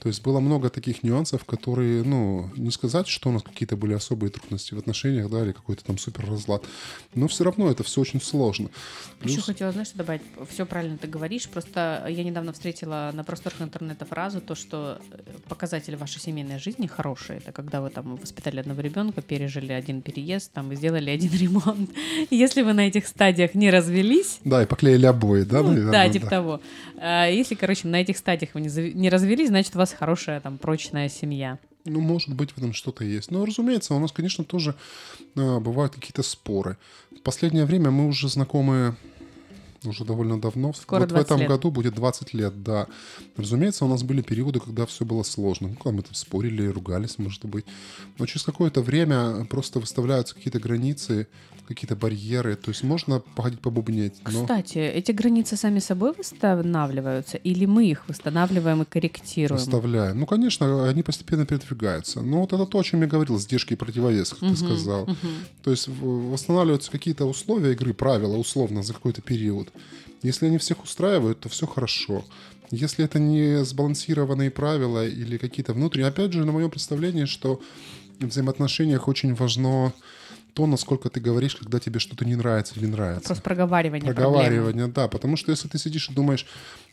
То 0.00 0.08
есть 0.08 0.22
было 0.22 0.40
много 0.40 0.70
таких 0.70 1.02
нюансов, 1.02 1.44
которые, 1.44 2.02
ну, 2.04 2.50
не 2.56 2.70
сказать, 2.70 3.06
что 3.06 3.28
у 3.28 3.32
нас 3.32 3.42
какие-то 3.42 3.76
были 3.76 3.92
особые 3.92 4.30
трудности 4.30 4.72
в 4.74 4.78
отношениях, 4.78 5.28
да, 5.30 5.42
или 5.44 5.52
какой-то 5.52 5.84
там 5.84 5.98
супер 5.98 6.26
разлад. 6.26 6.64
Но 7.14 7.28
все 7.28 7.44
равно 7.44 7.70
это 7.70 7.82
все 7.84 8.00
очень 8.00 8.20
сложно. 8.20 8.70
Еще 9.22 9.34
Плюс- 9.34 9.44
хотела, 9.46 9.72
знаешь, 9.72 9.90
добавить? 9.94 10.22
Все 10.48 10.64
правильно 10.64 10.96
ты 10.96 11.06
говоришь. 11.06 11.48
Просто 11.48 12.06
я 12.08 12.24
недавно 12.24 12.52
встретила 12.54 13.10
на 13.12 13.24
просторах 13.24 13.60
интернета 13.60 14.06
фразу, 14.06 14.40
то, 14.40 14.54
что 14.54 15.00
э, 15.12 15.18
показатель 15.48 15.96
вашей 15.96 16.20
семейной 16.20 16.58
жизни 16.58 16.86
хороший. 16.86 17.36
Это 17.36 17.52
когда 17.52 17.82
вы 17.82 17.90
там 17.90 18.16
воспитали 18.16 18.60
одного 18.60 18.80
ребенка, 18.80 19.20
пережили 19.20 19.72
один 19.72 20.00
переезд, 20.00 20.50
там, 20.52 20.72
и 20.72 20.76
сделали 20.76 21.10
один 21.10 21.32
ремонт. 21.32 21.90
Если 22.30 22.62
вы 22.62 22.72
на 22.72 22.88
этих 22.88 23.06
стадиях 23.06 23.54
не 23.54 23.70
развелись, 23.70 24.38
Да, 24.44 24.62
и 24.62 24.66
поклеили 24.66 25.04
обои, 25.04 25.42
да, 25.42 25.60
ну, 25.62 25.68
наверное? 25.68 25.92
да, 25.92 26.08
типа 26.08 26.26
того. 26.26 26.60
А 26.98 27.26
Если, 27.28 27.54
короче, 27.54 27.86
на 27.86 28.00
этих 28.00 28.16
стадиях 28.16 28.54
вы 28.54 28.62
не 28.62 29.10
развелись, 29.10 29.48
значит, 29.48 29.74
у 29.76 29.78
вас 29.78 29.89
хорошая, 29.94 30.40
там, 30.40 30.58
прочная 30.58 31.08
семья. 31.08 31.58
Ну, 31.84 32.00
может 32.00 32.34
быть, 32.34 32.52
в 32.52 32.58
этом 32.58 32.72
что-то 32.72 33.04
есть. 33.04 33.30
Но, 33.30 33.44
разумеется, 33.44 33.94
у 33.94 33.98
нас, 33.98 34.12
конечно, 34.12 34.44
тоже 34.44 34.74
а, 35.36 35.60
бывают 35.60 35.94
какие-то 35.94 36.22
споры. 36.22 36.76
В 37.10 37.22
последнее 37.22 37.64
время 37.64 37.90
мы 37.90 38.06
уже 38.06 38.28
знакомы 38.28 38.96
уже 39.84 40.04
довольно 40.04 40.40
давно. 40.40 40.72
Скоро 40.72 41.00
вот 41.00 41.10
в 41.10 41.14
20 41.14 41.26
этом 41.26 41.40
лет. 41.40 41.48
году 41.48 41.70
будет 41.70 41.94
20 41.94 42.34
лет, 42.34 42.62
да. 42.62 42.86
Разумеется, 43.36 43.84
у 43.84 43.88
нас 43.88 44.02
были 44.02 44.22
периоды, 44.22 44.60
когда 44.60 44.86
все 44.86 45.04
было 45.04 45.22
сложно. 45.22 45.68
Ну, 45.68 45.74
когда 45.74 45.92
мы 45.92 46.02
там 46.02 46.14
спорили, 46.14 46.66
ругались, 46.66 47.18
может 47.18 47.44
быть. 47.44 47.64
Но 48.18 48.26
через 48.26 48.44
какое-то 48.44 48.82
время 48.82 49.44
просто 49.46 49.80
выставляются 49.80 50.34
какие-то 50.34 50.58
границы, 50.58 51.26
какие-то 51.66 51.94
барьеры. 51.94 52.56
То 52.56 52.70
есть 52.70 52.82
можно 52.82 53.20
походить 53.20 53.60
побубнеть, 53.60 54.14
но... 54.24 54.42
Кстати, 54.42 54.78
эти 54.78 55.12
границы 55.12 55.56
сами 55.56 55.78
собой 55.78 56.12
восстанавливаются, 56.18 57.36
или 57.36 57.64
мы 57.64 57.86
их 57.86 58.08
восстанавливаем 58.08 58.82
и 58.82 58.84
корректируем? 58.84 59.60
Выставляем. 59.60 60.18
Ну, 60.18 60.26
конечно, 60.26 60.88
они 60.88 61.02
постепенно 61.04 61.46
передвигаются. 61.46 62.22
Но 62.22 62.40
вот 62.40 62.52
это 62.52 62.66
то, 62.66 62.78
о 62.78 62.82
чем 62.82 63.02
я 63.02 63.06
говорил, 63.06 63.38
сдержки 63.38 63.74
и 63.74 63.76
противовес, 63.76 64.30
как 64.30 64.40
ты 64.40 64.56
сказал. 64.56 65.08
То 65.62 65.70
есть 65.70 65.88
восстанавливаются 65.88 66.90
какие-то 66.90 67.24
условия 67.24 67.72
игры, 67.72 67.94
правила, 67.94 68.36
условно, 68.36 68.82
за 68.82 68.92
какой-то 68.92 69.22
период. 69.22 69.69
Если 70.22 70.46
они 70.46 70.58
всех 70.58 70.84
устраивают, 70.84 71.40
то 71.40 71.48
все 71.48 71.66
хорошо. 71.66 72.24
Если 72.70 73.04
это 73.04 73.18
не 73.18 73.64
сбалансированные 73.64 74.50
правила 74.50 75.06
или 75.06 75.38
какие-то 75.38 75.72
внутренние... 75.72 76.08
Опять 76.08 76.32
же, 76.32 76.44
на 76.44 76.52
моем 76.52 76.70
представлении, 76.70 77.24
что 77.24 77.60
в 78.20 78.26
взаимоотношениях 78.26 79.08
очень 79.08 79.34
важно 79.34 79.92
то, 80.54 80.66
насколько 80.66 81.08
ты 81.08 81.20
говоришь, 81.20 81.56
когда 81.56 81.78
тебе 81.78 81.98
что-то 82.00 82.24
не 82.24 82.36
нравится 82.36 82.74
или 82.76 82.86
нравится. 82.86 83.28
Вопрос 83.28 83.40
проговаривания 83.40 84.12
проблемы. 84.12 84.32
Проговаривание, 84.32 84.86
да. 84.88 85.08
Потому 85.08 85.36
что 85.36 85.50
если 85.50 85.68
ты 85.68 85.78
сидишь 85.78 86.10
и 86.10 86.12
думаешь 86.12 86.46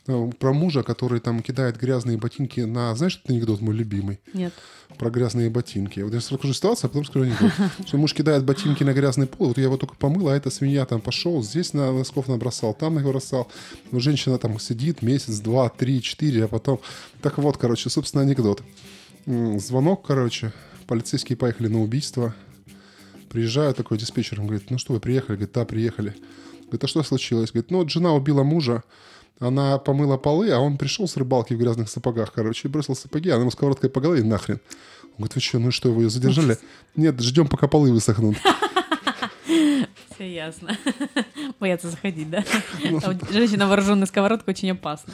э, 0.08 0.32
про 0.40 0.54
мужа, 0.54 0.84
который 0.84 1.20
там 1.20 1.42
кидает 1.42 1.78
грязные 1.78 2.18
ботинки 2.18 2.62
на... 2.62 2.96
Знаешь, 2.96 3.18
этот 3.18 3.32
анекдот 3.32 3.62
мой 3.62 3.76
любимый? 3.76 4.20
Нет. 4.34 4.54
Про 4.98 5.10
грязные 5.10 5.50
ботинки. 5.50 6.00
Вот 6.00 6.14
я 6.14 6.20
расскажу 6.20 6.54
ситуацию, 6.54 6.88
а 6.88 6.90
потом 6.90 7.06
скажу 7.06 7.26
анекдот. 7.26 7.52
Что 7.88 7.98
муж 7.98 8.14
кидает 8.14 8.44
ботинки 8.44 8.84
на 8.84 8.94
грязный 8.94 9.28
пол, 9.28 9.50
вот 9.50 9.58
я 9.58 9.66
его 9.66 9.78
только 9.78 9.96
помыл, 9.96 10.30
а 10.30 10.36
эта 10.36 10.50
свинья 10.50 10.86
там 10.86 11.02
пошел, 11.02 11.44
здесь 11.44 11.74
на 11.74 11.92
носков 11.92 12.28
набросал, 12.28 12.74
там 12.74 12.96
набросал. 12.96 13.50
Но 13.92 14.00
женщина 14.00 14.38
там 14.38 14.60
сидит 14.60 15.02
месяц, 15.02 15.40
два, 15.40 15.70
три, 15.70 16.02
четыре, 16.02 16.46
а 16.46 16.48
потом... 16.48 16.80
Так 17.22 17.38
вот, 17.38 17.58
короче, 17.58 17.90
собственно, 17.90 18.24
анекдот. 18.24 18.64
Звонок, 19.26 20.06
короче, 20.08 20.54
полицейские 20.88 21.38
поехали 21.38 21.68
на 21.68 21.82
убийство. 21.82 22.34
Приезжаю 23.30 23.74
такой 23.74 23.98
диспетчер, 23.98 24.40
он 24.40 24.48
говорит, 24.48 24.70
ну 24.70 24.78
что, 24.78 24.94
вы 24.94 25.00
приехали? 25.00 25.36
Говорит, 25.36 25.54
да, 25.54 25.66
приехали. 25.66 26.16
Говорит, 26.62 26.84
а 26.84 26.88
что 26.88 27.04
случилось? 27.04 27.52
Говорит, 27.52 27.72
ну 27.72 27.80
вот 27.80 27.90
жена 27.90 28.14
убила 28.14 28.44
мужа, 28.44 28.84
она 29.40 29.78
помыла 29.78 30.18
полы, 30.18 30.50
а 30.52 30.60
он 30.60 30.78
пришел 30.78 31.08
с 31.08 31.18
рыбалки 31.18 31.54
в 31.54 31.58
грязных 31.58 31.90
сапогах, 31.90 32.32
короче, 32.34 32.68
и 32.68 32.72
бросил 32.72 32.96
сапоги, 32.96 33.30
она 33.30 33.42
ему 33.42 33.52
сковородкой 33.52 33.90
по 33.90 34.02
голове 34.02 34.24
нахрен. 34.24 34.60
Он 35.04 35.10
говорит, 35.18 35.36
вы 35.36 35.42
что, 35.42 35.60
ну 35.60 35.72
что, 35.72 35.92
вы 35.92 36.04
ее 36.04 36.10
задержали? 36.10 36.58
Нет, 36.96 37.20
ждем, 37.22 37.48
пока 37.48 37.68
полы 37.68 37.92
высохнут. 37.92 38.38
Все 40.14 40.34
ясно. 40.34 40.76
Боятся 41.60 41.90
заходить, 41.90 42.30
да? 42.30 42.44
Женщина, 43.32 43.68
вооруженная 43.68 44.08
сковородкой, 44.08 44.54
очень 44.54 44.72
опасна. 44.72 45.14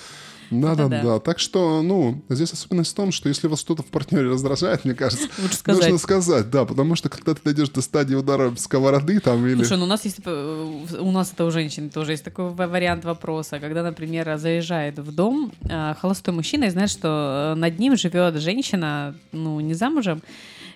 Да, 0.62 0.76
да, 0.76 0.88
да, 0.88 1.20
Так 1.20 1.40
что, 1.40 1.82
ну, 1.82 2.22
здесь 2.30 2.54
особенность 2.54 2.92
в 2.92 2.96
том, 2.96 3.12
что 3.12 3.30
если 3.30 3.48
вас 3.48 3.60
что-то 3.60 3.84
в 3.84 3.88
партнере 3.88 4.30
раздражает, 4.30 4.86
мне 4.86 4.94
кажется, 4.94 5.28
Лучше 5.38 5.56
сказать. 5.56 5.82
нужно 5.84 5.98
сказать, 5.98 6.50
да, 6.50 6.66
потому 6.66 6.96
что 6.96 7.10
когда 7.10 7.34
ты 7.34 7.42
дойдешь 7.44 7.70
до 7.70 7.82
стадии 7.82 8.16
удара 8.16 8.54
сковороды 8.56 9.20
там 9.20 9.46
или... 9.46 9.56
Слушай, 9.56 9.78
ну 9.78 9.86
у 9.86 9.88
нас 9.88 10.06
есть, 10.06 10.20
э, 10.26 10.82
у 11.00 11.12
нас 11.12 11.32
это 11.32 11.46
у 11.46 11.52
женщин 11.52 11.90
тоже 11.90 12.12
есть 12.12 12.24
такой 12.24 12.50
вариант 12.50 13.06
вопроса, 13.06 13.60
когда, 13.60 13.84
например, 13.84 14.38
заезжает 14.38 15.00
в 15.00 15.14
дом 15.14 15.52
э, 15.62 15.94
холостой 16.00 16.34
мужчина 16.34 16.66
и 16.66 16.70
знает, 16.70 16.90
что 16.90 17.54
э, 17.54 17.60
над 17.60 17.80
ним 17.80 17.98
живет 17.98 18.36
женщина, 18.42 19.16
ну, 19.32 19.60
не 19.60 19.74
замужем, 19.74 20.22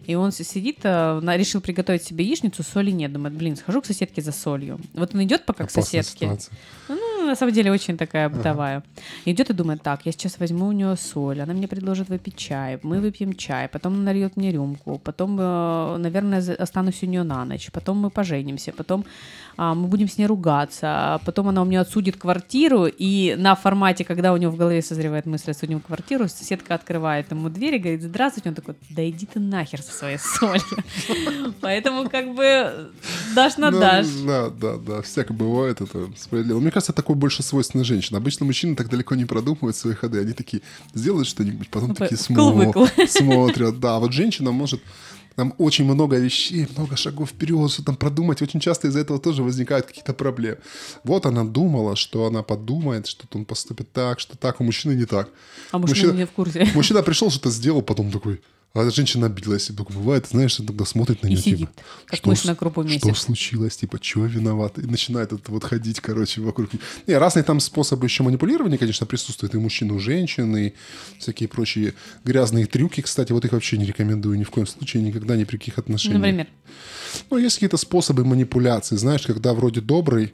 и 0.06 0.16
он 0.16 0.32
сидит, 0.32 0.86
решил 0.86 1.60
приготовить 1.60 2.04
себе 2.04 2.24
яичницу, 2.24 2.64
соли 2.64 2.92
нет. 2.92 3.12
Думает, 3.12 3.36
блин, 3.36 3.58
схожу 3.58 3.82
к 3.82 3.86
соседке 3.86 4.22
за 4.22 4.32
солью. 4.32 4.80
Вот 4.94 5.14
он 5.14 5.24
идет 5.24 5.46
пока 5.46 5.66
Опасная 5.66 5.84
к 5.84 5.86
соседке. 5.86 6.26
Ситуация. 6.26 6.58
Ну, 6.88 7.07
на 7.28 7.36
самом 7.36 7.54
деле, 7.54 7.72
очень 7.72 7.98
такая 7.98 8.30
бытовая. 8.30 8.84
Идет 9.26 9.50
и 9.50 9.54
думает, 9.54 9.82
так, 9.82 10.06
я 10.06 10.12
сейчас 10.12 10.40
возьму 10.40 10.68
у 10.68 10.72
нее 10.72 10.96
соль, 10.96 11.42
она 11.42 11.54
мне 11.54 11.68
предложит 11.68 12.10
выпить 12.10 12.36
чай, 12.36 12.80
мы 12.84 13.00
выпьем 13.00 13.34
чай, 13.34 13.68
потом 13.68 14.04
нальет 14.04 14.38
мне 14.38 14.52
рюмку, 14.52 15.00
потом, 15.04 15.36
наверное, 15.36 16.56
останусь 16.60 17.04
у 17.04 17.06
нее 17.06 17.24
на 17.24 17.46
ночь, 17.46 17.70
потом 17.72 17.98
мы 17.98 18.10
поженимся, 18.10 18.72
потом 18.72 19.06
мы 19.58 19.88
будем 19.88 20.08
с 20.08 20.18
ней 20.18 20.26
ругаться, 20.28 20.88
а 21.16 21.18
потом 21.26 21.50
она 21.50 21.64
у 21.64 21.66
меня 21.66 21.82
отсудит 21.82 22.16
квартиру, 22.16 22.86
и 22.86 23.36
на 23.38 23.56
формате, 23.56 24.06
когда 24.06 24.32
у 24.34 24.38
него 24.38 24.52
в 24.52 24.56
голове 24.56 24.82
созревает 24.82 25.26
мысль 25.26 25.52
отсудим 25.52 25.80
квартиру, 25.80 26.28
соседка 26.28 26.76
открывает 26.76 27.32
ему 27.32 27.50
дверь 27.50 27.76
и 27.76 27.80
говорит, 27.80 28.04
здравствуйте, 28.04 28.50
он 28.50 28.56
такой, 28.56 28.76
да 28.90 29.08
иди 29.10 29.26
ты 29.26 29.40
нахер 29.40 29.82
со 29.82 29.92
своей 29.92 30.20
солью. 30.20 30.62
Поэтому 31.62 32.08
как 32.10 32.36
бы 32.36 32.92
дашь 33.34 33.58
на 33.58 33.72
ну, 33.72 33.80
дашь. 33.80 34.08
Да, 34.26 34.50
да, 34.50 34.78
да, 34.78 35.02
всяко 35.02 35.34
бывает, 35.34 35.82
это 35.82 36.08
справедливо. 36.16 36.60
Мне 36.60 36.72
кажется, 36.72 36.94
такое 36.94 37.16
больше 37.16 37.42
свойственно 37.42 37.84
женщин. 37.84 38.16
Обычно 38.16 38.46
мужчины 38.46 38.76
так 38.76 38.90
далеко 38.90 39.16
не 39.16 39.26
продумывают 39.26 39.76
свои 39.76 39.96
ходы, 39.96 40.20
они 40.20 40.34
такие 40.34 40.62
сделают 40.94 41.28
что-нибудь, 41.28 41.70
потом 41.70 41.96
такие 41.96 42.18
смотрят. 42.18 43.80
Да, 43.80 44.00
вот 44.00 44.14
женщина 44.14 44.52
может 44.52 44.82
там 45.38 45.54
очень 45.60 45.86
много 45.86 46.18
вещей, 46.18 46.68
много 46.76 46.96
шагов 46.96 47.30
вперед, 47.30 47.72
что 47.72 47.84
там 47.84 47.96
продумать. 47.96 48.42
Очень 48.42 48.60
часто 48.60 48.88
из-за 48.88 49.02
этого 49.02 49.20
тоже 49.20 49.44
возникают 49.44 49.86
какие-то 49.86 50.14
проблемы. 50.14 50.58
Вот 51.04 51.28
она 51.28 51.44
думала, 51.44 51.96
что 51.96 52.26
она 52.26 52.42
подумает, 52.42 53.06
что 53.06 53.28
он 53.34 53.46
поступит 53.46 53.92
так, 53.94 54.20
что 54.20 54.36
так, 54.36 54.60
у 54.62 54.64
мужчины 54.64 54.94
не 54.94 55.06
так. 55.06 55.30
А 55.72 55.78
мужчина, 55.78 56.08
мужчина 56.08 56.18
не 56.18 56.26
в 56.26 56.32
курсе. 56.32 56.68
Мужчина 56.74 57.04
пришел, 57.04 57.30
что-то 57.30 57.52
сделал, 57.52 57.84
потом 57.84 58.12
такой, 58.12 58.42
а 58.78 58.90
женщина 58.92 59.28
обиделась, 59.28 59.70
и 59.70 59.74
только 59.74 59.94
бывает, 59.94 60.28
знаешь, 60.28 60.56
тогда 60.56 60.86
смотрит 60.86 61.24
на 61.24 61.28
нее, 61.28 61.38
типа, 61.38 61.58
сидит, 61.58 61.70
как 62.06 62.20
что, 62.20 62.48
на 62.48 62.56
крупу 62.56 62.88
что 62.88 63.14
случилось, 63.16 63.78
типа, 63.78 64.00
чего 64.00 64.26
виноват, 64.26 64.78
и 64.78 64.82
начинает 64.82 65.34
это 65.34 65.52
вот 65.52 65.64
ходить, 65.64 66.00
короче, 66.00 66.42
вокруг. 66.42 66.70
Не, 67.08 67.18
разные 67.18 67.44
там 67.44 67.60
способы 67.60 68.06
еще 68.06 68.24
манипулирования, 68.24 68.78
конечно, 68.78 69.06
присутствуют 69.06 69.56
и 69.56 69.58
мужчин, 69.58 69.96
и 69.96 70.00
женщин, 70.00 70.56
и 70.56 70.74
всякие 71.20 71.50
прочие 71.50 71.94
грязные 72.24 72.66
трюки, 72.66 73.02
кстати, 73.02 73.32
вот 73.32 73.46
их 73.46 73.52
вообще 73.52 73.78
не 73.78 73.86
рекомендую 73.86 74.38
ни 74.38 74.44
в 74.44 74.52
коем 74.52 74.68
случае, 74.68 75.04
никогда, 75.04 75.36
ни 75.36 75.44
при 75.44 75.58
каких 75.58 75.78
отношениях. 75.78 76.22
Например? 76.22 76.48
Ну, 77.30 77.38
есть 77.38 77.56
какие-то 77.56 77.78
способы 77.78 78.26
манипуляции, 78.26 78.96
знаешь, 78.96 79.26
когда 79.26 79.54
вроде 79.54 79.82
добрый, 79.82 80.34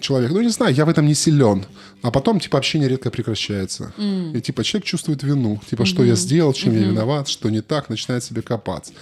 человек, 0.00 0.30
ну 0.32 0.40
не 0.40 0.48
знаю, 0.48 0.74
я 0.74 0.84
в 0.84 0.88
этом 0.88 1.06
не 1.06 1.14
силен. 1.14 1.64
А 2.04 2.10
потом, 2.10 2.38
типа, 2.38 2.58
общение 2.58 2.86
редко 2.86 3.10
прекращается. 3.10 3.94
Mm. 3.96 4.36
И, 4.36 4.40
типа, 4.42 4.62
человек 4.62 4.84
чувствует 4.84 5.22
вину. 5.22 5.58
Типа, 5.70 5.82
mm-hmm. 5.82 5.86
что 5.86 6.04
я 6.04 6.16
сделал, 6.16 6.52
чем 6.52 6.74
mm-hmm. 6.74 6.80
я 6.80 6.88
виноват, 6.88 7.28
что 7.28 7.48
не 7.48 7.62
так, 7.62 7.88
начинает 7.88 8.22
себе 8.22 8.42
копаться. 8.42 8.92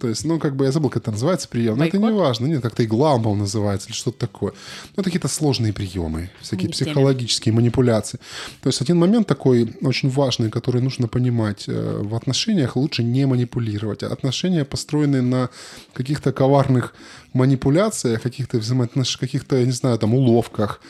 То 0.00 0.08
есть, 0.08 0.24
ну, 0.24 0.38
как 0.38 0.56
бы, 0.56 0.64
я 0.64 0.72
забыл, 0.72 0.88
как 0.88 1.02
это 1.02 1.10
называется 1.10 1.48
прием. 1.48 1.76
Но 1.76 1.84
это 1.84 1.98
не 1.98 2.12
важно. 2.12 2.46
Нет, 2.46 2.62
как-то 2.62 2.82
игла, 2.82 3.18
мол, 3.18 3.34
называется, 3.34 3.88
или 3.88 3.94
что-то 3.94 4.18
такое. 4.20 4.52
Ну, 4.96 5.02
это 5.02 5.04
какие-то 5.04 5.28
сложные 5.28 5.74
приемы, 5.74 6.30
всякие 6.40 6.70
психологические 6.70 7.52
манипуляции. 7.52 8.20
То 8.62 8.70
есть, 8.70 8.80
один 8.80 8.96
момент 8.96 9.26
такой 9.26 9.76
очень 9.82 10.08
важный, 10.08 10.50
который 10.50 10.80
нужно 10.80 11.08
понимать. 11.08 11.64
Э, 11.68 12.00
в 12.02 12.14
отношениях 12.14 12.76
лучше 12.76 13.02
не 13.02 13.26
манипулировать. 13.26 14.02
Отношения 14.02 14.64
построены 14.64 15.20
на 15.20 15.50
каких-то 15.92 16.32
коварных 16.32 16.94
манипуляциях, 17.36 18.22
каких-то 18.22 18.58
взаимоотношениях, 18.58 19.20
каких-то, 19.20 19.56
я 19.56 19.64
не 19.64 19.72
знаю, 19.72 19.98
там, 19.98 20.14
уловках, 20.14 20.80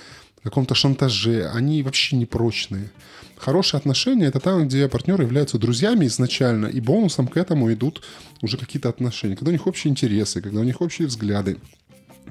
каком-то 0.42 0.74
шантаже, 0.74 1.50
они 1.52 1.82
вообще 1.82 2.16
непрочные. 2.16 2.90
Хорошие 3.36 3.78
отношения— 3.78 4.26
это 4.28 4.40
там, 4.40 4.66
где 4.66 4.88
партнеры 4.88 5.24
являются 5.24 5.58
друзьями 5.58 6.06
изначально, 6.06 6.66
и 6.66 6.80
бонусом 6.80 7.26
к 7.26 7.36
этому 7.36 7.72
идут 7.72 8.02
уже 8.42 8.56
какие-то 8.56 8.88
отношения, 8.88 9.36
когда 9.36 9.50
у 9.50 9.52
них 9.52 9.66
общие 9.66 9.90
интересы, 9.90 10.40
когда 10.40 10.60
у 10.60 10.64
них 10.64 10.80
общие 10.80 11.08
взгляды, 11.08 11.58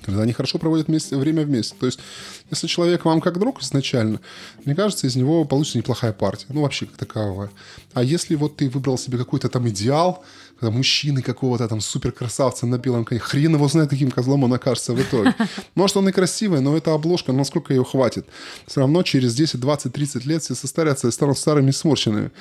когда 0.02 0.24
они 0.24 0.34
хорошо 0.34 0.60
проводят 0.60 0.88
вместе, 0.88 1.16
время 1.18 1.44
вместе. 1.44 1.76
То 1.80 1.86
есть, 1.86 2.00
если 2.50 2.68
человек 2.68 3.06
вам 3.06 3.22
как 3.22 3.40
друг 3.40 3.62
изначально, 3.62 4.20
мне 4.64 4.76
кажется, 4.76 5.08
из 5.08 5.16
него 5.16 5.46
получится 5.46 5.78
неплохая 5.78 6.14
партия. 6.14 6.48
Ну, 6.50 6.62
вообще 6.62 6.86
как 6.86 6.98
таковая. 6.98 7.50
А 7.94 8.04
если 8.04 8.36
вот 8.36 8.58
ты 8.58 8.70
выбрал 8.70 8.98
себе 8.98 9.18
какой-то 9.18 9.50
там 9.50 9.68
идеал, 9.70 10.24
мужчины 10.72 11.22
какого-то 11.22 11.68
там 11.68 11.82
супер 11.82 12.12
красавца 12.12 12.66
на 12.66 12.78
белом 12.78 13.06
коне. 13.06 13.20
Хрен 13.20 13.56
его 13.56 13.68
знает, 13.68 13.90
каким 13.90 14.12
козлом 14.12 14.44
он 14.44 14.54
окажется 14.54 14.94
в 14.94 15.02
итоге. 15.02 15.36
Может, 15.76 15.98
он 15.98 16.10
и 16.10 16.12
красивый, 16.12 16.62
но 16.62 16.76
эта 16.76 16.94
обложка, 16.94 17.32
насколько 17.34 17.74
ее 17.74 17.84
хватит. 17.84 18.26
Все 18.68 18.82
равно 18.82 19.04
через 19.04 19.36
10, 19.36 19.60
20, 19.60 19.94
30 19.94 20.26
лет 20.26 20.44
все 20.44 20.56
состарятся 20.56 21.08
и 21.08 21.12
станут 21.12 21.38
старыми 21.38 21.72
сморщенными. 21.72 22.32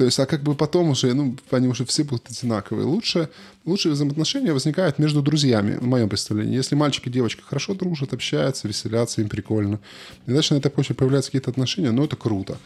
То 0.00 0.04
есть, 0.04 0.18
а 0.18 0.24
как 0.24 0.42
бы 0.42 0.54
потом 0.54 0.90
уже, 0.90 1.12
ну, 1.12 1.36
они 1.50 1.68
уже 1.68 1.84
все 1.84 2.04
будут 2.04 2.30
одинаковые. 2.30 2.86
Лучше, 2.86 3.28
лучшие 3.66 3.92
взаимоотношения 3.92 4.52
возникают 4.52 4.98
между 4.98 5.20
друзьями, 5.20 5.76
в 5.76 5.84
моем 5.84 6.08
представлении. 6.08 6.56
Если 6.56 6.74
мальчик 6.74 7.06
и 7.06 7.10
девочка 7.10 7.42
хорошо 7.42 7.74
дружат, 7.74 8.14
общаются, 8.14 8.66
веселятся, 8.66 9.20
им 9.20 9.28
прикольно. 9.28 9.78
И 10.26 10.32
дальше 10.32 10.54
на 10.54 10.58
этой 10.58 10.70
почве 10.70 10.94
появляются 10.94 11.30
какие-то 11.30 11.50
отношения, 11.50 11.90
ну, 11.90 12.04
это 12.04 12.16
круто. 12.16 12.56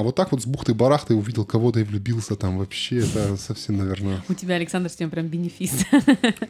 А 0.00 0.02
вот 0.02 0.14
так 0.14 0.32
вот 0.32 0.42
с 0.42 0.46
бухты-барахты 0.46 1.14
увидел 1.14 1.44
кого-то 1.44 1.80
и 1.80 1.84
влюбился 1.84 2.34
там 2.34 2.58
вообще, 2.58 3.00
это 3.00 3.36
совсем, 3.38 3.76
наверное... 3.76 4.22
У 4.28 4.34
тебя, 4.34 4.54
Александр, 4.54 4.88
сегодня 4.88 5.10
прям 5.10 5.26
бенефис. 5.26 5.84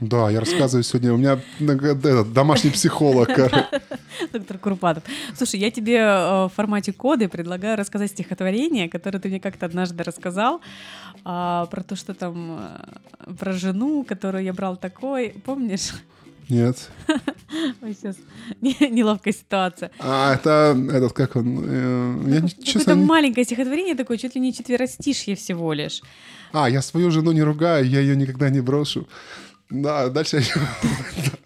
Да, 0.01 0.30
я 0.30 0.40
рассказываю 0.40 0.84
сегодня, 0.84 1.12
у 1.12 1.16
меня 1.16 1.38
домашний 2.24 2.70
психолог. 2.70 3.28
Доктор 4.32 4.59
Курпатов. 4.59 5.03
Слушай, 5.36 5.61
я 5.61 5.70
тебе 5.70 5.96
э, 5.96 6.44
в 6.44 6.53
формате 6.55 6.92
коды 6.92 7.28
предлагаю 7.28 7.76
рассказать 7.76 8.11
стихотворение, 8.11 8.88
которое 8.88 9.18
ты 9.18 9.28
мне 9.28 9.40
как-то 9.40 9.66
однажды 9.66 10.05
рассказал 10.05 10.30
рассказал 10.40 10.61
а, 11.24 11.66
про 11.66 11.82
то, 11.82 11.96
что 11.96 12.14
там 12.14 12.59
э, 12.61 13.34
про 13.34 13.53
жену, 13.53 14.05
которую 14.05 14.44
я 14.44 14.53
брал 14.53 14.76
такой, 14.76 15.34
помнишь? 15.44 15.92
Нет. 16.51 16.90
Ой, 17.82 17.94
сейчас 17.94 18.16
неловкая 18.61 19.32
ситуация. 19.32 19.90
А, 20.01 20.34
это 20.34 20.76
этот, 20.92 21.12
как 21.12 21.36
он? 21.36 21.64
Э, 21.64 22.42
не... 22.42 22.94
маленькое 22.94 23.44
стихотворение 23.44 23.94
такое, 23.94 24.18
чуть 24.18 24.34
ли 24.34 24.40
не 24.40 24.53
четверостишье 24.53 25.36
всего 25.36 25.72
лишь. 25.72 26.03
А, 26.53 26.68
я 26.68 26.82
свою 26.82 27.11
жену 27.12 27.30
не 27.32 27.42
ругаю, 27.42 27.88
я 27.88 28.01
ее 28.01 28.16
никогда 28.16 28.51
не 28.51 28.61
брошу. 28.61 29.09
Да, 29.70 30.09
дальше 30.09 30.38
я... 30.38 30.68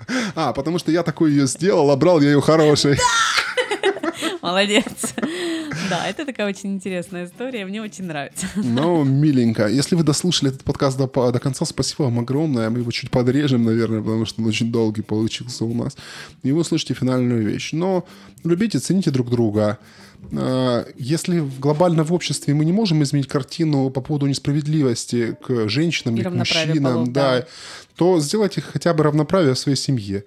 А, 0.34 0.52
потому 0.52 0.78
что 0.78 0.90
я 0.90 1.02
такой 1.02 1.30
ее 1.30 1.46
сделал, 1.46 1.90
а 1.90 1.96
брал 1.96 2.20
я 2.20 2.30
ее 2.30 2.40
хорошей. 2.40 2.98
Молодец. 4.42 5.14
Да, 5.90 6.06
это 6.06 6.24
такая 6.24 6.48
очень 6.48 6.74
интересная 6.74 7.26
история, 7.26 7.66
мне 7.66 7.82
очень 7.82 8.04
нравится. 8.04 8.46
Ну, 8.56 9.04
миленько. 9.04 9.66
Если 9.66 9.94
вы 9.94 10.02
дослушали 10.02 10.50
этот 10.50 10.64
подкаст 10.64 10.96
до, 10.98 11.06
до 11.06 11.38
конца, 11.38 11.64
спасибо 11.64 12.02
вам 12.04 12.20
огромное. 12.20 12.70
Мы 12.70 12.80
его 12.80 12.90
чуть 12.90 13.10
подрежем, 13.10 13.64
наверное, 13.64 14.00
потому 14.00 14.24
что 14.24 14.40
он 14.42 14.48
очень 14.48 14.72
долгий 14.72 15.02
получился 15.02 15.64
у 15.64 15.74
нас. 15.74 15.96
И 16.42 16.52
вы 16.52 16.60
услышите 16.60 16.94
финальную 16.94 17.44
вещь. 17.44 17.72
Но 17.72 18.06
любите, 18.44 18.78
цените 18.78 19.10
друг 19.10 19.30
друга. 19.30 19.78
А, 20.32 20.86
если 20.96 21.40
глобально 21.58 22.04
в 22.04 22.12
обществе 22.12 22.54
мы 22.54 22.64
не 22.64 22.72
можем 22.72 23.02
изменить 23.02 23.28
картину 23.28 23.90
по 23.90 24.00
поводу 24.00 24.26
несправедливости 24.26 25.36
к 25.44 25.68
женщинам 25.68 26.16
и 26.16 26.22
к 26.22 26.30
мужчинам, 26.30 26.94
полов, 26.94 27.12
да, 27.12 27.38
да, 27.40 27.46
то 27.96 28.20
сделайте 28.20 28.60
хотя 28.60 28.94
бы 28.94 29.04
равноправие 29.04 29.54
в 29.54 29.58
своей 29.58 29.76
семье. 29.76 30.24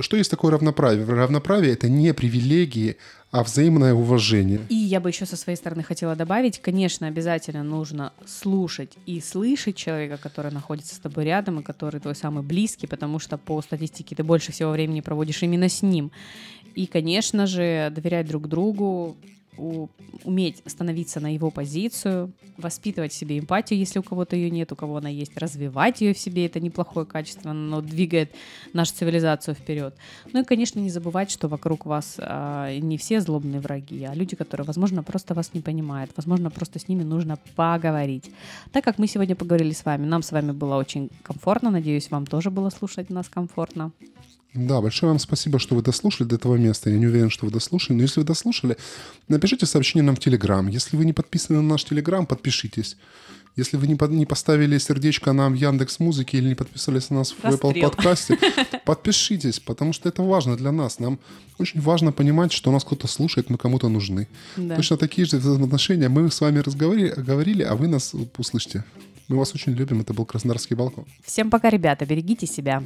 Что 0.00 0.16
есть 0.16 0.30
такое 0.30 0.52
равноправие? 0.52 1.04
Равноправие— 1.04 1.72
это 1.74 1.88
не 1.88 2.14
привилегии, 2.14 2.96
а 3.30 3.44
взаимное 3.44 3.92
уважение. 3.92 4.60
И 4.70 4.74
я 4.74 5.00
бы 5.00 5.10
еще 5.10 5.26
со 5.26 5.36
своей 5.36 5.56
стороны 5.56 5.82
хотела 5.82 6.16
добавить, 6.16 6.60
конечно, 6.60 7.06
обязательно 7.06 7.62
нужно 7.62 8.14
слушать 8.26 8.92
и 9.04 9.20
слышать 9.20 9.76
человека, 9.76 10.16
который 10.16 10.50
находится 10.50 10.94
с 10.94 10.98
тобой 10.98 11.24
рядом 11.24 11.60
и 11.60 11.62
который 11.62 12.00
твой 12.00 12.14
самый 12.14 12.42
близкий, 12.42 12.86
потому 12.86 13.18
что 13.18 13.36
по 13.36 13.60
статистике 13.60 14.16
ты 14.16 14.24
больше 14.24 14.52
всего 14.52 14.70
времени 14.70 15.02
проводишь 15.02 15.42
именно 15.42 15.68
с 15.68 15.82
ним. 15.82 16.10
И, 16.78 16.86
конечно 16.86 17.48
же, 17.48 17.90
доверять 17.92 18.28
друг 18.28 18.46
другу, 18.46 19.16
уметь 20.22 20.62
становиться 20.64 21.18
на 21.18 21.34
его 21.34 21.50
позицию, 21.50 22.30
воспитывать 22.56 23.10
в 23.10 23.16
себе 23.16 23.40
эмпатию, 23.40 23.80
если 23.80 23.98
у 23.98 24.04
кого-то 24.04 24.36
ее 24.36 24.48
нет, 24.48 24.70
у 24.70 24.76
кого 24.76 24.98
она 24.98 25.08
есть, 25.08 25.36
развивать 25.36 26.00
ее 26.00 26.14
в 26.14 26.18
себе, 26.18 26.46
это 26.46 26.60
неплохое 26.60 27.04
качество, 27.04 27.52
но 27.52 27.80
двигает 27.80 28.30
нашу 28.72 28.94
цивилизацию 28.94 29.56
вперед. 29.56 29.96
Ну 30.32 30.42
и, 30.42 30.44
конечно, 30.44 30.78
не 30.78 30.90
забывать, 30.90 31.32
что 31.32 31.48
вокруг 31.48 31.84
вас 31.84 32.14
а, 32.20 32.72
не 32.78 32.96
все 32.96 33.20
злобные 33.20 33.60
враги, 33.60 34.04
а 34.04 34.14
люди, 34.14 34.36
которые, 34.36 34.64
возможно, 34.64 35.02
просто 35.02 35.34
вас 35.34 35.54
не 35.54 35.60
понимают, 35.60 36.12
возможно, 36.14 36.48
просто 36.48 36.78
с 36.78 36.86
ними 36.86 37.02
нужно 37.02 37.40
поговорить. 37.56 38.30
Так 38.70 38.84
как 38.84 38.98
мы 38.98 39.08
сегодня 39.08 39.34
поговорили 39.34 39.72
с 39.72 39.84
вами, 39.84 40.06
нам 40.06 40.22
с 40.22 40.30
вами 40.30 40.52
было 40.52 40.76
очень 40.76 41.10
комфортно, 41.24 41.72
надеюсь, 41.72 42.08
вам 42.12 42.24
тоже 42.24 42.52
было 42.52 42.70
слушать 42.70 43.10
нас 43.10 43.28
комфортно. 43.28 43.90
Да, 44.54 44.80
большое 44.80 45.10
вам 45.10 45.18
спасибо, 45.18 45.58
что 45.58 45.74
вы 45.74 45.82
дослушали 45.82 46.26
до 46.26 46.36
этого 46.36 46.56
места. 46.56 46.90
Я 46.90 46.98
не 46.98 47.06
уверен, 47.06 47.30
что 47.30 47.46
вы 47.46 47.52
дослушали. 47.52 47.96
Но 47.96 48.02
если 48.02 48.20
вы 48.20 48.26
дослушали, 48.26 48.76
напишите 49.28 49.66
сообщение 49.66 50.04
нам 50.04 50.16
в 50.16 50.20
Телеграм. 50.20 50.66
Если 50.68 50.96
вы 50.96 51.04
не 51.04 51.12
подписаны 51.12 51.60
на 51.60 51.68
наш 51.68 51.84
Телеграм, 51.84 52.26
подпишитесь. 52.26 52.96
Если 53.56 53.76
вы 53.76 53.88
не, 53.88 53.96
под, 53.96 54.12
не 54.12 54.24
поставили 54.24 54.78
сердечко 54.78 55.32
нам 55.32 55.52
в 55.52 55.56
Яндекс 55.56 55.98
Музыке 55.98 56.38
или 56.38 56.48
не 56.48 56.54
подписались 56.54 57.10
на 57.10 57.18
нас 57.18 57.32
в 57.32 57.42
Расстрел. 57.42 57.72
Apple 57.72 57.80
подкасте, 57.90 58.38
подпишитесь, 58.84 59.58
потому 59.58 59.92
что 59.92 60.08
это 60.08 60.22
важно 60.22 60.56
для 60.56 60.70
нас. 60.70 61.00
Нам 61.00 61.18
очень 61.58 61.80
важно 61.80 62.12
понимать, 62.12 62.52
что 62.52 62.70
нас 62.70 62.84
кто-то 62.84 63.08
слушает, 63.08 63.50
мы 63.50 63.58
кому-то 63.58 63.88
нужны. 63.88 64.28
Да. 64.56 64.76
Точно 64.76 64.96
такие 64.96 65.26
же 65.26 65.38
взаимоотношения. 65.38 66.08
Мы 66.08 66.30
с 66.30 66.40
вами 66.40 66.60
разговаривали, 66.60 67.20
говорили, 67.20 67.64
а 67.64 67.74
вы 67.74 67.88
нас 67.88 68.14
услышите. 68.36 68.84
Мы 69.26 69.36
вас 69.36 69.52
очень 69.54 69.72
любим. 69.72 70.00
Это 70.00 70.14
был 70.14 70.24
Краснодарский 70.24 70.76
балкон. 70.76 71.04
Всем 71.24 71.50
пока, 71.50 71.68
ребята, 71.68 72.06
берегите 72.06 72.46
себя. 72.46 72.84